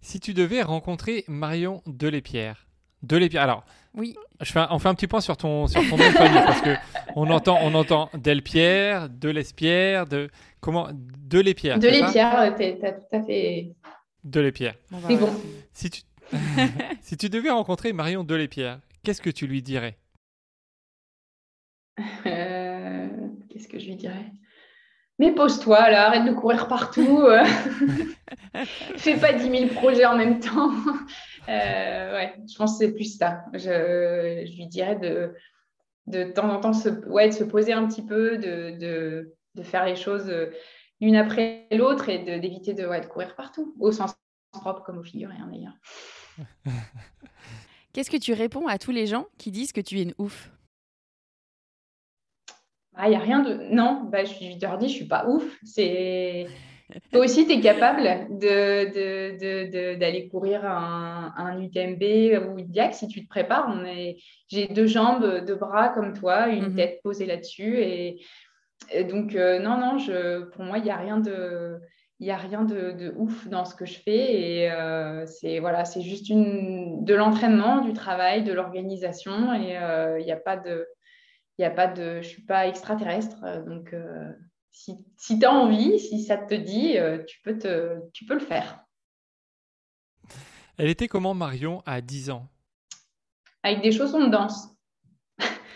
si 0.00 0.18
tu 0.18 0.34
devais 0.34 0.62
rencontrer 0.62 1.24
Marion 1.28 1.82
Delépierre, 1.86 2.66
Delépierre, 3.02 3.42
alors 3.42 3.64
Oui. 3.94 4.16
Je 4.40 4.50
fais 4.52 4.60
un- 4.60 4.68
on 4.70 4.78
fait 4.78 4.88
un 4.88 4.94
petit 4.94 5.06
point 5.06 5.20
sur 5.20 5.36
ton, 5.36 5.66
sur 5.66 5.80
ton 5.88 5.96
nom 5.96 6.08
de 6.08 6.12
famille 6.14 6.42
parce 6.44 6.60
que 6.62 6.74
on 7.16 7.28
entend, 7.30 7.58
on 7.62 7.74
entend 7.74 8.08
Delpierre, 8.14 9.08
Delespierre, 9.08 10.06
de 10.06 10.30
comment 10.60 10.88
Delépierre. 10.92 11.78
De 11.78 11.88
c'est 11.88 12.00
ça? 12.00 12.06
L'épierre, 12.06 12.54
tu 12.80 12.86
as 12.86 12.92
tout 12.92 13.06
à 13.12 13.22
fait. 13.22 13.72
Delépierre. 14.24 14.74
Bon, 14.90 14.98
bah, 14.98 15.08
C'est 15.10 15.16
bon. 15.16 15.30
Si 15.72 15.90
tu, 15.90 16.02
si 17.02 17.16
tu 17.16 17.28
devais 17.28 17.50
rencontrer 17.50 17.92
Marion 17.92 18.24
Delépierre, 18.24 18.80
qu'est-ce 19.02 19.20
que 19.22 19.30
tu 19.30 19.46
lui 19.46 19.62
dirais? 19.62 19.98
Qu'est-ce 23.58 23.68
que 23.68 23.80
je 23.80 23.86
lui 23.86 23.96
dirais? 23.96 24.30
Mais 25.18 25.32
pose-toi 25.34 25.90
là, 25.90 26.06
arrête 26.06 26.24
de 26.24 26.32
courir 26.32 26.68
partout. 26.68 27.22
euh. 27.22 27.44
Fais 28.96 29.16
pas 29.16 29.32
10 29.32 29.50
000 29.50 29.66
projets 29.74 30.06
en 30.06 30.16
même 30.16 30.38
temps. 30.38 30.70
Euh, 31.48 32.12
ouais, 32.14 32.36
je 32.48 32.56
pense 32.56 32.78
que 32.78 32.84
c'est 32.84 32.92
plus 32.94 33.16
ça. 33.18 33.42
Je, 33.52 33.58
je 34.46 34.56
lui 34.56 34.68
dirais 34.68 34.94
de, 34.94 35.34
de 36.06 36.22
temps 36.30 36.48
en 36.48 36.60
temps 36.60 36.72
se, 36.72 36.88
ouais, 37.08 37.30
de 37.30 37.34
se 37.34 37.42
poser 37.42 37.72
un 37.72 37.88
petit 37.88 38.06
peu, 38.06 38.38
de, 38.38 38.78
de, 38.78 39.34
de 39.56 39.62
faire 39.64 39.84
les 39.84 39.96
choses 39.96 40.28
euh, 40.28 40.52
l'une 41.00 41.16
après 41.16 41.66
l'autre 41.72 42.08
et 42.08 42.18
de- 42.20 42.38
d'éviter 42.38 42.74
de, 42.74 42.86
ouais, 42.86 43.00
de 43.00 43.06
courir 43.06 43.34
partout, 43.34 43.74
au 43.80 43.90
sens 43.90 44.14
propre 44.52 44.84
comme 44.84 44.98
au 44.98 45.02
figuré 45.02 45.34
hein, 45.36 45.50
d'ailleurs. 45.50 45.74
Qu'est-ce 47.92 48.10
que 48.10 48.18
tu 48.18 48.34
réponds 48.34 48.68
à 48.68 48.78
tous 48.78 48.92
les 48.92 49.06
gens 49.08 49.26
qui 49.36 49.50
disent 49.50 49.72
que 49.72 49.80
tu 49.80 49.98
es 49.98 50.02
une 50.04 50.14
ouf? 50.18 50.52
Ah, 53.00 53.06
il 53.06 53.10
n'y 53.10 53.16
a 53.16 53.20
rien 53.20 53.38
de. 53.40 53.54
Non, 53.70 54.02
bah, 54.10 54.24
je, 54.24 54.34
leur 54.60 54.76
dis, 54.76 54.88
je 54.88 54.92
ne 54.94 54.96
suis 54.98 55.06
pas 55.08 55.26
ouf. 55.28 55.44
C'est. 55.64 56.46
Toi 57.12 57.20
aussi, 57.24 57.46
tu 57.46 57.52
es 57.52 57.60
capable 57.60 58.02
de, 58.40 58.86
de- 58.86 59.38
de- 59.38 59.70
de- 59.70 59.98
d'aller 60.00 60.28
courir 60.28 60.64
un, 60.64 61.32
un 61.36 61.60
UTMB 61.60 62.02
ou 62.48 62.58
une 62.58 62.66
DIAC? 62.66 62.94
Si 62.94 63.06
tu 63.06 63.22
te 63.22 63.28
prépares. 63.28 63.72
Est... 63.86 64.16
J'ai 64.48 64.66
deux 64.66 64.86
jambes, 64.88 65.44
deux 65.46 65.54
bras 65.54 65.90
comme 65.90 66.12
toi, 66.12 66.48
une 66.48 66.70
Mhm. 66.70 66.74
tête 66.76 67.00
posée 67.04 67.26
là-dessus. 67.26 67.78
Et, 67.78 68.20
et 68.90 69.04
donc, 69.04 69.34
euh, 69.36 69.60
non, 69.60 69.78
non, 69.78 69.98
je, 69.98 70.44
pour 70.46 70.64
moi, 70.64 70.78
il 70.78 70.84
n'y 70.84 70.90
a 70.90 70.96
rien 70.96 71.18
de. 71.18 71.78
Il 72.20 72.24
n'y 72.24 72.32
a 72.32 72.36
rien 72.36 72.64
de, 72.64 72.90
de 72.90 73.14
ouf 73.16 73.46
dans 73.46 73.64
ce 73.64 73.76
que 73.76 73.86
je 73.86 73.96
fais 74.00 74.34
et 74.40 74.72
euh, 74.72 75.24
c'est 75.24 75.60
voilà, 75.60 75.84
c'est 75.84 76.02
juste 76.02 76.28
une, 76.28 77.04
de 77.04 77.14
l'entraînement, 77.14 77.80
du 77.80 77.92
travail, 77.92 78.42
de 78.42 78.52
l'organisation 78.52 79.52
et 79.54 79.78
euh, 79.78 80.18
il 80.18 80.24
n'y 80.24 80.32
a 80.32 80.36
pas 80.36 80.56
de, 80.56 80.84
il 81.58 81.62
y 81.62 81.64
a 81.64 81.70
pas 81.70 81.88
de, 81.88 82.22
je 82.22 82.28
suis 82.28 82.42
pas 82.42 82.66
extraterrestre, 82.66 83.42
euh, 83.44 83.62
donc 83.62 83.92
euh, 83.92 84.32
si, 84.70 85.04
si 85.16 85.38
tu 85.38 85.44
as 85.44 85.52
envie, 85.52 85.98
si 85.98 86.22
ça 86.22 86.36
te 86.36 86.54
dit, 86.54 86.96
euh, 86.96 87.24
tu, 87.24 87.40
peux 87.42 87.58
te, 87.58 87.98
tu 88.12 88.24
peux 88.24 88.34
le 88.34 88.40
faire. 88.40 88.84
Elle 90.76 90.88
était 90.88 91.08
comment 91.08 91.34
Marion 91.34 91.82
à 91.84 92.00
10 92.00 92.30
ans? 92.30 92.48
Avec 93.64 93.82
des 93.82 93.90
chaussons 93.90 94.24
de 94.24 94.30
danse. 94.30 94.68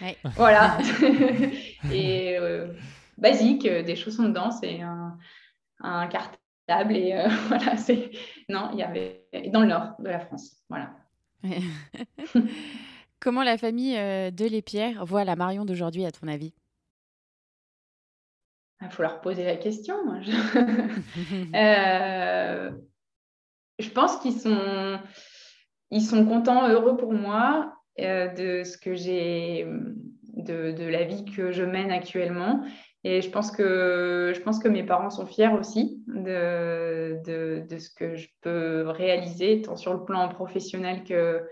Ouais. 0.00 0.16
voilà. 0.36 0.78
et 1.92 2.38
euh, 2.38 2.72
basique, 3.18 3.66
des 3.66 3.96
chaussons 3.96 4.28
de 4.28 4.32
danse 4.32 4.62
et 4.62 4.82
un, 4.82 5.18
un 5.80 6.06
cartable. 6.06 6.96
Et 6.96 7.12
euh, 7.12 7.28
voilà, 7.48 7.76
c'est. 7.76 8.12
Non, 8.48 8.70
il 8.72 8.78
y 8.78 8.82
avait. 8.82 9.26
Dans 9.52 9.60
le 9.60 9.66
nord 9.66 9.94
de 9.98 10.08
la 10.08 10.20
France. 10.20 10.62
Voilà. 10.68 10.94
Comment 13.22 13.44
la 13.44 13.56
famille 13.56 13.96
euh, 13.96 14.32
de 14.32 14.46
Lépierre 14.46 15.04
voit 15.04 15.22
la 15.22 15.36
Marion 15.36 15.64
d'aujourd'hui, 15.64 16.04
à 16.04 16.10
ton 16.10 16.26
avis? 16.26 16.52
Il 18.80 18.90
faut 18.90 19.04
leur 19.04 19.20
poser 19.20 19.44
la 19.44 19.56
question. 19.56 19.94
moi. 20.04 20.18
Euh, 21.54 22.70
je 23.78 23.90
pense 23.90 24.16
qu'ils 24.16 24.40
sont, 24.40 24.98
ils 25.92 26.02
sont 26.02 26.26
contents, 26.26 26.68
heureux 26.68 26.96
pour 26.96 27.12
moi 27.12 27.72
euh, 28.00 28.26
de 28.26 28.64
ce 28.64 28.76
que 28.76 28.94
j'ai, 28.94 29.68
de, 30.34 30.72
de 30.72 30.84
la 30.84 31.04
vie 31.04 31.24
que 31.24 31.52
je 31.52 31.62
mène 31.62 31.92
actuellement. 31.92 32.64
Et 33.04 33.22
je 33.22 33.30
pense 33.30 33.52
que, 33.52 34.32
je 34.34 34.40
pense 34.40 34.58
que 34.58 34.68
mes 34.68 34.82
parents 34.82 35.10
sont 35.10 35.26
fiers 35.26 35.52
aussi 35.56 36.02
de, 36.08 37.22
de, 37.24 37.64
de 37.68 37.78
ce 37.78 37.90
que 37.94 38.16
je 38.16 38.28
peux 38.40 38.88
réaliser, 38.88 39.62
tant 39.62 39.76
sur 39.76 39.94
le 39.94 40.04
plan 40.04 40.28
professionnel 40.28 41.04
que, 41.04 41.46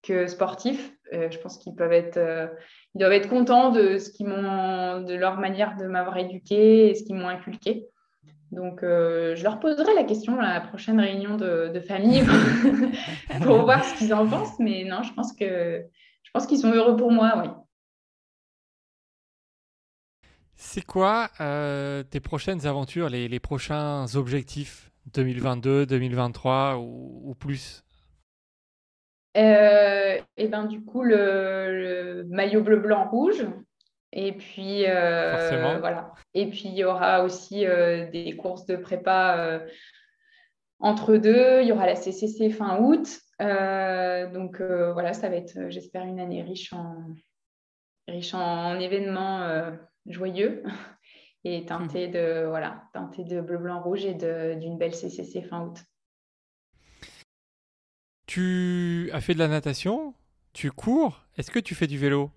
que 0.00 0.26
sportif. 0.26 0.93
Euh, 1.12 1.30
je 1.30 1.38
pense 1.38 1.58
qu'ils 1.58 1.74
peuvent 1.74 1.92
être, 1.92 2.16
euh, 2.16 2.46
ils 2.94 2.98
doivent 2.98 3.12
être 3.12 3.28
contents 3.28 3.70
de 3.70 3.98
ce 3.98 4.10
qu'ils 4.10 4.26
m'ont, 4.26 5.02
de 5.02 5.14
leur 5.14 5.36
manière 5.38 5.76
de 5.76 5.86
m'avoir 5.86 6.16
éduquée 6.16 6.90
et 6.90 6.94
ce 6.94 7.04
qu'ils 7.04 7.16
m'ont 7.16 7.28
inculqué. 7.28 7.86
Donc, 8.52 8.82
euh, 8.82 9.34
je 9.34 9.42
leur 9.42 9.60
poserai 9.60 9.94
la 9.94 10.04
question 10.04 10.38
à 10.38 10.54
la 10.54 10.60
prochaine 10.60 11.00
réunion 11.00 11.36
de, 11.36 11.70
de 11.74 11.80
famille 11.80 12.22
pour 13.42 13.58
voir 13.62 13.84
ce 13.84 13.98
qu'ils 13.98 14.14
en 14.14 14.26
pensent. 14.26 14.58
Mais 14.58 14.84
non, 14.84 15.02
je 15.02 15.12
pense 15.12 15.32
que 15.32 15.84
je 16.22 16.30
pense 16.32 16.46
qu'ils 16.46 16.58
sont 16.58 16.72
heureux 16.72 16.96
pour 16.96 17.10
moi, 17.10 17.34
oui. 17.36 17.48
C'est 20.56 20.84
quoi 20.84 21.28
tes 22.10 22.20
prochaines 22.20 22.66
aventures, 22.66 23.10
les, 23.10 23.28
les 23.28 23.40
prochains 23.40 24.06
objectifs 24.14 24.90
2022, 25.12 25.84
2023 25.84 26.78
ou, 26.78 27.22
ou 27.24 27.34
plus? 27.34 27.84
Euh, 29.36 30.18
et 30.36 30.48
ben 30.48 30.64
du 30.64 30.84
coup, 30.84 31.02
le, 31.02 32.22
le 32.22 32.24
maillot 32.24 32.62
bleu, 32.62 32.76
blanc, 32.76 33.08
rouge. 33.08 33.46
Et 34.12 34.32
puis, 34.32 34.84
euh, 34.86 35.78
voilà. 35.80 36.12
Et 36.34 36.48
puis, 36.48 36.64
il 36.66 36.74
y 36.74 36.84
aura 36.84 37.24
aussi 37.24 37.66
euh, 37.66 38.08
des 38.10 38.36
courses 38.36 38.64
de 38.66 38.76
prépa 38.76 39.60
entre 40.78 41.16
deux. 41.16 41.62
Il 41.62 41.68
y 41.68 41.72
aura 41.72 41.86
la 41.86 41.96
CCC 41.96 42.50
fin 42.50 42.78
août. 42.78 43.20
Donc, 43.40 44.60
voilà, 44.60 45.12
ça 45.12 45.28
va 45.28 45.36
être, 45.36 45.68
j'espère, 45.68 46.04
une 46.04 46.20
année 46.20 46.42
riche 46.42 46.72
en, 46.72 46.94
riche 48.06 48.34
en 48.34 48.78
événements 48.78 49.72
joyeux 50.06 50.62
et 51.44 51.64
teintée 51.64 52.06
de, 52.06 52.44
voilà, 52.46 52.84
teintée 52.92 53.24
de 53.24 53.40
bleu, 53.40 53.58
blanc, 53.58 53.82
rouge 53.82 54.04
et 54.04 54.14
d'une 54.14 54.78
belle 54.78 54.94
CCC 54.94 55.42
fin 55.42 55.66
août. 55.66 55.78
Tu 58.34 59.10
as 59.12 59.20
fait 59.20 59.34
de 59.34 59.38
la 59.38 59.46
natation 59.46 60.12
Tu 60.54 60.72
cours 60.72 61.22
Est-ce 61.38 61.52
que 61.52 61.60
tu 61.60 61.76
fais 61.76 61.86
du 61.86 61.98
vélo? 61.98 62.32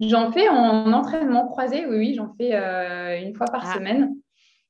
J'en 0.00 0.32
fais 0.32 0.48
en 0.48 0.92
entraînement 0.92 1.46
croisé, 1.46 1.86
oui, 1.86 1.96
oui, 1.96 2.14
j'en 2.16 2.34
fais 2.36 2.56
euh, 2.56 3.20
une 3.22 3.32
fois 3.32 3.46
par 3.46 3.64
Ah. 3.70 3.74
semaine. 3.74 4.16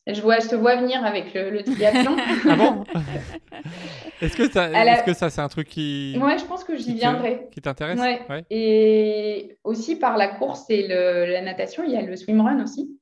Je, 0.07 0.21
vois, 0.21 0.39
je 0.41 0.49
te 0.49 0.55
vois 0.55 0.77
venir 0.77 1.03
avec 1.07 1.33
le, 1.33 1.49
le 1.49 1.63
triathlon. 1.63 2.15
Ah 2.51 2.55
bon? 2.55 2.85
Est-ce 4.21 4.37
que, 4.37 4.51
ça- 4.51 4.71
est-ce 4.71 5.05
que 5.05 5.15
ça, 5.15 5.31
c'est 5.31 5.41
un 5.41 5.49
truc 5.49 5.69
qui, 5.69 6.19
ouais, 6.23 6.37
je 6.37 6.45
pense 6.45 6.65
que 6.65 6.77
j'y 6.77 6.93
viendrai. 6.93 7.49
qui 7.51 7.63
t'intéresse? 7.63 7.99
Ouais. 7.99 8.45
Et 8.51 9.57
aussi 9.65 9.97
par 9.97 10.19
la 10.19 10.29
course 10.29 10.69
et 10.69 10.87
le- 10.87 11.33
la 11.33 11.41
natation, 11.41 11.83
il 11.83 11.93
y 11.93 11.97
a 11.97 12.03
le 12.03 12.15
swimrun 12.15 12.63
aussi, 12.63 13.01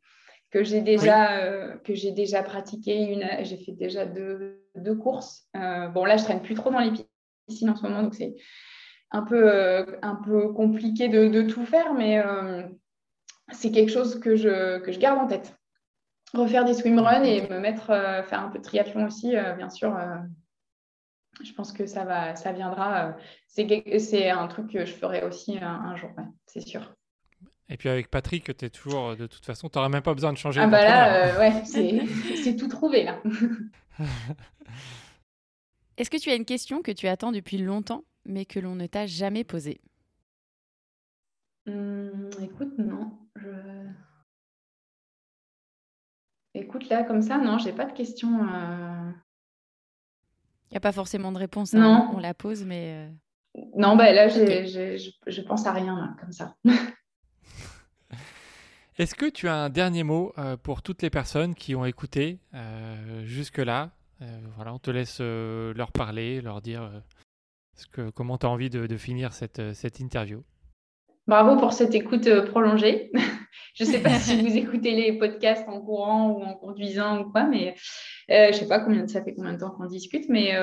que 0.52 0.62
j'ai 0.62 0.82
déjà, 0.82 1.38
euh, 1.40 1.74
que 1.82 1.94
j'ai 1.96 2.12
déjà 2.12 2.44
pratiqué. 2.44 2.96
Une, 2.96 3.28
j'ai 3.42 3.56
fait 3.56 3.72
déjà 3.72 4.06
deux, 4.06 4.60
deux 4.76 4.94
courses. 4.94 5.48
Euh, 5.56 5.88
bon, 5.88 6.04
là, 6.04 6.16
je 6.16 6.22
traîne 6.22 6.42
plus 6.42 6.54
trop 6.54 6.70
dans 6.70 6.78
les 6.78 6.92
piscines 7.46 7.70
en 7.70 7.76
ce 7.76 7.82
moment, 7.82 8.02
donc 8.02 8.14
c'est 8.14 8.34
un 9.10 9.22
peu, 9.22 9.50
euh, 9.52 9.84
un 10.02 10.16
peu 10.16 10.52
compliqué 10.52 11.08
de, 11.08 11.28
de 11.28 11.42
tout 11.42 11.64
faire, 11.64 11.94
mais 11.94 12.18
euh, 12.18 12.62
c'est 13.52 13.70
quelque 13.70 13.92
chose 13.92 14.18
que 14.20 14.36
je, 14.36 14.78
que 14.80 14.92
je 14.92 14.98
garde 14.98 15.18
en 15.18 15.26
tête. 15.26 15.56
Refaire 16.32 16.64
des 16.64 16.74
swimruns 16.74 17.22
et 17.22 17.48
me 17.48 17.60
mettre, 17.60 17.90
euh, 17.90 18.22
faire 18.24 18.40
un 18.40 18.48
peu 18.48 18.58
de 18.58 18.64
triathlon 18.64 19.06
aussi, 19.06 19.30
bien 19.56 19.70
sûr. 19.70 19.96
je 21.42 21.52
pense 21.52 21.72
que 21.72 21.86
ça, 21.86 22.04
va, 22.04 22.34
ça 22.34 22.52
viendra. 22.52 23.16
c'est, 23.46 24.30
un 24.30 24.48
truc 24.48 24.72
que 24.72 24.84
je 24.84 24.92
ferai 24.92 25.22
aussi 25.22 25.58
un, 25.58 25.68
un 25.68 25.96
jour, 25.96 26.10
ouais, 26.18 26.24
c'est 26.46 26.60
sûr. 26.60 26.94
Et 27.68 27.76
puis 27.76 27.88
avec 27.88 28.10
Patrick, 28.10 28.56
tu 28.56 28.64
es 28.64 28.70
toujours, 28.70 29.16
de 29.16 29.26
toute 29.26 29.44
façon, 29.44 29.68
tu 29.68 29.78
n'auras 29.78 29.88
même 29.88 30.02
pas 30.02 30.14
besoin 30.14 30.32
de 30.32 30.38
changer 30.38 30.60
Ah 30.60 30.66
bah 30.66 30.84
là, 30.84 31.34
euh, 31.34 31.38
ouais, 31.38 31.64
c'est, 31.64 32.02
c'est 32.36 32.56
tout 32.56 32.68
trouvé 32.68 33.04
là. 33.04 33.22
Est-ce 35.96 36.10
que 36.10 36.16
tu 36.16 36.30
as 36.30 36.34
une 36.34 36.44
question 36.44 36.82
que 36.82 36.90
tu 36.92 37.06
attends 37.08 37.32
depuis 37.32 37.58
longtemps, 37.58 38.04
mais 38.24 38.44
que 38.44 38.58
l'on 38.58 38.74
ne 38.74 38.86
t'a 38.86 39.06
jamais 39.06 39.44
posée? 39.44 39.80
Hum, 41.66 42.28
écoute, 42.42 42.76
non. 42.78 43.16
Je... 43.36 43.48
Écoute, 46.54 46.88
là, 46.88 47.02
comme 47.04 47.22
ça, 47.22 47.38
non, 47.38 47.58
j'ai 47.58 47.72
pas 47.72 47.84
de 47.86 47.92
questions. 47.92 48.42
euh. 48.48 49.10
Il 50.70 50.74
n'y 50.74 50.76
a 50.76 50.80
pas 50.80 50.92
forcément 50.92 51.30
de 51.32 51.38
réponse, 51.38 51.74
hein, 51.74 51.78
Non. 51.80 52.10
on 52.14 52.18
la 52.18 52.34
pose, 52.34 52.64
mais... 52.64 53.08
euh, 53.56 53.60
Non, 53.76 53.96
bah 53.96 54.12
là, 54.12 54.28
je, 54.28 55.10
je 55.26 55.40
pense 55.42 55.66
à 55.66 55.72
rien, 55.72 55.96
là, 55.96 56.16
comme 56.20 56.32
ça. 56.32 56.54
Est-ce 58.98 59.14
que 59.16 59.26
tu 59.28 59.48
as 59.48 59.54
un 59.56 59.70
dernier 59.70 60.04
mot 60.04 60.32
euh, 60.38 60.56
pour 60.56 60.82
toutes 60.82 61.02
les 61.02 61.10
personnes 61.10 61.54
qui 61.56 61.74
ont 61.74 61.84
écouté 61.84 62.38
euh, 62.54 63.24
jusque-là? 63.24 63.84
Euh, 63.84 64.03
Voilà, 64.56 64.72
on 64.72 64.78
te 64.78 64.90
laisse 64.90 65.18
euh, 65.20 65.74
leur 65.74 65.92
parler, 65.92 66.40
leur 66.40 66.60
dire 66.60 66.82
euh, 66.82 67.00
ce 67.76 67.86
que, 67.86 68.10
comment 68.10 68.38
tu 68.38 68.46
as 68.46 68.50
envie 68.50 68.70
de, 68.70 68.86
de 68.86 68.96
finir 68.96 69.32
cette, 69.32 69.58
euh, 69.58 69.74
cette 69.74 70.00
interview. 70.00 70.42
Bravo 71.26 71.56
pour 71.56 71.72
cette 71.72 71.94
écoute 71.94 72.28
prolongée. 72.50 73.10
je 73.74 73.84
ne 73.84 73.88
sais 73.88 74.02
pas 74.02 74.10
si 74.10 74.40
vous 74.40 74.56
écoutez 74.56 74.92
les 74.92 75.18
podcasts 75.18 75.68
en 75.68 75.80
courant 75.80 76.30
ou 76.30 76.44
en 76.44 76.54
conduisant 76.54 77.20
ou 77.20 77.30
quoi, 77.30 77.44
mais 77.44 77.74
je 78.28 78.48
ne 78.48 78.52
sais 78.52 78.68
pas 78.68 78.80
combien 78.80 79.06
ça 79.06 79.22
fait 79.24 79.34
combien 79.34 79.54
de 79.54 79.58
temps 79.58 79.70
qu'on 79.70 79.86
discute, 79.86 80.28
mais 80.28 80.54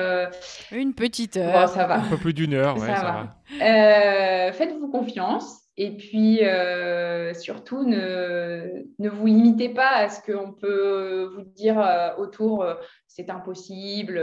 une 0.70 0.94
petite 0.94 1.36
heure. 1.36 1.68
ça 1.68 1.86
va. 1.86 2.00
Un 2.00 2.08
peu 2.08 2.16
plus 2.16 2.32
d'une 2.34 2.54
heure, 2.54 2.76
ouais, 2.78 2.86
ça, 2.86 3.34
va. 3.58 4.52
Faites-vous 4.52 4.88
confiance. 4.88 5.61
Et 5.78 5.96
puis, 5.96 6.44
euh, 6.44 7.32
surtout, 7.32 7.84
ne, 7.84 8.84
vous 8.98 9.26
limitez 9.26 9.70
pas 9.70 9.88
à 9.88 10.08
ce 10.10 10.20
qu'on 10.20 10.52
peut 10.52 11.32
vous 11.34 11.42
dire 11.42 11.80
euh, 11.80 12.14
autour, 12.18 12.62
euh, 12.62 12.74
c'est 13.06 13.30
impossible, 13.30 14.20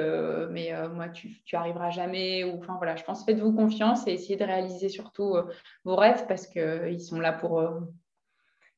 mais 0.52 0.72
moi, 0.94 1.10
tu, 1.10 1.44
tu 1.46 1.56
arriveras 1.56 1.90
jamais. 1.90 2.44
Ou, 2.44 2.60
enfin, 2.60 2.76
voilà, 2.78 2.96
je 2.96 3.04
pense, 3.04 3.26
faites-vous 3.26 3.54
confiance 3.54 4.08
et 4.08 4.14
essayez 4.14 4.36
de 4.36 4.44
réaliser 4.44 4.90
surtout 4.90 5.36
vos 5.84 5.96
rêves 5.96 6.26
parce 6.28 6.48
qu'ils 6.48 7.02
sont, 7.02 7.20
là 7.20 7.32
pour, 7.32 7.64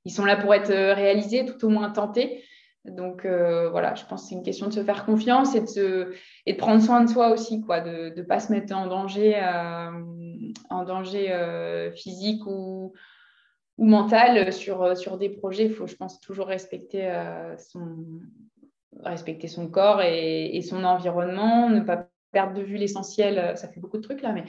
sont 0.06 0.26
là 0.26 0.36
pour 0.36 0.54
être 0.54 0.74
réalisés, 0.74 1.46
tout 1.46 1.66
au 1.66 1.70
moins 1.70 1.90
tentés. 1.92 2.44
Donc 2.84 3.26
voilà, 3.26 3.96
je 3.96 4.06
pense 4.06 4.24
que 4.24 4.30
c'est 4.30 4.36
une 4.36 4.44
question 4.44 4.68
de 4.68 4.74
se 4.74 4.84
faire 4.84 5.06
confiance 5.06 5.56
et 5.56 5.62
de, 5.62 6.14
et 6.46 6.54
de 6.54 6.58
prendre 6.58 6.82
soin 6.82 7.06
de 7.06 7.10
soi 7.10 7.30
aussi, 7.30 7.62
quoi, 7.62 7.80
de 7.80 8.14
ne 8.14 8.22
pas 8.22 8.42
se 8.42 8.52
mettre 8.52 8.76
en 8.76 8.88
danger 8.88 9.36
en 10.70 10.84
danger 10.84 11.32
euh, 11.32 11.92
physique 11.92 12.46
ou, 12.46 12.94
ou 13.78 13.86
mental 13.86 14.52
sur, 14.54 14.98
sur 14.98 15.18
des 15.18 15.30
projets. 15.30 15.66
Il 15.66 15.74
faut, 15.74 15.88
je 15.88 15.96
pense, 15.96 16.20
toujours 16.20 16.48
respecter, 16.48 17.06
euh, 17.06 17.58
son, 17.58 18.06
respecter 19.04 19.48
son 19.48 19.68
corps 19.68 20.02
et, 20.02 20.62
son 20.62 20.84
environnement, 20.84 21.70
ne 21.70 21.82
pas 21.82 22.08
perdre 22.32 22.54
de 22.54 22.62
vue 22.62 22.78
l'essentiel. 22.78 23.58
Ça 23.58 23.68
fait 23.68 23.80
beaucoup 23.80 23.98
de 23.98 24.04
trucs 24.04 24.22
là, 24.22 24.32
mais 24.32 24.46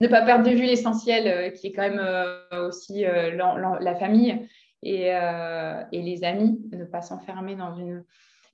ne 0.00 0.08
pas 0.08 0.22
perdre 0.22 0.44
de 0.44 0.54
vue 0.54 0.66
l'essentiel 0.66 1.26
euh, 1.26 1.50
qui 1.50 1.68
est 1.68 1.72
quand 1.72 1.88
même 1.88 2.04
aussi 2.66 3.02
la, 3.02 3.94
famille 3.94 4.48
et, 4.82 5.06
et, 5.06 6.02
les 6.02 6.24
amis, 6.24 6.60
ne 6.72 6.84
pas 6.84 7.02
s'enfermer 7.02 7.54
dans 7.56 7.74
une, 7.74 8.04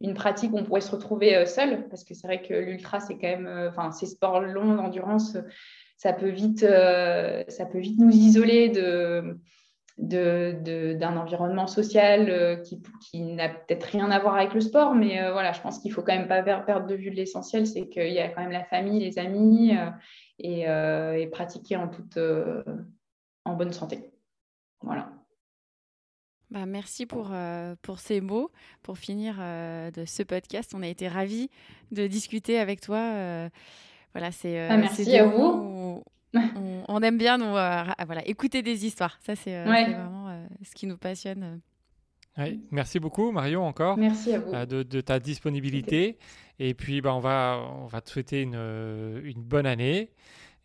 une 0.00 0.14
pratique 0.14 0.52
où 0.52 0.58
on 0.58 0.64
pourrait 0.64 0.80
se 0.80 0.90
retrouver 0.90 1.44
seul, 1.46 1.88
parce 1.88 2.04
que 2.04 2.14
c'est 2.14 2.26
vrai 2.26 2.42
que 2.42 2.54
l'ultra, 2.54 3.00
c'est 3.00 3.14
quand 3.14 3.28
même, 3.28 3.68
enfin, 3.68 3.90
ces 3.90 4.06
sports 4.06 4.40
longs 4.40 4.74
d'endurance, 4.74 5.36
ça 6.02 6.12
peut 6.12 6.30
vite, 6.30 6.64
euh, 6.64 7.44
ça 7.46 7.64
peut 7.64 7.78
vite 7.78 8.00
nous 8.00 8.10
isoler 8.10 8.70
de, 8.70 9.38
d'un 9.98 11.16
environnement 11.16 11.68
social 11.68 12.28
euh, 12.28 12.56
qui, 12.56 12.82
qui 13.00 13.20
n'a 13.20 13.48
peut-être 13.48 13.84
rien 13.84 14.10
à 14.10 14.18
voir 14.18 14.34
avec 14.34 14.52
le 14.52 14.60
sport, 14.60 14.96
mais 14.96 15.22
euh, 15.22 15.30
voilà, 15.30 15.52
je 15.52 15.60
pense 15.60 15.78
qu'il 15.78 15.92
faut 15.92 16.02
quand 16.02 16.16
même 16.16 16.26
pas 16.26 16.42
perdre 16.42 16.88
de 16.88 16.96
vue 16.96 17.10
l'essentiel, 17.10 17.68
c'est 17.68 17.88
qu'il 17.88 18.12
y 18.12 18.18
a 18.18 18.28
quand 18.30 18.40
même 18.40 18.50
la 18.50 18.64
famille, 18.64 18.98
les 18.98 19.20
amis 19.20 19.76
et, 20.40 20.62
et, 20.62 21.26
pratiquer 21.28 21.76
en 21.76 21.86
toute 21.86 22.18
en 23.44 23.54
bonne 23.54 23.72
santé. 23.72 24.10
Voilà. 24.80 25.08
Bah, 26.50 26.66
merci 26.66 27.06
pour, 27.06 27.30
pour 27.80 28.00
ces 28.00 28.20
mots. 28.20 28.50
Pour 28.82 28.98
finir 28.98 29.36
de 29.36 30.04
ce 30.04 30.24
podcast, 30.24 30.72
on 30.74 30.82
a 30.82 30.88
été 30.88 31.06
ravis 31.06 31.48
de 31.92 32.08
discuter 32.08 32.58
avec 32.58 32.80
toi 32.80 33.48
voilà, 34.14 34.30
c'est. 34.30 34.68
Ah, 34.68 34.76
merci 34.76 35.16
à 35.16 35.26
vous. 35.26 35.72
On, 36.88 37.00
aime 37.02 37.18
bien 37.18 37.38
nous, 37.38 37.56
euh, 37.56 37.84
voilà, 38.06 38.26
écouter 38.26 38.62
des 38.62 38.86
histoires. 38.86 39.18
Ça, 39.24 39.36
c'est 39.36 39.56
euh, 39.56 39.64
vraiment 39.64 40.46
ce 40.62 40.74
qui 40.74 40.86
nous 40.86 40.96
passionne. 40.96 41.60
merci 42.70 42.98
beaucoup 42.98 43.30
Marion 43.30 43.66
encore 43.66 43.98
merci 43.98 44.32
à 44.32 44.38
vous. 44.38 44.66
De, 44.66 45.00
ta 45.00 45.18
disponibilité 45.18 46.18
et 46.58 46.74
puis 46.74 47.00
bah, 47.00 47.14
on, 47.14 47.20
va, 47.20 47.62
on 47.82 47.86
va 47.86 48.00
te 48.00 48.10
souhaiter 48.10 48.42
une, 48.42 48.54
une 49.24 49.42
bonne 49.42 49.66
année 49.66 50.10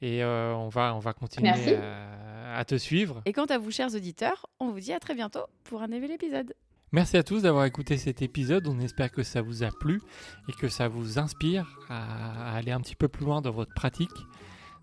et 0.02 0.24
on, 0.24 0.70
va, 0.70 0.96
on 0.96 1.00
va 1.00 1.14
continuer 1.14 1.50
à, 1.50 2.58
à, 2.58 2.66
te 2.66 2.76
suivre. 2.76 3.22
Et 3.26 3.34
quant 3.34 3.46
à 3.46 3.58
vous 3.58 3.72
chers 3.72 3.94
auditeurs, 3.96 4.46
on 4.60 4.70
vous 4.70 4.80
dit 4.80 4.94
à 4.94 5.00
très 5.00 5.16
bientôt 5.16 5.46
pour 5.64 5.82
un 5.82 5.88
nouvel 5.88 6.12
épisode. 6.12 6.54
Merci 6.94 7.18
à 7.18 7.24
tous 7.24 7.42
d'avoir 7.42 7.66
écouté 7.66 7.98
cet 7.98 8.22
épisode. 8.22 8.66
On 8.68 8.80
espère 8.80 9.12
que 9.12 9.22
ça 9.22 9.42
vous 9.42 9.64
a 9.64 9.72
plu 9.72 10.02
et 10.48 10.54
que 10.54 10.70
ça 10.70 10.88
vous 10.88 11.20
inspire 11.20 11.78
à, 11.90 12.56
aller 12.56 12.72
un 12.72 12.80
petit 12.80 12.96
peu 12.96 13.10
plus 13.10 13.26
loin 13.26 13.42
dans 13.42 13.52
votre 13.52 13.74
pratique. 13.74 14.10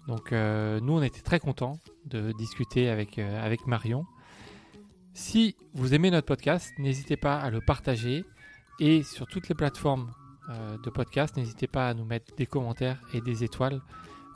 Donc 0.07 0.33
euh, 0.33 0.81
nous, 0.81 0.95
on 0.95 1.03
était 1.03 1.21
très 1.21 1.41
contents 1.41 1.79
de 2.07 2.33
discuter 2.33 2.89
avec, 2.89 3.19
euh, 3.19 3.45
avec 3.45 3.67
Marion. 3.67 4.07
Si 5.15 5.57
vous 5.75 5.95
aimez 5.95 6.11
notre 6.11 6.27
podcast, 6.27 6.73
n'hésitez 6.79 7.17
pas 7.17 7.39
à 7.39 7.51
le 7.51 7.61
partager 7.61 8.25
et 8.81 9.03
sur 9.03 9.27
toutes 9.27 9.49
les 9.49 9.55
plateformes 9.55 10.11
euh, 10.51 10.77
de 10.85 10.91
podcast, 10.91 11.37
n'hésitez 11.37 11.69
pas 11.69 11.89
à 11.89 11.95
nous 11.95 12.05
mettre 12.05 12.35
des 12.37 12.47
commentaires 12.47 13.01
et 13.15 13.21
des 13.21 13.45
étoiles. 13.45 13.81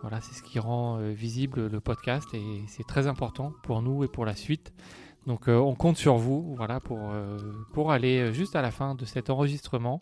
Voilà, 0.01 0.21
c'est 0.21 0.35
ce 0.35 0.43
qui 0.43 0.61
rend 0.61 0.99
visible 1.11 1.67
le 1.67 1.81
podcast 1.81 2.33
et 2.33 2.63
c'est 2.69 2.87
très 2.87 3.09
important 3.09 3.53
pour 3.65 3.83
nous 3.83 4.05
et 4.05 4.09
pour 4.09 4.25
la 4.25 4.37
suite. 4.37 4.73
Donc 5.27 5.49
on 5.49 5.75
compte 5.75 5.97
sur 5.97 6.17
vous 6.19 6.57
pour, 7.75 7.91
aller 7.91 8.33
juste 8.33 8.55
à 8.55 8.63
la 8.63 8.71
fin 8.71 8.95
de 8.95 9.05
cet 9.05 9.29
enregistrement 9.29 10.01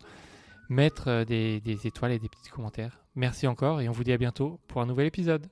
mettre 0.69 1.25
des 1.25 1.63
étoiles 1.87 2.13
et 2.13 2.19
des 2.19 2.29
petits 2.29 2.51
commentaires. 2.51 3.07
Merci 3.15 3.47
encore 3.47 3.81
et 3.81 3.89
on 3.89 3.93
vous 3.93 4.05
dit 4.05 4.13
à 4.13 4.19
bientôt 4.19 4.61
pour 4.69 4.83
un 4.83 4.87
nouvel 4.87 5.07
épisode. 5.07 5.49